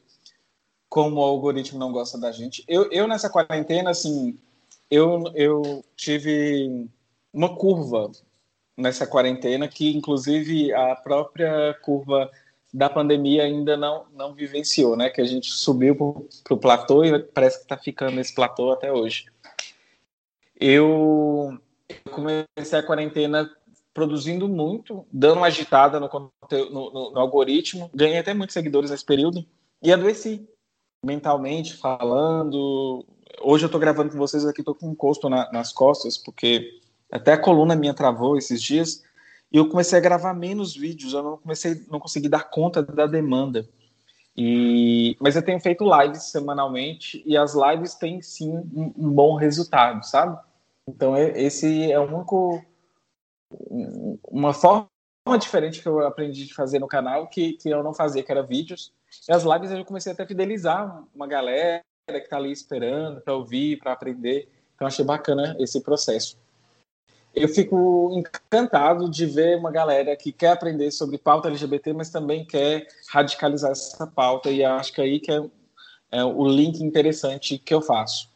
como 0.89 1.17
o 1.17 1.23
algoritmo 1.23 1.77
não 1.77 1.91
gosta 1.91 2.17
da 2.17 2.31
gente. 2.31 2.63
Eu, 2.67 2.91
eu 2.91 3.07
nessa 3.07 3.29
quarentena, 3.29 3.91
assim, 3.91 4.35
eu, 4.89 5.23
eu 5.35 5.83
tive 5.95 6.87
uma 7.33 7.55
curva 7.55 8.11
nessa 8.75 9.07
quarentena 9.07 9.67
que, 9.67 9.95
inclusive, 9.95 10.73
a 10.73 10.95
própria 10.95 11.73
curva 11.81 12.29
da 12.73 12.89
pandemia 12.89 13.43
ainda 13.43 13.75
não, 13.75 14.05
não 14.13 14.33
vivenciou, 14.33 14.95
né? 14.95 15.09
Que 15.09 15.21
a 15.21 15.25
gente 15.25 15.51
subiu 15.51 15.95
para 16.43 16.53
o 16.53 16.59
platô 16.59 17.03
e 17.03 17.19
parece 17.19 17.57
que 17.57 17.63
está 17.63 17.77
ficando 17.77 18.15
nesse 18.15 18.35
platô 18.35 18.71
até 18.71 18.91
hoje. 18.91 19.25
Eu 20.59 21.57
comecei 22.11 22.79
a 22.79 22.83
quarentena 22.83 23.49
produzindo 23.93 24.47
muito, 24.47 25.05
dando 25.11 25.37
uma 25.37 25.47
agitada 25.47 25.99
no, 25.99 26.07
no, 26.09 26.69
no, 26.69 27.11
no 27.11 27.19
algoritmo, 27.19 27.89
ganhei 27.93 28.19
até 28.19 28.33
muitos 28.33 28.53
seguidores 28.53 28.91
nesse 28.91 29.05
período 29.05 29.43
e 29.81 29.91
adoeci 29.91 30.47
mentalmente, 31.03 31.75
falando. 31.75 33.05
Hoje 33.41 33.65
eu 33.65 33.67
estou 33.67 33.79
gravando 33.79 34.11
com 34.11 34.17
vocês 34.17 34.45
aqui, 34.45 34.61
estou 34.61 34.75
com 34.75 34.87
um 34.87 34.91
encosto 34.91 35.29
na, 35.29 35.51
nas 35.51 35.71
costas, 35.71 36.17
porque 36.17 36.79
até 37.11 37.33
a 37.33 37.37
coluna 37.37 37.75
minha 37.75 37.93
travou 37.93 38.37
esses 38.37 38.61
dias 38.61 39.03
e 39.51 39.57
eu 39.57 39.69
comecei 39.69 39.97
a 39.97 40.01
gravar 40.01 40.33
menos 40.33 40.75
vídeos, 40.75 41.13
eu 41.13 41.23
não 41.23 41.37
comecei, 41.37 41.85
não 41.89 41.99
consegui 41.99 42.27
dar 42.27 42.49
conta 42.49 42.81
da 42.81 43.05
demanda. 43.05 43.67
E, 44.35 45.15
mas 45.19 45.35
eu 45.35 45.41
tenho 45.41 45.59
feito 45.59 45.83
lives 45.83 46.23
semanalmente 46.31 47.23
e 47.25 47.35
as 47.37 47.55
lives 47.55 47.95
têm 47.95 48.21
sim 48.21 48.51
um, 48.51 48.93
um 48.97 49.11
bom 49.11 49.35
resultado, 49.35 50.03
sabe? 50.03 50.37
Então 50.87 51.17
esse 51.17 51.91
é 51.91 51.99
o 51.99 52.03
único 52.03 52.63
uma 54.29 54.53
forma 54.53 54.87
diferente 55.39 55.81
que 55.81 55.87
eu 55.87 56.05
aprendi 56.05 56.45
de 56.45 56.53
fazer 56.53 56.79
no 56.79 56.87
canal 56.87 57.27
que, 57.27 57.53
que 57.53 57.69
eu 57.69 57.83
não 57.83 57.93
fazia, 57.93 58.23
que 58.23 58.31
era 58.31 58.43
vídeos. 58.43 58.93
E 59.27 59.31
as 59.31 59.43
lives 59.43 59.71
eu 59.71 59.85
comecei 59.85 60.11
até 60.11 60.23
a 60.23 60.27
fidelizar 60.27 61.03
uma 61.13 61.27
galera 61.27 61.81
que 62.07 62.17
está 62.17 62.37
ali 62.37 62.51
esperando 62.51 63.21
para 63.21 63.35
ouvir, 63.35 63.77
para 63.79 63.91
aprender. 63.91 64.49
Então 64.75 64.87
achei 64.87 65.03
bacana 65.03 65.55
esse 65.59 65.81
processo 65.81 66.37
eu 67.37 67.47
fico 67.47 68.11
encantado 68.13 69.09
de 69.09 69.25
ver 69.25 69.57
uma 69.57 69.71
galera 69.71 70.15
que 70.15 70.31
quer 70.31 70.51
aprender 70.51 70.91
sobre 70.91 71.19
pauta 71.19 71.47
LGBT, 71.47 71.93
mas 71.93 72.09
também 72.09 72.43
quer 72.43 72.87
radicalizar 73.09 73.71
essa 73.71 74.07
pauta, 74.07 74.49
e 74.49 74.65
acho 74.65 74.91
que 74.91 75.01
aí 75.01 75.19
que 75.19 75.31
é, 75.31 75.41
é 76.11 76.25
o 76.25 76.47
link 76.47 76.79
interessante 76.79 77.59
que 77.59 77.73
eu 77.73 77.81
faço. 77.81 78.29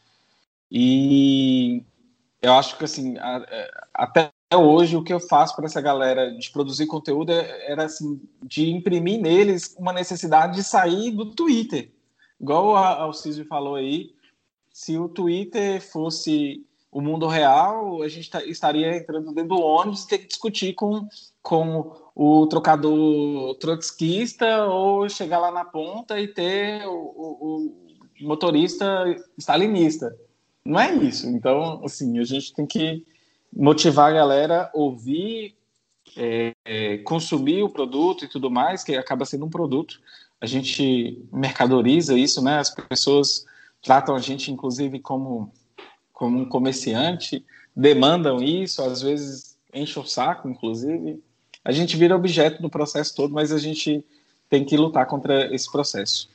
E 0.69 1.83
eu 2.41 2.53
acho 2.53 2.77
que, 2.77 2.85
assim, 2.85 3.17
é, 3.17 3.71
até 3.93 4.31
hoje, 4.53 4.95
o 4.95 5.03
que 5.03 5.13
eu 5.13 5.19
faço 5.19 5.55
para 5.55 5.65
essa 5.65 5.81
galera 5.81 6.31
de 6.31 6.51
produzir 6.51 6.85
conteúdo 6.85 7.31
é, 7.31 7.71
era, 7.71 7.85
assim, 7.85 8.21
de 8.43 8.69
imprimir 8.69 9.19
neles 9.19 9.75
uma 9.79 9.93
necessidade 9.93 10.55
de 10.55 10.63
sair 10.63 11.11
do 11.11 11.25
Twitter. 11.25 11.91
Igual 12.41 12.75
a 12.75 13.01
Alcísio 13.01 13.45
falou 13.45 13.75
aí, 13.75 14.15
se 14.73 14.97
o 14.97 15.07
Twitter 15.07 15.79
fosse 15.79 16.65
o 16.91 16.99
mundo 16.99 17.27
real, 17.27 18.01
a 18.01 18.07
gente 18.07 18.29
tá, 18.29 18.43
estaria 18.43 18.97
entrando 18.97 19.31
dentro 19.31 19.55
do 19.55 19.61
ônibus 19.61 20.03
e 20.03 20.07
ter 20.07 20.17
que 20.17 20.27
discutir 20.27 20.73
com, 20.73 21.07
com 21.41 21.95
o 22.15 22.47
trocador 22.47 23.55
trotskista 23.55 24.65
ou 24.65 25.07
chegar 25.07 25.39
lá 25.39 25.51
na 25.51 25.63
ponta 25.63 26.19
e 26.19 26.27
ter 26.27 26.85
o, 26.87 26.91
o, 26.91 27.45
o 28.21 28.27
motorista 28.27 29.05
stalinista. 29.37 30.13
Não 30.65 30.79
é 30.79 30.93
isso. 30.95 31.27
Então, 31.29 31.81
assim, 31.85 32.19
a 32.19 32.23
gente 32.23 32.53
tem 32.53 32.65
que 32.65 33.05
motivar 33.53 34.09
a 34.09 34.15
galera 34.15 34.71
ouvir, 34.73 35.55
é, 36.17 36.53
é, 36.65 36.97
consumir 36.99 37.63
o 37.63 37.69
produto 37.69 38.25
e 38.25 38.27
tudo 38.27 38.49
mais, 38.49 38.83
que 38.83 38.95
acaba 38.95 39.25
sendo 39.25 39.45
um 39.45 39.49
produto. 39.49 40.01
A 40.41 40.45
gente 40.45 41.23
mercadoriza 41.31 42.17
isso, 42.17 42.43
né? 42.43 42.57
As 42.57 42.69
pessoas 42.69 43.45
tratam 43.81 44.15
a 44.15 44.19
gente, 44.19 44.51
inclusive, 44.51 44.99
como 44.99 45.53
como 46.21 46.37
um 46.41 46.45
comerciante, 46.45 47.43
demandam 47.75 48.43
isso, 48.43 48.83
às 48.83 49.01
vezes 49.01 49.57
enchem 49.73 50.03
o 50.03 50.05
saco, 50.05 50.47
inclusive. 50.47 51.19
A 51.65 51.71
gente 51.71 51.97
vira 51.97 52.15
objeto 52.15 52.61
do 52.61 52.69
processo 52.69 53.15
todo, 53.15 53.33
mas 53.33 53.51
a 53.51 53.57
gente 53.57 54.05
tem 54.47 54.63
que 54.63 54.77
lutar 54.77 55.07
contra 55.07 55.51
esse 55.51 55.71
processo. 55.71 56.29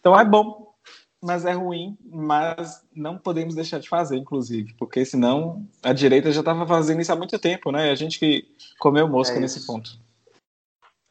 Então 0.00 0.18
é 0.18 0.24
bom, 0.24 0.72
mas 1.20 1.44
é 1.44 1.52
ruim, 1.52 1.98
mas 2.02 2.82
não 2.94 3.18
podemos 3.18 3.54
deixar 3.54 3.78
de 3.78 3.90
fazer, 3.90 4.16
inclusive, 4.16 4.72
porque 4.78 5.04
senão 5.04 5.66
a 5.82 5.92
direita 5.92 6.32
já 6.32 6.40
estava 6.40 6.66
fazendo 6.66 7.02
isso 7.02 7.12
há 7.12 7.16
muito 7.16 7.38
tempo, 7.38 7.70
né? 7.70 7.90
A 7.90 7.94
gente 7.94 8.18
que 8.18 8.48
comeu 8.78 9.06
mosca 9.06 9.36
é 9.36 9.40
nesse 9.40 9.66
ponto. 9.66 9.98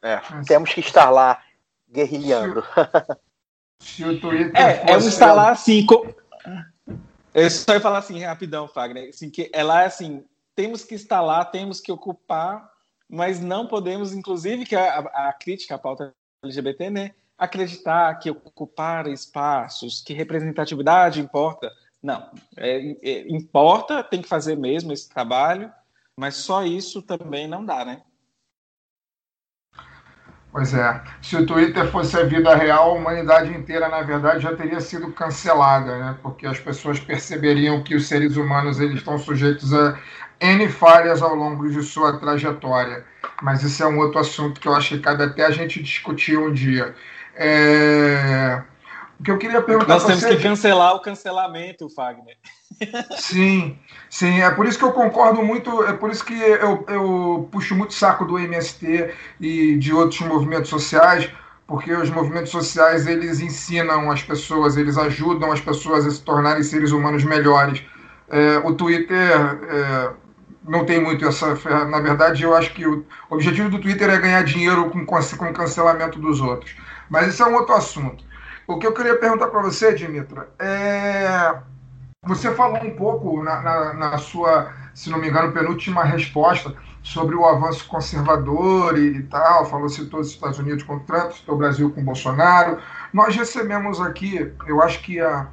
É, 0.02 0.20
temos 0.48 0.74
que 0.74 0.80
estar 0.80 1.12
lá 1.12 1.44
guerrilhando. 1.90 2.64
Se 3.80 4.04
o 4.04 4.20
Twitter 4.20 4.52
é, 4.56 4.92
é 4.92 4.98
um 4.98 5.36
lá 5.36 5.52
assim. 5.52 5.86
Com... 5.86 6.14
Eu 7.34 7.50
só 7.50 7.74
ia 7.74 7.80
falar 7.80 8.00
assim, 8.00 8.20
rapidão, 8.24 8.68
Fagner, 8.68 9.10
assim, 9.10 9.30
que 9.30 9.50
ela 9.54 9.84
é 9.84 9.86
assim, 9.86 10.26
temos 10.56 10.84
que 10.84 10.96
estar 10.96 11.22
lá, 11.22 11.46
temos 11.46 11.80
que 11.80 11.92
ocupar, 11.92 12.68
mas 13.08 13.40
não 13.40 13.68
podemos, 13.68 14.14
inclusive, 14.14 14.66
que 14.66 14.76
a, 14.76 15.00
a 15.00 15.34
crítica 15.34 15.76
à 15.76 15.78
pauta 15.78 16.14
LGBT, 16.44 16.90
né, 16.90 17.12
acreditar 17.38 18.14
que 18.16 18.32
ocupar 18.32 19.08
espaços, 19.08 20.02
que 20.02 20.14
representatividade 20.14 21.22
importa. 21.22 21.72
Não, 22.02 22.32
é, 22.56 22.96
é, 23.04 23.32
importa, 23.32 24.04
tem 24.04 24.22
que 24.22 24.28
fazer 24.28 24.56
mesmo 24.58 24.92
esse 24.92 25.08
trabalho, 25.08 25.72
mas 26.16 26.36
só 26.36 26.64
isso 26.66 27.02
também 27.02 27.48
não 27.48 27.64
dá, 27.64 27.86
né? 27.86 28.02
Pois 30.58 30.74
é. 30.74 31.02
Se 31.22 31.36
o 31.36 31.46
Twitter 31.46 31.86
fosse 31.92 32.18
a 32.18 32.24
vida 32.24 32.56
real, 32.56 32.90
a 32.90 32.94
humanidade 32.94 33.56
inteira, 33.56 33.88
na 33.90 34.02
verdade, 34.02 34.40
já 34.40 34.56
teria 34.56 34.82
sido 34.82 35.12
cancelada, 35.12 36.00
né? 36.00 36.18
Porque 36.24 36.48
as 36.48 36.60
pessoas 36.60 37.00
perceberiam 37.00 37.84
que 37.84 37.94
os 37.94 38.08
seres 38.08 38.38
humanos 38.38 38.80
eles 38.80 38.96
estão 38.96 39.20
sujeitos 39.20 39.72
a 39.72 40.00
N 40.42 40.68
falhas 40.68 41.22
ao 41.22 41.36
longo 41.36 41.70
de 41.70 41.84
sua 41.84 42.18
trajetória. 42.18 43.06
Mas 43.40 43.62
isso 43.62 43.84
é 43.84 43.88
um 43.88 44.00
outro 44.00 44.20
assunto 44.20 44.60
que 44.60 44.68
eu 44.68 44.74
acho 44.74 44.96
que 44.96 45.00
cabe 45.00 45.26
até 45.26 45.46
a 45.46 45.52
gente 45.52 45.80
discutir 45.80 46.40
um 46.40 46.52
dia. 46.52 46.96
É... 47.36 48.60
O 49.20 49.24
que 49.24 49.32
eu 49.32 49.38
queria 49.38 49.62
perguntar 49.62 49.96
Nós 49.96 50.06
temos 50.06 50.22
você... 50.22 50.36
que 50.36 50.44
cancelar 50.44 50.96
o 50.96 51.00
cancelamento, 51.00 51.90
Fagner. 51.90 52.38
Sim, 53.18 53.78
sim, 54.10 54.42
é 54.42 54.52
por 54.52 54.68
isso 54.68 54.78
que 54.78 54.86
eu 54.86 54.92
concordo 54.92 55.42
muito, 55.42 55.84
é 55.84 55.94
por 55.94 56.12
isso 56.12 56.24
que 56.24 56.40
eu, 56.40 56.86
eu 56.88 57.50
puxo 57.52 57.74
muito 57.76 57.94
saco 57.94 58.26
do 58.26 58.38
MST 58.38 59.12
e 59.42 59.78
de 59.78 59.94
outros 59.94 60.20
movimentos 60.22 60.70
sociais, 60.70 61.28
porque 61.66 61.92
os 61.92 62.10
movimentos 62.12 62.52
sociais 62.52 63.08
eles 63.08 63.40
ensinam 63.40 64.12
as 64.12 64.22
pessoas, 64.22 64.78
eles 64.78 64.98
ajudam 64.98 65.52
as 65.52 65.60
pessoas 65.60 66.06
a 66.06 66.12
se 66.12 66.22
tornarem 66.22 66.62
seres 66.62 66.92
humanos 66.92 67.24
melhores. 67.24 67.84
É, 68.30 68.58
o 68.60 68.74
Twitter 68.76 69.18
é, 69.18 70.14
não 70.68 70.86
tem 70.86 71.02
muito 71.02 71.26
essa. 71.26 71.56
Na 71.86 72.00
verdade, 72.00 72.44
eu 72.44 72.56
acho 72.56 72.74
que 72.74 72.86
o 72.86 73.06
objetivo 73.30 73.70
do 73.70 73.80
Twitter 73.80 74.10
é 74.10 74.18
ganhar 74.20 74.44
dinheiro 74.44 74.90
com, 74.90 75.06
com 75.06 75.16
o 75.16 75.54
cancelamento 75.54 76.20
dos 76.20 76.42
outros. 76.42 76.76
Mas 77.10 77.28
isso 77.28 77.42
é 77.42 77.48
um 77.48 77.56
outro 77.56 77.74
assunto. 77.74 78.27
O 78.68 78.78
que 78.78 78.86
eu 78.86 78.94
queria 78.94 79.18
perguntar 79.18 79.48
para 79.48 79.62
você, 79.62 79.96
Dimitra, 79.96 80.50
é. 80.60 81.56
Você 82.26 82.54
falou 82.54 82.84
um 82.84 82.96
pouco 82.98 83.42
na, 83.42 83.62
na, 83.62 83.94
na, 83.94 84.18
sua, 84.18 84.74
se 84.94 85.10
não 85.10 85.18
me 85.18 85.30
engano, 85.30 85.54
penúltima 85.54 86.04
resposta 86.04 86.76
sobre 87.02 87.34
o 87.34 87.46
avanço 87.46 87.88
conservador 87.88 89.00
e, 89.00 89.20
e 89.20 89.24
tal, 89.24 89.66
falou 89.66 89.88
citou 89.88 90.20
os 90.20 90.32
Estados 90.32 90.60
Unidos 90.60 90.84
com 90.84 91.00
Trump, 91.00 91.32
citou 91.32 91.56
o 91.56 91.58
Brasil 91.58 91.90
com 91.92 92.04
Bolsonaro. 92.04 92.80
Nós 93.14 93.34
recebemos 93.38 94.02
aqui, 94.02 94.52
eu 94.68 94.82
acho 94.82 95.02
que 95.02 95.22
há, 95.22 95.48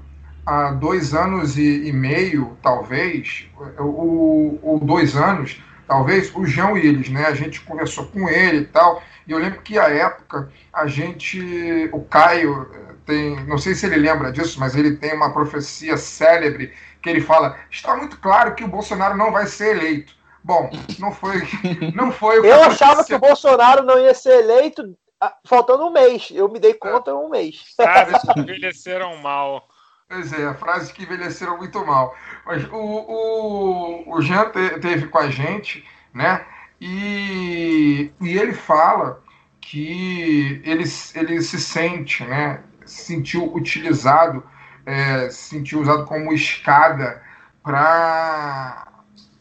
há 0.44 0.72
dois 0.72 1.14
anos 1.14 1.56
e, 1.56 1.86
e 1.86 1.92
meio, 1.92 2.56
talvez, 2.60 3.48
ou, 3.78 4.58
ou 4.60 4.80
dois 4.80 5.14
anos, 5.14 5.62
talvez, 5.86 6.34
o 6.34 6.44
João 6.44 6.72
Willis, 6.72 7.08
né? 7.10 7.26
A 7.26 7.34
gente 7.34 7.60
conversou 7.60 8.06
com 8.06 8.28
ele 8.28 8.62
e 8.62 8.66
tal, 8.66 9.00
e 9.24 9.30
eu 9.30 9.38
lembro 9.38 9.62
que 9.62 9.78
à 9.78 9.88
época 9.88 10.50
a 10.72 10.88
gente, 10.88 11.88
o 11.92 12.00
Caio 12.00 12.68
tem, 13.06 13.44
não 13.46 13.58
sei 13.58 13.74
se 13.74 13.86
ele 13.86 13.96
lembra 13.96 14.32
disso, 14.32 14.58
mas 14.58 14.74
ele 14.74 14.96
tem 14.96 15.14
uma 15.14 15.32
profecia 15.32 15.96
célebre 15.96 16.72
que 17.02 17.10
ele 17.10 17.20
fala: 17.20 17.58
está 17.70 17.96
muito 17.96 18.18
claro 18.18 18.54
que 18.54 18.64
o 18.64 18.68
Bolsonaro 18.68 19.16
não 19.16 19.30
vai 19.30 19.46
ser 19.46 19.76
eleito. 19.76 20.14
Bom, 20.42 20.70
não 20.98 21.12
foi, 21.12 21.42
não 21.94 22.12
foi. 22.12 22.38
eu 22.38 22.62
achava 22.64 23.04
que 23.04 23.14
o 23.14 23.18
Bolsonaro 23.18 23.82
não 23.82 23.98
ia 23.98 24.14
ser 24.14 24.42
eleito 24.42 24.96
ah, 25.20 25.34
faltando 25.44 25.86
um 25.86 25.92
mês. 25.92 26.28
Eu 26.30 26.48
me 26.48 26.58
dei 26.58 26.74
conta 26.74 27.10
em 27.10 27.14
um 27.14 27.30
mês. 27.30 27.62
Frases 27.76 28.20
que 28.22 28.40
envelheceram 28.40 29.16
mal. 29.18 29.68
Pois 30.06 30.32
é, 30.34 30.52
frases 30.54 30.92
que 30.92 31.02
envelheceram 31.02 31.56
muito 31.56 31.84
mal. 31.84 32.14
Mas 32.44 32.62
o, 32.64 32.76
o, 32.76 34.14
o 34.14 34.20
Jean 34.20 34.50
te, 34.50 34.78
teve 34.78 35.08
com 35.08 35.18
a 35.18 35.30
gente, 35.30 35.84
né? 36.12 36.44
E, 36.78 38.12
e 38.20 38.38
ele 38.38 38.52
fala 38.52 39.22
que 39.62 40.60
ele, 40.62 40.84
ele 41.14 41.42
se 41.42 41.58
sente, 41.58 42.22
né? 42.24 42.62
Se 42.86 43.04
sentiu 43.04 43.54
utilizado, 43.54 44.42
é, 44.86 45.30
se 45.30 45.50
sentiu 45.50 45.80
usado 45.80 46.04
como 46.04 46.32
escada 46.32 47.22
para 47.62 48.88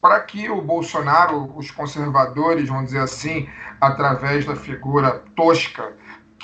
para 0.01 0.19
que 0.19 0.49
o 0.49 0.61
Bolsonaro, 0.61 1.57
os 1.57 1.71
conservadores, 1.71 2.67
vamos 2.67 2.87
dizer 2.87 2.99
assim, 2.99 3.47
através 3.79 4.45
da 4.45 4.53
figura 4.53 5.23
tosca 5.33 5.93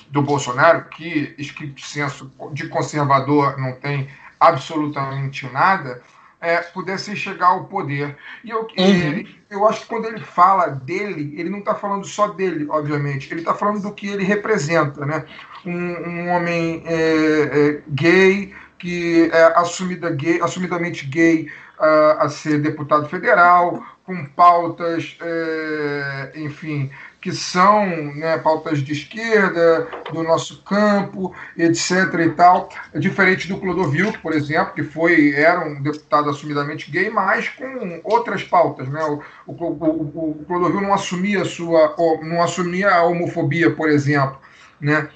do 0.09 0.21
Bolsonaro, 0.21 0.85
que 0.85 1.35
escrito 1.37 1.81
senso 1.81 2.31
de 2.53 2.69
conservador 2.69 3.57
não 3.57 3.73
tem 3.73 4.09
absolutamente 4.39 5.45
nada, 5.51 6.01
é, 6.41 6.57
pudesse 6.57 7.15
chegar 7.15 7.47
ao 7.47 7.65
poder. 7.65 8.15
E 8.43 8.49
eu, 8.49 8.61
uhum. 8.77 9.25
eu 9.49 9.67
acho 9.67 9.81
que 9.81 9.87
quando 9.87 10.05
ele 10.05 10.19
fala 10.19 10.67
dele, 10.67 11.33
ele 11.37 11.49
não 11.49 11.59
está 11.59 11.75
falando 11.75 12.05
só 12.05 12.27
dele, 12.27 12.65
obviamente, 12.69 13.31
ele 13.31 13.41
está 13.41 13.53
falando 13.53 13.81
do 13.81 13.93
que 13.93 14.07
ele 14.07 14.23
representa. 14.23 15.05
Né? 15.05 15.25
Um, 15.65 15.71
um 15.71 16.29
homem 16.29 16.83
é, 16.85 16.93
é, 16.95 17.81
gay, 17.89 18.53
que 18.77 19.29
é 19.33 19.43
assumida 19.57 20.09
gay, 20.09 20.39
assumidamente 20.41 21.05
gay 21.05 21.51
uh, 21.79 22.19
a 22.19 22.29
ser 22.29 22.61
deputado 22.61 23.09
federal, 23.09 23.83
com 24.05 24.25
pautas, 24.25 25.17
é, 25.21 26.31
enfim, 26.35 26.89
que 27.21 27.31
são 27.33 27.85
né, 28.15 28.37
pautas 28.37 28.79
de 28.79 28.93
esquerda, 28.93 29.87
do 30.11 30.23
nosso 30.23 30.61
campo, 30.63 31.35
etc. 31.57 32.13
e 32.25 32.29
tal. 32.29 32.69
É 32.93 32.99
diferente 32.99 33.47
do 33.47 33.57
Clodovil, 33.57 34.13
por 34.21 34.33
exemplo, 34.33 34.73
que 34.73 34.83
foi, 34.83 35.33
era 35.33 35.59
um 35.59 35.81
deputado 35.81 36.29
assumidamente 36.29 36.89
gay, 36.89 37.09
mas 37.09 37.49
com 37.49 38.01
outras 38.03 38.43
pautas. 38.43 38.87
Né? 38.87 39.03
O, 39.03 39.51
o, 39.51 39.53
o, 39.53 40.41
o 40.41 40.45
Clodovil 40.47 40.81
não 40.81 40.93
assumia, 40.93 41.43
sua, 41.43 41.95
não 42.23 42.41
assumia 42.41 42.91
a 42.91 43.03
homofobia, 43.03 43.71
por 43.71 43.89
exemplo. 43.89 44.37
Né? 44.79 45.09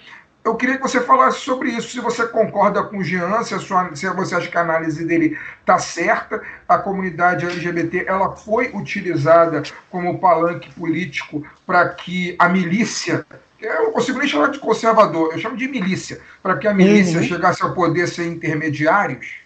Eu 0.44 0.56
queria 0.56 0.76
que 0.76 0.82
você 0.82 1.00
falasse 1.00 1.40
sobre 1.40 1.70
isso, 1.70 1.90
se 1.90 2.02
você 2.02 2.28
concorda 2.28 2.84
com 2.84 2.98
o 2.98 3.04
Jean, 3.04 3.42
se, 3.44 3.54
a 3.54 3.60
sua, 3.60 3.96
se 3.96 4.10
você 4.10 4.36
acha 4.36 4.50
que 4.50 4.58
a 4.58 4.62
análise 4.62 5.06
dele 5.06 5.38
está 5.62 5.80
certa, 5.80 6.42
a 6.68 6.78
comunidade 6.78 7.46
LGBT 7.46 8.06
ela 8.08 8.36
foi 8.36 8.70
utilizada 8.74 9.64
como 9.90 10.20
palanque 10.20 10.74
político 10.74 11.48
para 11.66 11.88
que 11.90 12.36
a 12.38 12.50
milícia, 12.50 13.26
eu 13.62 13.84
não 13.84 13.92
consigo 13.94 14.20
nem 14.20 14.28
chamar 14.28 14.52
de 14.52 14.60
conservador, 14.60 15.32
eu 15.32 15.40
chamo 15.40 15.56
de 15.56 15.66
milícia, 15.66 16.20
para 16.42 16.58
que 16.58 16.68
a 16.68 16.74
milícia 16.74 17.22
uhum. 17.22 17.26
chegasse 17.26 17.64
ao 17.64 17.74
poder 17.74 18.08
sem 18.10 18.34
intermediários? 18.34 19.44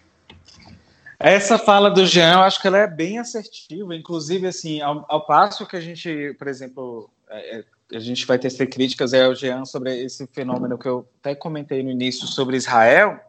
Essa 1.20 1.60
fala 1.60 1.92
do 1.92 2.08
Jean, 2.08 2.34
eu 2.34 2.42
acho 2.42 2.60
que 2.60 2.68
ela 2.68 2.80
é 2.80 2.88
bem 2.88 3.20
assertiva, 3.20 3.96
inclusive, 3.96 4.48
assim, 4.48 4.82
ao, 4.82 5.06
ao 5.08 5.26
passo 5.28 5.68
que 5.68 5.76
a 5.76 5.82
gente, 5.82 6.36
por 6.40 6.48
exemplo, 6.48 7.10
é, 7.30 7.60
é 7.60 7.64
a 7.94 8.00
gente 8.00 8.26
vai 8.26 8.38
tecer 8.38 8.70
críticas 8.70 9.14
é 9.14 9.28
o 9.28 9.36
Jean 9.36 9.66
sobre 9.66 10.04
esse 10.04 10.28
fenômeno 10.28 10.78
que 10.78 10.88
eu 10.88 11.08
até 11.20 11.34
comentei 11.34 11.82
no 11.82 11.90
início 11.90 12.28
sobre 12.28 12.58
Israel. 12.58 13.20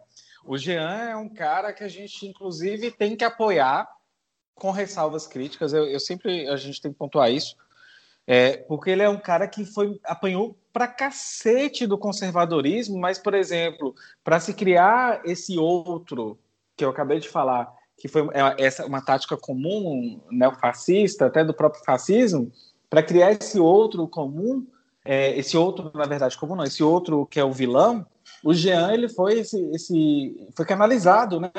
O 0.44 0.56
Jean 0.58 1.08
é 1.10 1.16
um 1.16 1.28
cara 1.28 1.72
que 1.72 1.84
a 1.84 1.88
gente, 1.88 2.26
inclusive, 2.26 2.90
tem 2.90 3.16
que 3.16 3.24
apoiar 3.24 3.88
com 4.54 4.70
ressalvas 4.70 5.26
críticas. 5.26 5.72
Eu, 5.72 5.86
eu 5.86 6.00
sempre 6.00 6.48
a 6.48 6.56
gente 6.56 6.80
tem 6.80 6.92
que 6.92 6.98
pontuar 6.98 7.30
isso, 7.30 7.56
é, 8.26 8.56
porque 8.56 8.90
ele 8.90 9.02
é 9.02 9.08
um 9.08 9.18
cara 9.18 9.46
que 9.46 9.64
foi 9.64 9.98
apanhou 10.04 10.58
pra 10.72 10.88
cacete 10.88 11.86
do 11.86 11.96
conservadorismo, 11.96 12.98
mas, 12.98 13.18
por 13.18 13.34
exemplo, 13.34 13.94
para 14.24 14.40
se 14.40 14.52
criar 14.52 15.22
esse 15.24 15.56
outro 15.56 16.38
que 16.76 16.84
eu 16.84 16.90
acabei 16.90 17.20
de 17.20 17.28
falar, 17.28 17.72
que 17.96 18.08
foi 18.08 18.28
é, 18.32 18.64
essa 18.64 18.84
uma 18.86 19.04
tática 19.04 19.36
comum 19.36 20.20
neofascista, 20.30 21.26
até 21.26 21.44
do 21.44 21.54
próprio 21.54 21.84
fascismo, 21.84 22.52
para 22.88 23.02
criar 23.02 23.32
esse 23.32 23.58
outro 23.58 24.06
comum, 24.08 24.66
é, 25.04 25.36
esse 25.38 25.56
outro, 25.56 25.90
na 25.94 26.06
verdade, 26.06 26.36
comum 26.36 26.56
não, 26.56 26.64
esse 26.64 26.82
outro 26.82 27.26
que 27.26 27.40
é 27.40 27.44
o 27.44 27.52
vilão, 27.52 28.06
o 28.44 28.52
Jean 28.54 28.92
ele 28.92 29.08
foi 29.08 29.40
esse, 29.40 29.60
esse 29.70 30.48
foi 30.54 30.64
canalizado, 30.64 31.40
né, 31.40 31.50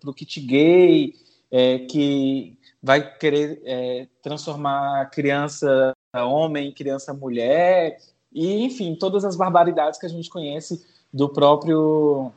para 0.00 0.10
o 0.10 0.14
kit 0.14 0.40
gay, 0.40 1.14
é, 1.50 1.80
que 1.80 2.58
vai 2.82 3.16
querer 3.16 3.60
é, 3.64 4.06
transformar 4.22 5.10
criança 5.10 5.92
homem, 6.14 6.72
criança 6.72 7.12
mulher, 7.12 7.98
e 8.32 8.64
enfim, 8.64 8.94
todas 8.94 9.24
as 9.24 9.36
barbaridades 9.36 9.98
que 9.98 10.06
a 10.06 10.08
gente 10.08 10.30
conhece 10.30 10.84
do 11.12 11.28
próprio 11.28 12.32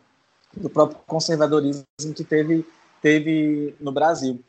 do 0.56 0.70
próprio 0.70 1.00
conservadorismo 1.06 1.86
que 2.16 2.24
teve 2.24 2.66
teve 3.02 3.76
no 3.80 3.92
Brasil 3.92 4.44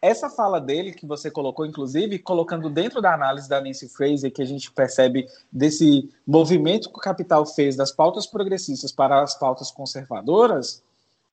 essa 0.00 0.30
fala 0.30 0.60
dele 0.60 0.92
que 0.92 1.06
você 1.06 1.30
colocou, 1.30 1.66
inclusive, 1.66 2.18
colocando 2.18 2.70
dentro 2.70 3.00
da 3.00 3.12
análise 3.12 3.48
da 3.48 3.60
Nancy 3.60 3.88
Fraser, 3.88 4.32
que 4.32 4.42
a 4.42 4.46
gente 4.46 4.70
percebe 4.70 5.26
desse 5.50 6.08
movimento 6.26 6.90
que 6.90 6.98
o 6.98 7.02
capital 7.02 7.44
fez 7.44 7.76
das 7.76 7.90
pautas 7.90 8.26
progressistas 8.26 8.92
para 8.92 9.22
as 9.22 9.36
pautas 9.36 9.70
conservadoras, 9.70 10.82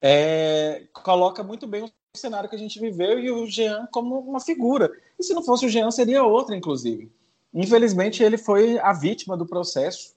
é, 0.02 0.84
coloca 0.94 1.44
muito 1.44 1.68
bem 1.68 1.84
o 1.84 1.92
cenário 2.18 2.50
que 2.50 2.56
a 2.56 2.60
gente 2.60 2.80
viveu 2.80 3.20
e 3.20 3.32
o 3.32 3.46
Jean 3.46 3.88
como 3.92 4.20
uma 4.20 4.40
figura. 4.40 4.92
E 5.20 5.24
se 5.24 5.34
não 5.34 5.44
fosse 5.44 5.66
o 5.66 5.70
Jean, 5.70 5.92
seria 5.92 6.24
outra, 6.24 6.56
inclusive. 6.56 7.12
Infelizmente, 7.54 8.24
ele 8.24 8.38
foi 8.38 8.80
a 8.80 8.94
vítima 8.94 9.38
do 9.38 9.46
processo. 9.46 10.14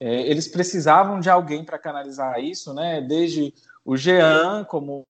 É, 0.00 0.22
eles 0.22 0.48
precisavam 0.48 1.20
de 1.20 1.30
alguém 1.30 1.64
para 1.64 1.78
canalizar 1.78 2.40
isso, 2.40 2.74
né? 2.74 3.00
Desde 3.00 3.54
o 3.84 3.96
Jean, 3.96 4.64
como 4.64 5.06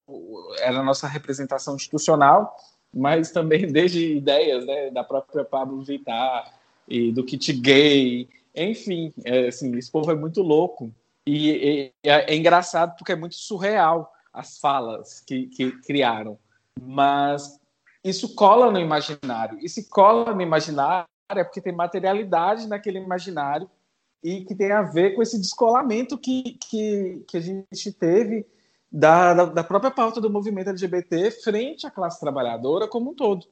era 0.59 0.81
a 0.81 0.83
nossa 0.83 1.07
representação 1.07 1.77
institucional, 1.77 2.57
mas 2.95 3.31
também 3.31 3.67
desde 3.71 4.17
ideias 4.17 4.65
né, 4.65 4.91
da 4.91 5.03
própria 5.03 5.45
Pablo 5.45 5.83
Vittar 5.83 6.55
e 6.89 7.11
do 7.11 7.25
kit 7.25 7.53
gay, 7.53 8.29
enfim, 8.55 9.13
é, 9.25 9.49
assim, 9.49 9.77
esse 9.77 9.91
povo 9.91 10.11
é 10.11 10.15
muito 10.15 10.43
louco. 10.43 10.93
E, 11.27 11.91
e, 12.05 12.09
é 12.09 12.37
engraçado 12.37 12.97
porque 12.97 13.13
é 13.13 13.17
muito 13.17 13.35
surreal 13.35 14.13
as 14.33 14.59
falas 14.59 15.21
que, 15.21 15.47
que 15.47 15.73
criaram, 15.83 16.39
mas 16.81 17.59
isso 18.03 18.35
cola 18.35 18.71
no 18.71 18.79
imaginário. 18.79 19.59
E 19.61 19.69
se 19.69 19.89
cola 19.89 20.35
no 20.35 20.43
imaginário 20.43 21.07
é 21.31 21.43
porque 21.43 21.61
tem 21.61 21.73
materialidade 21.73 22.69
naquele 22.69 22.99
imaginário 22.99 23.69
e 24.23 24.45
que 24.45 24.55
tem 24.55 24.73
a 24.73 24.83
ver 24.83 25.15
com 25.15 25.23
esse 25.23 25.39
descolamento 25.39 26.19
que, 26.19 26.59
que, 26.61 27.25
que 27.27 27.37
a 27.37 27.41
gente 27.41 27.93
teve 27.93 28.47
da, 28.95 29.35
da, 29.47 29.65
própria 29.65 29.91
pauta 29.91 30.21
do 30.21 30.31
movimento 30.31 30.71
LGBT 30.71 31.33
frente 31.33 31.85
à 31.85 31.91
classe 31.91 32.21
trabalhadora 32.21 32.87
como 32.87 33.11
um 33.11 33.15
todo. 33.15 33.45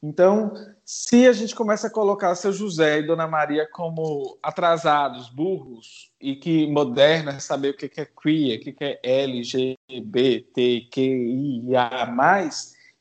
Então, 0.00 0.52
se 0.84 1.26
a 1.26 1.32
gente 1.32 1.52
começa 1.52 1.88
a 1.88 1.90
colocar 1.90 2.32
seu 2.36 2.52
José 2.52 3.00
e 3.00 3.02
Dona 3.02 3.26
Maria 3.26 3.68
como 3.72 4.38
atrasados, 4.40 5.28
burros, 5.28 6.12
e 6.20 6.36
que 6.36 6.68
moderno 6.68 7.30
é 7.30 7.40
saber 7.40 7.70
o 7.70 7.76
que 7.76 7.86
é 8.00 8.06
queer, 8.06 8.60
o 8.60 8.62
que 8.62 8.76
é 8.80 9.00
LGBTQIA+, 9.02 9.80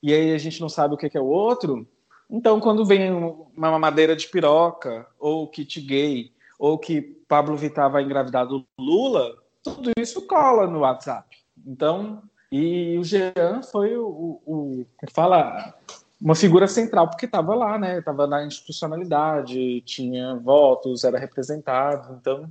e 0.01 0.13
aí 0.13 0.33
a 0.33 0.37
gente 0.39 0.59
não 0.59 0.69
sabe 0.69 0.95
o 0.95 0.97
que 0.97 1.15
é 1.15 1.21
o 1.21 1.25
outro, 1.25 1.87
então 2.27 2.59
quando 2.59 2.83
vem 2.83 3.11
uma 3.11 3.69
mamadeira 3.69 4.15
de 4.15 4.27
piroca, 4.27 5.05
ou 5.19 5.47
kit 5.47 5.79
gay, 5.79 6.31
ou 6.57 6.79
que 6.79 7.03
Pablo 7.27 7.55
Vittar 7.55 7.91
vai 7.91 8.01
engravidar 8.01 8.47
do 8.47 8.65
Lula, 8.79 9.37
tudo 9.63 9.91
isso 9.99 10.25
cola 10.25 10.65
no 10.65 10.79
WhatsApp. 10.79 11.46
Então, 11.67 12.23
e 12.49 12.97
o 12.97 13.03
Jean 13.03 13.61
foi 13.69 13.97
o, 13.97 14.07
o, 14.07 14.41
o 14.45 14.85
fala 15.13 15.75
uma 16.19 16.33
figura 16.33 16.65
central, 16.65 17.09
porque 17.09 17.25
estava 17.25 17.53
lá, 17.53 17.77
né? 17.77 17.99
Estava 17.99 18.25
na 18.25 18.45
institucionalidade, 18.45 19.81
tinha 19.81 20.35
votos, 20.37 21.03
era 21.03 21.19
representado. 21.19 22.17
Então, 22.19 22.49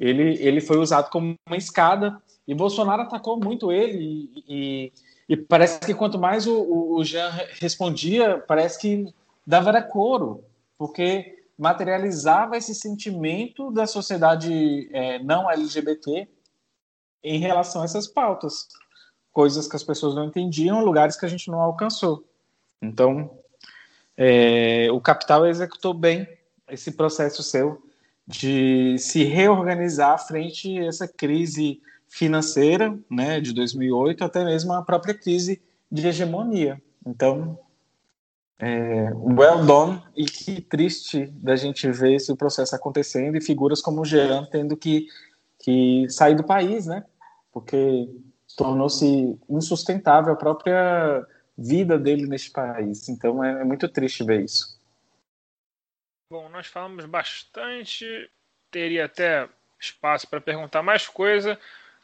ele, 0.00 0.36
ele 0.42 0.60
foi 0.62 0.78
usado 0.78 1.10
como 1.10 1.36
uma 1.46 1.56
escada. 1.56 2.20
E 2.48 2.54
Bolsonaro 2.54 3.02
atacou 3.02 3.38
muito 3.38 3.70
ele. 3.70 4.32
E, 4.34 4.44
e, 4.48 4.92
e 5.28 5.36
parece 5.36 5.78
que 5.80 5.94
quanto 5.94 6.18
mais 6.18 6.46
o, 6.46 6.96
o 6.96 7.04
Jean 7.04 7.30
respondia, 7.60 8.42
parece 8.48 8.80
que 8.80 9.14
dava 9.46 9.68
era 9.68 9.82
porque 10.78 11.44
materializava 11.56 12.56
esse 12.56 12.74
sentimento 12.74 13.70
da 13.70 13.86
sociedade 13.86 14.88
é, 14.92 15.18
não 15.20 15.48
LGBT 15.50 16.26
em 17.22 17.38
relação 17.38 17.82
a 17.82 17.84
essas 17.84 18.06
pautas. 18.06 18.68
Coisas 19.32 19.66
que 19.66 19.76
as 19.76 19.82
pessoas 19.82 20.14
não 20.14 20.26
entendiam, 20.26 20.84
lugares 20.84 21.16
que 21.16 21.24
a 21.24 21.28
gente 21.28 21.50
não 21.50 21.60
alcançou. 21.60 22.24
Então, 22.80 23.30
é, 24.16 24.88
o 24.90 25.00
capital 25.00 25.46
executou 25.46 25.94
bem 25.94 26.28
esse 26.68 26.92
processo 26.92 27.42
seu 27.42 27.82
de 28.26 28.96
se 28.98 29.24
reorganizar 29.24 30.26
frente 30.26 30.78
a 30.78 30.86
essa 30.86 31.08
crise 31.08 31.80
financeira, 32.08 32.96
né, 33.10 33.40
de 33.40 33.52
2008 33.52 34.22
até 34.22 34.44
mesmo 34.44 34.72
a 34.72 34.82
própria 34.82 35.14
crise 35.14 35.60
de 35.90 36.06
hegemonia. 36.06 36.80
Então, 37.06 37.58
é, 38.58 39.10
well 39.14 39.64
done 39.64 40.00
e 40.16 40.24
que 40.24 40.60
triste 40.60 41.26
da 41.26 41.56
gente 41.56 41.90
ver 41.90 42.14
esse 42.14 42.34
processo 42.36 42.76
acontecendo 42.76 43.36
e 43.36 43.40
figuras 43.40 43.80
como 43.80 44.02
o 44.02 44.04
Jean 44.04 44.46
tendo 44.50 44.76
que, 44.76 45.08
que 45.58 46.06
sair 46.08 46.36
do 46.36 46.44
país, 46.44 46.86
né? 46.86 47.04
Porque 47.52 48.08
tornou-se 48.56 49.38
insustentável 49.48 50.32
a 50.32 50.36
própria 50.36 51.26
vida 51.56 51.98
dele 51.98 52.26
neste 52.26 52.50
país. 52.50 53.08
Então 53.08 53.42
é, 53.42 53.60
é 53.60 53.64
muito 53.64 53.88
triste 53.88 54.24
ver 54.24 54.42
isso. 54.42 54.80
Bom, 56.30 56.48
nós 56.48 56.66
falamos 56.66 57.04
bastante, 57.04 58.30
teria 58.70 59.04
até 59.04 59.48
espaço 59.78 60.26
para 60.26 60.40
perguntar 60.40 60.82
mais 60.82 61.06
coisa, 61.06 61.58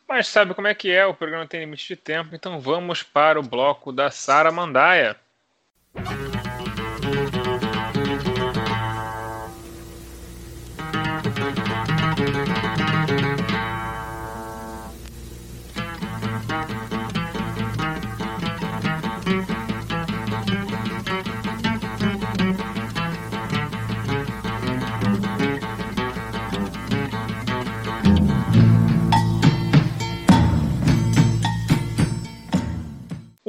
mas 0.07 0.27
sabe 0.27 0.55
como 0.55 0.66
é 0.66 0.75
que 0.75 0.91
é, 0.91 1.07
o 1.07 1.15
programa 1.15 1.47
tem 1.47 1.61
limite 1.61 1.89
de 1.89 1.97
tempo, 1.97 2.35
então 2.35 2.61
vamos 2.61 3.03
para 3.03 3.41
o 3.41 3.43
bloco 3.43 3.93
da 3.93 4.11
Sara 4.11 4.51
Mandaia. 4.51 5.16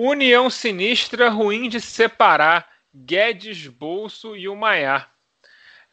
União 0.01 0.49
sinistra 0.49 1.27
ruim 1.27 1.67
de 1.67 1.81
separar 1.81 2.69
Guedes, 2.95 3.67
Bolso 3.67 4.33
e 4.33 4.47
o 4.47 4.55
Maiá. 4.55 5.09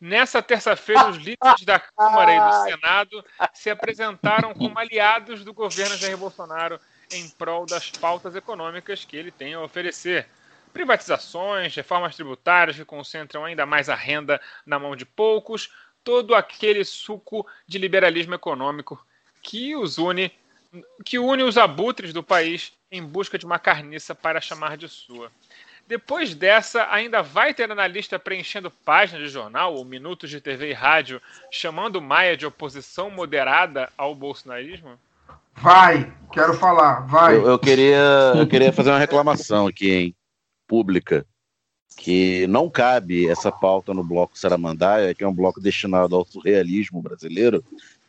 Nessa 0.01 0.41
terça-feira, 0.41 1.09
os 1.09 1.17
líderes 1.17 1.65
da 1.65 1.81
Câmara 1.81 2.33
e 2.33 2.39
do 2.39 2.53
Senado 2.71 3.25
se 3.53 3.69
apresentaram 3.69 4.55
como 4.55 4.79
aliados 4.79 5.45
do 5.45 5.53
governo 5.53 5.97
Jair 5.97 6.17
Bolsonaro 6.17 6.79
em 7.11 7.29
prol 7.31 7.67
das 7.67 7.91
pautas 7.91 8.37
econômicas 8.37 9.05
que 9.05 9.17
ele 9.17 9.33
tem 9.33 9.55
a 9.55 9.61
oferecer. 9.61 10.29
Privatizações, 10.73 11.75
reformas 11.75 12.15
tributárias 12.15 12.77
que 12.77 12.85
concentram 12.85 13.45
ainda 13.45 13.67
mais 13.67 13.89
a 13.89 13.97
renda 13.97 14.41
na 14.65 14.79
mão 14.79 14.95
de 14.95 15.05
poucos, 15.05 15.69
todo 16.05 16.33
aquele 16.33 16.85
suco 16.85 17.45
de 17.67 17.77
liberalismo 17.77 18.35
econômico 18.35 19.05
que 19.43 19.75
os 19.75 19.99
une, 19.99 20.33
que 21.05 21.19
une 21.19 21.43
os 21.43 21.59
abutres 21.59 22.13
do 22.13 22.23
país 22.23 22.73
em 22.91 23.03
busca 23.03 23.39
de 23.39 23.47
uma 23.47 23.59
carniça 23.59 24.15
para 24.15 24.41
chamar 24.41 24.77
de 24.77 24.89
sua. 24.89 25.31
Depois 25.89 26.35
dessa, 26.35 26.89
ainda 26.91 27.23
vai 27.23 27.55
ter 27.55 27.71
analista 27.71 28.19
preenchendo 28.19 28.71
páginas 28.71 29.23
de 29.23 29.29
jornal 29.29 29.75
ou 29.75 29.85
minutos 29.85 30.29
de 30.29 30.41
TV 30.41 30.71
e 30.71 30.73
rádio 30.73 31.23
chamando 31.51 32.03
Maia 32.03 32.37
de 32.37 32.45
oposição 32.45 33.09
moderada 33.09 33.89
ao 33.97 34.15
bolsonarismo? 34.15 34.99
Vai, 35.55 36.13
quero 36.33 36.55
falar, 36.55 37.07
vai. 37.07 37.37
Eu, 37.37 37.47
eu 37.47 37.59
queria, 37.59 38.33
eu 38.37 38.47
queria 38.47 38.73
fazer 38.73 38.91
uma 38.91 38.99
reclamação 38.99 39.69
aqui, 39.69 39.91
hein, 39.91 40.17
pública, 40.67 41.25
que 41.97 42.47
não 42.49 42.69
cabe 42.69 43.29
essa 43.29 43.51
pauta 43.51 43.95
no 43.95 44.05
bloco 44.05 44.39
Saramandaia, 44.39 45.15
que 45.15 45.25
é 45.25 45.29
um 45.29 45.33
bloco 45.33 45.61
destinado 45.61 46.15
ao 46.15 46.27
surrealismo 46.27 47.01
brasileiro, 47.01 47.65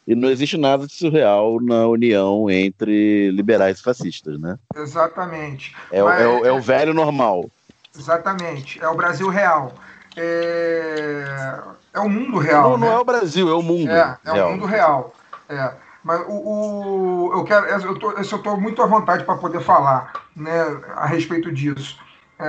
e 0.07 0.15
não 0.15 0.29
existe 0.29 0.55
nada 0.57 0.88
de 0.88 0.93
surreal 0.93 1.59
na 1.61 1.85
união 1.85 2.49
entre 2.49 3.29
liberais 3.31 3.79
e 3.79 3.84
fascistas, 3.84 4.39
né? 4.39 4.57
Exatamente. 4.73 5.75
É, 5.91 6.01
Mas, 6.01 6.21
é, 6.21 6.27
o, 6.27 6.45
é 6.45 6.51
o 6.51 6.61
velho 6.61 6.93
normal. 6.93 7.51
Exatamente. 7.95 8.81
É 8.81 8.88
o 8.88 8.95
Brasil 8.95 9.27
real. 9.27 9.73
É, 10.15 11.59
é 11.93 11.99
o 11.99 12.09
mundo 12.09 12.38
real. 12.38 12.71
Não, 12.71 12.77
né? 12.77 12.88
não 12.88 12.93
é 12.93 12.99
o 12.99 13.03
Brasil, 13.03 13.49
é 13.49 13.53
o 13.53 13.61
mundo. 13.61 13.91
É, 13.91 14.17
é 14.25 14.31
real. 14.31 14.47
o 14.47 14.51
mundo 14.51 14.65
real. 14.65 15.13
É. 15.49 15.71
Mas 16.01 16.21
o, 16.21 16.31
o, 16.31 17.31
eu 17.34 17.43
quero, 17.43 17.65
eu 17.65 17.99
tô, 17.99 18.11
eu 18.11 18.21
estou 18.21 18.57
muito 18.57 18.81
à 18.81 18.85
vontade 18.85 19.25
para 19.25 19.35
poder 19.35 19.59
falar, 19.59 20.13
né, 20.34 20.51
a 20.95 21.05
respeito 21.05 21.51
disso. 21.51 21.99
É, 22.39 22.45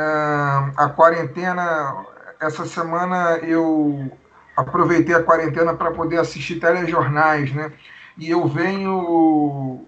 a 0.77 0.89
quarentena, 0.89 2.07
essa 2.39 2.65
semana 2.67 3.39
eu 3.39 4.13
aproveitei 4.59 5.15
a 5.15 5.23
quarentena 5.23 5.73
para 5.73 5.93
poder 5.93 6.19
assistir 6.19 6.57
telejornais, 6.59 7.53
né? 7.53 7.73
E 8.17 8.29
eu 8.29 8.47
venho 8.49 9.87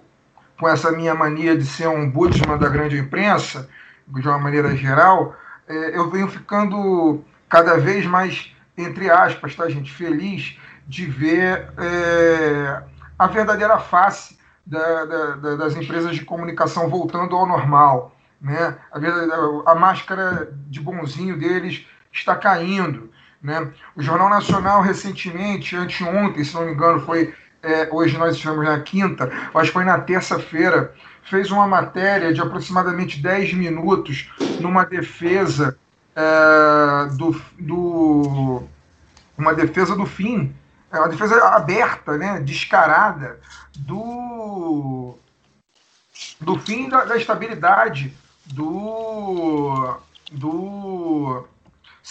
com 0.58 0.68
essa 0.68 0.92
minha 0.92 1.14
mania 1.14 1.56
de 1.56 1.64
ser 1.64 1.88
um 1.88 2.08
budisman 2.08 2.56
da 2.56 2.68
grande 2.68 2.96
imprensa, 2.96 3.68
de 4.06 4.28
uma 4.28 4.38
maneira 4.38 4.76
geral, 4.76 5.34
é, 5.66 5.96
eu 5.96 6.10
venho 6.10 6.28
ficando 6.28 7.24
cada 7.48 7.78
vez 7.78 8.06
mais, 8.06 8.54
entre 8.76 9.10
aspas, 9.10 9.54
tá, 9.54 9.68
gente, 9.68 9.92
feliz 9.92 10.58
de 10.86 11.06
ver 11.06 11.72
é, 11.78 12.82
a 13.18 13.26
verdadeira 13.26 13.78
face 13.78 14.38
da, 14.66 15.04
da, 15.04 15.56
das 15.56 15.74
empresas 15.74 16.14
de 16.14 16.24
comunicação 16.24 16.88
voltando 16.88 17.34
ao 17.34 17.46
normal. 17.46 18.14
Né? 18.40 18.76
A, 18.92 19.72
a 19.72 19.74
máscara 19.74 20.52
de 20.66 20.80
bonzinho 20.80 21.38
deles 21.38 21.86
está 22.12 22.36
caindo. 22.36 23.10
Né? 23.42 23.72
O 23.96 24.02
Jornal 24.02 24.28
Nacional, 24.28 24.82
recentemente, 24.82 25.76
anteontem, 25.76 26.44
se 26.44 26.54
não 26.54 26.66
me 26.66 26.72
engano, 26.72 27.00
foi. 27.00 27.34
É, 27.62 27.88
hoje 27.92 28.16
nós 28.16 28.36
estamos 28.36 28.64
na 28.64 28.80
quinta, 28.80 29.30
mas 29.52 29.68
foi 29.68 29.84
na 29.84 29.98
terça-feira, 30.00 30.94
fez 31.22 31.50
uma 31.50 31.66
matéria 31.66 32.32
de 32.32 32.40
aproximadamente 32.40 33.20
10 33.20 33.52
minutos 33.52 34.30
numa 34.60 34.84
defesa 34.84 35.76
é, 36.16 37.08
do, 37.16 37.38
do. 37.58 38.62
uma 39.36 39.52
defesa 39.52 39.94
do 39.94 40.06
fim, 40.06 40.54
é 40.90 40.98
uma 40.98 41.08
defesa 41.08 41.36
aberta, 41.48 42.16
né, 42.16 42.40
descarada, 42.40 43.38
do, 43.76 45.18
do 46.40 46.58
fim 46.58 46.88
da, 46.88 47.04
da 47.04 47.16
estabilidade 47.16 48.14
do, 48.46 49.98
do 50.32 51.44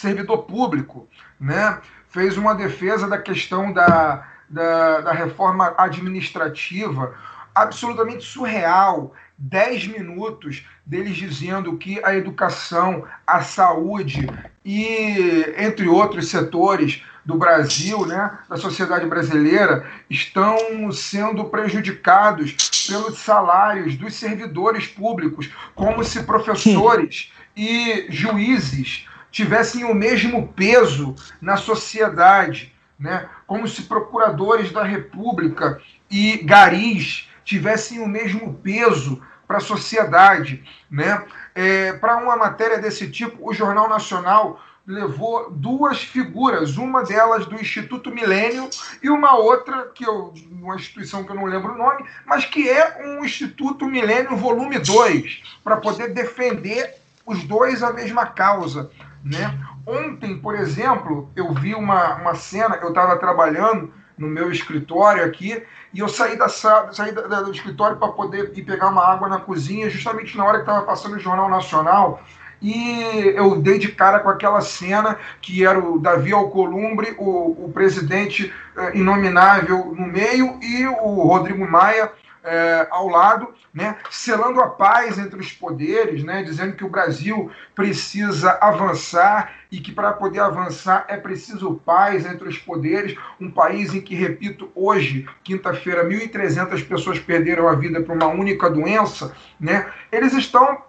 servidor 0.00 0.44
público, 0.44 1.08
né? 1.38 1.78
fez 2.08 2.36
uma 2.36 2.54
defesa 2.54 3.06
da 3.06 3.18
questão 3.18 3.72
da, 3.72 4.26
da, 4.48 5.00
da 5.00 5.12
reforma 5.12 5.74
administrativa 5.78 7.14
absolutamente 7.54 8.24
surreal, 8.24 9.14
10 9.38 9.88
minutos 9.88 10.66
deles 10.84 11.16
dizendo 11.16 11.76
que 11.76 12.02
a 12.04 12.14
educação, 12.14 13.04
a 13.26 13.42
saúde 13.42 14.28
e, 14.64 15.54
entre 15.56 15.88
outros 15.88 16.28
setores 16.28 17.02
do 17.24 17.36
Brasil, 17.36 18.06
né, 18.06 18.38
da 18.48 18.56
sociedade 18.56 19.06
brasileira, 19.06 19.86
estão 20.08 20.90
sendo 20.90 21.44
prejudicados 21.44 22.52
pelos 22.88 23.18
salários 23.18 23.96
dos 23.96 24.14
servidores 24.14 24.86
públicos, 24.86 25.50
como 25.74 26.02
se 26.02 26.22
professores 26.22 27.32
e 27.56 28.06
juízes 28.08 29.06
tivessem 29.30 29.84
o 29.84 29.94
mesmo 29.94 30.48
peso 30.48 31.14
na 31.40 31.56
sociedade, 31.56 32.74
né? 32.98 33.28
como 33.46 33.66
se 33.66 33.82
procuradores 33.82 34.72
da 34.72 34.84
República 34.84 35.80
e 36.10 36.38
garis 36.38 37.28
tivessem 37.44 38.00
o 38.00 38.06
mesmo 38.06 38.54
peso 38.54 39.22
para 39.46 39.58
a 39.58 39.60
sociedade. 39.60 40.64
Né? 40.90 41.24
É, 41.54 41.92
para 41.94 42.16
uma 42.18 42.36
matéria 42.36 42.78
desse 42.78 43.10
tipo, 43.10 43.48
o 43.48 43.54
Jornal 43.54 43.88
Nacional 43.88 44.60
levou 44.86 45.50
duas 45.50 46.02
figuras, 46.02 46.76
uma 46.76 47.02
delas 47.04 47.46
do 47.46 47.54
Instituto 47.54 48.10
Milênio 48.10 48.68
e 49.02 49.08
uma 49.08 49.36
outra, 49.36 49.88
que 49.94 50.04
eu, 50.04 50.34
uma 50.50 50.74
instituição 50.74 51.22
que 51.22 51.30
eu 51.30 51.36
não 51.36 51.44
lembro 51.44 51.74
o 51.74 51.78
nome, 51.78 52.04
mas 52.26 52.44
que 52.44 52.68
é 52.68 52.98
um 53.06 53.24
Instituto 53.24 53.86
Milênio 53.86 54.36
Volume 54.36 54.78
2, 54.78 55.42
para 55.62 55.76
poder 55.76 56.12
defender 56.12 56.96
os 57.24 57.44
dois 57.44 57.82
a 57.82 57.92
mesma 57.92 58.26
causa. 58.26 58.90
Né? 59.24 59.58
Ontem, 59.86 60.38
por 60.38 60.54
exemplo, 60.54 61.30
eu 61.36 61.52
vi 61.52 61.74
uma, 61.74 62.16
uma 62.16 62.34
cena, 62.34 62.78
eu 62.80 62.88
estava 62.88 63.18
trabalhando 63.18 63.92
no 64.16 64.28
meu 64.28 64.50
escritório 64.50 65.24
aqui, 65.24 65.62
e 65.92 65.98
eu 65.98 66.08
saí, 66.08 66.36
da, 66.36 66.48
saí 66.48 67.12
da, 67.12 67.40
do 67.40 67.50
escritório 67.50 67.96
para 67.96 68.12
poder 68.12 68.52
ir 68.54 68.62
pegar 68.62 68.88
uma 68.88 69.06
água 69.06 69.28
na 69.28 69.40
cozinha, 69.40 69.90
justamente 69.90 70.36
na 70.36 70.44
hora 70.44 70.58
que 70.58 70.64
estava 70.64 70.84
passando 70.84 71.16
o 71.16 71.20
Jornal 71.20 71.48
Nacional, 71.48 72.22
e 72.62 73.32
eu 73.34 73.56
dei 73.56 73.78
de 73.78 73.90
cara 73.92 74.20
com 74.20 74.28
aquela 74.28 74.60
cena 74.60 75.18
que 75.40 75.64
era 75.64 75.78
o 75.78 75.98
Davi 75.98 76.32
Alcolumbre, 76.32 77.14
o, 77.18 77.64
o 77.64 77.72
presidente 77.72 78.52
eh, 78.76 78.98
inominável 78.98 79.94
no 79.96 80.06
meio, 80.06 80.58
e 80.60 80.86
o 80.86 81.22
Rodrigo 81.22 81.66
Maia 81.66 82.12
é, 82.42 82.86
ao 82.90 83.08
lado, 83.08 83.54
né, 83.72 83.96
selando 84.10 84.60
a 84.60 84.68
paz 84.68 85.18
entre 85.18 85.38
os 85.38 85.52
poderes, 85.52 86.24
né, 86.24 86.42
dizendo 86.42 86.74
que 86.74 86.84
o 86.84 86.88
Brasil 86.88 87.50
precisa 87.74 88.58
avançar 88.60 89.52
e 89.70 89.80
que 89.80 89.92
para 89.92 90.12
poder 90.12 90.40
avançar 90.40 91.04
é 91.08 91.16
preciso 91.16 91.74
paz 91.84 92.26
entre 92.26 92.48
os 92.48 92.58
poderes. 92.58 93.16
Um 93.40 93.50
país 93.50 93.94
em 93.94 94.00
que, 94.00 94.14
repito, 94.14 94.70
hoje, 94.74 95.28
quinta-feira, 95.44 96.04
1.300 96.04 96.86
pessoas 96.86 97.18
perderam 97.18 97.68
a 97.68 97.74
vida 97.74 98.00
por 98.00 98.16
uma 98.16 98.28
única 98.28 98.68
doença, 98.68 99.34
né, 99.58 99.90
eles 100.10 100.32
estão 100.32 100.82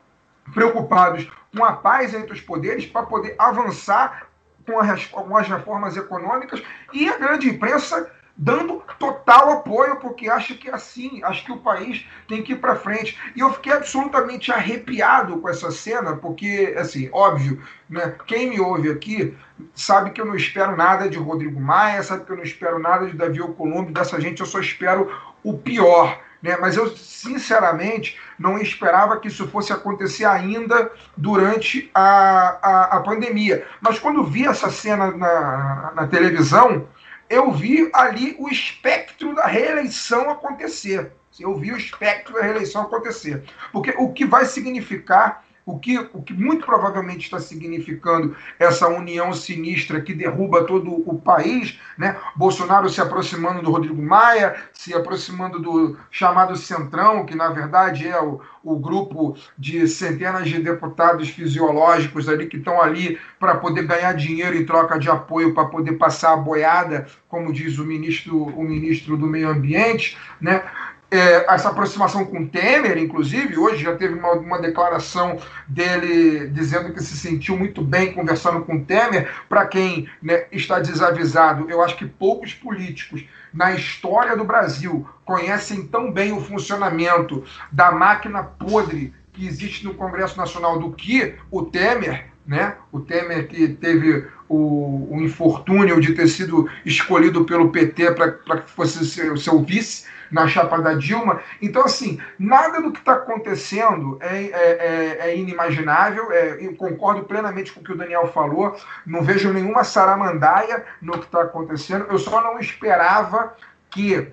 preocupados 0.53 1.30
com 1.56 1.64
a 1.64 1.73
paz 1.73 2.14
entre 2.14 2.34
os 2.34 2.41
poderes 2.41 2.86
para 2.86 3.06
poder 3.06 3.36
avançar 3.38 4.28
com 4.65 4.80
as, 4.80 5.06
com 5.06 5.36
as 5.36 5.48
reformas 5.48 5.98
econômicas 5.98 6.61
e 6.94 7.10
a 7.10 7.18
grande 7.18 7.49
imprensa 7.49 8.10
dando 8.41 8.81
total 8.97 9.51
apoio, 9.51 9.97
porque 9.97 10.27
acho 10.27 10.55
que 10.55 10.68
assim, 10.68 11.22
acho 11.23 11.45
que 11.45 11.51
o 11.51 11.59
país 11.59 12.03
tem 12.27 12.41
que 12.41 12.53
ir 12.53 12.55
para 12.55 12.76
frente. 12.76 13.15
E 13.35 13.39
eu 13.39 13.53
fiquei 13.53 13.72
absolutamente 13.72 14.51
arrepiado 14.51 15.38
com 15.38 15.47
essa 15.47 15.69
cena, 15.69 16.15
porque, 16.15 16.73
assim, 16.76 17.07
óbvio, 17.13 17.61
né, 17.88 18.15
quem 18.26 18.49
me 18.49 18.59
ouve 18.59 18.89
aqui 18.89 19.38
sabe 19.76 20.09
que 20.09 20.19
eu 20.19 20.26
não 20.26 20.35
espero 20.35 20.76
nada 20.76 21.07
de 21.07 21.19
Rodrigo 21.19 21.61
Maia, 21.61 22.01
sabe 22.01 22.26
que 22.26 22.31
eu 22.31 22.35
não 22.35 22.43
espero 22.43 22.80
nada 22.80 23.05
de 23.05 23.15
Davi 23.15 23.39
Alcolumbre, 23.39 23.93
dessa 23.93 24.19
gente 24.19 24.41
eu 24.41 24.47
só 24.47 24.59
espero 24.59 25.15
o 25.43 25.55
pior. 25.55 26.19
Né? 26.41 26.57
Mas 26.59 26.76
eu, 26.76 26.89
sinceramente, 26.97 28.19
não 28.39 28.57
esperava 28.57 29.19
que 29.19 29.27
isso 29.27 29.47
fosse 29.49 29.72
acontecer 29.72 30.26
ainda 30.26 30.91
durante 31.15 31.91
a, 31.93 32.57
a, 32.59 32.84
a 32.97 32.99
pandemia. 33.01 33.68
Mas 33.80 33.99
quando 33.99 34.23
vi 34.23 34.47
essa 34.47 34.72
cena 34.72 35.11
na, 35.11 35.91
na 35.95 36.07
televisão, 36.07 36.88
eu 37.32 37.49
vi 37.49 37.90
ali 37.94 38.36
o 38.38 38.49
espectro 38.49 39.34
da 39.34 39.48
reeleição 39.48 40.30
acontecer. 40.30 41.14
Eu 41.40 41.58
vi 41.58 41.72
o 41.72 41.78
espectro 41.78 42.34
da 42.34 42.41
reeleição 42.41 42.82
acontecer. 42.82 43.44
Porque 43.72 43.91
o 43.98 44.12
que 44.12 44.26
vai 44.26 44.45
significar 44.45 45.45
o 45.66 45.80
que, 45.80 45.98
o 45.98 46.22
que 46.22 46.34
muito 46.34 46.66
provavelmente 46.66 47.26
está 47.26 47.40
significando 47.40 48.36
essa 48.58 48.88
união 48.88 49.34
sinistra 49.34 50.02
que 50.02 50.14
derruba 50.14 50.64
todo 50.64 50.92
o 50.92 51.20
país, 51.20 51.80
né? 51.98 52.18
Bolsonaro 52.36 52.90
se 52.90 53.00
aproximando 53.00 53.62
do 53.62 53.72
Rodrigo 53.72 54.02
Maia, 54.02 54.56
se 54.74 54.94
aproximando 54.94 55.60
do 55.60 55.98
chamado 56.10 56.56
Centrão, 56.56 57.26
que 57.26 57.36
na 57.36 57.50
verdade 57.50 58.08
é 58.08 58.20
o, 58.22 58.42
o 58.64 58.76
grupo 58.76 59.36
de 59.58 59.88
centenas 59.88 60.50
de 60.50 60.60
deputados 60.60 61.30
fisiológicos 61.30 62.28
ali 62.28 62.48
que 62.48 62.58
estão 62.58 62.82
ali 62.82 63.20
para 63.40 63.56
poder 63.56 63.86
ganhar 63.86 64.14
dinheiro 64.14 64.56
em 64.56 64.66
troca 64.66 64.98
de 64.98 65.10
apoio 65.10 65.54
para 65.54 65.66
poder 65.66 65.94
passar 65.94 66.34
a 66.34 66.38
boiada, 66.38 67.08
como 67.28 67.54
diz 67.54 67.78
o 67.78 67.86
ministro, 67.86 68.44
o 68.44 68.64
ministro 68.64 69.16
do 69.16 69.28
Meio 69.28 69.50
Ambiente, 69.50 70.18
né? 70.40 70.64
É, 71.12 71.54
essa 71.54 71.70
aproximação 71.70 72.24
com 72.24 72.48
Temer, 72.48 72.98
inclusive, 72.98 73.58
hoje 73.58 73.84
já 73.84 73.94
teve 73.98 74.14
uma, 74.14 74.32
uma, 74.32 74.62
declaração 74.62 75.38
dele 75.68 76.48
dizendo 76.48 76.94
que 76.94 77.04
se 77.04 77.18
sentiu 77.18 77.58
muito 77.58 77.82
bem 77.82 78.14
conversando 78.14 78.62
com 78.62 78.82
Temer. 78.82 79.30
Para 79.50 79.66
quem 79.66 80.08
né, 80.22 80.46
está 80.54 80.80
desavisado, 80.80 81.70
eu 81.70 81.82
acho 81.82 81.98
que 81.98 82.06
poucos 82.06 82.54
políticos 82.54 83.26
na 83.54 83.74
história 83.74 84.38
do 84.38 84.46
Brasil 84.46 85.06
conhecem 85.26 85.86
tão 85.86 86.10
bem 86.10 86.32
o 86.32 86.40
funcionamento 86.40 87.44
da 87.70 87.92
máquina 87.92 88.42
podre 88.42 89.14
que 89.34 89.46
existe 89.46 89.84
no 89.84 89.94
Congresso 89.94 90.38
Nacional 90.38 90.80
do 90.80 90.94
que 90.94 91.36
o 91.52 91.64
Temer. 91.64 92.28
Né? 92.48 92.76
O 92.90 93.02
Temer 93.02 93.50
que 93.50 93.68
teve 93.68 94.26
o, 94.48 95.10
o 95.12 95.22
infortúnio 95.22 96.00
de 96.00 96.14
ter 96.14 96.30
sido 96.30 96.70
escolhido 96.86 97.44
pelo 97.44 97.70
PT 97.70 98.12
para 98.14 98.62
que 98.62 98.72
fosse 98.72 99.06
seu, 99.06 99.36
seu 99.36 99.62
vice 99.62 100.06
na 100.32 100.48
chapa 100.48 100.82
da 100.82 100.94
Dilma. 100.94 101.41
Então, 101.62 101.84
assim, 101.84 102.20
nada 102.40 102.82
do 102.82 102.91
que 102.91 102.99
está 102.99 103.14
acontecendo 103.14 104.18
é, 104.22 104.36
é, 104.36 104.52
é, 104.52 105.30
é 105.30 105.38
inimaginável. 105.38 106.32
É, 106.32 106.58
eu 106.60 106.76
concordo 106.76 107.24
plenamente 107.24 107.72
com 107.72 107.82
o 107.82 107.84
que 107.84 107.91
o 107.91 107.98
Daniel 107.98 108.32
falou. 108.32 108.76
Não 109.06 109.22
vejo 109.22 109.52
nenhuma 109.52 109.84
saramandaia 109.84 110.86
no 111.02 111.14
que 111.14 111.26
está 111.26 111.41
acontecendo. 111.41 112.06
Eu 112.10 112.18
só 112.18 112.41
não 112.41 112.60
esperava 112.60 113.53
que 113.90 114.32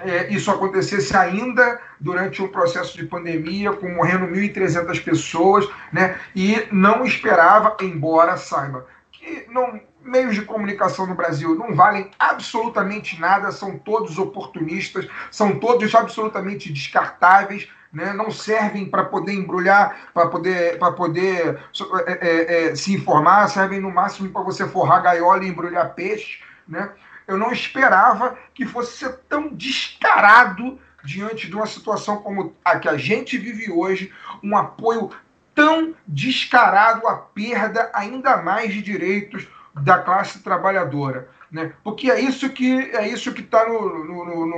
é, 0.00 0.32
isso 0.32 0.50
acontecesse 0.50 1.14
ainda 1.14 1.78
durante 2.00 2.42
um 2.42 2.48
processo 2.48 2.96
de 2.96 3.04
pandemia, 3.04 3.72
com 3.72 3.88
morrendo 3.90 4.26
1.300 4.26 5.04
pessoas, 5.04 5.68
né? 5.92 6.18
E 6.34 6.66
não 6.72 7.04
esperava, 7.04 7.76
embora 7.82 8.36
saiba 8.36 8.86
que 9.12 9.46
não 9.50 9.80
meios 10.04 10.34
de 10.34 10.42
comunicação 10.42 11.06
no 11.06 11.14
Brasil 11.14 11.54
não 11.54 11.74
valem 11.74 12.10
absolutamente 12.18 13.18
nada, 13.18 13.50
são 13.50 13.78
todos 13.78 14.18
oportunistas, 14.18 15.08
são 15.30 15.58
todos 15.58 15.94
absolutamente 15.94 16.72
descartáveis. 16.72 17.68
Né, 17.92 18.12
não 18.12 18.28
servem 18.28 18.86
para 18.86 19.04
poder 19.04 19.34
embrulhar, 19.34 20.10
para 20.12 20.26
poder, 20.26 20.76
pra 20.80 20.90
poder 20.90 21.60
é, 22.08 22.12
é, 22.12 22.64
é, 22.70 22.74
se 22.74 22.92
informar, 22.92 23.46
servem 23.46 23.78
no 23.78 23.88
máximo 23.88 24.28
para 24.30 24.42
você 24.42 24.66
forrar 24.66 24.98
gaiola 24.98 25.44
e 25.44 25.48
embrulhar 25.48 25.94
peixe. 25.94 26.40
Né? 26.66 26.90
Eu 27.24 27.38
não 27.38 27.52
esperava 27.52 28.36
que 28.52 28.66
fosse 28.66 28.96
ser 28.96 29.20
tão 29.28 29.48
descarado 29.48 30.76
diante 31.04 31.46
de 31.46 31.54
uma 31.54 31.68
situação 31.68 32.16
como 32.16 32.56
a 32.64 32.80
que 32.80 32.88
a 32.88 32.96
gente 32.96 33.38
vive 33.38 33.70
hoje, 33.70 34.12
um 34.42 34.56
apoio 34.56 35.10
tão 35.54 35.94
descarado 36.04 37.06
à 37.06 37.14
perda 37.16 37.90
ainda 37.94 38.38
mais 38.38 38.72
de 38.72 38.82
direitos 38.82 39.46
da 39.74 39.98
classe 39.98 40.40
trabalhadora. 40.40 41.28
Né? 41.50 41.72
Porque 41.84 42.10
é 42.10 42.20
isso 42.20 42.50
que 42.50 42.90
é 42.92 43.06
isso 43.08 43.32
que 43.32 43.40
está 43.40 43.64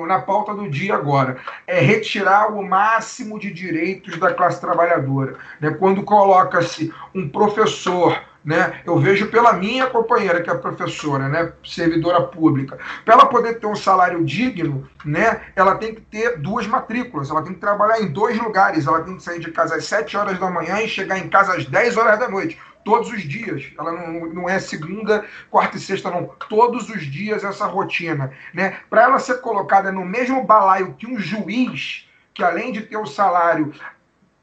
na 0.06 0.20
pauta 0.20 0.54
do 0.54 0.70
dia 0.70 0.94
agora. 0.94 1.36
É 1.66 1.78
retirar 1.78 2.52
o 2.52 2.62
máximo 2.62 3.38
de 3.38 3.52
direitos 3.52 4.16
da 4.18 4.32
classe 4.32 4.60
trabalhadora. 4.60 5.36
Né? 5.60 5.70
Quando 5.70 6.02
coloca-se 6.02 6.92
um 7.14 7.28
professor 7.28 8.18
né? 8.46 8.80
Eu 8.86 8.96
vejo 8.96 9.26
pela 9.26 9.54
minha 9.54 9.88
companheira, 9.88 10.40
que 10.40 10.48
é 10.48 10.54
professora, 10.54 11.28
né? 11.28 11.52
servidora 11.64 12.22
pública, 12.22 12.78
para 13.04 13.14
ela 13.14 13.26
poder 13.26 13.58
ter 13.58 13.66
um 13.66 13.74
salário 13.74 14.24
digno, 14.24 14.88
né? 15.04 15.40
ela 15.56 15.74
tem 15.74 15.92
que 15.92 16.00
ter 16.00 16.38
duas 16.38 16.64
matrículas, 16.64 17.28
ela 17.28 17.42
tem 17.42 17.54
que 17.54 17.58
trabalhar 17.58 18.00
em 18.00 18.06
dois 18.06 18.38
lugares, 18.38 18.86
ela 18.86 19.02
tem 19.02 19.16
que 19.16 19.22
sair 19.24 19.40
de 19.40 19.50
casa 19.50 19.74
às 19.74 19.86
7 19.86 20.16
horas 20.16 20.38
da 20.38 20.48
manhã 20.48 20.80
e 20.80 20.86
chegar 20.86 21.18
em 21.18 21.28
casa 21.28 21.56
às 21.56 21.66
10 21.66 21.96
horas 21.96 22.20
da 22.20 22.28
noite 22.28 22.56
todos 22.86 23.10
os 23.10 23.22
dias. 23.24 23.64
Ela 23.76 23.90
não, 23.90 24.26
não 24.32 24.48
é 24.48 24.60
segunda, 24.60 25.26
quarta 25.50 25.76
e 25.76 25.80
sexta, 25.80 26.08
não. 26.08 26.30
Todos 26.48 26.88
os 26.88 27.04
dias 27.04 27.42
essa 27.42 27.66
rotina. 27.66 28.32
Né? 28.54 28.78
Para 28.88 29.02
ela 29.02 29.18
ser 29.18 29.40
colocada 29.40 29.90
no 29.90 30.04
mesmo 30.04 30.44
balaio 30.44 30.94
que 30.94 31.04
um 31.04 31.18
juiz, 31.18 32.08
que 32.32 32.44
além 32.44 32.70
de 32.70 32.82
ter 32.82 32.96
o 32.96 33.04
salário 33.04 33.74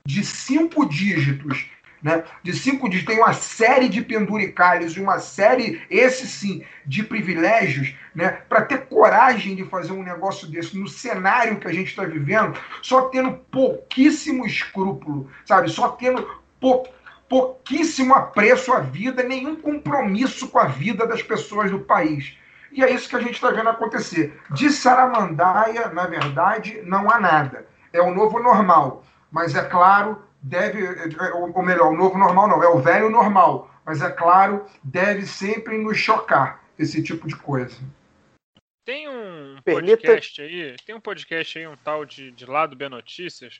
de 0.05 0.25
cinco 0.25 0.85
dígitos, 0.85 1.69
né? 2.01 2.25
De 2.43 2.51
cinco 2.51 2.89
dígitos, 2.89 3.15
tem 3.15 3.23
uma 3.23 3.31
série 3.31 3.87
de 3.87 4.01
penduricalhos 4.01 4.97
e 4.97 4.99
uma 4.99 5.19
série, 5.19 5.81
esse 5.89 6.27
sim, 6.27 6.61
de 6.85 7.01
privilégios, 7.01 7.95
né? 8.13 8.41
Para 8.49 8.63
ter 8.63 8.87
coragem 8.87 9.55
de 9.55 9.63
fazer 9.63 9.93
um 9.93 10.03
negócio 10.03 10.45
desse 10.49 10.77
no 10.77 10.89
cenário 10.89 11.61
que 11.61 11.67
a 11.67 11.71
gente 11.71 11.87
está 11.87 12.03
vivendo, 12.03 12.59
só 12.81 13.03
tendo 13.03 13.31
pouquíssimo 13.49 14.45
escrúpulo, 14.45 15.31
sabe? 15.45 15.69
Só 15.69 15.87
tendo 15.87 16.27
pou, 16.59 16.85
pouquíssimo 17.33 18.13
apreço 18.13 18.71
à 18.71 18.79
vida, 18.79 19.23
nenhum 19.23 19.55
compromisso 19.55 20.47
com 20.49 20.59
a 20.59 20.67
vida 20.67 21.07
das 21.07 21.23
pessoas 21.23 21.71
do 21.71 21.79
país. 21.79 22.37
E 22.71 22.83
é 22.83 22.91
isso 22.91 23.09
que 23.09 23.15
a 23.15 23.19
gente 23.19 23.33
está 23.33 23.49
vendo 23.49 23.69
acontecer. 23.69 24.39
De 24.51 24.69
Saramandaia, 24.69 25.87
na 25.89 26.05
verdade, 26.05 26.79
não 26.83 27.09
há 27.09 27.19
nada. 27.19 27.65
É 27.91 27.99
o 27.99 28.13
novo 28.13 28.37
normal. 28.37 29.03
Mas 29.31 29.55
é 29.55 29.63
claro, 29.63 30.21
deve, 30.43 30.87
ou 31.33 31.63
melhor, 31.63 31.91
o 31.91 31.97
novo 31.97 32.19
normal 32.19 32.47
não, 32.47 32.61
é 32.61 32.67
o 32.67 32.79
velho 32.79 33.09
normal. 33.09 33.67
Mas 33.83 34.03
é 34.03 34.11
claro, 34.11 34.63
deve 34.83 35.25
sempre 35.25 35.75
nos 35.79 35.97
chocar 35.97 36.61
esse 36.77 37.01
tipo 37.01 37.27
de 37.27 37.35
coisa. 37.35 37.75
Tem 38.85 39.09
um 39.09 39.57
Permita- 39.65 39.97
podcast 39.97 40.39
aí, 40.39 40.75
tem 40.85 40.93
um 40.93 41.01
podcast 41.01 41.57
aí, 41.57 41.67
um 41.67 41.77
tal 41.77 42.05
de, 42.05 42.29
de 42.31 42.45
Lado 42.45 42.75
B 42.75 42.87
Notícias, 42.89 43.59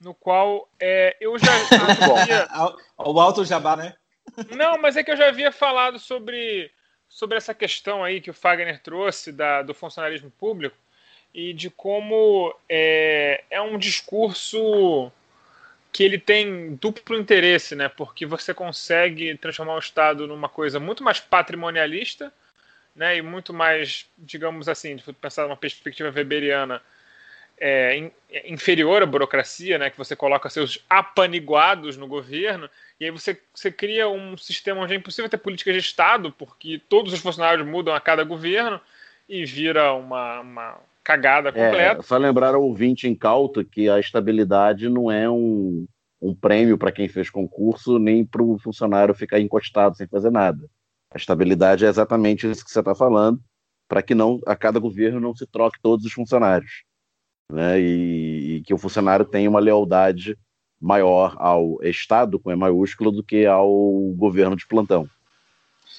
no 0.00 0.14
qual 0.14 0.68
é, 0.80 1.16
eu 1.20 1.38
já 1.38 1.50
havia, 2.20 2.48
O 2.96 3.20
alto 3.20 3.44
jabá, 3.44 3.76
né? 3.76 3.94
Não, 4.54 4.78
mas 4.78 4.96
é 4.96 5.02
que 5.02 5.10
eu 5.10 5.16
já 5.16 5.28
havia 5.28 5.50
falado 5.50 5.98
sobre, 5.98 6.70
sobre 7.08 7.36
essa 7.36 7.54
questão 7.54 8.04
aí 8.04 8.20
que 8.20 8.30
o 8.30 8.34
Fagner 8.34 8.80
trouxe 8.80 9.32
da, 9.32 9.62
do 9.62 9.74
funcionalismo 9.74 10.30
público 10.30 10.76
e 11.34 11.52
de 11.52 11.70
como 11.70 12.54
é, 12.68 13.44
é 13.50 13.60
um 13.60 13.78
discurso 13.78 15.10
que 15.92 16.02
ele 16.02 16.18
tem 16.18 16.74
duplo 16.76 17.16
interesse, 17.16 17.74
né? 17.74 17.88
Porque 17.88 18.26
você 18.26 18.54
consegue 18.54 19.36
transformar 19.36 19.74
o 19.74 19.80
Estado 19.80 20.26
numa 20.26 20.48
coisa 20.48 20.78
muito 20.78 21.02
mais 21.02 21.18
patrimonialista, 21.18 22.32
né? 22.94 23.16
E 23.16 23.22
muito 23.22 23.52
mais, 23.52 24.06
digamos 24.16 24.68
assim, 24.68 24.96
pensar 25.20 25.44
numa 25.44 25.56
perspectiva 25.56 26.12
weberiana, 26.14 26.82
é, 27.60 28.10
é, 28.30 28.52
inferior 28.52 29.02
à 29.02 29.06
burocracia, 29.06 29.78
né? 29.78 29.90
Que 29.90 29.98
você 29.98 30.14
coloca 30.14 30.48
seus 30.48 30.84
apaniguados 30.88 31.96
no 31.96 32.06
governo 32.06 32.68
e 33.00 33.04
aí 33.04 33.10
você, 33.10 33.40
você 33.54 33.70
cria 33.70 34.08
um 34.08 34.36
sistema 34.36 34.80
onde 34.80 34.94
é 34.94 34.96
impossível 34.96 35.28
ter 35.28 35.38
política 35.38 35.72
de 35.72 35.78
Estado, 35.78 36.32
porque 36.32 36.80
todos 36.88 37.12
os 37.12 37.20
funcionários 37.20 37.66
mudam 37.66 37.94
a 37.94 38.00
cada 38.00 38.24
governo 38.24 38.80
e 39.28 39.44
vira 39.44 39.92
uma, 39.92 40.40
uma 40.40 40.80
cagada 41.04 41.52
completa. 41.52 42.00
É, 42.00 42.02
só 42.02 42.16
lembrar 42.16 42.54
ao 42.54 42.62
ouvinte 42.62 43.06
incauto 43.06 43.64
que 43.64 43.88
a 43.88 44.00
estabilidade 44.00 44.88
não 44.88 45.10
é 45.10 45.30
um, 45.30 45.86
um 46.20 46.34
prêmio 46.34 46.76
para 46.76 46.92
quem 46.92 47.08
fez 47.08 47.30
concurso, 47.30 47.98
nem 47.98 48.24
para 48.24 48.42
o 48.42 48.58
funcionário 48.58 49.14
ficar 49.14 49.38
encostado 49.38 49.96
sem 49.96 50.06
fazer 50.06 50.30
nada. 50.30 50.68
A 51.12 51.16
estabilidade 51.16 51.86
é 51.86 51.88
exatamente 51.88 52.50
isso 52.50 52.64
que 52.64 52.70
você 52.70 52.80
está 52.80 52.94
falando, 52.94 53.40
para 53.88 54.02
que 54.02 54.14
não 54.14 54.40
a 54.46 54.56
cada 54.56 54.78
governo 54.78 55.20
não 55.20 55.34
se 55.34 55.46
troque 55.46 55.80
todos 55.80 56.04
os 56.04 56.12
funcionários. 56.12 56.82
Né? 57.50 57.80
E, 57.80 58.56
e 58.56 58.62
que 58.62 58.74
o 58.74 58.78
funcionário 58.78 59.24
tenha 59.24 59.48
uma 59.48 59.60
lealdade 59.60 60.36
maior 60.80 61.34
ao 61.38 61.82
Estado, 61.82 62.38
com 62.38 62.50
E 62.50 62.56
maiúsculo, 62.56 63.10
do 63.10 63.22
que 63.22 63.46
ao 63.46 63.68
governo 64.16 64.54
de 64.54 64.66
plantão. 64.66 65.08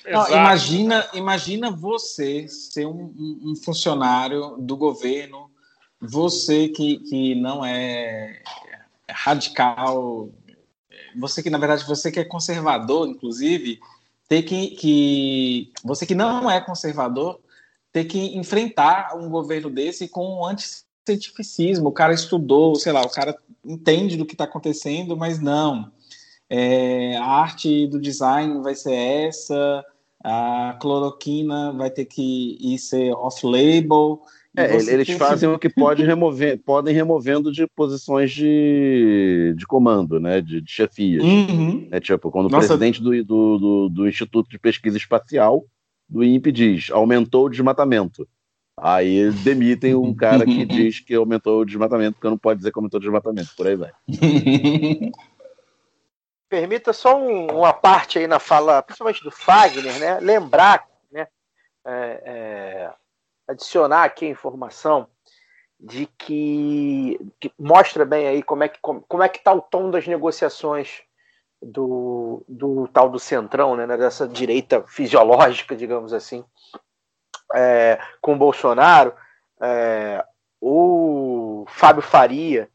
Não, 0.10 0.28
imagina, 0.30 1.08
imagina 1.14 1.72
você 1.72 2.48
ser 2.48 2.86
um, 2.86 3.14
um- 3.18 3.40
um 3.52 3.56
funcionário 3.56 4.56
do 4.58 4.78
governo, 4.78 5.50
você 6.00 6.70
que, 6.70 7.00
que 7.00 7.36
não 7.36 7.66
é 7.66 8.42
radical, 9.10 10.30
você 11.18 11.44
que, 11.44 11.50
na 11.50 11.58
verdade, 11.58 11.86
você 11.86 12.12
que 12.12 12.20
é 12.20 12.24
conservador, 12.24 13.08
inclusive, 13.08 13.80
ter 14.28 14.44
que, 14.44 14.68
que 14.72 15.72
você 15.84 16.06
que 16.06 16.16
não 16.16 16.50
é 16.50 16.62
conservador, 16.62 17.40
ter 17.92 18.06
que 18.06 18.38
enfrentar 18.38 19.18
um 19.18 19.30
governo 19.30 19.70
desse 19.70 20.08
com 20.08 20.26
um 20.40 20.46
anticientificismo. 21.14 21.90
O 21.90 21.94
cara 21.94 22.14
estudou, 22.14 22.76
sei 22.76 22.92
lá, 22.92 23.02
o 23.02 23.10
cara 23.10 23.36
entende 23.66 24.18
do 24.18 24.26
que 24.26 24.34
está 24.34 24.44
acontecendo, 24.44 25.16
mas 25.18 25.40
não. 25.40 25.92
É, 26.50 27.16
a 27.18 27.26
arte 27.26 27.88
do 27.88 28.00
design 28.00 28.62
vai 28.62 28.74
ser 28.74 28.94
essa, 28.94 29.86
a 30.24 30.78
cloroquina 30.82 31.72
vai 31.74 31.92
ter 31.92 32.06
que 32.06 32.58
ir 32.60 32.80
ser 32.80 33.12
off-label. 33.14 34.22
É, 34.58 34.76
eles 34.76 35.10
fazem 35.12 35.48
o 35.48 35.60
que 35.60 35.70
pode 35.70 36.04
remover, 36.04 36.60
podem 36.66 36.94
removendo 36.94 37.52
de 37.52 37.68
posições 37.68 38.32
de, 38.32 39.54
de 39.56 39.68
comando, 39.68 40.20
né, 40.20 40.42
de, 40.42 40.60
de 40.60 40.72
chefias. 40.72 41.24
Uhum. 41.24 41.88
É 41.92 42.00
tipo, 42.00 42.32
quando 42.32 42.48
o 42.48 42.50
Nossa. 42.50 42.68
presidente 42.68 43.02
do, 43.02 43.24
do, 43.24 43.58
do, 43.58 43.90
do 43.90 44.08
Instituto 44.08 44.50
de 44.50 44.58
Pesquisa 44.58 44.98
Espacial, 44.98 45.66
do 46.10 46.24
INPE, 46.24 46.52
diz 46.52 46.90
aumentou 46.90 47.46
o 47.46 47.50
desmatamento. 47.50 48.28
Aí 48.82 49.32
demitem 49.32 49.96
um 49.96 50.14
cara 50.14 50.46
que 50.46 50.66
diz 50.66 51.00
que 51.00 51.16
aumentou 51.16 51.62
o 51.62 51.66
desmatamento, 51.66 52.14
porque 52.16 52.30
não 52.30 52.38
pode 52.38 52.60
dizer 52.60 52.72
que 52.72 52.78
aumentou 52.80 52.98
o 52.98 53.02
desmatamento, 53.02 53.56
por 53.56 53.68
aí 53.68 53.76
vai. 53.76 53.92
Permita 56.50 56.92
só 56.94 57.18
um- 57.18 57.48
uma 57.60 57.74
parte 57.74 58.18
aí 58.18 58.28
na 58.28 58.40
fala, 58.40 58.82
principalmente 58.82 59.24
do 59.24 59.30
Fagner, 59.32 60.00
né? 60.00 60.20
Lembrar, 60.20 60.88
né? 61.12 61.28
é, 61.86 62.22
é, 62.26 62.94
adicionar 63.48 64.04
aqui 64.04 64.26
a 64.26 64.30
informação 64.30 65.08
de 65.80 66.08
que, 66.18 67.20
que 67.40 67.52
mostra 67.58 68.04
bem 68.04 68.28
aí 68.28 68.44
como 68.44 68.64
é 68.64 68.68
que 68.68 68.80
como, 68.82 69.02
como 69.08 69.24
é 69.24 69.30
que 69.30 69.38
está 69.38 69.54
o 69.54 69.62
tom 69.62 69.90
das 69.90 70.06
negociações 70.08 71.02
do, 71.62 72.44
do 72.48 72.88
tal 72.88 73.10
do 73.10 73.20
centrão, 73.20 73.76
né? 73.76 73.86
Dessa 73.96 74.28
direita 74.28 74.82
fisiológica, 74.88 75.76
digamos 75.76 76.14
assim, 76.14 76.44
é, 77.56 78.00
com 78.22 78.34
o 78.34 78.38
Bolsonaro. 78.38 79.14
É, 79.62 80.24
o 80.62 81.66
Fábio 81.70 82.02
Faria, 82.02 82.70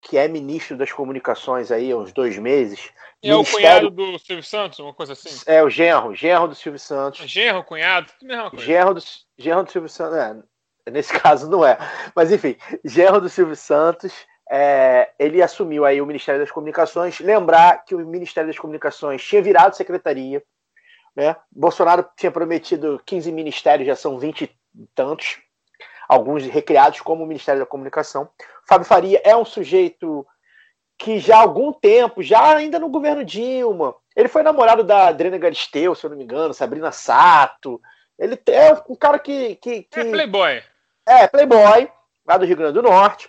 que 0.00 0.16
é 0.18 0.28
ministro 0.28 0.76
das 0.76 0.92
comunicações 0.92 1.70
aí 1.72 1.90
há 1.90 1.96
uns 1.96 2.12
dois 2.12 2.38
meses, 2.38 2.90
É 3.22 3.34
o 3.34 3.38
Ministério- 3.38 3.90
cunhado 3.90 4.12
do 4.12 4.18
Silvio 4.18 4.44
Santos, 4.44 4.78
uma 4.78 4.92
coisa 4.94 5.14
assim? 5.14 5.30
é 5.46 5.62
o 5.62 5.70
genro, 5.70 6.14
genro 6.14 6.48
do 6.48 6.54
Silvio 6.54 6.78
Santos. 6.78 7.28
Genro, 7.28 7.64
cunhado, 7.64 8.12
tudo 8.18 8.50
coisa. 8.50 8.64
Genro 8.64 8.94
do, 8.94 9.02
genro 9.38 9.62
do 9.64 9.70
Silvio 9.72 9.88
Santos. 9.88 10.16
É, 10.86 10.90
nesse 10.90 11.12
caso 11.18 11.50
não 11.50 11.64
é. 11.64 11.76
Mas 12.14 12.30
enfim, 12.30 12.56
genro 12.84 13.20
do 13.20 13.28
Silvio 13.28 13.56
Santos. 13.56 14.12
é, 14.48 15.10
ele 15.18 15.42
assumiu 15.42 15.84
aí 15.84 16.00
o 16.00 16.06
Ministério 16.06 16.40
das 16.40 16.52
Comunicações. 16.52 17.18
Lembrar 17.18 17.84
que 17.84 17.94
o 17.94 18.06
Ministério 18.06 18.48
das 18.48 18.58
Comunicações 18.58 19.22
tinha 19.24 19.42
virado 19.42 19.74
secretaria. 19.74 20.42
Né? 21.16 21.34
Bolsonaro 21.50 22.06
tinha 22.16 22.30
prometido 22.30 23.00
15 23.06 23.32
ministérios, 23.32 23.86
já 23.86 23.96
são 23.96 24.18
20 24.18 24.44
e 24.44 24.86
tantos. 24.94 25.38
Alguns 26.06 26.44
recriados 26.44 27.00
como 27.00 27.24
o 27.24 27.26
Ministério 27.26 27.60
da 27.60 27.66
Comunicação. 27.66 28.28
Fábio 28.68 28.86
Faria 28.86 29.20
é 29.24 29.34
um 29.34 29.44
sujeito 29.44 30.24
que 30.98 31.18
já 31.18 31.38
há 31.38 31.40
algum 31.40 31.72
tempo, 31.72 32.22
já 32.22 32.54
ainda 32.54 32.78
no 32.78 32.88
governo 32.88 33.24
Dilma, 33.24 33.94
ele 34.16 34.28
foi 34.28 34.42
namorado 34.42 34.82
da 34.82 35.08
Adriana 35.08 35.36
Galisteu, 35.36 35.94
se 35.94 36.04
eu 36.04 36.10
não 36.10 36.16
me 36.16 36.24
engano, 36.24 36.54
Sabrina 36.54 36.90
Sato. 36.90 37.80
Ele 38.18 38.40
é 38.46 38.72
um 38.88 38.96
cara 38.96 39.18
que, 39.18 39.56
que, 39.56 39.82
que 39.82 40.00
É 40.00 40.04
Playboy. 40.04 40.62
é 41.06 41.26
playboy, 41.26 41.90
lá 42.26 42.38
do 42.38 42.46
Rio 42.46 42.56
Grande 42.56 42.72
do 42.72 42.82
Norte. 42.82 43.28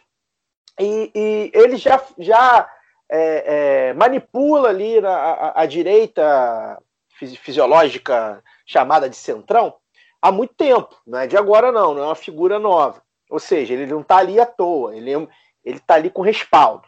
E, 0.80 1.12
e 1.14 1.52
ele 1.54 1.76
já, 1.76 2.02
já 2.18 2.70
é, 3.12 3.90
é, 3.90 3.94
manipula 3.94 4.70
ali 4.70 5.02
na, 5.02 5.14
a, 5.14 5.62
a 5.62 5.66
direita 5.66 6.82
fisiológica 7.18 8.44
chamada 8.66 9.10
de 9.10 9.16
centrão 9.16 9.76
há 10.22 10.32
muito 10.32 10.54
tempo. 10.54 10.96
Não 11.06 11.20
é 11.20 11.28
de 11.28 11.38
agora, 11.38 11.72
não, 11.72 11.94
não 11.94 12.04
é 12.04 12.06
uma 12.06 12.16
figura 12.16 12.60
nova. 12.60 13.02
Ou 13.30 13.40
seja, 13.40 13.74
ele 13.74 13.86
não 13.86 14.02
está 14.02 14.18
ali 14.18 14.40
à 14.40 14.46
toa, 14.46 14.96
ele 14.96 15.14
é 15.14 15.28
está 15.66 15.96
ali 15.96 16.10
com 16.10 16.22
respaldo. 16.22 16.88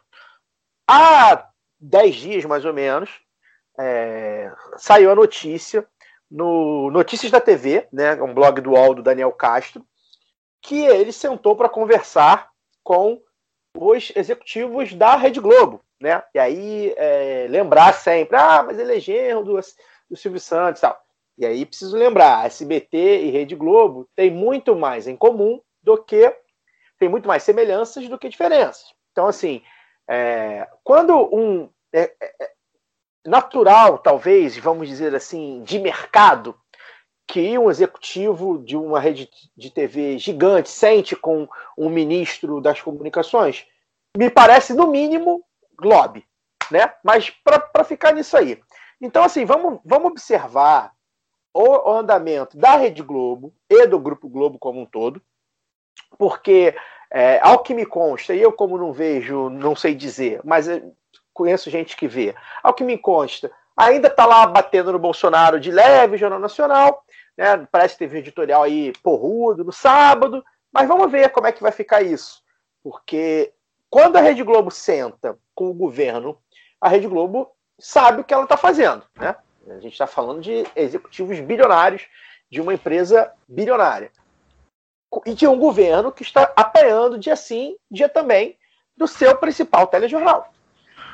Há 0.89 1.49
10 1.79 2.15
dias, 2.15 2.45
mais 2.45 2.65
ou 2.65 2.73
menos, 2.73 3.09
é, 3.77 4.51
saiu 4.77 5.11
a 5.11 5.15
notícia 5.15 5.85
no 6.29 6.91
Notícias 6.91 7.31
da 7.31 7.41
TV, 7.41 7.87
né, 7.91 8.21
um 8.21 8.33
blog 8.33 8.61
do 8.61 8.71
UOL 8.71 8.93
do 8.95 9.03
Daniel 9.03 9.31
Castro, 9.31 9.83
que 10.61 10.85
ele 10.85 11.11
sentou 11.11 11.55
para 11.55 11.69
conversar 11.69 12.49
com 12.83 13.21
os 13.77 14.11
executivos 14.15 14.93
da 14.93 15.15
Rede 15.15 15.39
Globo, 15.39 15.81
né? 15.99 16.23
E 16.33 16.39
aí 16.39 16.93
é, 16.97 17.47
lembrar 17.49 17.93
sempre, 17.93 18.35
ah, 18.35 18.63
mas 18.63 18.77
ele 18.77 18.97
é 18.97 18.99
genro 18.99 19.43
do, 19.43 19.59
do 20.09 20.17
Silvio 20.17 20.39
Santos 20.39 20.79
e 20.79 20.81
tal. 20.81 20.99
E 21.37 21.45
aí 21.45 21.65
preciso 21.65 21.95
lembrar, 21.95 22.45
SBT 22.45 23.23
e 23.23 23.29
Rede 23.29 23.55
Globo 23.55 24.09
tem 24.15 24.29
muito 24.29 24.75
mais 24.75 25.07
em 25.07 25.15
comum 25.15 25.61
do 25.81 25.97
que 25.97 26.35
tem 26.99 27.07
muito 27.07 27.27
mais 27.27 27.43
semelhanças 27.43 28.07
do 28.09 28.17
que 28.17 28.27
diferenças. 28.27 28.93
Então, 29.11 29.27
assim, 29.27 29.61
é, 30.07 30.67
quando 30.83 31.15
um 31.33 31.69
é, 31.93 32.11
é, 32.21 32.51
natural, 33.25 33.99
talvez, 33.99 34.57
vamos 34.57 34.87
dizer 34.87 35.15
assim, 35.15 35.63
de 35.63 35.79
mercado, 35.79 36.59
que 37.27 37.57
um 37.57 37.69
executivo 37.69 38.57
de 38.57 38.75
uma 38.75 38.99
rede 38.99 39.29
de 39.55 39.69
TV 39.69 40.17
gigante 40.17 40.69
sente 40.69 41.15
com 41.15 41.47
um 41.77 41.87
ministro 41.89 42.59
das 42.59 42.81
comunicações, 42.81 43.65
me 44.17 44.29
parece, 44.29 44.73
no 44.73 44.87
mínimo, 44.87 45.43
Globe. 45.77 46.25
né? 46.71 46.91
Mas 47.03 47.29
para 47.29 47.83
ficar 47.83 48.13
nisso 48.13 48.35
aí. 48.35 48.59
Então, 49.01 49.23
assim, 49.23 49.45
vamos, 49.45 49.79
vamos 49.85 50.11
observar 50.11 50.93
o, 51.53 51.91
andamento 51.91 52.57
da 52.57 52.75
Rede 52.75 53.01
Globo 53.01 53.53
e 53.69 53.87
do 53.87 53.99
Grupo 53.99 54.27
Globo 54.27 54.59
como 54.59 54.81
um 54.81 54.85
todo, 54.85 55.21
porque, 56.17 56.75
é, 57.11 57.39
ao 57.41 57.59
que 57.59 57.73
me 57.73 57.85
consta, 57.85 58.33
e 58.33 58.41
eu 58.41 58.51
como 58.51 58.77
não 58.77 58.91
vejo, 58.91 59.49
não 59.49 59.75
sei 59.75 59.95
dizer, 59.95 60.41
mas 60.43 60.67
conheço 61.33 61.69
gente 61.69 61.95
que 61.95 62.07
vê, 62.07 62.35
ao 62.61 62.73
que 62.73 62.83
me 62.83 62.97
consta, 62.97 63.51
ainda 63.75 64.07
está 64.07 64.25
lá 64.25 64.45
batendo 64.45 64.91
no 64.91 64.99
Bolsonaro 64.99 65.59
de 65.59 65.71
leve, 65.71 66.17
Jornal 66.17 66.39
Nacional, 66.39 67.03
né? 67.37 67.67
parece 67.71 67.93
que 67.93 67.99
teve 67.99 68.17
um 68.17 68.19
editorial 68.19 68.63
aí 68.63 68.91
porrudo 69.01 69.63
no 69.63 69.71
sábado, 69.71 70.43
mas 70.71 70.87
vamos 70.87 71.09
ver 71.11 71.29
como 71.29 71.47
é 71.47 71.51
que 71.51 71.61
vai 71.61 71.71
ficar 71.71 72.01
isso, 72.01 72.43
porque 72.83 73.53
quando 73.89 74.17
a 74.17 74.21
Rede 74.21 74.43
Globo 74.43 74.69
senta 74.69 75.37
com 75.55 75.69
o 75.69 75.73
governo, 75.73 76.37
a 76.79 76.89
Rede 76.89 77.07
Globo 77.07 77.51
sabe 77.79 78.21
o 78.21 78.23
que 78.23 78.33
ela 78.33 78.43
está 78.43 78.57
fazendo, 78.57 79.03
né? 79.15 79.35
A 79.69 79.79
gente 79.79 79.93
está 79.93 80.07
falando 80.07 80.41
de 80.41 80.65
executivos 80.75 81.39
bilionários 81.39 82.07
de 82.49 82.59
uma 82.59 82.73
empresa 82.73 83.31
bilionária. 83.47 84.11
E 85.25 85.33
de 85.33 85.47
um 85.47 85.57
governo 85.57 86.11
que 86.11 86.23
está 86.23 86.51
apoiando 86.55 87.17
dia 87.17 87.35
sim, 87.35 87.75
dia 87.89 88.09
também, 88.09 88.57
do 88.95 89.07
seu 89.07 89.35
principal 89.37 89.87
telejornal. 89.87 90.51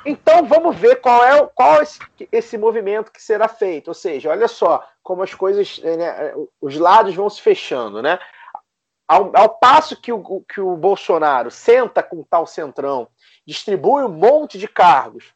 Então 0.05 0.45
vamos 0.45 0.75
ver 0.75 0.97
qual 1.01 1.23
é 1.23 1.45
qual 1.47 1.81
esse, 1.81 1.99
esse 2.31 2.57
movimento 2.57 3.11
que 3.11 3.21
será 3.21 3.47
feito. 3.47 3.87
Ou 3.89 3.93
seja, 3.93 4.29
olha 4.29 4.47
só 4.47 4.87
como 5.01 5.23
as 5.23 5.33
coisas, 5.33 5.79
né, 5.79 6.33
os 6.61 6.77
lados 6.77 7.15
vão 7.15 7.29
se 7.29 7.41
fechando, 7.41 8.01
né? 8.01 8.19
Ao, 9.07 9.31
ao, 9.35 9.49
passo 9.49 9.99
que 9.99 10.11
o, 10.11 10.41
que 10.41 10.59
o 10.59 10.75
Bolsonaro 10.75 11.51
senta 11.51 12.01
com 12.01 12.23
tal 12.23 12.47
centrão, 12.47 13.07
distribui 13.45 14.03
um 14.03 14.09
monte 14.09 14.57
de 14.57 14.67
cargos, 14.67 15.31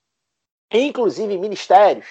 inclusive 0.72 1.38
ministérios, 1.38 2.06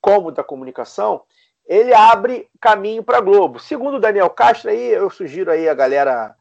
como 0.00 0.30
da 0.30 0.44
comunicação, 0.44 1.22
ele 1.66 1.92
abre 1.92 2.48
caminho 2.60 3.02
para 3.02 3.18
a 3.18 3.20
Globo. 3.20 3.58
Segundo 3.58 3.96
o 3.96 4.00
Daniel 4.00 4.30
Castro, 4.30 4.70
aí 4.70 4.92
eu 4.92 5.10
sugiro 5.10 5.50
aí 5.50 5.68
a 5.68 5.74
galera 5.74 6.34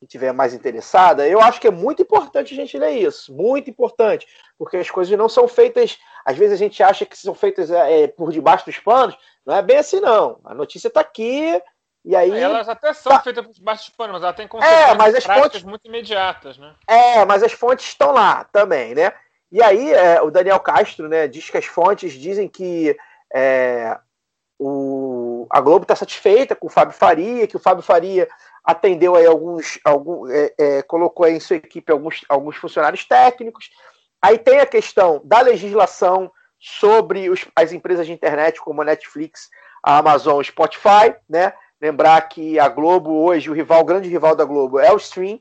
que 0.00 0.06
tiver 0.06 0.32
mais 0.32 0.52
interessada, 0.52 1.28
eu 1.28 1.40
acho 1.40 1.60
que 1.60 1.68
é 1.68 1.70
muito 1.70 2.02
importante 2.02 2.52
a 2.52 2.56
gente 2.56 2.76
ler 2.76 2.90
isso, 2.90 3.32
muito 3.32 3.70
importante, 3.70 4.26
porque 4.58 4.76
as 4.76 4.90
coisas 4.90 5.16
não 5.16 5.28
são 5.28 5.46
feitas, 5.46 5.96
às 6.24 6.36
vezes 6.36 6.54
a 6.54 6.56
gente 6.56 6.82
acha 6.82 7.06
que 7.06 7.16
são 7.16 7.36
feitas 7.36 7.70
é, 7.70 8.08
por 8.08 8.32
debaixo 8.32 8.66
dos 8.66 8.80
panos, 8.80 9.16
não 9.46 9.54
é 9.54 9.62
bem 9.62 9.76
assim 9.76 10.00
não. 10.00 10.40
A 10.44 10.54
notícia 10.54 10.88
está 10.88 11.00
aqui 11.00 11.62
e 12.04 12.16
aí 12.16 12.36
elas 12.36 12.68
até 12.68 12.92
são 12.92 13.12
tá... 13.12 13.20
feitas 13.20 13.46
por 13.46 13.54
debaixo 13.54 13.86
dos 13.86 13.96
panos, 13.96 14.14
mas 14.14 14.22
ela 14.24 14.32
tem 14.32 14.48
consequências 14.48 14.90
é, 14.90 14.94
mas 14.96 15.14
as 15.14 15.22
práticas 15.22 15.52
fontes... 15.52 15.62
muito 15.62 15.86
imediatas, 15.86 16.58
né? 16.58 16.74
É, 16.88 17.24
mas 17.24 17.44
as 17.44 17.52
fontes 17.52 17.86
estão 17.86 18.10
lá 18.10 18.42
também, 18.50 18.96
né? 18.96 19.12
E 19.52 19.62
aí 19.62 19.92
é, 19.92 20.22
o 20.22 20.30
Daniel 20.30 20.58
Castro, 20.58 21.08
né, 21.08 21.28
diz 21.28 21.50
que 21.50 21.58
as 21.58 21.66
fontes 21.66 22.14
dizem 22.14 22.48
que 22.48 22.96
é, 23.34 23.98
o, 24.58 25.46
a 25.50 25.60
Globo 25.60 25.82
está 25.82 25.94
satisfeita 25.94 26.56
com 26.56 26.68
o 26.68 26.70
Fábio 26.70 26.94
Faria, 26.94 27.46
que 27.46 27.56
o 27.56 27.60
Fábio 27.60 27.82
Faria 27.82 28.26
atendeu 28.64 29.14
aí 29.14 29.26
alguns, 29.26 29.78
algum, 29.84 30.26
é, 30.26 30.54
é, 30.58 30.82
colocou 30.82 31.26
em 31.26 31.38
sua 31.38 31.56
equipe 31.56 31.92
alguns, 31.92 32.24
alguns 32.30 32.56
funcionários 32.56 33.04
técnicos. 33.04 33.68
Aí 34.22 34.38
tem 34.38 34.60
a 34.60 34.66
questão 34.66 35.20
da 35.22 35.42
legislação 35.42 36.32
sobre 36.58 37.28
os, 37.28 37.46
as 37.54 37.72
empresas 37.72 38.06
de 38.06 38.12
internet 38.12 38.58
como 38.58 38.80
a 38.80 38.84
Netflix, 38.84 39.50
a 39.82 39.98
Amazon, 39.98 40.38
o 40.38 40.44
Spotify, 40.44 41.14
né? 41.28 41.52
Lembrar 41.80 42.20
que 42.28 42.58
a 42.58 42.68
Globo 42.68 43.10
hoje, 43.24 43.50
o 43.50 43.52
rival, 43.52 43.80
o 43.80 43.84
grande 43.84 44.08
rival 44.08 44.36
da 44.36 44.44
Globo 44.44 44.78
é 44.78 44.92
o 44.92 44.96
stream. 44.96 45.40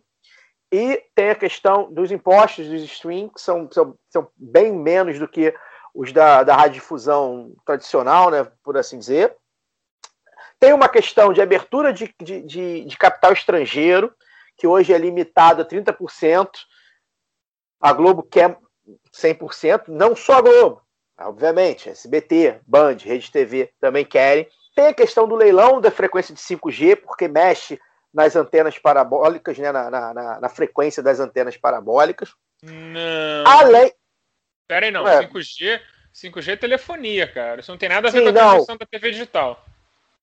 E 0.72 1.04
tem 1.14 1.30
a 1.32 1.36
questão 1.36 1.92
dos 1.92 2.12
impostos 2.12 2.68
dos 2.68 2.82
stream, 2.84 3.28
que 3.28 3.42
são, 3.42 3.70
são, 3.72 3.98
são 4.10 4.28
bem 4.38 4.72
menos 4.72 5.20
do 5.20 5.28
que 5.28 5.54
os 5.94 6.14
da, 6.14 6.44
da 6.44 6.56
radiodifusão 6.56 7.54
tradicional, 7.66 8.32
né, 8.32 8.50
por 8.64 8.78
assim 8.78 8.98
dizer. 8.98 9.36
Tem 10.60 10.72
uma 10.72 10.88
questão 10.88 11.34
de 11.34 11.42
abertura 11.42 11.92
de, 11.92 12.14
de, 12.22 12.42
de, 12.44 12.86
de 12.86 12.98
capital 12.98 13.34
estrangeiro, 13.34 14.14
que 14.58 14.66
hoje 14.66 14.94
é 14.94 14.98
limitado 14.98 15.62
a 15.62 15.66
30%. 15.66 16.50
A 17.82 17.92
Globo 17.92 18.24
quer 18.24 18.58
100%, 19.14 19.88
não 19.88 20.16
só 20.16 20.36
a 20.36 20.42
Globo, 20.42 20.82
obviamente, 21.20 21.90
SBT, 21.90 22.62
Band, 22.66 22.98
Rede 23.02 23.32
TV 23.32 23.74
também 23.80 24.06
querem. 24.06 24.48
Tem 24.74 24.88
a 24.88 24.94
questão 24.94 25.28
do 25.28 25.36
leilão 25.36 25.82
da 25.82 25.92
frequência 25.92 26.34
de 26.34 26.40
5G, 26.40 26.96
porque 26.96 27.28
mexe 27.28 27.80
nas 28.14 28.36
antenas 28.36 28.78
parabólicas, 28.78 29.58
né, 29.58 29.72
na, 29.72 29.90
na, 29.90 30.40
na 30.42 30.50
frequência 30.50 31.02
das 31.02 31.20
antenas 31.20 31.56
parabólicas. 31.58 32.34
Não. 32.64 33.48
Além, 33.48 33.94
Pera 34.68 34.86
aí, 34.86 34.92
não. 34.92 35.06
É. 35.06 35.28
5G, 35.28 35.82
5G 36.16 36.54
é 36.54 36.56
telefonia, 36.56 37.28
cara. 37.28 37.60
Isso 37.60 37.70
não 37.72 37.78
tem 37.78 37.90
nada 37.90 38.08
a 38.08 38.12
ver 38.12 38.20
Sim, 38.20 38.24
com 38.24 38.30
a 38.30 38.34
transmissão 38.42 38.78
da 38.78 38.86
TV 38.86 39.12
digital. 39.12 39.66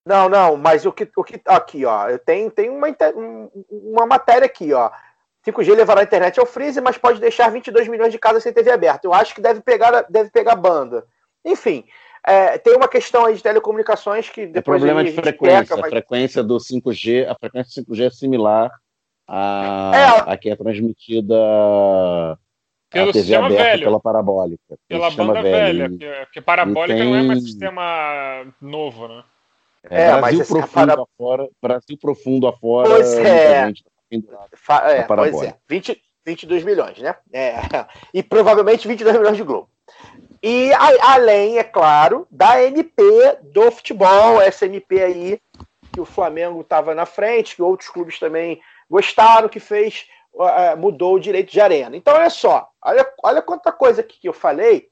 Não, 0.06 0.26
não, 0.26 0.56
mas 0.56 0.86
o 0.86 0.92
que, 0.92 1.06
o 1.14 1.22
que 1.22 1.38
aqui, 1.44 1.84
ó, 1.84 2.08
eu 2.08 2.18
tenho, 2.18 2.50
tenho 2.50 2.74
uma, 2.74 2.88
um- 3.14 3.50
uma 3.70 4.06
matéria 4.06 4.46
aqui, 4.46 4.72
ó. 4.72 4.90
5G 5.46 5.74
levará 5.74 6.00
a 6.00 6.04
internet 6.04 6.40
ao 6.40 6.46
freezer, 6.46 6.82
mas 6.82 6.96
pode 6.96 7.20
deixar 7.20 7.50
22 7.50 7.88
milhões 7.88 8.10
de 8.10 8.18
casas 8.18 8.42
sem 8.42 8.52
TV 8.52 8.70
aberta. 8.70 9.06
Eu 9.06 9.12
acho 9.12 9.34
que 9.34 9.40
deve 9.42 9.60
pegar, 9.60 10.06
deve 10.08 10.30
pegar 10.30 10.56
banda. 10.56 11.06
Enfim, 11.44 11.86
é, 12.30 12.58
tem 12.58 12.76
uma 12.76 12.88
questão 12.88 13.24
aí 13.26 13.34
de 13.34 13.42
telecomunicações 13.42 14.28
que 14.28 14.42
É 14.42 14.46
depois 14.46 14.78
problema 14.80 15.00
aí 15.00 15.04
de 15.06 15.10
a 15.10 15.14
gente 15.14 15.22
frequência. 15.22 15.60
peca, 15.62 15.74
A 15.74 15.78
mas- 15.78 15.90
frequência 15.90 16.42
do 16.42 16.58
5G, 16.58 17.26
a 17.28 17.34
frequência 17.34 17.82
5G 17.82 18.06
é 18.06 18.10
similar 18.10 18.70
à, 19.26 19.92
É. 20.26 20.32
à 20.32 20.36
que 20.36 20.50
é 20.50 20.56
transmitida 20.56 21.34
Pelo 22.90 23.10
a 23.10 23.12
TV 23.12 23.18
sistema 23.20 23.46
aberta 23.46 23.64
velho. 23.64 23.84
pela 23.84 24.00
parabólica. 24.00 24.78
Pela 24.88 25.10
banda 25.10 25.42
velho. 25.42 25.78
velha. 25.78 25.88
Porque, 25.90 26.06
porque 26.24 26.40
parabólica 26.40 26.98
E 26.98 27.04
não 27.04 27.16
é 27.16 27.22
mais 27.22 27.38
tem- 27.40 27.46
sistema 27.48 28.46
novo, 28.60 29.08
né? 29.08 29.22
É, 29.90 30.02
É, 30.02 30.10
mas 30.12 30.20
Brasil 30.20 30.40
essa 30.42 30.54
profundo 30.54 30.86
para- 30.92 31.02
afora, 31.02 31.48
Brasil 31.62 31.98
profundo 32.00 32.46
afora. 32.48 32.88
Pois 32.88 33.14
é. 33.18 33.66
tá. 33.72 34.46
Fa- 34.56 34.90
é, 34.90 35.02
pois 35.02 35.42
é, 35.42 35.54
20, 35.68 36.02
22 36.26 36.64
milhões, 36.64 36.98
né? 36.98 37.14
É, 37.32 37.54
e 38.12 38.22
provavelmente 38.22 38.88
22 38.88 39.16
milhões 39.16 39.36
de 39.36 39.42
Globo. 39.44 39.68
E 40.42 40.72
a- 40.72 41.14
além, 41.14 41.58
é 41.58 41.64
claro, 41.64 42.26
da 42.30 42.62
MP 42.62 43.02
do 43.42 43.70
futebol, 43.72 44.40
essa 44.40 44.66
MP 44.66 45.02
aí 45.02 45.40
que 45.92 46.00
o 46.00 46.04
Flamengo 46.04 46.60
estava 46.60 46.94
na 46.94 47.06
frente, 47.06 47.56
que 47.56 47.62
outros 47.62 47.88
clubes 47.88 48.18
também 48.18 48.60
gostaram, 48.88 49.48
que 49.48 49.58
fez, 49.58 50.06
uh, 50.34 50.76
mudou 50.76 51.14
o 51.14 51.20
direito 51.20 51.50
de 51.50 51.60
arena. 51.60 51.96
Então, 51.96 52.14
olha 52.14 52.30
só, 52.30 52.68
olha, 52.82 53.06
olha 53.22 53.42
quanta 53.42 53.72
coisa 53.72 54.00
aqui 54.00 54.18
que 54.20 54.28
eu 54.28 54.32
falei. 54.32 54.88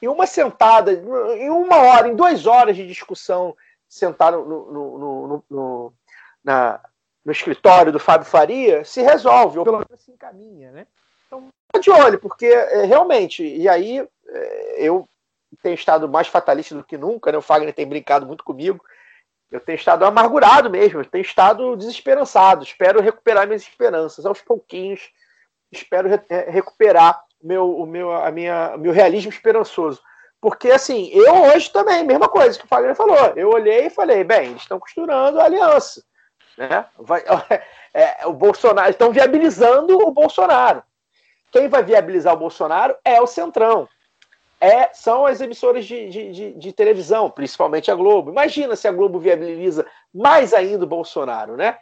Em 0.00 0.08
uma 0.08 0.26
sentada, 0.26 0.92
em 0.92 1.50
uma 1.50 1.76
hora, 1.76 2.08
em 2.08 2.14
duas 2.16 2.46
horas 2.46 2.76
de 2.76 2.86
discussão, 2.86 3.54
sentado 3.88 4.44
no, 4.44 4.72
no- 4.72 4.98
no- 4.98 5.44
no- 5.50 5.92
na, 6.44 6.80
no 7.24 7.32
escritório 7.32 7.92
do 7.92 7.98
Fábio 7.98 8.26
Faria, 8.26 8.84
se 8.84 9.02
resolve, 9.02 9.58
ou 9.58 9.64
pelo 9.64 9.78
menos 9.78 10.02
se 10.02 10.10
encaminha, 10.12 10.70
né? 10.70 10.86
Então, 11.26 11.48
tá 11.72 11.78
de 11.80 11.90
olho, 11.90 12.18
porque 12.18 12.46
é, 12.46 12.84
realmente, 12.84 13.44
e 13.44 13.68
aí 13.68 14.06
eu 14.76 15.08
tenho 15.62 15.74
estado 15.74 16.08
mais 16.08 16.28
fatalista 16.28 16.74
do 16.74 16.84
que 16.84 16.96
nunca, 16.98 17.32
né? 17.32 17.38
O 17.38 17.42
Fagner 17.42 17.74
tem 17.74 17.86
brincado 17.86 18.26
muito 18.26 18.44
comigo. 18.44 18.84
Eu 19.50 19.60
tenho 19.60 19.76
estado 19.76 20.04
amargurado 20.04 20.68
mesmo, 20.68 21.00
eu 21.00 21.04
tenho 21.04 21.22
estado 21.22 21.74
desesperançado. 21.76 22.62
Espero 22.62 23.00
recuperar 23.00 23.46
minhas 23.46 23.62
esperanças 23.62 24.26
aos 24.26 24.42
pouquinhos. 24.42 25.10
Espero 25.72 26.08
re- 26.08 26.20
é, 26.28 26.50
recuperar 26.50 27.22
meu, 27.42 27.74
o 27.76 27.86
meu, 27.86 28.12
a 28.12 28.30
minha, 28.30 28.76
meu 28.76 28.92
realismo 28.92 29.30
esperançoso. 29.30 30.02
Porque, 30.40 30.70
assim, 30.70 31.08
eu 31.12 31.34
hoje 31.44 31.70
também, 31.72 32.04
mesma 32.04 32.28
coisa 32.28 32.58
que 32.58 32.64
o 32.64 32.68
Fagner 32.68 32.94
falou. 32.94 33.32
Eu 33.34 33.50
olhei 33.50 33.86
e 33.86 33.90
falei, 33.90 34.22
bem, 34.22 34.50
eles 34.50 34.62
estão 34.62 34.78
costurando 34.78 35.40
a 35.40 35.44
aliança. 35.44 36.04
Né? 36.56 36.84
Vai, 36.98 37.24
é, 37.94 38.26
o 38.26 38.32
Bolsonaro, 38.32 38.90
estão 38.90 39.10
viabilizando 39.12 39.98
o 39.98 40.10
Bolsonaro. 40.10 40.82
Quem 41.50 41.68
vai 41.68 41.82
viabilizar 41.82 42.34
o 42.34 42.38
Bolsonaro 42.38 42.96
é 43.04 43.20
o 43.20 43.26
Centrão. 43.26 43.88
É, 44.60 44.92
são 44.92 45.24
as 45.24 45.40
emissoras 45.40 45.86
de, 45.86 46.08
de, 46.08 46.32
de, 46.32 46.52
de 46.54 46.72
televisão, 46.72 47.30
principalmente 47.30 47.90
a 47.90 47.94
Globo. 47.94 48.30
Imagina 48.30 48.74
se 48.74 48.88
a 48.88 48.92
Globo 48.92 49.18
viabiliza 49.18 49.86
mais 50.12 50.52
ainda 50.52 50.84
o 50.84 50.88
Bolsonaro, 50.88 51.56
né? 51.56 51.78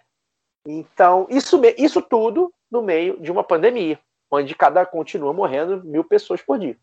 Então, 0.66 1.26
isso, 1.30 1.60
isso 1.78 2.02
tudo 2.02 2.52
no 2.70 2.82
meio 2.82 3.18
de 3.20 3.30
uma 3.30 3.44
pandemia, 3.44 3.98
onde 4.30 4.54
cada 4.54 4.84
continua 4.84 5.32
morrendo 5.32 5.82
mil 5.84 6.04
pessoas 6.04 6.42
por 6.42 6.58
dia. 6.58 6.76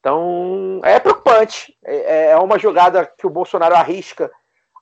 Então, 0.00 0.80
é 0.84 0.98
preocupante. 1.00 1.76
É, 1.84 2.30
é 2.30 2.36
uma 2.36 2.58
jogada 2.58 3.04
que 3.06 3.26
o 3.26 3.30
Bolsonaro 3.30 3.74
arrisca 3.74 4.30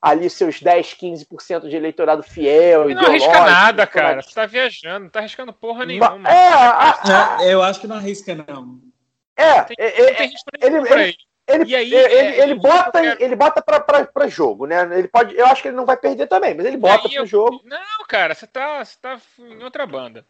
ali 0.00 0.28
seus 0.28 0.60
10, 0.60 0.94
15% 0.94 1.68
de 1.68 1.76
eleitorado 1.76 2.22
fiel. 2.24 2.90
E 2.90 2.94
não 2.94 3.06
arrisca 3.06 3.28
ideológico, 3.28 3.50
nada, 3.50 3.86
cara. 3.86 4.20
Você 4.22 4.34
tá 4.34 4.46
viajando, 4.46 5.04
não 5.04 5.10
tá 5.10 5.20
arriscando 5.20 5.52
porra 5.52 5.86
Ma- 5.86 5.86
nenhuma. 5.86 6.28
É, 6.28 6.48
a- 6.52 7.38
É, 7.40 7.54
eu 7.54 7.62
acho 7.62 7.80
que 7.80 7.86
não 7.86 7.96
arrisca, 7.96 8.34
não. 8.34 8.80
É, 9.42 9.62
Tem- 9.64 9.76
é, 9.78 9.86
é, 9.86 10.00
ele- 10.00 10.16
ele- 10.60 10.76
ele. 10.92 11.16
ele, 11.48 11.76
aí, 11.76 11.94
ele, 11.94 11.96
é, 11.96 12.42
ele 12.42 12.52
eu 12.52 12.58
bota, 12.60 13.00
quero- 13.00 13.22
ele 13.22 13.36
bota 13.36 13.60
pra, 13.62 13.80
pra, 13.80 14.04
pra 14.06 14.28
jogo, 14.28 14.66
né? 14.66 14.88
Ele 14.98 15.08
pode, 15.08 15.36
eu 15.36 15.46
acho 15.46 15.60
que 15.62 15.68
ele 15.68 15.76
não 15.76 15.84
vai 15.86 15.96
perder 15.96 16.26
também, 16.26 16.54
mas 16.54 16.64
ele 16.66 16.76
bota 16.76 17.08
pro 17.08 17.12
eu- 17.12 17.26
jogo. 17.26 17.60
Não, 17.64 18.04
cara, 18.08 18.34
você 18.34 18.46
tá, 18.46 18.84
você 18.84 18.96
tá 19.00 19.18
em 19.38 19.62
outra 19.62 19.86
banda. 19.86 20.24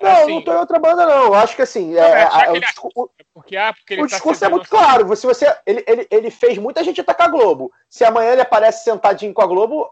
Não, 0.00 0.10
Assim, 0.10 0.34
não 0.34 0.42
tô 0.42 0.52
em 0.52 0.56
outra 0.56 0.78
banda, 0.78 1.06
não. 1.06 1.24
Eu 1.26 1.34
acho 1.34 1.54
que 1.54 1.62
assim, 1.62 1.96
é, 1.96 2.00
é, 2.00 2.22
a- 2.22 2.50
o, 2.50 2.56
ele 2.56 2.60
discu- 2.66 2.90
o- 2.94 3.10
porque, 3.32 3.56
ah, 3.56 3.72
porque 3.72 3.94
o 3.94 3.98
tá 3.98 4.06
discurso 4.06 4.44
é 4.44 4.48
muito 4.48 4.68
claro. 4.68 5.14
Se 5.16 5.26
você, 5.26 5.52
ele, 5.66 5.84
ele, 5.86 6.06
ele 6.10 6.30
fez 6.30 6.58
muita 6.58 6.82
gente 6.82 7.00
atacar 7.00 7.28
a 7.28 7.30
Globo. 7.30 7.72
Se 7.88 8.04
amanhã 8.04 8.32
ele 8.32 8.40
aparece 8.40 8.84
sentadinho 8.84 9.32
com 9.34 9.42
a 9.42 9.46
Globo, 9.46 9.88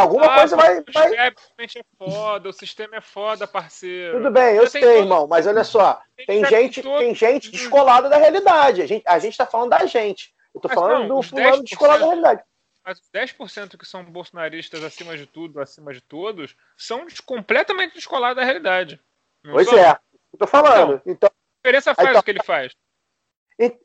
alguma 0.00 0.26
Ah, 0.26 0.38
coisa 0.38 0.56
vai. 0.56 0.78
O 0.80 0.84
vai... 0.92 1.10
Realmente 1.10 1.78
é 1.78 1.82
foda, 1.98 2.48
o 2.48 2.52
sistema 2.52 2.96
é 2.96 3.00
foda, 3.00 3.46
parceiro. 3.46 4.18
Tudo 4.18 4.30
bem, 4.30 4.56
eu 4.56 4.66
sei, 4.68 4.80
todo- 4.80 4.90
irmão, 4.92 5.26
mas 5.26 5.46
olha 5.46 5.64
só, 5.64 6.00
tem 6.26 6.44
gente, 6.46 6.82
todo- 6.82 6.98
tem 6.98 7.14
gente 7.14 7.50
descolada 7.50 8.08
da 8.08 8.16
realidade. 8.16 8.82
A 8.82 8.86
gente, 8.86 9.04
a 9.06 9.18
gente 9.18 9.36
tá 9.36 9.46
falando 9.46 9.70
da 9.70 9.84
gente. 9.86 10.34
Eu 10.54 10.60
tô 10.60 10.68
Mas 10.68 10.74
falando 10.74 11.08
não, 11.08 11.16
do 11.16 11.22
fulano 11.22 11.56
10% 11.58 11.64
descolado 11.64 12.00
da 12.00 12.06
realidade. 12.06 12.42
Mas 12.84 12.98
os 13.00 13.10
10% 13.10 13.76
que 13.76 13.84
são 13.86 14.02
bolsonaristas 14.04 14.82
acima 14.82 15.16
de 15.16 15.26
tudo, 15.26 15.60
acima 15.60 15.92
de 15.92 16.00
todos, 16.00 16.56
são 16.76 17.06
completamente 17.26 17.94
descolados 17.94 18.36
da 18.36 18.44
realidade. 18.44 18.98
Pois 19.44 19.68
são? 19.68 19.78
é, 19.78 19.98
eu 20.32 20.38
tô 20.38 20.46
falando. 20.46 21.00
Então, 21.04 21.28
A 21.28 21.56
diferença 21.62 21.94
faz 21.94 22.08
Então- 22.08 22.20
o 22.20 22.24
que 22.24 22.30
ele 22.30 22.42
faz. 22.42 22.72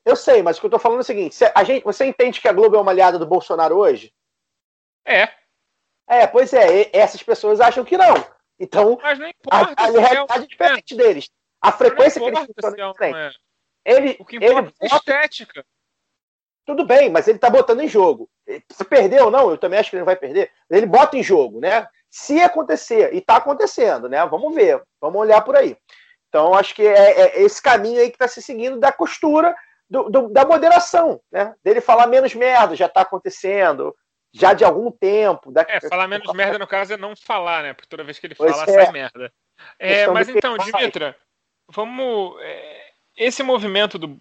eu 0.06 0.16
sei, 0.16 0.42
mas 0.42 0.58
o 0.58 0.62
que 0.62 0.68
eu 0.68 0.72
tô 0.72 0.80
falando 0.80 1.00
é 1.00 1.02
o 1.02 1.06
seguinte: 1.06 1.36
se 1.36 1.52
a 1.54 1.64
gente, 1.64 1.84
você 1.84 2.06
entende 2.06 2.40
que 2.40 2.48
a 2.48 2.54
Globo 2.54 2.76
é 2.76 2.80
uma 2.80 2.92
aliada 2.92 3.20
do 3.20 3.26
Bolsonaro 3.28 3.76
hoje? 3.78 4.14
É, 5.06 5.28
É, 6.08 6.28
pois 6.28 6.54
é, 6.54 6.90
essas 6.94 7.24
pessoas 7.24 7.60
acham 7.62 7.84
que 7.86 7.98
não. 7.98 8.14
Então, 8.60 8.98
mas 9.02 9.18
não 9.20 9.26
a, 9.26 9.30
importa 9.30 9.74
a 9.78 9.92
se 9.92 9.98
é 9.98 10.00
realidade 10.00 10.42
é 10.42 10.44
é. 10.44 10.48
diferente 10.48 10.96
deles. 10.96 11.30
A 11.62 11.72
frequência 11.72 12.20
que 12.22 12.28
eles 12.28 12.40
é 12.40 12.46
funcionam 12.46 12.90
é 12.90 12.92
diferente. 12.92 13.40
é. 13.86 13.94
Ele, 13.96 14.18
O 14.20 14.26
que 14.26 14.36
ele 14.38 14.46
importa 14.48 14.74
é 14.82 14.86
a 14.86 14.90
bota 14.90 14.96
estética. 15.12 15.66
Tudo 16.66 16.86
bem, 16.86 17.10
mas 17.10 17.28
ele 17.28 17.40
tá 17.40 17.50
botando 17.50 17.82
em 17.82 17.88
jogo. 17.88 18.30
Se 18.72 18.86
perder 18.86 19.22
ou 19.22 19.30
não, 19.32 19.50
eu 19.50 19.58
também 19.58 19.80
acho 19.80 19.90
que 19.90 19.96
ele 19.98 20.02
não 20.02 20.06
vai 20.06 20.16
perder. 20.16 20.50
Ele 20.70 20.86
bota 20.86 21.18
em 21.18 21.24
jogo, 21.24 21.60
né? 21.60 21.88
Se 22.10 22.40
acontecer, 22.42 23.14
e 23.14 23.20
tá 23.20 23.38
acontecendo, 23.38 24.08
né? 24.08 24.26
Vamos 24.28 24.54
ver, 24.56 24.82
vamos 25.02 25.20
olhar 25.20 25.42
por 25.42 25.56
aí. 25.58 25.76
Então, 26.30 26.54
acho 26.54 26.74
que 26.74 26.86
é, 26.88 27.22
é 27.38 27.42
esse 27.42 27.62
caminho 27.62 28.00
aí 28.00 28.10
que 28.10 28.18
tá 28.18 28.28
se 28.28 28.42
seguindo 28.42 28.80
da 28.80 28.92
costura, 28.92 29.54
do- 29.90 30.10
do- 30.10 30.30
da 30.30 30.46
moderação, 30.46 31.20
né? 31.32 31.54
Dele 31.64 31.82
falar 31.82 32.08
menos 32.08 32.34
merda, 32.34 32.76
já 32.76 32.88
tá 32.88 33.02
acontecendo, 33.02 33.94
já 34.34 34.54
de 34.54 34.66
algum 34.66 34.92
tempo. 34.92 35.52
Da... 35.52 35.66
É, 35.70 35.80
falar 35.80 36.08
menos 36.08 36.32
merda 36.34 36.58
no 36.58 36.68
caso 36.68 36.94
é 36.94 36.98
não 36.98 37.16
falar, 37.16 37.64
né? 37.64 37.74
Porque 37.74 37.88
toda 37.88 38.04
vez 38.04 38.18
que 38.18 38.28
ele 38.28 38.36
Pois 38.36 38.52
fala, 38.52 38.64
é. 38.64 38.84
sai 38.84 38.92
merda. 38.92 39.32
É, 39.78 40.08
mas 40.08 40.28
então. 40.28 40.58
Dimitra, 40.58 41.16
vamos. 41.70 42.36
é, 42.42 42.92
esse 43.16 43.44
movimento 43.44 43.98
do, 44.00 44.20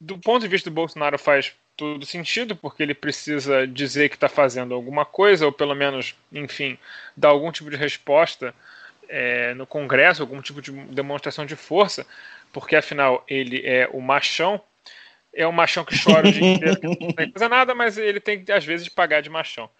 do 0.00 0.18
ponto 0.18 0.42
de 0.42 0.48
vista 0.48 0.68
do 0.68 0.74
Bolsonaro 0.74 1.18
faz 1.18 1.54
todo 1.76 2.04
sentido, 2.04 2.54
porque 2.54 2.82
ele 2.82 2.94
precisa 2.94 3.66
dizer 3.66 4.10
que 4.10 4.14
está 4.14 4.28
fazendo 4.28 4.74
alguma 4.74 5.06
coisa, 5.06 5.46
ou 5.46 5.52
pelo 5.52 5.74
menos, 5.74 6.14
enfim, 6.30 6.78
dar 7.16 7.30
algum 7.30 7.50
tipo 7.50 7.70
de 7.70 7.76
resposta 7.76 8.54
é, 9.08 9.54
no 9.54 9.66
Congresso, 9.66 10.22
algum 10.22 10.42
tipo 10.42 10.60
de 10.60 10.70
demonstração 10.70 11.46
de 11.46 11.56
força, 11.56 12.06
porque 12.52 12.76
afinal 12.76 13.24
ele 13.26 13.66
é 13.66 13.88
o 13.92 14.00
machão. 14.00 14.60
É 15.34 15.46
um 15.46 15.52
machão 15.52 15.84
que 15.84 15.94
chora 16.02 16.28
o 16.28 16.32
dia 16.32 16.54
inteiro, 16.54 16.80
que 16.80 16.86
não 16.86 17.12
tem 17.12 17.30
coisa 17.32 17.48
nada, 17.48 17.74
mas 17.74 17.96
ele 17.96 18.20
tem 18.20 18.44
que, 18.44 18.50
às 18.50 18.64
vezes, 18.64 18.88
pagar 18.88 19.20
de 19.20 19.30
machão. 19.30 19.70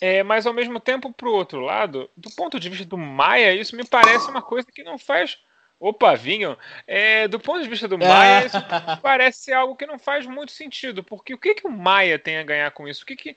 É, 0.00 0.22
mas 0.22 0.46
ao 0.46 0.52
mesmo 0.52 0.78
tempo, 0.78 1.12
pro 1.12 1.32
outro 1.32 1.60
lado, 1.60 2.10
do 2.16 2.30
ponto 2.30 2.60
de 2.60 2.68
vista 2.68 2.84
do 2.84 2.98
Maia, 2.98 3.54
isso 3.54 3.74
me 3.74 3.84
parece 3.84 4.28
uma 4.28 4.42
coisa 4.42 4.66
que 4.70 4.82
não 4.82 4.98
faz. 4.98 5.38
Opa, 5.80 6.14
vinho! 6.14 6.56
É, 6.86 7.28
do 7.28 7.38
ponto 7.40 7.62
de 7.62 7.68
vista 7.68 7.88
do 7.88 7.98
Maia, 7.98 8.46
isso 8.46 8.58
parece 9.02 9.52
algo 9.52 9.76
que 9.76 9.86
não 9.86 9.98
faz 9.98 10.26
muito 10.26 10.52
sentido. 10.52 11.02
Porque 11.02 11.34
o 11.34 11.38
que, 11.38 11.54
que 11.54 11.66
o 11.66 11.70
Maia 11.70 12.18
tem 12.18 12.38
a 12.38 12.42
ganhar 12.42 12.70
com 12.72 12.86
isso? 12.86 13.02
O 13.02 13.06
que 13.06 13.16
que, 13.16 13.36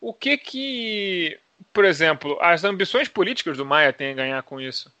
o 0.00 0.12
que 0.12 0.36
que, 0.36 1.40
por 1.72 1.84
exemplo, 1.84 2.38
as 2.40 2.64
ambições 2.64 3.08
políticas 3.08 3.56
do 3.56 3.64
Maia 3.64 3.92
têm 3.92 4.12
a 4.12 4.14
ganhar 4.14 4.42
com 4.42 4.60
isso? 4.60 4.94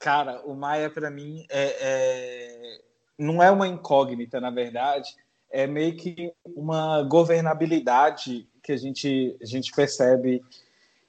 Cara, 0.00 0.40
o 0.40 0.54
Maia, 0.54 0.90
para 0.90 1.10
mim, 1.10 1.46
é, 1.48 1.76
é- 1.80 2.80
não 3.18 3.42
é 3.42 3.50
uma 3.50 3.68
incógnita, 3.68 4.40
na 4.40 4.50
verdade. 4.50 5.14
É 5.50 5.66
meio 5.66 5.96
que 5.96 6.32
uma 6.44 7.02
governabilidade 7.02 8.48
que 8.62 8.72
a 8.72 8.76
gente, 8.76 9.36
a 9.42 9.44
gente 9.44 9.72
percebe. 9.72 10.42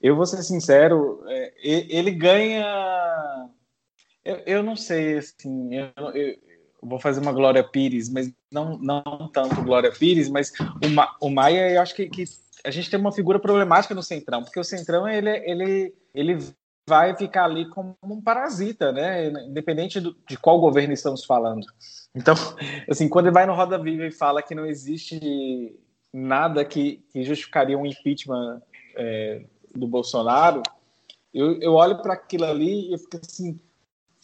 Eu 0.01 0.15
vou 0.15 0.25
ser 0.25 0.43
sincero, 0.43 1.23
é, 1.27 1.53
ele 1.63 2.11
ganha. 2.11 3.49
Eu, 4.23 4.35
eu 4.45 4.63
não 4.63 4.75
sei, 4.75 5.17
assim, 5.17 5.75
eu- 5.75 6.09
eu 6.13 6.37
vou 6.81 6.99
fazer 6.99 7.21
uma 7.21 7.31
Glória 7.31 7.63
Pires, 7.63 8.09
mas 8.09 8.31
não, 8.51 8.77
não 8.77 9.29
tanto 9.31 9.63
Glória 9.63 9.91
Pires, 9.91 10.29
mas 10.29 10.51
o, 10.85 10.89
Ma, 10.89 11.15
o 11.21 11.29
Maia, 11.29 11.71
eu 11.71 11.81
acho 11.81 11.95
que, 11.95 12.09
que 12.09 12.25
a 12.65 12.71
gente 12.71 12.89
tem 12.89 12.99
uma 12.99 13.11
figura 13.11 13.39
problemática 13.39 13.95
no 13.95 14.03
Centrão, 14.03 14.43
porque 14.43 14.59
o 14.59 14.63
Centrão, 14.63 15.07
ele, 15.07 15.29
ele, 15.49 15.93
ele 16.13 16.37
vai 16.87 17.15
ficar 17.15 17.45
ali 17.45 17.67
como 17.69 17.95
um 18.03 18.21
parasita, 18.21 18.91
né? 18.91 19.27
Independente 19.27 19.99
do, 19.99 20.15
de 20.27 20.37
qual 20.37 20.59
governo 20.59 20.93
estamos 20.93 21.23
falando. 21.23 21.65
Então, 22.13 22.35
assim, 22.89 23.07
quando 23.07 23.27
ele 23.27 23.33
vai 23.33 23.45
no 23.45 23.53
Roda 23.53 23.77
Viva 23.77 24.05
e 24.05 24.11
fala 24.11 24.41
que 24.41 24.55
não 24.55 24.65
existe 24.65 25.75
nada 26.11 26.63
que, 26.63 27.03
que 27.11 27.23
justificaria 27.23 27.77
um 27.77 27.85
impeachment 27.85 28.61
é, 28.95 29.45
do 29.73 29.87
Bolsonaro, 29.87 30.61
eu, 31.33 31.59
eu 31.59 31.73
olho 31.73 32.01
para 32.01 32.13
aquilo 32.13 32.45
ali 32.45 32.89
e 32.89 32.93
eu 32.93 32.99
fico 32.99 33.17
assim, 33.17 33.59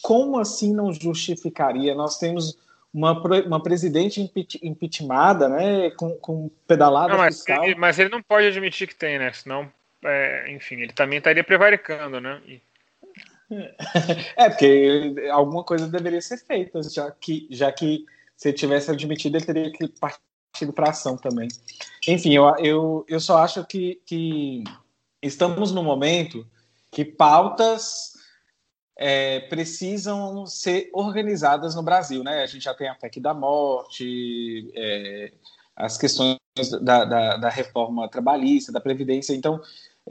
como 0.01 0.37
assim 0.37 0.73
não 0.73 0.93
justificaria? 0.93 1.95
Nós 1.95 2.19
temos 2.19 2.57
uma, 2.93 3.13
uma 3.45 3.63
presidente 3.63 4.21
impeach- 4.21 4.59
impeachmentada, 4.61 5.49
né, 5.49 5.89
com, 5.91 6.15
com 6.17 6.49
pedalada 6.67 7.13
Não, 7.13 7.17
mas, 7.19 7.37
fiscal. 7.37 7.63
ele, 7.63 7.75
mas 7.75 7.97
ele 7.97 8.09
não 8.09 8.21
pode 8.21 8.47
admitir 8.47 8.87
que 8.87 8.95
tem, 8.95 9.17
né? 9.17 9.31
Senão, 9.33 9.71
é, 10.03 10.51
enfim, 10.51 10.75
ele 10.81 10.93
também 10.93 11.17
estaria 11.17 11.43
prevaricando, 11.43 12.19
né? 12.19 12.41
E- 12.47 12.61
É, 14.37 14.49
porque 14.49 15.15
alguma 15.31 15.63
coisa 15.63 15.87
deveria 15.87 16.21
ser 16.21 16.37
feita, 16.37 16.81
já 16.83 17.09
que, 17.11 17.47
já 17.49 17.71
que 17.71 18.05
se 18.37 18.49
ele 18.49 18.57
tivesse 18.57 18.91
admitido, 18.91 19.37
ele 19.37 19.45
teria 19.45 19.71
que 19.71 19.87
partir 19.87 20.71
para 20.73 20.89
ação 20.89 21.17
também. 21.17 21.47
Enfim, 22.07 22.33
eu, 22.33 22.47
eu, 22.57 23.05
eu 23.07 23.19
só 23.19 23.39
acho 23.39 23.65
que, 23.65 24.01
que 24.05 24.63
estamos 25.21 25.71
no 25.71 25.83
momento 25.83 26.45
que 26.91 27.03
pautas 27.03 28.13
é, 28.97 29.41
precisam 29.41 30.45
ser 30.45 30.89
organizadas 30.93 31.75
no 31.75 31.83
Brasil, 31.83 32.23
né? 32.23 32.43
A 32.43 32.45
gente 32.45 32.63
já 32.63 32.73
tem 32.73 32.87
a 32.87 32.95
PEC 32.95 33.19
da 33.19 33.33
morte, 33.33 34.71
é, 34.75 35.31
as 35.75 35.97
questões 35.97 36.37
da, 36.81 37.05
da, 37.05 37.37
da 37.37 37.49
reforma 37.49 38.09
trabalhista, 38.09 38.71
da 38.71 38.81
Previdência. 38.81 39.33
Então, 39.33 39.61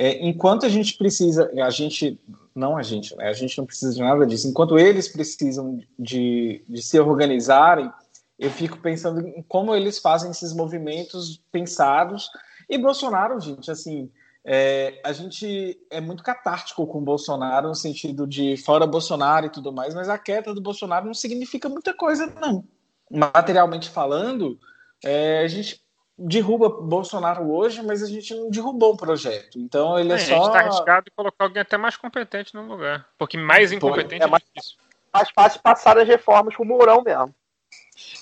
é, 0.01 0.25
enquanto 0.25 0.65
a 0.65 0.69
gente 0.69 0.97
precisa, 0.97 1.51
a 1.61 1.70
gente, 1.70 2.20
não 2.55 2.77
a 2.77 2.85
gente, 2.85 3.16
né? 3.16 3.29
a 3.29 3.33
gente 3.33 3.59
não 3.59 3.66
precisa 3.66 3.93
de 3.93 4.01
nada 4.01 4.25
disso, 4.25 4.47
enquanto 4.47 4.79
eles 4.79 5.09
precisam 5.09 5.81
de, 5.99 6.65
de 6.69 6.81
se 6.81 7.01
organizarem, 7.01 7.91
eu 8.39 8.49
fico 8.49 8.79
pensando 8.79 9.27
em 9.27 9.43
como 9.43 9.75
eles 9.75 9.99
fazem 9.99 10.31
esses 10.31 10.53
movimentos 10.53 11.43
pensados. 11.51 12.31
E 12.70 12.79
Bolsonaro, 12.79 13.41
gente, 13.41 13.69
assim, 13.73 14.09
é, 14.45 15.01
a 15.05 15.12
gente 15.12 15.77
é 15.91 16.01
muito 16.01 16.23
catártico 16.23 16.87
com 16.87 17.03
Bolsonaro, 17.03 17.66
no 17.66 17.75
sentido 17.75 18.25
de 18.25 18.57
fora 18.57 18.87
Bolsonaro 18.87 19.47
e 19.47 19.51
tudo 19.51 19.73
mais, 19.73 19.97
mas 19.97 20.09
a 20.09 20.16
queda 20.16 20.55
do 20.55 20.61
Bolsonaro 20.61 21.07
não 21.07 21.15
significa 21.15 21.69
muita 21.69 21.93
coisa, 21.93 22.33
não. 22.41 22.65
Materialmente 23.11 23.91
falando, 23.91 24.57
é, 25.05 25.41
a 25.41 25.49
gente 25.49 25.83
derruba 26.19 26.69
Bolsonaro 26.69 27.51
hoje, 27.53 27.82
mas 27.82 28.03
a 28.03 28.07
gente 28.07 28.35
não 28.35 28.51
derrubou 28.51 28.95
o 28.95 28.97
projeto. 28.97 29.59
Então 29.59 29.99
ele 29.99 30.12
é, 30.12 30.16
É, 30.16 30.19
só. 30.19 30.35
A 30.35 30.36
gente 30.39 30.53
tá 30.53 30.59
arriscado 30.61 31.07
em 31.09 31.15
colocar 31.15 31.45
alguém 31.45 31.62
até 31.62 31.77
mais 31.77 31.97
competente 31.97 32.55
no 32.55 32.62
lugar. 32.66 33.07
Porque 33.16 33.36
mais 33.36 33.70
incompetente 33.70 34.23
é 34.23 34.27
é, 34.27 34.31
mais- 34.31 34.43
difícil. 34.43 34.77
Mais 35.12 35.31
fácil 35.31 35.61
passar 35.62 35.97
as 35.99 36.07
reformas 36.07 36.55
com 36.57 36.65
o 36.65 36.66
Mourão 36.66 37.03
mesmo. 37.03 37.35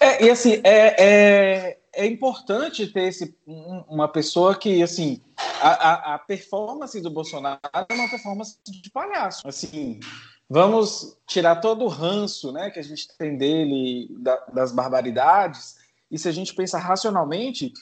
É, 0.00 0.24
e 0.24 0.30
assim, 0.30 0.60
é, 0.64 1.04
é, 1.04 1.78
é 1.94 2.06
importante 2.06 2.86
ter 2.86 3.04
esse, 3.04 3.36
um- 3.46 3.84
uma 3.88 4.08
pessoa 4.08 4.54
que, 4.54 4.82
assim, 4.82 5.22
a, 5.60 5.68
a, 6.12 6.14
a 6.14 6.18
performance 6.18 7.00
do 7.00 7.10
Bolsonaro 7.10 7.58
é 7.72 7.94
uma 7.94 8.08
performance 8.08 8.58
de 8.64 8.90
palhaço. 8.90 9.46
Assim, 9.46 10.00
vamos 10.48 11.16
tirar 11.26 11.56
todo 11.56 11.84
o 11.84 11.88
ranço 11.88 12.52
né, 12.52 12.70
que 12.70 12.78
a 12.78 12.82
gente 12.82 13.08
tem 13.18 13.36
dele, 13.36 14.08
da- 14.18 14.44
das 14.52 14.72
barbaridades, 14.72 15.76
e 16.10 16.18
se 16.18 16.28
a 16.28 16.32
gente 16.32 16.54
pensar 16.54 16.78
racionalmente, 16.78 17.72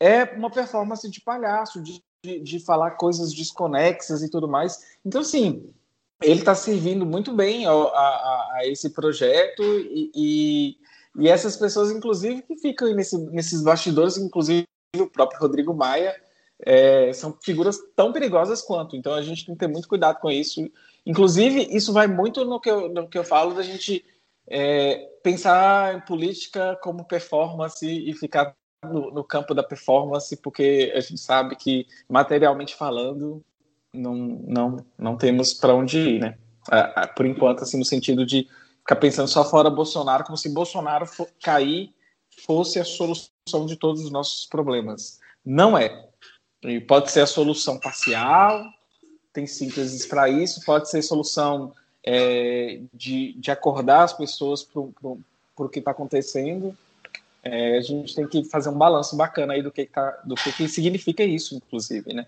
é 0.00 0.24
uma 0.24 0.50
performance 0.50 1.08
de 1.10 1.20
palhaço, 1.20 1.82
de, 1.82 2.02
de, 2.24 2.40
de 2.40 2.60
falar 2.60 2.92
coisas 2.92 3.32
desconexas 3.32 4.22
e 4.22 4.30
tudo 4.30 4.48
mais. 4.48 4.96
Então, 5.04 5.20
assim, 5.20 5.72
ele 6.22 6.40
está 6.40 6.54
servindo 6.54 7.06
muito 7.06 7.32
bem 7.32 7.66
a, 7.66 7.72
a, 7.72 8.52
a 8.54 8.60
esse 8.64 8.90
projeto 8.90 9.62
e, 9.62 10.10
e, 10.14 10.76
e 11.16 11.28
essas 11.28 11.56
pessoas, 11.56 11.90
inclusive, 11.90 12.42
que 12.42 12.56
ficam 12.56 12.92
nesse, 12.94 13.16
nesses 13.30 13.62
bastidores, 13.62 14.16
inclusive 14.16 14.66
o 14.96 15.06
próprio 15.06 15.40
Rodrigo 15.40 15.74
Maia, 15.74 16.14
é, 16.60 17.12
são 17.12 17.36
figuras 17.42 17.78
tão 17.94 18.12
perigosas 18.12 18.62
quanto. 18.62 18.96
Então 18.96 19.14
a 19.14 19.22
gente 19.22 19.46
tem 19.46 19.54
que 19.54 19.60
ter 19.60 19.68
muito 19.68 19.88
cuidado 19.88 20.18
com 20.18 20.30
isso. 20.30 20.68
Inclusive, 21.06 21.68
isso 21.70 21.92
vai 21.92 22.06
muito 22.06 22.44
no 22.44 22.60
que 22.60 22.70
eu, 22.70 22.88
no 22.88 23.08
que 23.08 23.18
eu 23.18 23.24
falo 23.24 23.54
da 23.54 23.62
gente 23.62 24.04
é, 24.50 25.08
pensar 25.22 25.94
em 25.96 26.00
política 26.00 26.78
como 26.82 27.04
performance 27.04 27.86
e 27.86 28.12
ficar 28.14 28.54
no, 28.84 29.10
no 29.10 29.24
campo 29.24 29.54
da 29.54 29.62
performance, 29.62 30.36
porque 30.36 30.92
a 30.94 31.00
gente 31.00 31.20
sabe 31.20 31.56
que, 31.56 31.86
materialmente 32.08 32.74
falando, 32.74 33.44
não, 33.92 34.14
não, 34.14 34.86
não 34.96 35.16
temos 35.16 35.54
para 35.54 35.74
onde 35.74 35.98
ir, 35.98 36.20
né? 36.20 36.38
Por 37.16 37.26
enquanto, 37.26 37.62
assim, 37.62 37.78
no 37.78 37.84
sentido 37.84 38.24
de 38.26 38.46
ficar 38.80 38.96
pensando 38.96 39.28
só 39.28 39.44
fora 39.44 39.70
Bolsonaro, 39.70 40.24
como 40.24 40.36
se 40.36 40.52
Bolsonaro 40.52 41.06
fo- 41.06 41.28
cair 41.42 41.94
fosse 42.44 42.78
a 42.78 42.84
solução 42.84 43.66
de 43.66 43.76
todos 43.76 44.04
os 44.04 44.10
nossos 44.10 44.46
problemas. 44.46 45.18
Não 45.44 45.76
é. 45.76 46.08
E 46.62 46.80
pode 46.80 47.10
ser 47.10 47.20
a 47.20 47.26
solução 47.26 47.78
parcial, 47.78 48.64
tem 49.32 49.46
sínteses 49.46 50.06
para 50.06 50.28
isso, 50.28 50.64
pode 50.64 50.90
ser 50.90 51.02
solução 51.02 51.72
é, 52.10 52.80
de, 52.94 53.34
de 53.34 53.50
acordar 53.50 54.02
as 54.02 54.14
pessoas 54.14 54.64
para 54.64 54.80
o 54.80 55.68
que 55.68 55.78
está 55.78 55.90
acontecendo. 55.90 56.74
É, 57.44 57.76
a 57.76 57.80
gente 57.82 58.14
tem 58.14 58.26
que 58.26 58.44
fazer 58.44 58.70
um 58.70 58.78
balanço 58.78 59.14
bacana 59.14 59.52
aí 59.52 59.62
do 59.62 59.70
que, 59.70 59.84
tá, 59.84 60.18
do 60.24 60.34
que, 60.34 60.50
que 60.52 60.68
significa 60.68 61.22
isso, 61.22 61.54
inclusive, 61.54 62.14
né? 62.14 62.26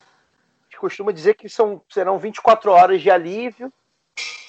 A 0.00 0.64
gente 0.64 0.78
costuma 0.80 1.12
dizer 1.12 1.34
que 1.34 1.46
são, 1.46 1.82
serão 1.90 2.18
24 2.18 2.72
horas 2.72 3.02
de 3.02 3.10
alívio, 3.10 3.70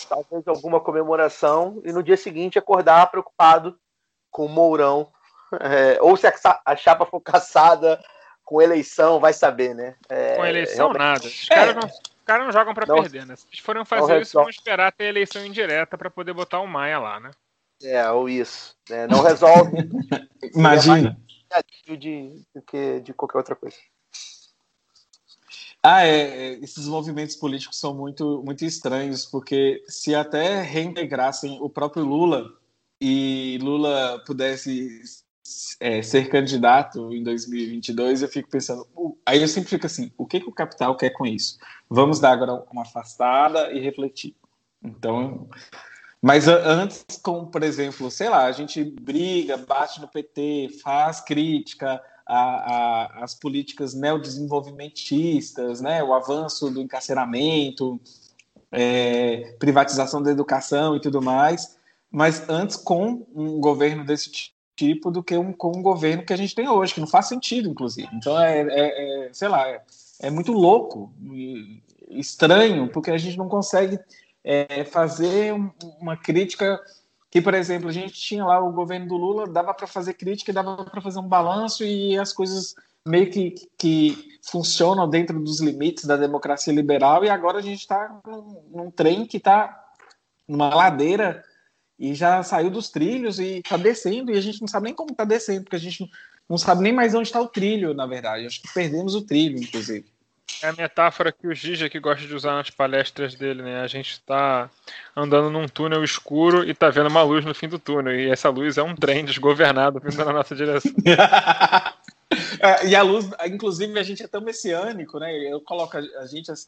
talvez 0.07 0.47
alguma 0.47 0.79
comemoração, 0.79 1.81
e 1.83 1.91
no 1.91 2.01
dia 2.01 2.15
seguinte 2.15 2.57
acordar 2.57 3.11
preocupado 3.11 3.77
com 4.31 4.45
o 4.45 4.49
Mourão. 4.49 5.09
É, 5.59 6.01
ou 6.01 6.15
se 6.15 6.25
a, 6.25 6.33
a 6.65 6.75
chapa 6.77 7.05
for 7.05 7.19
caçada 7.19 8.01
com 8.45 8.61
eleição, 8.61 9.19
vai 9.19 9.33
saber, 9.33 9.75
né? 9.75 9.95
É, 10.07 10.37
Com 10.37 10.45
eleição, 10.45 10.91
realmente- 10.91 10.99
nada. 10.99 11.25
Os 11.25 11.45
caras 11.49 11.75
não, 11.75 11.87
os 11.87 12.12
caras 12.25 12.45
não 12.45 12.53
jogam 12.53 12.73
pra 12.73 12.85
Não- 12.85 13.01
perder, 13.01 13.25
né? 13.25 13.35
Se 13.35 13.45
eles 13.51 13.59
forem 13.59 13.83
fazer 13.85 14.13
não 14.15 14.21
isso, 14.21 14.33
vão 14.33 14.49
esperar 14.49 14.91
ter 14.91 15.05
eleição 15.05 15.45
indireta 15.45 15.97
pra 15.97 16.09
poder 16.09 16.33
botar 16.33 16.59
o 16.59 16.67
Maia 16.67 16.99
lá, 16.99 17.19
né? 17.19 17.31
É, 17.81 18.09
ou 18.11 18.29
isso. 18.29 18.75
né? 18.89 19.07
Não 19.07 19.21
resolve 19.21 19.71
Imagina. 20.55 21.17
de, 21.87 21.97
de, 21.97 22.41
do 22.55 22.61
que 22.61 23.01
de 23.01 23.13
qualquer 23.13 23.37
outra 23.39 23.55
coisa. 23.55 23.75
Ah, 25.85 26.05
é, 26.07 26.13
é, 26.13 26.53
esses 26.63 26.87
movimentos 26.87 27.35
políticos 27.35 27.77
são 27.77 27.93
muito, 27.93 28.41
muito 28.45 28.63
estranhos, 28.63 29.25
porque 29.25 29.83
se 29.87 30.15
até 30.15 30.61
reintegrassem 30.61 31.57
o 31.61 31.69
próprio 31.69 32.05
Lula 32.05 32.49
e 33.01 33.59
Lula 33.61 34.23
pudesse 34.25 35.01
é, 35.81 36.01
ser 36.01 36.29
candidato 36.29 37.13
em 37.13 37.21
2022, 37.21 38.21
eu 38.21 38.29
fico 38.29 38.49
pensando, 38.49 38.87
aí 39.25 39.41
eu 39.41 39.47
sempre 39.47 39.69
fico 39.69 39.85
assim, 39.85 40.11
o 40.17 40.25
que, 40.25 40.39
que 40.39 40.49
o 40.49 40.53
capital 40.53 40.95
quer 40.95 41.11
com 41.11 41.25
isso? 41.25 41.57
Vamos 41.89 42.19
dar 42.19 42.31
agora 42.31 42.63
uma 42.71 42.83
afastada 42.83 43.71
e 43.71 43.79
refletir. 43.79 44.35
Então, 44.83 45.47
mas 46.21 46.47
antes, 46.47 47.05
como 47.21 47.47
por 47.47 47.63
exemplo, 47.63 48.09
sei 48.09 48.29
lá, 48.29 48.45
a 48.45 48.51
gente 48.51 48.83
briga, 48.83 49.57
bate 49.57 49.99
no 50.01 50.07
PT, 50.07 50.79
faz 50.81 51.19
crítica 51.21 52.01
às 52.25 53.35
políticas 53.35 53.93
neodesenvolvimentistas, 53.93 55.81
né, 55.81 56.01
o 56.03 56.13
avanço 56.13 56.69
do 56.69 56.81
encarceramento, 56.81 57.99
é, 58.71 59.55
privatização 59.59 60.21
da 60.23 60.31
educação 60.31 60.95
e 60.95 61.01
tudo 61.01 61.21
mais, 61.21 61.77
mas 62.09 62.47
antes 62.49 62.77
com 62.77 63.25
um 63.35 63.59
governo 63.59 64.05
desse 64.05 64.31
ti- 64.31 64.53
tipo 64.83 65.11
do 65.11 65.23
que 65.23 65.37
um, 65.37 65.53
com 65.53 65.77
um 65.77 65.81
governo 65.81 66.25
que 66.25 66.33
a 66.33 66.37
gente 66.37 66.55
tem 66.55 66.67
hoje, 66.67 66.93
que 66.93 66.99
não 66.99 67.07
faz 67.07 67.27
sentido, 67.27 67.69
inclusive. 67.69 68.09
Então, 68.13 68.39
é, 68.39 68.61
é- 68.61 69.25
é, 69.27 69.29
sei 69.33 69.47
lá, 69.47 69.67
é, 69.67 69.81
é 70.19 70.29
muito 70.29 70.51
louco, 70.51 71.11
estranho, 72.09 72.89
porque 72.89 73.11
a 73.11 73.17
gente 73.17 73.37
não 73.37 73.47
consegue 73.47 73.99
é, 74.45 74.83
fazer 74.83 75.53
um- 75.53 75.71
uma 76.01 76.17
crítica 76.17 76.77
que, 77.31 77.41
por 77.41 77.53
exemplo, 77.53 77.87
a 77.87 77.93
gente 77.93 78.13
tinha 78.13 78.43
lá 78.45 78.59
o 78.59 78.73
governo 78.73 79.07
do 79.07 79.15
Lula, 79.15 79.47
dava 79.47 79.73
para 79.73 79.87
fazer 79.87 80.15
crítica, 80.15 80.51
dava 80.51 80.83
para 80.83 81.01
fazer 81.01 81.19
um 81.19 81.27
balanço 81.27 81.83
e 81.83 82.19
as 82.19 82.33
coisas 82.33 82.75
meio 83.07 83.31
que, 83.31 83.55
que 83.77 84.37
funcionam 84.41 85.09
dentro 85.09 85.39
dos 85.39 85.61
limites 85.61 86.03
da 86.05 86.17
democracia 86.17 86.73
liberal 86.73 87.23
e 87.23 87.29
agora 87.29 87.59
a 87.59 87.61
gente 87.61 87.79
está 87.79 88.19
num, 88.27 88.63
num 88.69 88.91
trem 88.91 89.25
que 89.25 89.37
está 89.37 89.81
numa 90.45 90.75
ladeira 90.75 91.41
e 92.03 92.13
já 92.13 92.43
saiu 92.43 92.69
dos 92.69 92.89
trilhos 92.89 93.39
e 93.39 93.59
está 93.59 93.77
descendo 93.77 94.29
e 94.29 94.37
a 94.37 94.41
gente 94.41 94.59
não 94.59 94.67
sabe 94.67 94.87
nem 94.87 94.93
como 94.93 95.11
está 95.11 95.23
descendo, 95.23 95.63
porque 95.63 95.77
a 95.77 95.79
gente 95.79 96.11
não, 96.49 96.57
sabe 96.57 96.83
nem 96.83 96.91
mais 96.91 97.15
onde 97.15 97.29
está 97.29 97.39
o 97.39 97.47
trilho, 97.47 97.93
na 97.93 98.05
verdade. 98.05 98.45
Acho 98.45 98.61
que 98.61 98.73
perdemos 98.73 99.15
o 99.15 99.21
trilho, 99.21 99.57
inclusive. 99.57 100.05
É 100.61 100.67
a 100.67 100.73
metáfora 100.73 101.31
que 101.31 101.47
o 101.47 101.55
Gigi 101.55 101.89
que 101.89 102.01
gosta 102.01 102.27
de 102.27 102.35
usar 102.35 102.55
nas 102.55 102.69
palestras 102.69 103.35
dele, 103.35 103.61
né? 103.61 103.79
A 103.79 103.87
gente 103.87 104.19
tá 104.21 104.69
andando 105.15 105.49
num 105.49 105.65
túnel 105.65 106.03
escuro 106.03 106.69
e 106.69 106.73
tá 106.73 106.89
vendo 106.89 107.07
uma 107.07 107.23
luz 107.23 107.45
no 107.45 107.55
fim 107.55 107.69
do 107.69 107.79
túnel. 107.79 108.13
E 108.13 108.29
essa 108.29 108.49
luz 108.49 108.77
é 108.77 108.83
um 108.83 108.95
trem 108.95 109.23
desgovernado 109.23 110.01
vindo 110.01 110.25
na 110.25 110.33
nossa 110.33 110.53
direção. 110.53 110.91
É, 112.59 112.87
e 112.87 112.95
a 112.95 113.03
luz, 113.03 113.29
inclusive, 113.45 113.99
a 113.99 114.01
gente 114.01 114.23
é 114.23 114.27
tão 114.27 114.41
messiânico, 114.41 115.19
né? 115.19 115.31
Eu 115.37 115.61
coloco 115.61 115.97
a 115.97 116.25
gente 116.25 116.49
assim, 116.49 116.65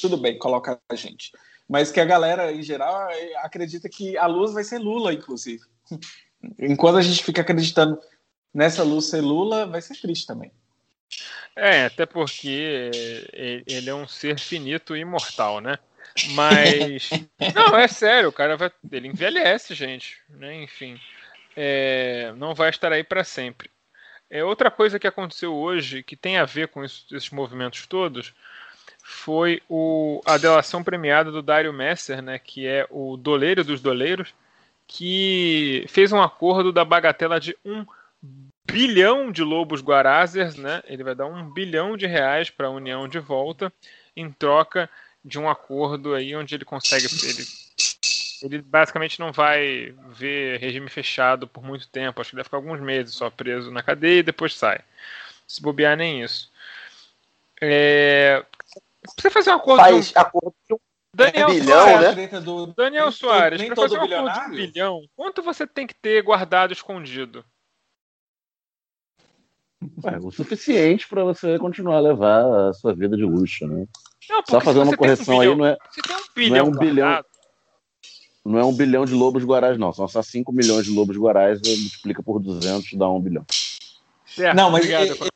tudo 0.00 0.16
bem, 0.16 0.36
coloca 0.38 0.80
a 0.88 0.94
gente. 0.96 1.30
Mas 1.68 1.90
que 1.90 2.00
a 2.00 2.04
galera, 2.04 2.52
em 2.52 2.62
geral, 2.62 3.08
é, 3.10 3.36
acredita 3.36 3.88
que 3.88 4.16
a 4.18 4.26
luz 4.26 4.52
vai 4.52 4.64
ser 4.64 4.78
Lula, 4.78 5.12
inclusive. 5.12 5.64
Enquanto 6.58 6.98
a 6.98 7.02
gente 7.02 7.24
fica 7.24 7.40
acreditando 7.40 7.98
nessa 8.52 8.82
luz 8.82 9.06
ser 9.06 9.20
Lula, 9.20 9.66
vai 9.66 9.80
ser 9.80 9.98
triste 9.98 10.26
também. 10.26 10.52
É, 11.56 11.86
até 11.86 12.04
porque 12.04 12.90
ele 13.66 13.88
é 13.88 13.94
um 13.94 14.08
ser 14.08 14.38
finito 14.38 14.96
e 14.96 15.00
imortal, 15.00 15.60
né? 15.60 15.78
Mas. 16.30 17.10
Não, 17.54 17.76
é 17.76 17.88
sério, 17.88 18.28
o 18.28 18.32
cara 18.32 18.56
vai. 18.56 18.70
Ele 18.90 19.08
envelhece, 19.08 19.74
gente. 19.74 20.18
Né? 20.28 20.62
Enfim. 20.62 21.00
É, 21.56 22.32
não 22.36 22.52
vai 22.52 22.68
estar 22.70 22.92
aí 22.92 23.04
para 23.04 23.22
sempre. 23.22 23.70
É, 24.28 24.42
outra 24.42 24.72
coisa 24.72 24.98
que 24.98 25.06
aconteceu 25.06 25.54
hoje, 25.54 26.02
que 26.02 26.16
tem 26.16 26.36
a 26.36 26.44
ver 26.44 26.66
com 26.68 26.84
isso- 26.84 27.06
esses 27.14 27.30
movimentos 27.30 27.86
todos, 27.86 28.34
foi 29.06 29.60
o, 29.68 30.22
a 30.24 30.38
delação 30.38 30.82
premiada 30.82 31.30
do 31.30 31.42
Dário 31.42 31.74
Messer, 31.74 32.22
né, 32.22 32.38
que 32.38 32.66
é 32.66 32.86
o 32.90 33.18
doleiro 33.18 33.62
dos 33.62 33.82
doleiros, 33.82 34.34
que 34.86 35.84
fez 35.88 36.10
um 36.10 36.22
acordo 36.22 36.72
da 36.72 36.86
bagatela 36.86 37.38
de 37.38 37.54
um 37.62 37.84
bilhão 38.64 39.30
de 39.30 39.42
lobos 39.42 39.82
guarazers, 39.82 40.56
né? 40.56 40.82
Ele 40.86 41.04
vai 41.04 41.14
dar 41.14 41.26
um 41.26 41.50
bilhão 41.50 41.98
de 41.98 42.06
reais 42.06 42.48
para 42.48 42.66
a 42.66 42.70
União 42.70 43.06
de 43.06 43.18
volta 43.18 43.70
em 44.16 44.32
troca 44.32 44.88
de 45.22 45.38
um 45.38 45.50
acordo 45.50 46.14
aí 46.14 46.34
onde 46.34 46.54
ele 46.54 46.64
consegue 46.64 47.06
ele, 47.24 47.44
ele 48.42 48.62
basicamente 48.62 49.20
não 49.20 49.32
vai 49.32 49.94
ver 50.08 50.60
regime 50.60 50.88
fechado 50.88 51.46
por 51.46 51.62
muito 51.62 51.88
tempo, 51.88 52.20
acho 52.20 52.30
que 52.30 52.36
deve 52.36 52.44
ficar 52.44 52.56
alguns 52.56 52.80
meses 52.80 53.14
só 53.14 53.28
preso 53.28 53.70
na 53.70 53.82
cadeia 53.82 54.20
e 54.20 54.22
depois 54.22 54.54
sai. 54.54 54.80
Se 55.46 55.60
bobear 55.60 55.96
nem 55.96 56.22
isso. 56.22 56.50
É... 57.60 58.44
Precisa 59.14 59.30
fazer 59.30 59.50
um 59.50 59.54
acordo 59.54 59.82
de 59.86 59.92
um- 59.94 60.02
Faz 60.02 60.16
acordo 60.16 60.54
de 60.66 60.74
um 60.74 60.78
Daniel 61.14 61.48
bilhão, 61.48 61.78
Soares, 61.88 62.16
né? 62.16 62.40
Do- 62.40 62.66
Daniel 62.74 63.12
Soares, 63.12 63.58
nem 63.60 63.68
para 63.68 63.76
todo 63.76 63.90
fazer 63.90 64.00
um 64.00 64.04
acordo 64.26 64.32
de 64.32 64.46
um 64.46 64.50
bilhão, 64.66 65.00
quanto 65.14 65.42
você 65.42 65.66
tem 65.66 65.86
que 65.86 65.94
ter 65.94 66.22
guardado 66.22 66.72
escondido? 66.72 67.44
Ué, 70.02 70.18
o 70.22 70.30
suficiente 70.30 71.06
para 71.06 71.22
você 71.24 71.58
continuar 71.58 71.96
a 71.96 72.00
levar 72.00 72.68
a 72.68 72.72
sua 72.72 72.94
vida 72.94 73.16
de 73.16 73.24
luxo, 73.24 73.66
né? 73.66 73.86
Não, 74.28 74.42
Só 74.48 74.60
se 74.60 74.66
uma 74.68 74.84
você 74.84 74.84
tem 74.84 74.94
um 74.94 74.96
correção 74.96 75.40
aí, 75.40 75.48
bilhão- 75.48 75.56
não 75.56 75.66
é, 75.66 75.76
Se 75.90 76.00
tem 76.02 76.16
um 76.16 76.18
não 76.18 76.24
é 76.24 76.34
bilhão, 76.34 76.66
um 76.66 76.70
bilhão. 76.72 77.06
guardado, 77.08 77.26
não 78.44 78.58
é 78.58 78.64
um 78.64 78.72
bilhão 78.74 79.04
de 79.04 79.14
lobos 79.14 79.44
guarais, 79.44 79.78
não. 79.78 79.92
São 79.92 80.08
só 80.08 80.22
5 80.22 80.52
milhões 80.52 80.86
de 80.86 80.90
lobos 80.90 81.16
guarais, 81.16 81.60
e 81.62 81.76
multiplica 81.82 82.22
por 82.22 82.40
200, 82.40 82.94
dá 82.94 83.08
um 83.08 83.20
bilhão. 83.20 83.44
Certo, 84.26 84.56
Não, 84.56 84.70
mas 84.70 84.84
obrigado, 84.84 85.30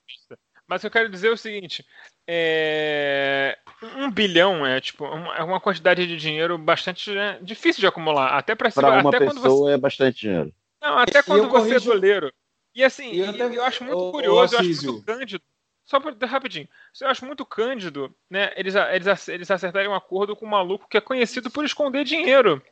Mas 0.69 0.85
eu 0.85 0.90
quero 0.90 1.09
dizer 1.09 1.28
é 1.28 1.32
o 1.32 1.36
seguinte: 1.36 1.85
é, 2.27 3.59
um 3.97 4.11
bilhão 4.11 4.66
é 4.66 4.81
tipo 4.81 5.05
uma, 5.07 5.35
é 5.36 5.43
uma 5.43 5.59
quantidade 5.59 6.07
de 6.07 6.16
dinheiro 6.16 6.59
bastante 6.59 7.11
né, 7.11 7.39
difícil 7.43 7.81
de 7.81 7.86
acumular. 7.86 8.36
Até 8.36 8.55
para 8.55 8.69
uma 9.01 9.09
até 9.09 9.19
quando 9.19 9.39
você, 9.40 9.43
pessoa 9.49 9.73
é 9.73 9.77
bastante 9.78 10.20
dinheiro. 10.20 10.53
não, 10.82 10.99
até 10.99 11.20
E 11.20 11.23
quando 11.23 11.49
você 11.49 11.69
é 11.69 11.70
corrijo- 11.70 11.90
doleiro. 11.90 12.32
E 12.74 12.85
assim, 12.85 13.11
E 13.12 13.20
eu 13.20 13.31
até- 13.31 13.57
eu 13.57 13.65
acho 13.65 13.82
muito 13.82 13.99
ô, 13.99 14.12
curioso, 14.12 14.55
eu 14.55 14.61
acho 14.61 14.69
muito 14.69 15.03
cândido. 15.03 15.43
Só 15.86 15.99
por, 15.99 16.15
rapidinho, 16.23 16.69
eu 17.01 17.09
acho 17.09 17.24
muito 17.24 17.47
cândido, 17.47 18.15
né? 18.28 18.53
Eles, 18.55 18.74
eles, 18.74 19.28
eles 19.28 19.51
acertarem 19.51 19.89
um 19.89 19.95
acordo 19.95 20.36
com 20.36 20.45
um 20.45 20.51
maluco 20.51 20.86
que 20.86 20.99
é 20.99 21.01
conhecido 21.01 21.51
por 21.51 21.65
esconder 21.65 22.05
dinheiro. 22.05 22.62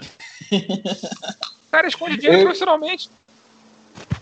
O 0.00 0.04
cara 1.70 1.86
esconde 1.86 2.16
dinheiro 2.16 2.38
Eu- 2.40 2.44
profissionalmente. 2.44 3.10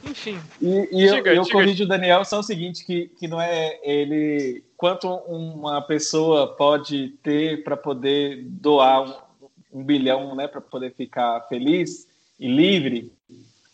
Enfim. 0.05 0.39
E, 0.61 0.89
e 0.91 1.07
eu, 1.07 1.15
Diga, 1.17 1.35
eu 1.35 1.43
diga. 1.43 1.55
corrijo 1.55 1.85
o 1.85 1.89
Daniel 1.89 2.25
só 2.25 2.41
o 2.41 2.43
seguinte, 2.43 2.85
que, 2.85 3.09
que 3.09 3.29
não 3.29 3.41
é 3.41 3.79
ele... 3.83 4.65
Quanto 4.77 5.07
uma 5.09 5.83
pessoa 5.83 6.57
pode 6.57 7.11
ter 7.23 7.63
para 7.63 7.77
poder 7.77 8.45
doar 8.45 9.29
um, 9.73 9.81
um 9.81 9.85
bilhão, 9.85 10.35
né, 10.35 10.49
para 10.49 10.61
poder 10.61 10.95
ficar 10.95 11.43
feliz 11.49 12.09
e 12.39 12.49
livre, 12.49 13.13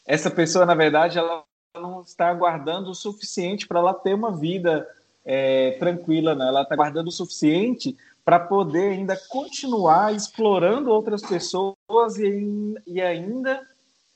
essa 0.05 0.31
pessoa, 0.31 0.66
na 0.66 0.74
verdade, 0.74 1.18
ela 1.18 1.44
não 1.74 2.02
está 2.02 2.32
guardando 2.32 2.90
o 2.90 2.94
suficiente 2.94 3.66
para 3.66 3.78
ela 3.78 3.94
ter 3.94 4.14
uma 4.14 4.36
vida 4.36 4.86
é, 5.24 5.73
tranquila, 5.73 6.35
né? 6.35 6.47
Ela 6.48 6.62
está 6.62 6.74
guardando 6.74 7.09
o 7.09 7.12
suficiente 7.12 7.97
para 8.24 8.40
poder 8.40 8.93
ainda 8.93 9.16
continuar 9.28 10.14
explorando 10.14 10.90
outras 10.90 11.23
pessoas 11.23 12.18
e, 12.18 12.74
e 12.86 13.01
ainda 13.01 13.60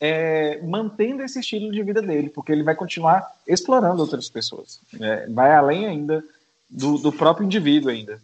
é, 0.00 0.58
mantendo 0.62 1.22
esse 1.22 1.38
estilo 1.40 1.70
de 1.70 1.82
vida 1.82 2.00
dele, 2.00 2.30
porque 2.30 2.50
ele 2.50 2.62
vai 2.62 2.74
continuar 2.74 3.30
explorando 3.46 4.00
outras 4.00 4.28
pessoas. 4.30 4.80
É, 4.98 5.26
vai 5.28 5.52
além 5.54 5.86
ainda 5.86 6.24
do, 6.68 6.96
do 6.98 7.12
próprio 7.12 7.44
indivíduo 7.44 7.90
ainda. 7.90 8.20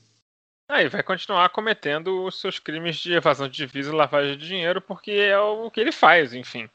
Aí 0.68 0.88
vai 0.88 1.02
continuar 1.02 1.48
cometendo 1.50 2.24
os 2.24 2.40
seus 2.40 2.58
crimes 2.58 2.96
de 2.96 3.12
evasão 3.12 3.48
de 3.48 3.56
divisa 3.56 3.92
e 3.92 3.94
lavagem 3.94 4.36
de 4.36 4.48
dinheiro, 4.48 4.80
porque 4.80 5.12
é 5.12 5.38
o 5.38 5.70
que 5.70 5.80
ele 5.80 5.92
faz, 5.92 6.34
enfim. 6.34 6.68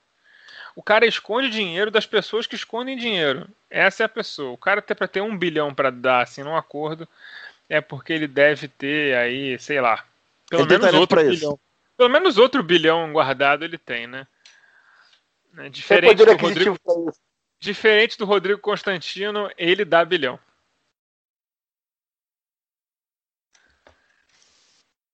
O 0.75 0.81
cara 0.81 1.05
esconde 1.05 1.49
dinheiro 1.49 1.91
das 1.91 2.05
pessoas 2.05 2.47
que 2.47 2.55
escondem 2.55 2.95
dinheiro. 2.95 3.49
Essa 3.69 4.03
é 4.03 4.05
a 4.05 4.09
pessoa. 4.09 4.51
O 4.51 4.57
cara 4.57 4.81
tem 4.81 4.95
para 4.95 5.07
ter 5.07 5.21
um 5.21 5.37
bilhão 5.37 5.73
para 5.73 5.89
dar 5.89 6.21
assim 6.21 6.43
num 6.43 6.55
acordo, 6.55 7.05
é 7.67 7.81
porque 7.81 8.13
ele 8.13 8.27
deve 8.27 8.69
ter 8.69 9.17
aí, 9.17 9.59
sei 9.59 9.81
lá, 9.81 10.05
pelo 10.49 10.63
Ele 10.63 10.69
menos 10.69 10.93
outro 10.93 11.15
pra 11.17 11.23
bilhão. 11.23 11.51
isso. 11.51 11.59
Pelo 11.97 12.09
menos 12.09 12.37
outro 12.37 12.63
bilhão 12.63 13.11
guardado 13.11 13.65
ele 13.65 13.77
tem, 13.77 14.07
né? 14.07 14.25
É 15.57 15.61
Tem 15.63 15.71
Diferente 15.71 16.25
do, 16.25 16.37
Rodrigo, 16.37 16.77
diferente 17.59 18.17
do 18.17 18.25
Rodrigo 18.25 18.61
Constantino, 18.61 19.49
ele 19.57 19.83
dá 19.85 20.03
bilhão. 20.05 20.39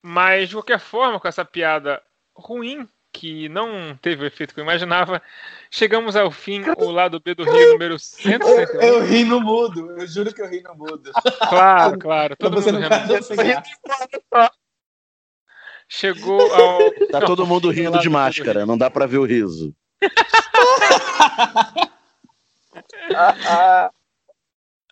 Mas, 0.02 0.48
de 0.48 0.54
qualquer 0.54 0.78
forma, 0.78 1.18
com 1.18 1.28
essa 1.28 1.44
piada 1.44 2.02
ruim, 2.34 2.88
que 3.12 3.48
não 3.48 3.96
teve 4.00 4.22
o 4.22 4.26
efeito 4.26 4.54
que 4.54 4.60
eu 4.60 4.64
imaginava, 4.64 5.20
chegamos 5.70 6.14
ao 6.14 6.30
fim, 6.30 6.62
o 6.78 6.90
lado 6.90 7.20
B 7.20 7.34
do 7.34 7.44
Rio 7.44 7.72
número 7.72 7.94
Eu, 7.94 7.98
161. 7.98 8.80
eu 8.80 9.04
ri 9.04 9.24
no 9.24 9.40
mudo, 9.40 9.90
eu 10.00 10.06
juro 10.06 10.32
que 10.32 10.40
eu 10.40 10.48
ri 10.48 10.62
no 10.62 10.74
mudo. 10.74 11.10
Claro, 11.48 11.98
claro. 11.98 12.36
Todo 12.36 12.54
você 12.54 12.70
mundo 12.70 12.82
rindo. 12.82 12.88
graça. 12.88 14.52
Chegou 15.88 16.40
ao. 16.52 16.92
Tá 17.10 17.20
todo 17.22 17.46
mundo 17.46 17.70
rindo 17.72 17.98
de 17.98 18.10
máscara, 18.10 18.66
não 18.66 18.78
dá 18.78 18.90
pra 18.90 19.06
ver 19.06 19.18
o 19.18 19.24
riso. 19.24 19.74
Ah, 23.14 23.90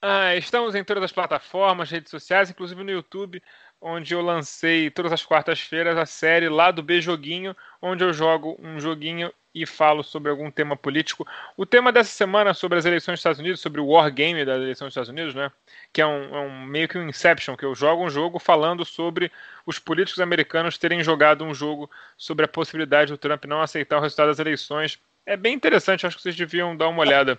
Ah, 0.02 0.36
estamos 0.36 0.74
em 0.74 0.84
todas 0.84 1.02
as 1.02 1.12
plataformas, 1.12 1.90
redes 1.90 2.10
sociais, 2.10 2.50
inclusive 2.50 2.84
no 2.84 2.90
YouTube, 2.90 3.42
onde 3.80 4.14
eu 4.14 4.20
lancei 4.20 4.90
todas 4.90 5.12
as 5.12 5.24
quartas-feiras 5.24 5.96
a 5.96 6.06
série 6.06 6.48
lá 6.48 6.70
do 6.70 6.82
B 6.82 7.00
Joguinho, 7.00 7.56
onde 7.80 8.04
eu 8.04 8.12
jogo 8.12 8.56
um 8.60 8.78
joguinho 8.78 9.32
e 9.56 9.64
falo 9.64 10.02
sobre 10.04 10.30
algum 10.30 10.50
tema 10.50 10.76
político. 10.76 11.26
O 11.56 11.64
tema 11.64 11.90
dessa 11.90 12.10
semana 12.10 12.52
sobre 12.52 12.76
as 12.78 12.84
eleições 12.84 13.14
dos 13.14 13.20
Estados 13.20 13.40
Unidos, 13.40 13.58
sobre 13.58 13.80
o 13.80 13.86
Wargame 13.86 14.44
das 14.44 14.60
eleições 14.60 14.88
dos 14.88 14.92
Estados 14.92 15.08
Unidos, 15.08 15.34
né? 15.34 15.50
Que 15.90 16.02
é 16.02 16.06
um, 16.06 16.36
é 16.36 16.40
um 16.40 16.66
meio 16.66 16.86
que 16.86 16.98
um 16.98 17.08
Inception, 17.08 17.56
que 17.56 17.64
eu 17.64 17.74
jogo 17.74 18.04
um 18.04 18.10
jogo 18.10 18.38
falando 18.38 18.84
sobre 18.84 19.32
os 19.64 19.78
políticos 19.78 20.20
americanos 20.20 20.76
terem 20.76 21.02
jogado 21.02 21.42
um 21.42 21.54
jogo 21.54 21.90
sobre 22.18 22.44
a 22.44 22.48
possibilidade 22.48 23.10
do 23.10 23.16
Trump 23.16 23.46
não 23.46 23.62
aceitar 23.62 23.96
o 23.96 24.00
resultado 24.02 24.28
das 24.28 24.38
eleições. 24.38 25.00
É 25.24 25.38
bem 25.38 25.54
interessante, 25.54 26.06
acho 26.06 26.16
que 26.16 26.22
vocês 26.22 26.36
deviam 26.36 26.76
dar 26.76 26.88
uma 26.88 27.00
olhada. 27.00 27.38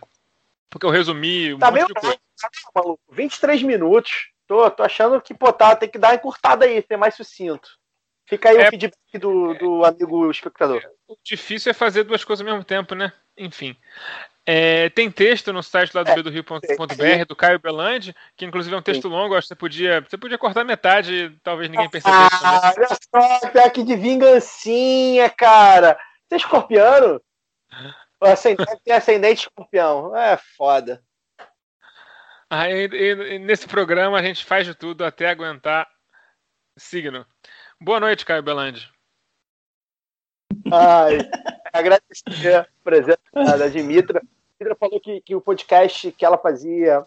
Porque 0.71 0.87
eu 0.87 0.89
resumi 0.89 1.53
um 1.53 1.59
tá 1.59 1.67
monte 1.67 1.75
meio 1.75 1.87
de 1.87 1.93
coisa. 1.93 2.17
tá 2.41 2.49
maluco. 2.73 2.99
23 3.11 3.61
minutos. 3.61 4.31
Tô, 4.47 4.71
tô 4.71 4.81
achando 4.81 5.21
que, 5.21 5.35
pô, 5.35 5.53
tá, 5.53 5.75
tem 5.75 5.87
que 5.87 5.99
dar 5.99 6.09
uma 6.09 6.15
encurtada 6.15 6.65
aí, 6.65 6.81
ser 6.81 6.97
mais 6.97 7.13
sucinto. 7.13 7.77
Fica 8.27 8.49
aí 8.49 8.57
É. 8.57 8.67
o 8.67 8.69
feedback 8.69 9.17
do, 9.19 9.53
do 9.53 9.85
amigo 9.85 10.29
espectador. 10.29 10.83
O 11.07 11.15
difícil 11.23 11.69
é 11.69 11.73
fazer 11.73 12.03
duas 12.03 12.23
coisas 12.25 12.45
ao 12.45 12.51
mesmo 12.51 12.63
tempo, 12.65 12.93
né? 12.93 13.11
Enfim. 13.37 13.75
É, 14.45 14.89
tem 14.89 15.09
texto 15.11 15.51
no 15.51 15.61
site 15.63 15.93
lá 15.93 16.03
do 16.03 16.11
É, 16.11 16.15
bedorio.br 16.15 17.25
do 17.27 17.35
Caio 17.35 17.59
Belandi, 17.59 18.15
que 18.35 18.45
inclusive 18.45 18.73
é 18.75 18.79
um 18.79 18.81
texto 18.81 19.07
longo, 19.07 19.35
acho 19.35 19.43
que 19.43 19.49
você 19.49 19.55
podia, 19.55 20.01
você 20.01 20.17
podia 20.17 20.37
cortar 20.37 20.63
metade 20.63 21.13
e 21.13 21.29
talvez 21.41 21.69
ninguém 21.69 21.89
percebesse. 21.89 22.29
Ah, 22.43 22.73
olha 22.77 22.87
só, 22.89 23.49
pior 23.49 23.71
que 23.71 23.83
de 23.83 23.95
vingancinha, 23.95 25.29
cara. 25.29 25.97
Você 26.27 26.35
é 26.35 26.37
escorpiano? 26.37 27.21
Ascendente 28.19 28.81
tem 28.83 28.93
ascendente 28.93 29.41
escorpião. 29.41 30.15
É 30.15 30.37
foda. 30.57 31.01
Ah, 32.49 32.69
e- 32.69 32.87
e- 32.87 33.35
e 33.35 33.39
nesse 33.39 33.67
programa 33.67 34.17
a 34.17 34.23
gente 34.23 34.43
faz 34.45 34.65
de 34.65 34.73
tudo 34.73 35.05
até 35.05 35.29
aguentar 35.29 35.87
signo. 36.77 37.25
Boa 37.81 37.99
noite, 37.99 38.25
Caio 38.25 38.41
Belandi. 38.43 38.89
Ai, 40.71 41.17
agradecer 41.71 42.55
a 42.55 42.67
presença 42.83 43.19
da 43.33 43.67
Dimitra. 43.67 44.19
A 44.19 44.23
Dimitra 44.59 44.75
falou 44.79 44.99
que, 44.99 45.21
que 45.21 45.35
o 45.35 45.41
podcast 45.41 46.11
que 46.11 46.25
ela 46.25 46.37
fazia 46.37 47.05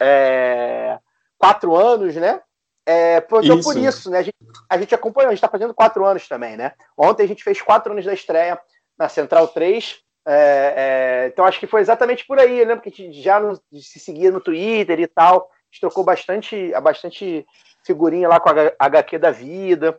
é, 0.00 0.98
quatro 1.38 1.76
anos, 1.76 2.16
né? 2.16 2.40
É, 2.84 3.20
por, 3.20 3.44
então, 3.44 3.60
por 3.60 3.76
Isso. 3.76 3.88
isso, 3.88 4.10
né? 4.10 4.18
A 4.18 4.22
gente, 4.22 4.36
a 4.70 4.78
gente 4.78 4.94
acompanhou, 4.94 5.28
a 5.28 5.32
gente 5.32 5.38
está 5.38 5.48
fazendo 5.48 5.74
quatro 5.74 6.04
anos 6.06 6.26
também, 6.28 6.56
né? 6.56 6.72
Ontem 6.96 7.24
a 7.24 7.28
gente 7.28 7.42
fez 7.42 7.60
quatro 7.60 7.92
anos 7.92 8.04
da 8.04 8.14
estreia 8.14 8.58
na 8.98 9.08
Central 9.08 9.48
3. 9.48 10.00
é, 10.26 10.74
é, 10.76 11.26
então 11.28 11.44
acho 11.44 11.58
que 11.60 11.66
foi 11.66 11.80
exatamente 11.80 12.24
por 12.26 12.38
aí, 12.38 12.64
né? 12.64 12.74
Porque 12.74 12.88
a 12.88 12.92
gente 12.92 13.20
já 13.20 13.38
nos- 13.40 13.60
se 13.72 13.98
seguia 13.98 14.30
no 14.30 14.40
Twitter 14.40 14.98
e 15.00 15.06
tal. 15.06 15.50
A 15.50 15.66
gente 15.70 15.80
trocou 15.80 16.04
bastante, 16.04 16.72
bastante 16.80 17.44
figurinha 17.84 18.28
lá 18.28 18.40
com 18.40 18.48
a 18.50 18.72
HQ 18.78 19.18
da 19.18 19.30
vida. 19.30 19.98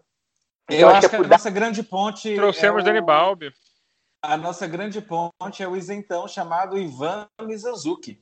Então, 0.70 0.80
Eu 0.90 0.90
acho 0.90 1.10
que 1.10 1.16
é 1.16 1.20
a 1.20 1.24
nossa 1.28 1.50
grande 1.50 1.82
ponte. 1.84 2.36
Trouxemos 2.36 2.80
é 2.80 2.82
o- 2.82 2.86
Dani 2.86 3.02
Balbi. 3.02 3.54
A 4.22 4.36
nossa 4.36 4.68
grande 4.68 5.00
ponte 5.02 5.62
é 5.64 5.68
o 5.68 5.76
isentão 5.78 6.28
chamado 6.28 6.78
Ivan 6.78 7.28
Mizanzuki. 7.42 8.20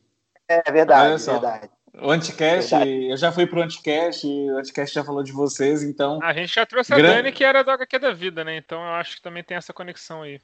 É 0.47 0.71
verdade, 0.71 1.07
Olha 1.09 1.17
só. 1.17 1.31
verdade. 1.33 1.69
O 2.01 2.11
Anticast, 2.11 2.69
Verdade. 2.71 3.09
eu 3.09 3.15
já 3.17 3.31
fui 3.31 3.47
pro 3.47 3.61
Anticast, 3.61 4.27
o 4.27 4.57
Anticast 4.57 4.93
já 4.93 5.03
falou 5.03 5.23
de 5.23 5.31
vocês, 5.31 5.81
então. 5.81 6.19
A 6.21 6.33
gente 6.33 6.53
já 6.53 6.65
trouxe 6.65 6.93
a 6.93 6.97
Grande- 6.97 7.15
Dani, 7.15 7.31
que 7.31 7.43
era 7.43 7.63
do 7.63 7.71
HQ 7.71 7.97
da 7.99 8.11
vida, 8.11 8.43
né? 8.43 8.57
Então 8.57 8.79
eu 8.83 8.91
acho 8.95 9.15
que 9.15 9.21
também 9.21 9.41
tem 9.43 9.55
essa 9.55 9.71
conexão 9.73 10.21
aí. 10.21 10.35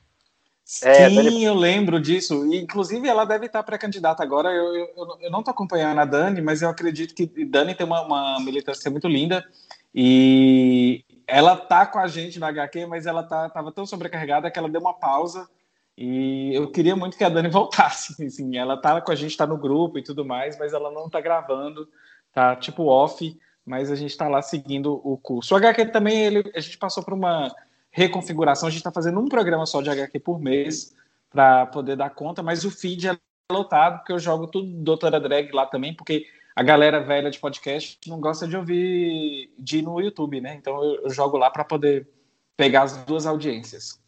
É, 0.83 1.09
Sim, 1.09 1.15
Dani- 1.15 1.43
eu 1.43 1.53
lembro 1.53 1.99
disso. 1.99 2.45
E, 2.53 2.57
inclusive, 2.61 3.05
ela 3.07 3.25
deve 3.25 3.47
estar 3.47 3.61
pré-candidata 3.63 4.23
agora. 4.23 4.49
Eu, 4.49 4.73
eu, 4.75 4.85
eu- 4.95 5.17
eu 5.23 5.29
não 5.31 5.39
estou 5.39 5.51
acompanhando 5.51 5.99
a 5.99 6.05
Dani, 6.05 6.41
mas 6.41 6.61
eu 6.61 6.69
acredito 6.69 7.13
que 7.13 7.25
Dani 7.45 7.75
tem 7.75 7.85
uma, 7.85 8.01
uma 8.01 8.39
militância 8.39 8.89
muito 8.89 9.09
linda. 9.09 9.43
E 9.93 11.03
ela 11.31 11.55
tá 11.55 11.85
com 11.85 11.97
a 11.97 12.07
gente 12.07 12.37
no 12.39 12.45
HQ, 12.45 12.85
mas 12.87 13.05
ela 13.05 13.23
tá, 13.23 13.49
tava 13.49 13.71
tão 13.71 13.85
sobrecarregada 13.85 14.51
que 14.51 14.59
ela 14.59 14.69
deu 14.69 14.81
uma 14.81 14.93
pausa. 14.93 15.49
E 15.97 16.53
eu 16.53 16.69
queria 16.69 16.93
muito 16.93 17.17
que 17.17 17.23
a 17.23 17.29
Dani 17.29 17.47
voltasse. 17.49 18.21
Assim, 18.25 18.57
ela 18.57 18.75
tá 18.75 18.99
com 18.99 19.11
a 19.11 19.15
gente, 19.15 19.37
tá 19.37 19.47
no 19.47 19.57
grupo 19.57 19.97
e 19.97 20.03
tudo 20.03 20.25
mais, 20.25 20.59
mas 20.59 20.73
ela 20.73 20.91
não 20.91 21.09
tá 21.09 21.21
gravando, 21.21 21.87
tá 22.33 22.53
tipo 22.57 22.83
off, 22.83 23.39
mas 23.65 23.89
a 23.89 23.95
gente 23.95 24.15
tá 24.17 24.27
lá 24.27 24.41
seguindo 24.41 25.01
o 25.05 25.17
curso. 25.17 25.53
O 25.53 25.57
HQ 25.57 25.85
também, 25.85 26.19
ele, 26.19 26.51
a 26.53 26.59
gente 26.59 26.77
passou 26.77 27.01
por 27.01 27.13
uma 27.13 27.49
reconfiguração, 27.91 28.67
a 28.67 28.71
gente 28.71 28.83
tá 28.83 28.91
fazendo 28.91 29.19
um 29.19 29.27
programa 29.27 29.65
só 29.65 29.81
de 29.81 29.89
HQ 29.89 30.19
por 30.19 30.37
mês 30.37 30.93
para 31.29 31.65
poder 31.67 31.95
dar 31.95 32.09
conta, 32.09 32.43
mas 32.43 32.65
o 32.65 32.71
feed 32.71 33.07
é 33.07 33.17
lotado, 33.49 33.99
porque 33.99 34.11
eu 34.11 34.19
jogo 34.19 34.47
tudo 34.47 34.67
Doutora 34.83 35.19
Drag 35.19 35.49
lá 35.53 35.65
também, 35.65 35.93
porque 35.93 36.25
a 36.55 36.63
galera 36.63 36.99
velha 36.99 37.31
de 37.31 37.39
podcast 37.39 37.99
não 38.07 38.19
gosta 38.19 38.47
de 38.47 38.57
ouvir 38.57 39.53
de 39.57 39.79
ir 39.79 39.81
no 39.81 39.99
YouTube, 39.99 40.41
né? 40.41 40.55
Então 40.55 40.83
eu, 40.83 41.03
eu 41.03 41.09
jogo 41.09 41.37
lá 41.37 41.49
para 41.49 41.63
poder 41.63 42.07
pegar 42.57 42.83
as 42.83 42.97
duas 43.05 43.25
audiências. 43.25 44.01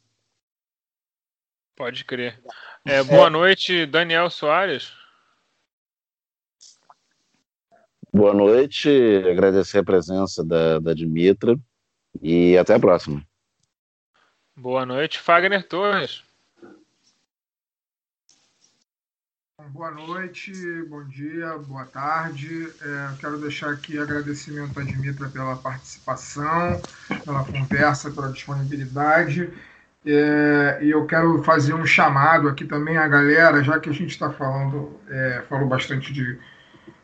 Pode 1.75 2.05
crer. 2.05 2.41
É, 2.85 3.03
boa 3.03 3.29
noite, 3.29 3.85
Daniel 3.85 4.29
Soares. 4.29 4.93
Boa 8.13 8.33
noite, 8.33 8.89
agradecer 9.27 9.79
a 9.79 9.83
presença 9.83 10.45
da, 10.45 10.77
da 10.77 10.93
Dimitra 10.93 11.57
e 12.21 12.55
até 12.57 12.75
a 12.75 12.79
próxima. 12.79 13.25
Boa 14.55 14.85
noite, 14.85 15.17
Fagner 15.17 15.67
Torres. 15.67 16.23
Boa 19.71 19.91
noite, 19.91 20.51
bom 20.89 21.03
dia, 21.05 21.57
boa 21.67 21.85
tarde. 21.85 22.67
É, 22.81 23.09
quero 23.19 23.37
deixar 23.37 23.69
aqui 23.71 23.97
agradecimento 23.97 24.77
à 24.79 24.83
Dimitra 24.83 25.29
pela 25.29 25.55
participação, 25.55 26.81
pela 27.23 27.43
conversa, 27.43 28.11
pela 28.11 28.31
disponibilidade. 28.31 29.49
É, 30.05 30.79
e 30.81 30.89
eu 30.89 31.05
quero 31.05 31.41
fazer 31.43 31.73
um 31.73 31.85
chamado 31.85 32.49
aqui 32.49 32.65
também 32.65 32.97
à 32.97 33.07
galera, 33.07 33.63
já 33.63 33.79
que 33.79 33.89
a 33.89 33.93
gente 33.93 34.09
está 34.09 34.29
falando, 34.29 34.99
é, 35.09 35.43
falou 35.47 35.67
bastante 35.67 36.11
de, 36.11 36.37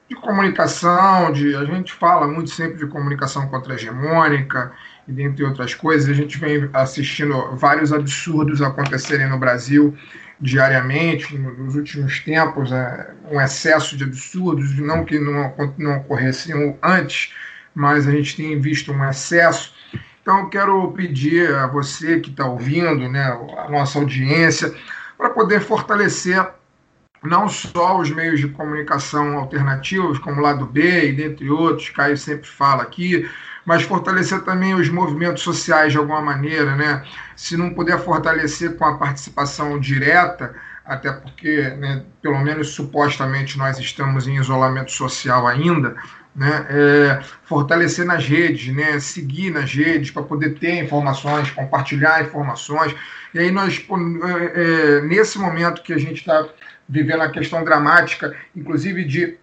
de 0.10 0.15
comunicação, 0.15 1.31
de, 1.31 1.56
a 1.56 1.64
gente 1.65 1.94
fala 1.94 2.27
muito 2.27 2.49
sempre 2.49 2.77
de 2.77 2.88
comunicação 2.88 3.48
contra-hegemônica, 3.48 4.72
e 5.07 5.11
dentre 5.11 5.44
outras 5.45 5.73
coisas, 5.73 6.10
a 6.10 6.14
gente 6.14 6.38
vem 6.38 6.69
assistindo 6.73 7.56
vários 7.56 7.94
absurdos 7.94 8.61
acontecerem 8.61 9.30
no 9.30 9.40
Brasil 9.40 9.98
diariamente, 10.41 11.38
nos 11.38 11.76
últimos 11.76 12.20
tempos, 12.20 12.72
é, 12.72 13.14
um 13.30 13.41
excesso 13.41 13.98
de 13.98 14.06
absurdos, 14.06 14.78
não 14.78 15.03
que 15.03 15.20
não, 15.20 15.53
não 15.78 15.98
ocorressem 15.98 16.78
antes, 16.82 17.34
mas 17.76 18.07
a 18.07 18.11
gente 18.11 18.38
tem 18.38 18.60
visto 18.60 18.91
um 18.91 19.10
excesso. 19.10 19.74
Então, 20.22 20.40
eu 20.40 20.49
quero 20.49 20.91
pedir 20.91 21.53
a 21.56 21.68
você 21.68 22.20
que 22.20 22.30
está 22.30 22.45
ouvindo, 22.45 23.10
né, 23.10 23.38
a 23.57 23.70
nossa 23.70 23.99
audiência, 23.99 24.74
para 25.18 25.30
poder 25.30 25.61
fortalecer 25.61 26.48
não 27.22 27.49
só 27.49 27.99
os 27.99 28.10
meios 28.10 28.40
de 28.40 28.48
comunicação 28.48 29.38
alternativos, 29.38 30.20
como 30.20 30.40
o 30.40 30.44
Lado 30.44 30.66
B 30.66 31.10
e 31.10 31.14
dentre 31.14 31.49
outros, 31.49 31.90
Caio 31.90 32.18
sempre 32.18 32.48
fala 32.48 32.84
aqui, 32.84 33.30
mas 33.69 33.83
fortalecer 33.83 34.41
também 34.41 34.73
os 34.73 34.89
movimentos 34.89 35.43
sociais 35.43 35.91
de 35.91 35.99
alguma 35.99 36.19
maneira, 36.19 36.75
né? 36.75 37.05
Se 37.35 37.55
não 37.55 37.71
puder 37.71 37.99
fortalecer 37.99 38.75
com 38.75 38.83
a 38.83 38.97
participação 38.97 39.79
direta, 39.79 40.55
até 40.83 41.13
porque, 41.13 41.69
né, 41.77 42.03
pelo 42.19 42.39
menos 42.39 42.69
supostamente, 42.69 43.59
nós 43.59 43.77
estamos 43.77 44.27
em 44.27 44.37
isolamento 44.37 44.91
social 44.91 45.45
ainda, 45.45 45.95
né? 46.35 46.65
É, 46.67 47.19
fortalecer 47.43 48.07
nas 48.07 48.25
redes, 48.25 48.73
né? 48.73 48.99
Seguir 48.99 49.51
nas 49.51 49.71
redes 49.71 50.09
para 50.09 50.23
poder 50.23 50.57
ter 50.57 50.83
informações, 50.83 51.51
compartilhar 51.51 52.23
informações. 52.23 52.95
E 53.35 53.37
aí 53.37 53.51
nós, 53.51 53.85
é, 53.87 54.61
é, 54.63 55.01
nesse 55.01 55.37
momento 55.37 55.83
que 55.83 55.93
a 55.93 55.99
gente 55.99 56.21
está 56.21 56.43
vivendo 56.89 57.21
a 57.21 57.29
questão 57.29 57.63
dramática, 57.63 58.35
inclusive 58.55 59.03
de 59.03 59.37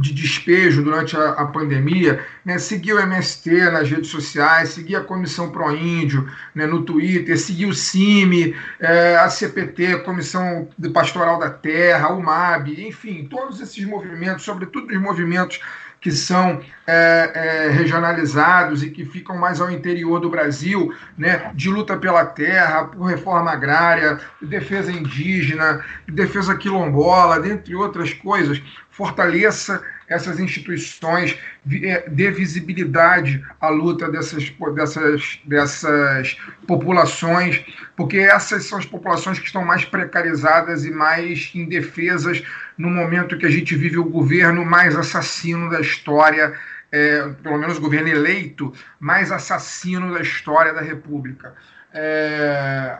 de 0.00 0.12
despejo 0.12 0.82
durante 0.82 1.16
a, 1.16 1.30
a 1.30 1.46
pandemia, 1.46 2.24
né, 2.44 2.58
seguir 2.58 2.92
o 2.92 3.00
MST 3.00 3.70
nas 3.70 3.90
redes 3.90 4.10
sociais, 4.10 4.70
seguir 4.70 4.96
a 4.96 5.04
Comissão 5.04 5.50
Pro 5.50 5.74
Índio 5.74 6.28
né, 6.54 6.66
no 6.66 6.82
Twitter, 6.82 7.38
seguir 7.38 7.66
o 7.66 7.74
CIMI, 7.74 8.54
é, 8.80 9.16
a 9.16 9.28
CPT, 9.28 9.98
Comissão 9.98 10.68
Pastoral 10.92 11.38
da 11.38 11.50
Terra, 11.50 12.12
o 12.12 12.22
MAB, 12.22 12.68
enfim, 12.86 13.26
todos 13.30 13.60
esses 13.60 13.84
movimentos, 13.84 14.44
sobretudo 14.44 14.92
os 14.92 15.00
movimentos 15.00 15.60
que 16.06 16.12
são 16.12 16.60
é, 16.86 17.32
é, 17.34 17.68
regionalizados 17.70 18.82
e 18.84 18.90
que 18.90 19.04
ficam 19.04 19.36
mais 19.36 19.60
ao 19.60 19.70
interior 19.70 20.20
do 20.20 20.30
Brasil, 20.30 20.94
né, 21.18 21.50
de 21.52 21.68
luta 21.68 21.96
pela 21.96 22.24
terra, 22.24 22.84
por 22.84 23.06
reforma 23.06 23.50
agrária, 23.50 24.20
defesa 24.40 24.92
indígena, 24.92 25.84
defesa 26.06 26.54
quilombola, 26.54 27.40
dentre 27.40 27.74
outras 27.74 28.12
coisas, 28.12 28.62
fortaleça 28.96 29.82
essas 30.08 30.38
instituições, 30.40 31.36
é, 31.82 32.08
dê 32.08 32.30
visibilidade 32.30 33.44
à 33.60 33.68
luta 33.68 34.10
dessas, 34.10 34.50
dessas, 34.74 35.40
dessas 35.44 36.36
populações, 36.66 37.62
porque 37.96 38.18
essas 38.18 38.64
são 38.64 38.78
as 38.78 38.86
populações 38.86 39.38
que 39.38 39.46
estão 39.46 39.64
mais 39.64 39.84
precarizadas 39.84 40.84
e 40.84 40.90
mais 40.90 41.50
indefesas 41.54 42.42
no 42.78 42.88
momento 42.88 43.36
que 43.36 43.46
a 43.46 43.50
gente 43.50 43.74
vive 43.74 43.98
o 43.98 44.04
governo 44.04 44.64
mais 44.64 44.96
assassino 44.96 45.68
da 45.68 45.80
história, 45.80 46.54
é, 46.90 47.28
pelo 47.42 47.58
menos 47.58 47.76
o 47.76 47.80
governo 47.80 48.08
eleito 48.08 48.72
mais 48.98 49.30
assassino 49.30 50.14
da 50.14 50.20
história 50.20 50.72
da 50.72 50.80
República. 50.80 51.52
É, 51.92 52.96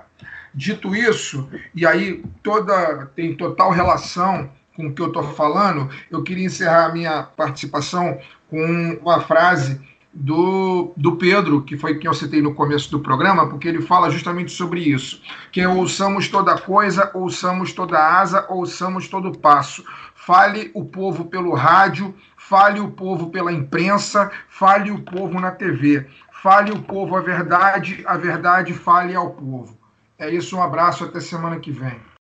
dito 0.53 0.95
isso, 0.95 1.49
e 1.75 1.87
aí 1.87 2.23
toda 2.43 3.07
tem 3.15 3.35
total 3.37 3.71
relação 3.71 4.51
com 4.77 4.87
o 4.87 4.93
que 4.93 5.03
eu 5.03 5.09
estou 5.09 5.23
falando, 5.23 5.89
eu 6.11 6.23
queria 6.23 6.45
encerrar 6.45 6.87
a 6.87 6.93
minha 6.93 7.23
participação 7.23 8.19
com 8.49 8.99
uma 9.03 9.21
frase 9.21 9.81
do, 10.13 10.93
do 10.97 11.17
Pedro, 11.17 11.63
que 11.63 11.77
foi 11.77 11.99
quem 11.99 12.09
eu 12.09 12.15
citei 12.15 12.41
no 12.41 12.55
começo 12.55 12.91
do 12.91 13.01
programa, 13.01 13.49
porque 13.49 13.69
ele 13.69 13.83
fala 13.83 14.11
justamente 14.11 14.53
sobre 14.53 14.81
isso, 14.81 15.21
que 15.53 15.61
é 15.61 15.69
ouçamos 15.69 16.29
toda 16.29 16.59
coisa, 16.59 17.11
ouçamos 17.13 17.73
toda 17.73 17.99
asa, 17.99 18.47
ouçamos 18.49 19.09
todo 19.09 19.39
passo. 19.39 19.85
Fale 20.15 20.71
o 20.75 20.85
povo 20.85 21.27
pelo 21.27 21.55
rádio, 21.55 22.15
fale 22.37 22.81
o 22.81 22.91
povo 22.91 23.31
pela 23.31 23.53
imprensa, 23.53 24.31
fale 24.49 24.91
o 24.91 25.01
povo 25.01 25.39
na 25.39 25.51
TV. 25.51 26.07
Fale 26.43 26.71
o 26.71 26.83
povo 26.83 27.17
a 27.17 27.21
verdade, 27.21 28.05
a 28.07 28.17
verdade 28.17 28.73
fale 28.73 29.15
ao 29.15 29.31
povo. 29.31 29.77
É 30.19 30.31
isso, 30.31 30.57
um 30.57 30.63
abraço, 30.63 31.05
até 31.05 31.19
semana 31.19 31.59
que 31.59 31.73
vem. 31.73 32.16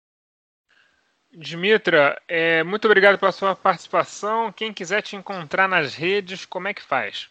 Dimitra, 1.33 2.21
é, 2.27 2.63
muito 2.63 2.85
obrigado 2.85 3.17
pela 3.17 3.31
sua 3.31 3.55
participação. 3.55 4.51
Quem 4.51 4.73
quiser 4.73 5.01
te 5.01 5.15
encontrar 5.15 5.67
nas 5.67 5.95
redes, 5.95 6.45
como 6.45 6.67
é 6.67 6.73
que 6.73 6.81
faz? 6.81 7.29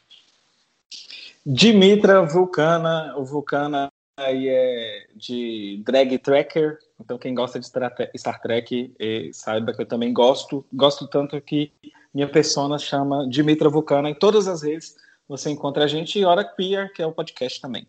Dimitra 1.44 2.22
Vulcana, 2.22 3.14
o 3.16 3.24
Vulcana 3.24 3.90
aí 4.16 4.48
é 4.48 5.06
de 5.14 5.82
drag 5.84 6.18
tracker, 6.18 6.78
então 6.98 7.18
quem 7.18 7.34
gosta 7.34 7.58
de 7.58 7.66
Star 7.66 8.40
Trek 8.40 8.94
saiba 9.32 9.72
que 9.72 9.82
eu 9.82 9.86
também 9.86 10.12
gosto, 10.12 10.64
gosto 10.72 11.06
tanto 11.06 11.40
que 11.40 11.72
minha 12.12 12.28
persona 12.28 12.78
chama 12.78 13.26
Dimitra 13.28 13.68
Vulcana 13.68 14.10
em 14.10 14.14
todas 14.14 14.48
as 14.48 14.62
redes. 14.62 14.96
Você 15.28 15.48
encontra 15.48 15.84
a 15.84 15.86
gente 15.86 16.18
e 16.18 16.24
Hora 16.24 16.44
Queer, 16.44 16.92
que 16.92 17.00
é 17.00 17.06
o 17.06 17.12
podcast 17.12 17.60
também. 17.60 17.86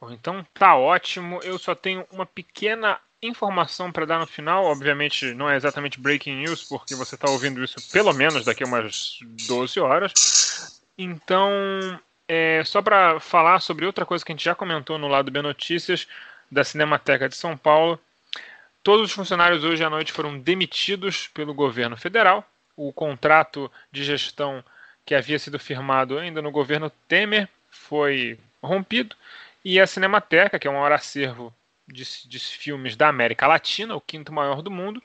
Bom, 0.00 0.10
então 0.10 0.46
tá 0.54 0.76
ótimo. 0.76 1.40
Eu 1.42 1.58
só 1.58 1.74
tenho 1.74 2.06
uma 2.10 2.24
pequena 2.24 2.98
informação 3.22 3.92
para 3.92 4.06
dar 4.06 4.18
no 4.18 4.26
final. 4.26 4.64
Obviamente, 4.64 5.34
não 5.34 5.48
é 5.48 5.56
exatamente 5.56 6.00
breaking 6.00 6.36
news, 6.36 6.64
porque 6.64 6.94
você 6.94 7.14
está 7.14 7.28
ouvindo 7.30 7.62
isso 7.62 7.76
pelo 7.92 8.12
menos 8.12 8.44
daqui 8.44 8.62
a 8.62 8.66
umas 8.66 9.18
12 9.46 9.80
horas. 9.80 10.82
Então, 10.96 11.50
é, 12.28 12.62
só 12.64 12.80
para 12.80 13.20
falar 13.20 13.60
sobre 13.60 13.86
outra 13.86 14.06
coisa 14.06 14.24
que 14.24 14.32
a 14.32 14.34
gente 14.34 14.44
já 14.44 14.54
comentou 14.54 14.98
no 14.98 15.08
lado 15.08 15.30
B 15.30 15.42
Notícias 15.42 16.06
da 16.50 16.64
Cinemateca 16.64 17.28
de 17.28 17.36
São 17.36 17.56
Paulo. 17.56 17.98
Todos 18.82 19.06
os 19.06 19.12
funcionários 19.12 19.62
hoje 19.62 19.84
à 19.84 19.90
noite 19.90 20.12
foram 20.12 20.38
demitidos 20.38 21.28
pelo 21.28 21.52
governo 21.52 21.96
federal. 21.96 22.44
O 22.76 22.92
contrato 22.92 23.70
de 23.92 24.02
gestão 24.02 24.64
que 25.04 25.14
havia 25.14 25.38
sido 25.38 25.58
firmado 25.58 26.18
ainda 26.18 26.40
no 26.40 26.50
governo 26.50 26.90
Temer 27.06 27.48
foi 27.70 28.38
rompido 28.62 29.14
e 29.64 29.78
a 29.78 29.86
Cinemateca, 29.86 30.58
que 30.58 30.66
é 30.66 30.70
um 30.70 30.74
maior 30.74 30.92
acervo 30.92 31.52
de, 31.92 32.28
de 32.28 32.38
filmes 32.38 32.96
da 32.96 33.08
América 33.08 33.46
Latina, 33.46 33.94
o 33.94 34.00
quinto 34.00 34.32
maior 34.32 34.62
do 34.62 34.70
mundo, 34.70 35.02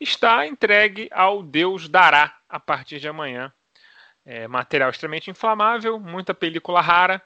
está 0.00 0.46
entregue 0.46 1.08
ao 1.12 1.42
Deus 1.42 1.88
dará 1.88 2.36
a 2.48 2.58
partir 2.58 2.98
de 2.98 3.08
amanhã. 3.08 3.52
É, 4.24 4.46
material 4.46 4.90
extremamente 4.90 5.30
inflamável, 5.30 5.98
muita 5.98 6.32
película 6.32 6.80
rara. 6.80 7.20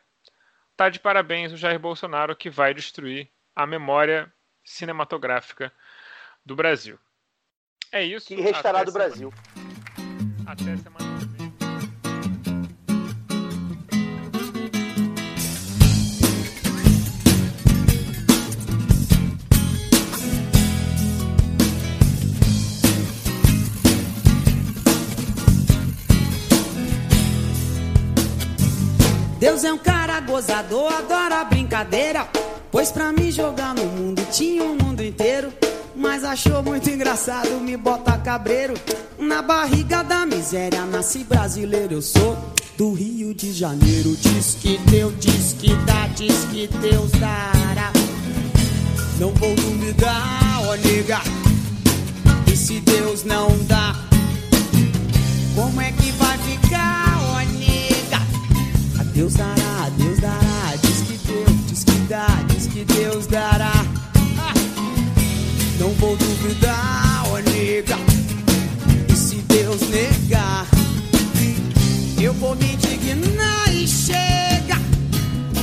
Tá 0.76 0.88
de 0.88 0.98
parabéns 0.98 1.52
o 1.52 1.56
Jair 1.56 1.78
Bolsonaro 1.78 2.36
que 2.36 2.50
vai 2.50 2.74
destruir 2.74 3.30
a 3.54 3.66
memória 3.66 4.32
cinematográfica 4.64 5.72
do 6.44 6.54
Brasil. 6.54 6.98
É 7.92 8.02
isso. 8.02 8.28
Que 8.28 8.40
restará 8.40 8.82
do 8.82 8.90
semana. 8.90 9.08
Brasil. 9.10 9.32
Até 10.46 10.76
semana 10.76 11.05
Deus 29.56 29.64
é 29.64 29.72
um 29.72 29.78
cara 29.78 30.20
gozador, 30.20 30.92
adora 30.92 31.42
brincadeira. 31.44 32.28
Pois 32.70 32.92
pra 32.92 33.10
me 33.10 33.32
jogar 33.32 33.74
no 33.74 33.86
mundo 33.86 34.20
tinha 34.30 34.62
o 34.62 34.72
um 34.72 34.76
mundo 34.76 35.02
inteiro. 35.02 35.50
Mas 35.94 36.24
achou 36.24 36.62
muito 36.62 36.90
engraçado 36.90 37.58
me 37.58 37.74
botar 37.74 38.18
cabreiro. 38.18 38.74
Na 39.18 39.40
barriga 39.40 40.04
da 40.04 40.26
miséria 40.26 40.84
nasci 40.84 41.24
brasileiro, 41.24 41.94
eu 41.94 42.02
sou 42.02 42.36
do 42.76 42.92
Rio 42.92 43.32
de 43.32 43.50
Janeiro. 43.50 44.14
Diz 44.20 44.58
que 44.60 44.76
Deus, 44.90 45.14
diz 45.18 45.54
que 45.54 45.74
dá, 45.86 46.06
diz 46.08 46.44
que 46.52 46.66
Deus 46.66 47.10
dará. 47.12 47.92
Não 49.18 49.30
vou 49.30 49.54
duvidar, 49.54 50.60
ó 50.68 50.76
nega. 50.76 51.22
E 52.46 52.54
se 52.54 52.78
Deus 52.80 53.24
não 53.24 53.48
dá, 53.64 53.96
como 55.54 55.80
é 55.80 55.92
que 55.92 56.15
Deus 59.16 59.32
dará, 59.32 59.88
Deus 59.96 60.18
dará. 60.18 60.76
Diz 60.82 61.00
que 61.00 61.16
Deus, 61.26 61.66
diz 61.68 61.84
que 61.84 61.98
dá, 62.06 62.26
diz 62.48 62.66
que 62.66 62.84
Deus 62.84 63.26
dará. 63.26 63.72
Não 65.80 65.88
vou 65.92 66.14
duvidar, 66.18 67.24
ó 67.30 67.38
nega. 67.38 67.96
E 69.08 69.16
se 69.16 69.36
Deus 69.36 69.80
negar, 69.88 70.66
eu 72.20 72.34
vou 72.34 72.54
me 72.56 72.74
indignar 72.74 73.74
e 73.74 73.88
chega. 73.88 74.78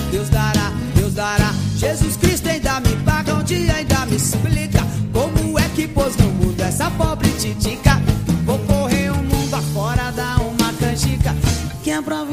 Deus 0.09 0.29
dará, 0.29 0.73
Deus 0.95 1.13
dará. 1.13 1.53
Jesus 1.77 2.17
Cristo 2.17 2.49
ainda 2.49 2.79
me 2.79 2.95
paga 3.05 3.35
um 3.35 3.43
dia, 3.43 3.75
ainda 3.75 4.03
me 4.07 4.15
explica 4.15 4.81
como 5.11 5.59
é 5.59 5.69
que 5.75 5.87
pôs 5.87 6.17
no 6.17 6.31
mundo 6.31 6.59
essa 6.59 6.89
pobre 6.89 7.29
titica. 7.33 7.92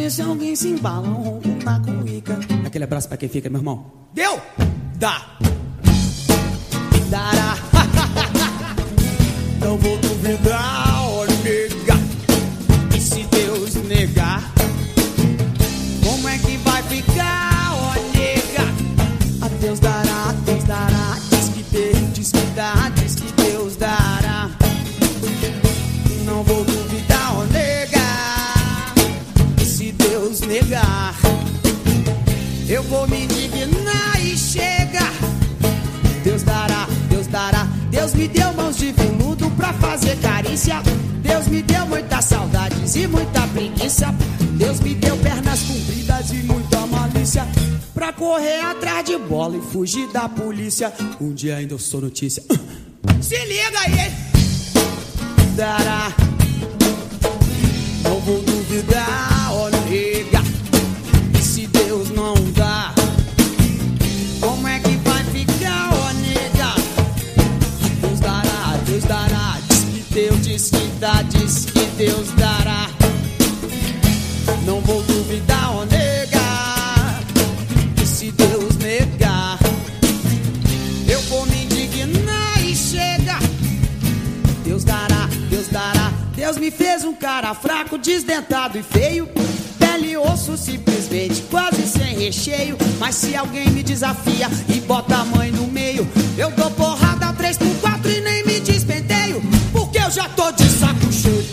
Ver 0.00 0.10
se 0.10 0.22
alguém 0.22 0.56
se 0.56 0.68
embala 0.68 1.06
um 1.06 1.12
ronco 1.12 1.48
na 1.62 1.78
cuica. 1.80 2.38
Aquele 2.64 2.84
abraço 2.84 3.06
pra 3.08 3.18
quem 3.18 3.28
fica, 3.28 3.50
meu 3.50 3.60
irmão. 3.60 3.84
Deu? 4.14 4.40
Dá. 4.96 5.36
Dará. 7.10 7.56
Não 9.60 9.76
vou 9.76 9.98
duvidar, 9.98 11.26
nega. 11.44 12.96
E 12.96 13.00
se 13.00 13.24
Deus 13.24 13.74
negar, 13.74 14.52
Deus 38.00 38.14
me 38.14 38.28
deu 38.28 38.50
mãos 38.54 38.78
de 38.78 38.92
veludo 38.92 39.50
pra 39.50 39.74
fazer 39.74 40.16
carícia. 40.20 40.76
Deus 41.20 41.46
me 41.48 41.60
deu 41.60 41.84
muita 41.84 42.22
saudade. 42.22 42.74
polícia. 43.48 44.06
Deus 44.56 44.80
me 44.80 44.94
deu 44.94 45.14
pernas 45.18 45.60
compridas 45.64 46.30
e 46.30 46.36
muita 46.36 46.86
malícia. 46.86 47.46
Pra 47.92 48.10
correr 48.10 48.62
atrás 48.62 49.04
de 49.04 49.18
bola 49.18 49.58
e 49.58 49.60
fugir 49.60 50.08
da 50.08 50.30
polícia. 50.30 50.90
Um 51.20 51.34
dia 51.34 51.56
ainda 51.56 51.74
eu 51.74 51.78
sou 51.78 52.00
notícia. 52.00 52.42
Se 53.20 53.36
liga 53.44 53.80
aí? 53.80 54.10
Dará. 55.54 56.10
Não 58.02 58.18
vou 58.20 58.40
duvidar, 58.40 59.39
diz 71.30 71.64
que 71.64 71.86
Deus 71.96 72.30
dará. 72.32 72.86
Não 74.66 74.82
vou 74.82 75.02
duvidar, 75.02 75.74
ó 75.74 75.84
nega. 75.86 76.38
E 78.02 78.06
se 78.06 78.30
Deus 78.32 78.76
negar, 78.76 79.58
eu 81.08 81.20
vou 81.22 81.46
me 81.46 81.64
indignar 81.64 82.62
e 82.62 82.76
chega. 82.76 83.38
Deus 84.62 84.84
dará, 84.84 85.26
Deus 85.48 85.68
dará. 85.68 86.12
Deus 86.36 86.58
me 86.58 86.70
fez 86.70 87.02
um 87.02 87.14
cara 87.14 87.54
fraco, 87.54 87.96
desdentado 87.96 88.78
e 88.78 88.82
feio. 88.82 89.26
Pele 89.78 90.10
e 90.10 90.16
osso 90.18 90.54
simplesmente, 90.58 91.40
quase 91.50 91.86
sem 91.86 92.18
recheio. 92.18 92.76
Mas 92.98 93.14
se 93.14 93.34
alguém 93.34 93.70
me 93.70 93.82
desafia 93.82 94.48
e 94.68 94.80
bota 94.80 95.16
a 95.16 95.24
mãe 95.24 95.50
no 95.50 95.66
meio, 95.66 96.06
eu 96.36 96.50
dou 96.50 96.70
porrada 96.72 97.32
3 97.32 97.56
por 97.56 97.74
4 97.80 98.10
e 98.10 98.20
nem 98.20 98.44
me 98.44 98.60
despenteio. 98.60 99.19
Eu 100.10 100.14
já 100.14 100.28
tô 100.30 100.50
de 100.50 100.64
saco 100.64 101.12
cheio. 101.12 101.44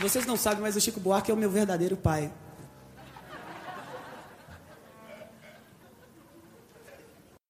Vocês 0.00 0.24
não 0.24 0.36
sabem, 0.36 0.60
mas 0.60 0.76
o 0.76 0.80
Chico 0.80 1.00
Buarque 1.00 1.28
é 1.28 1.34
o 1.34 1.36
meu 1.36 1.50
verdadeiro 1.50 1.96
pai. 1.96 2.30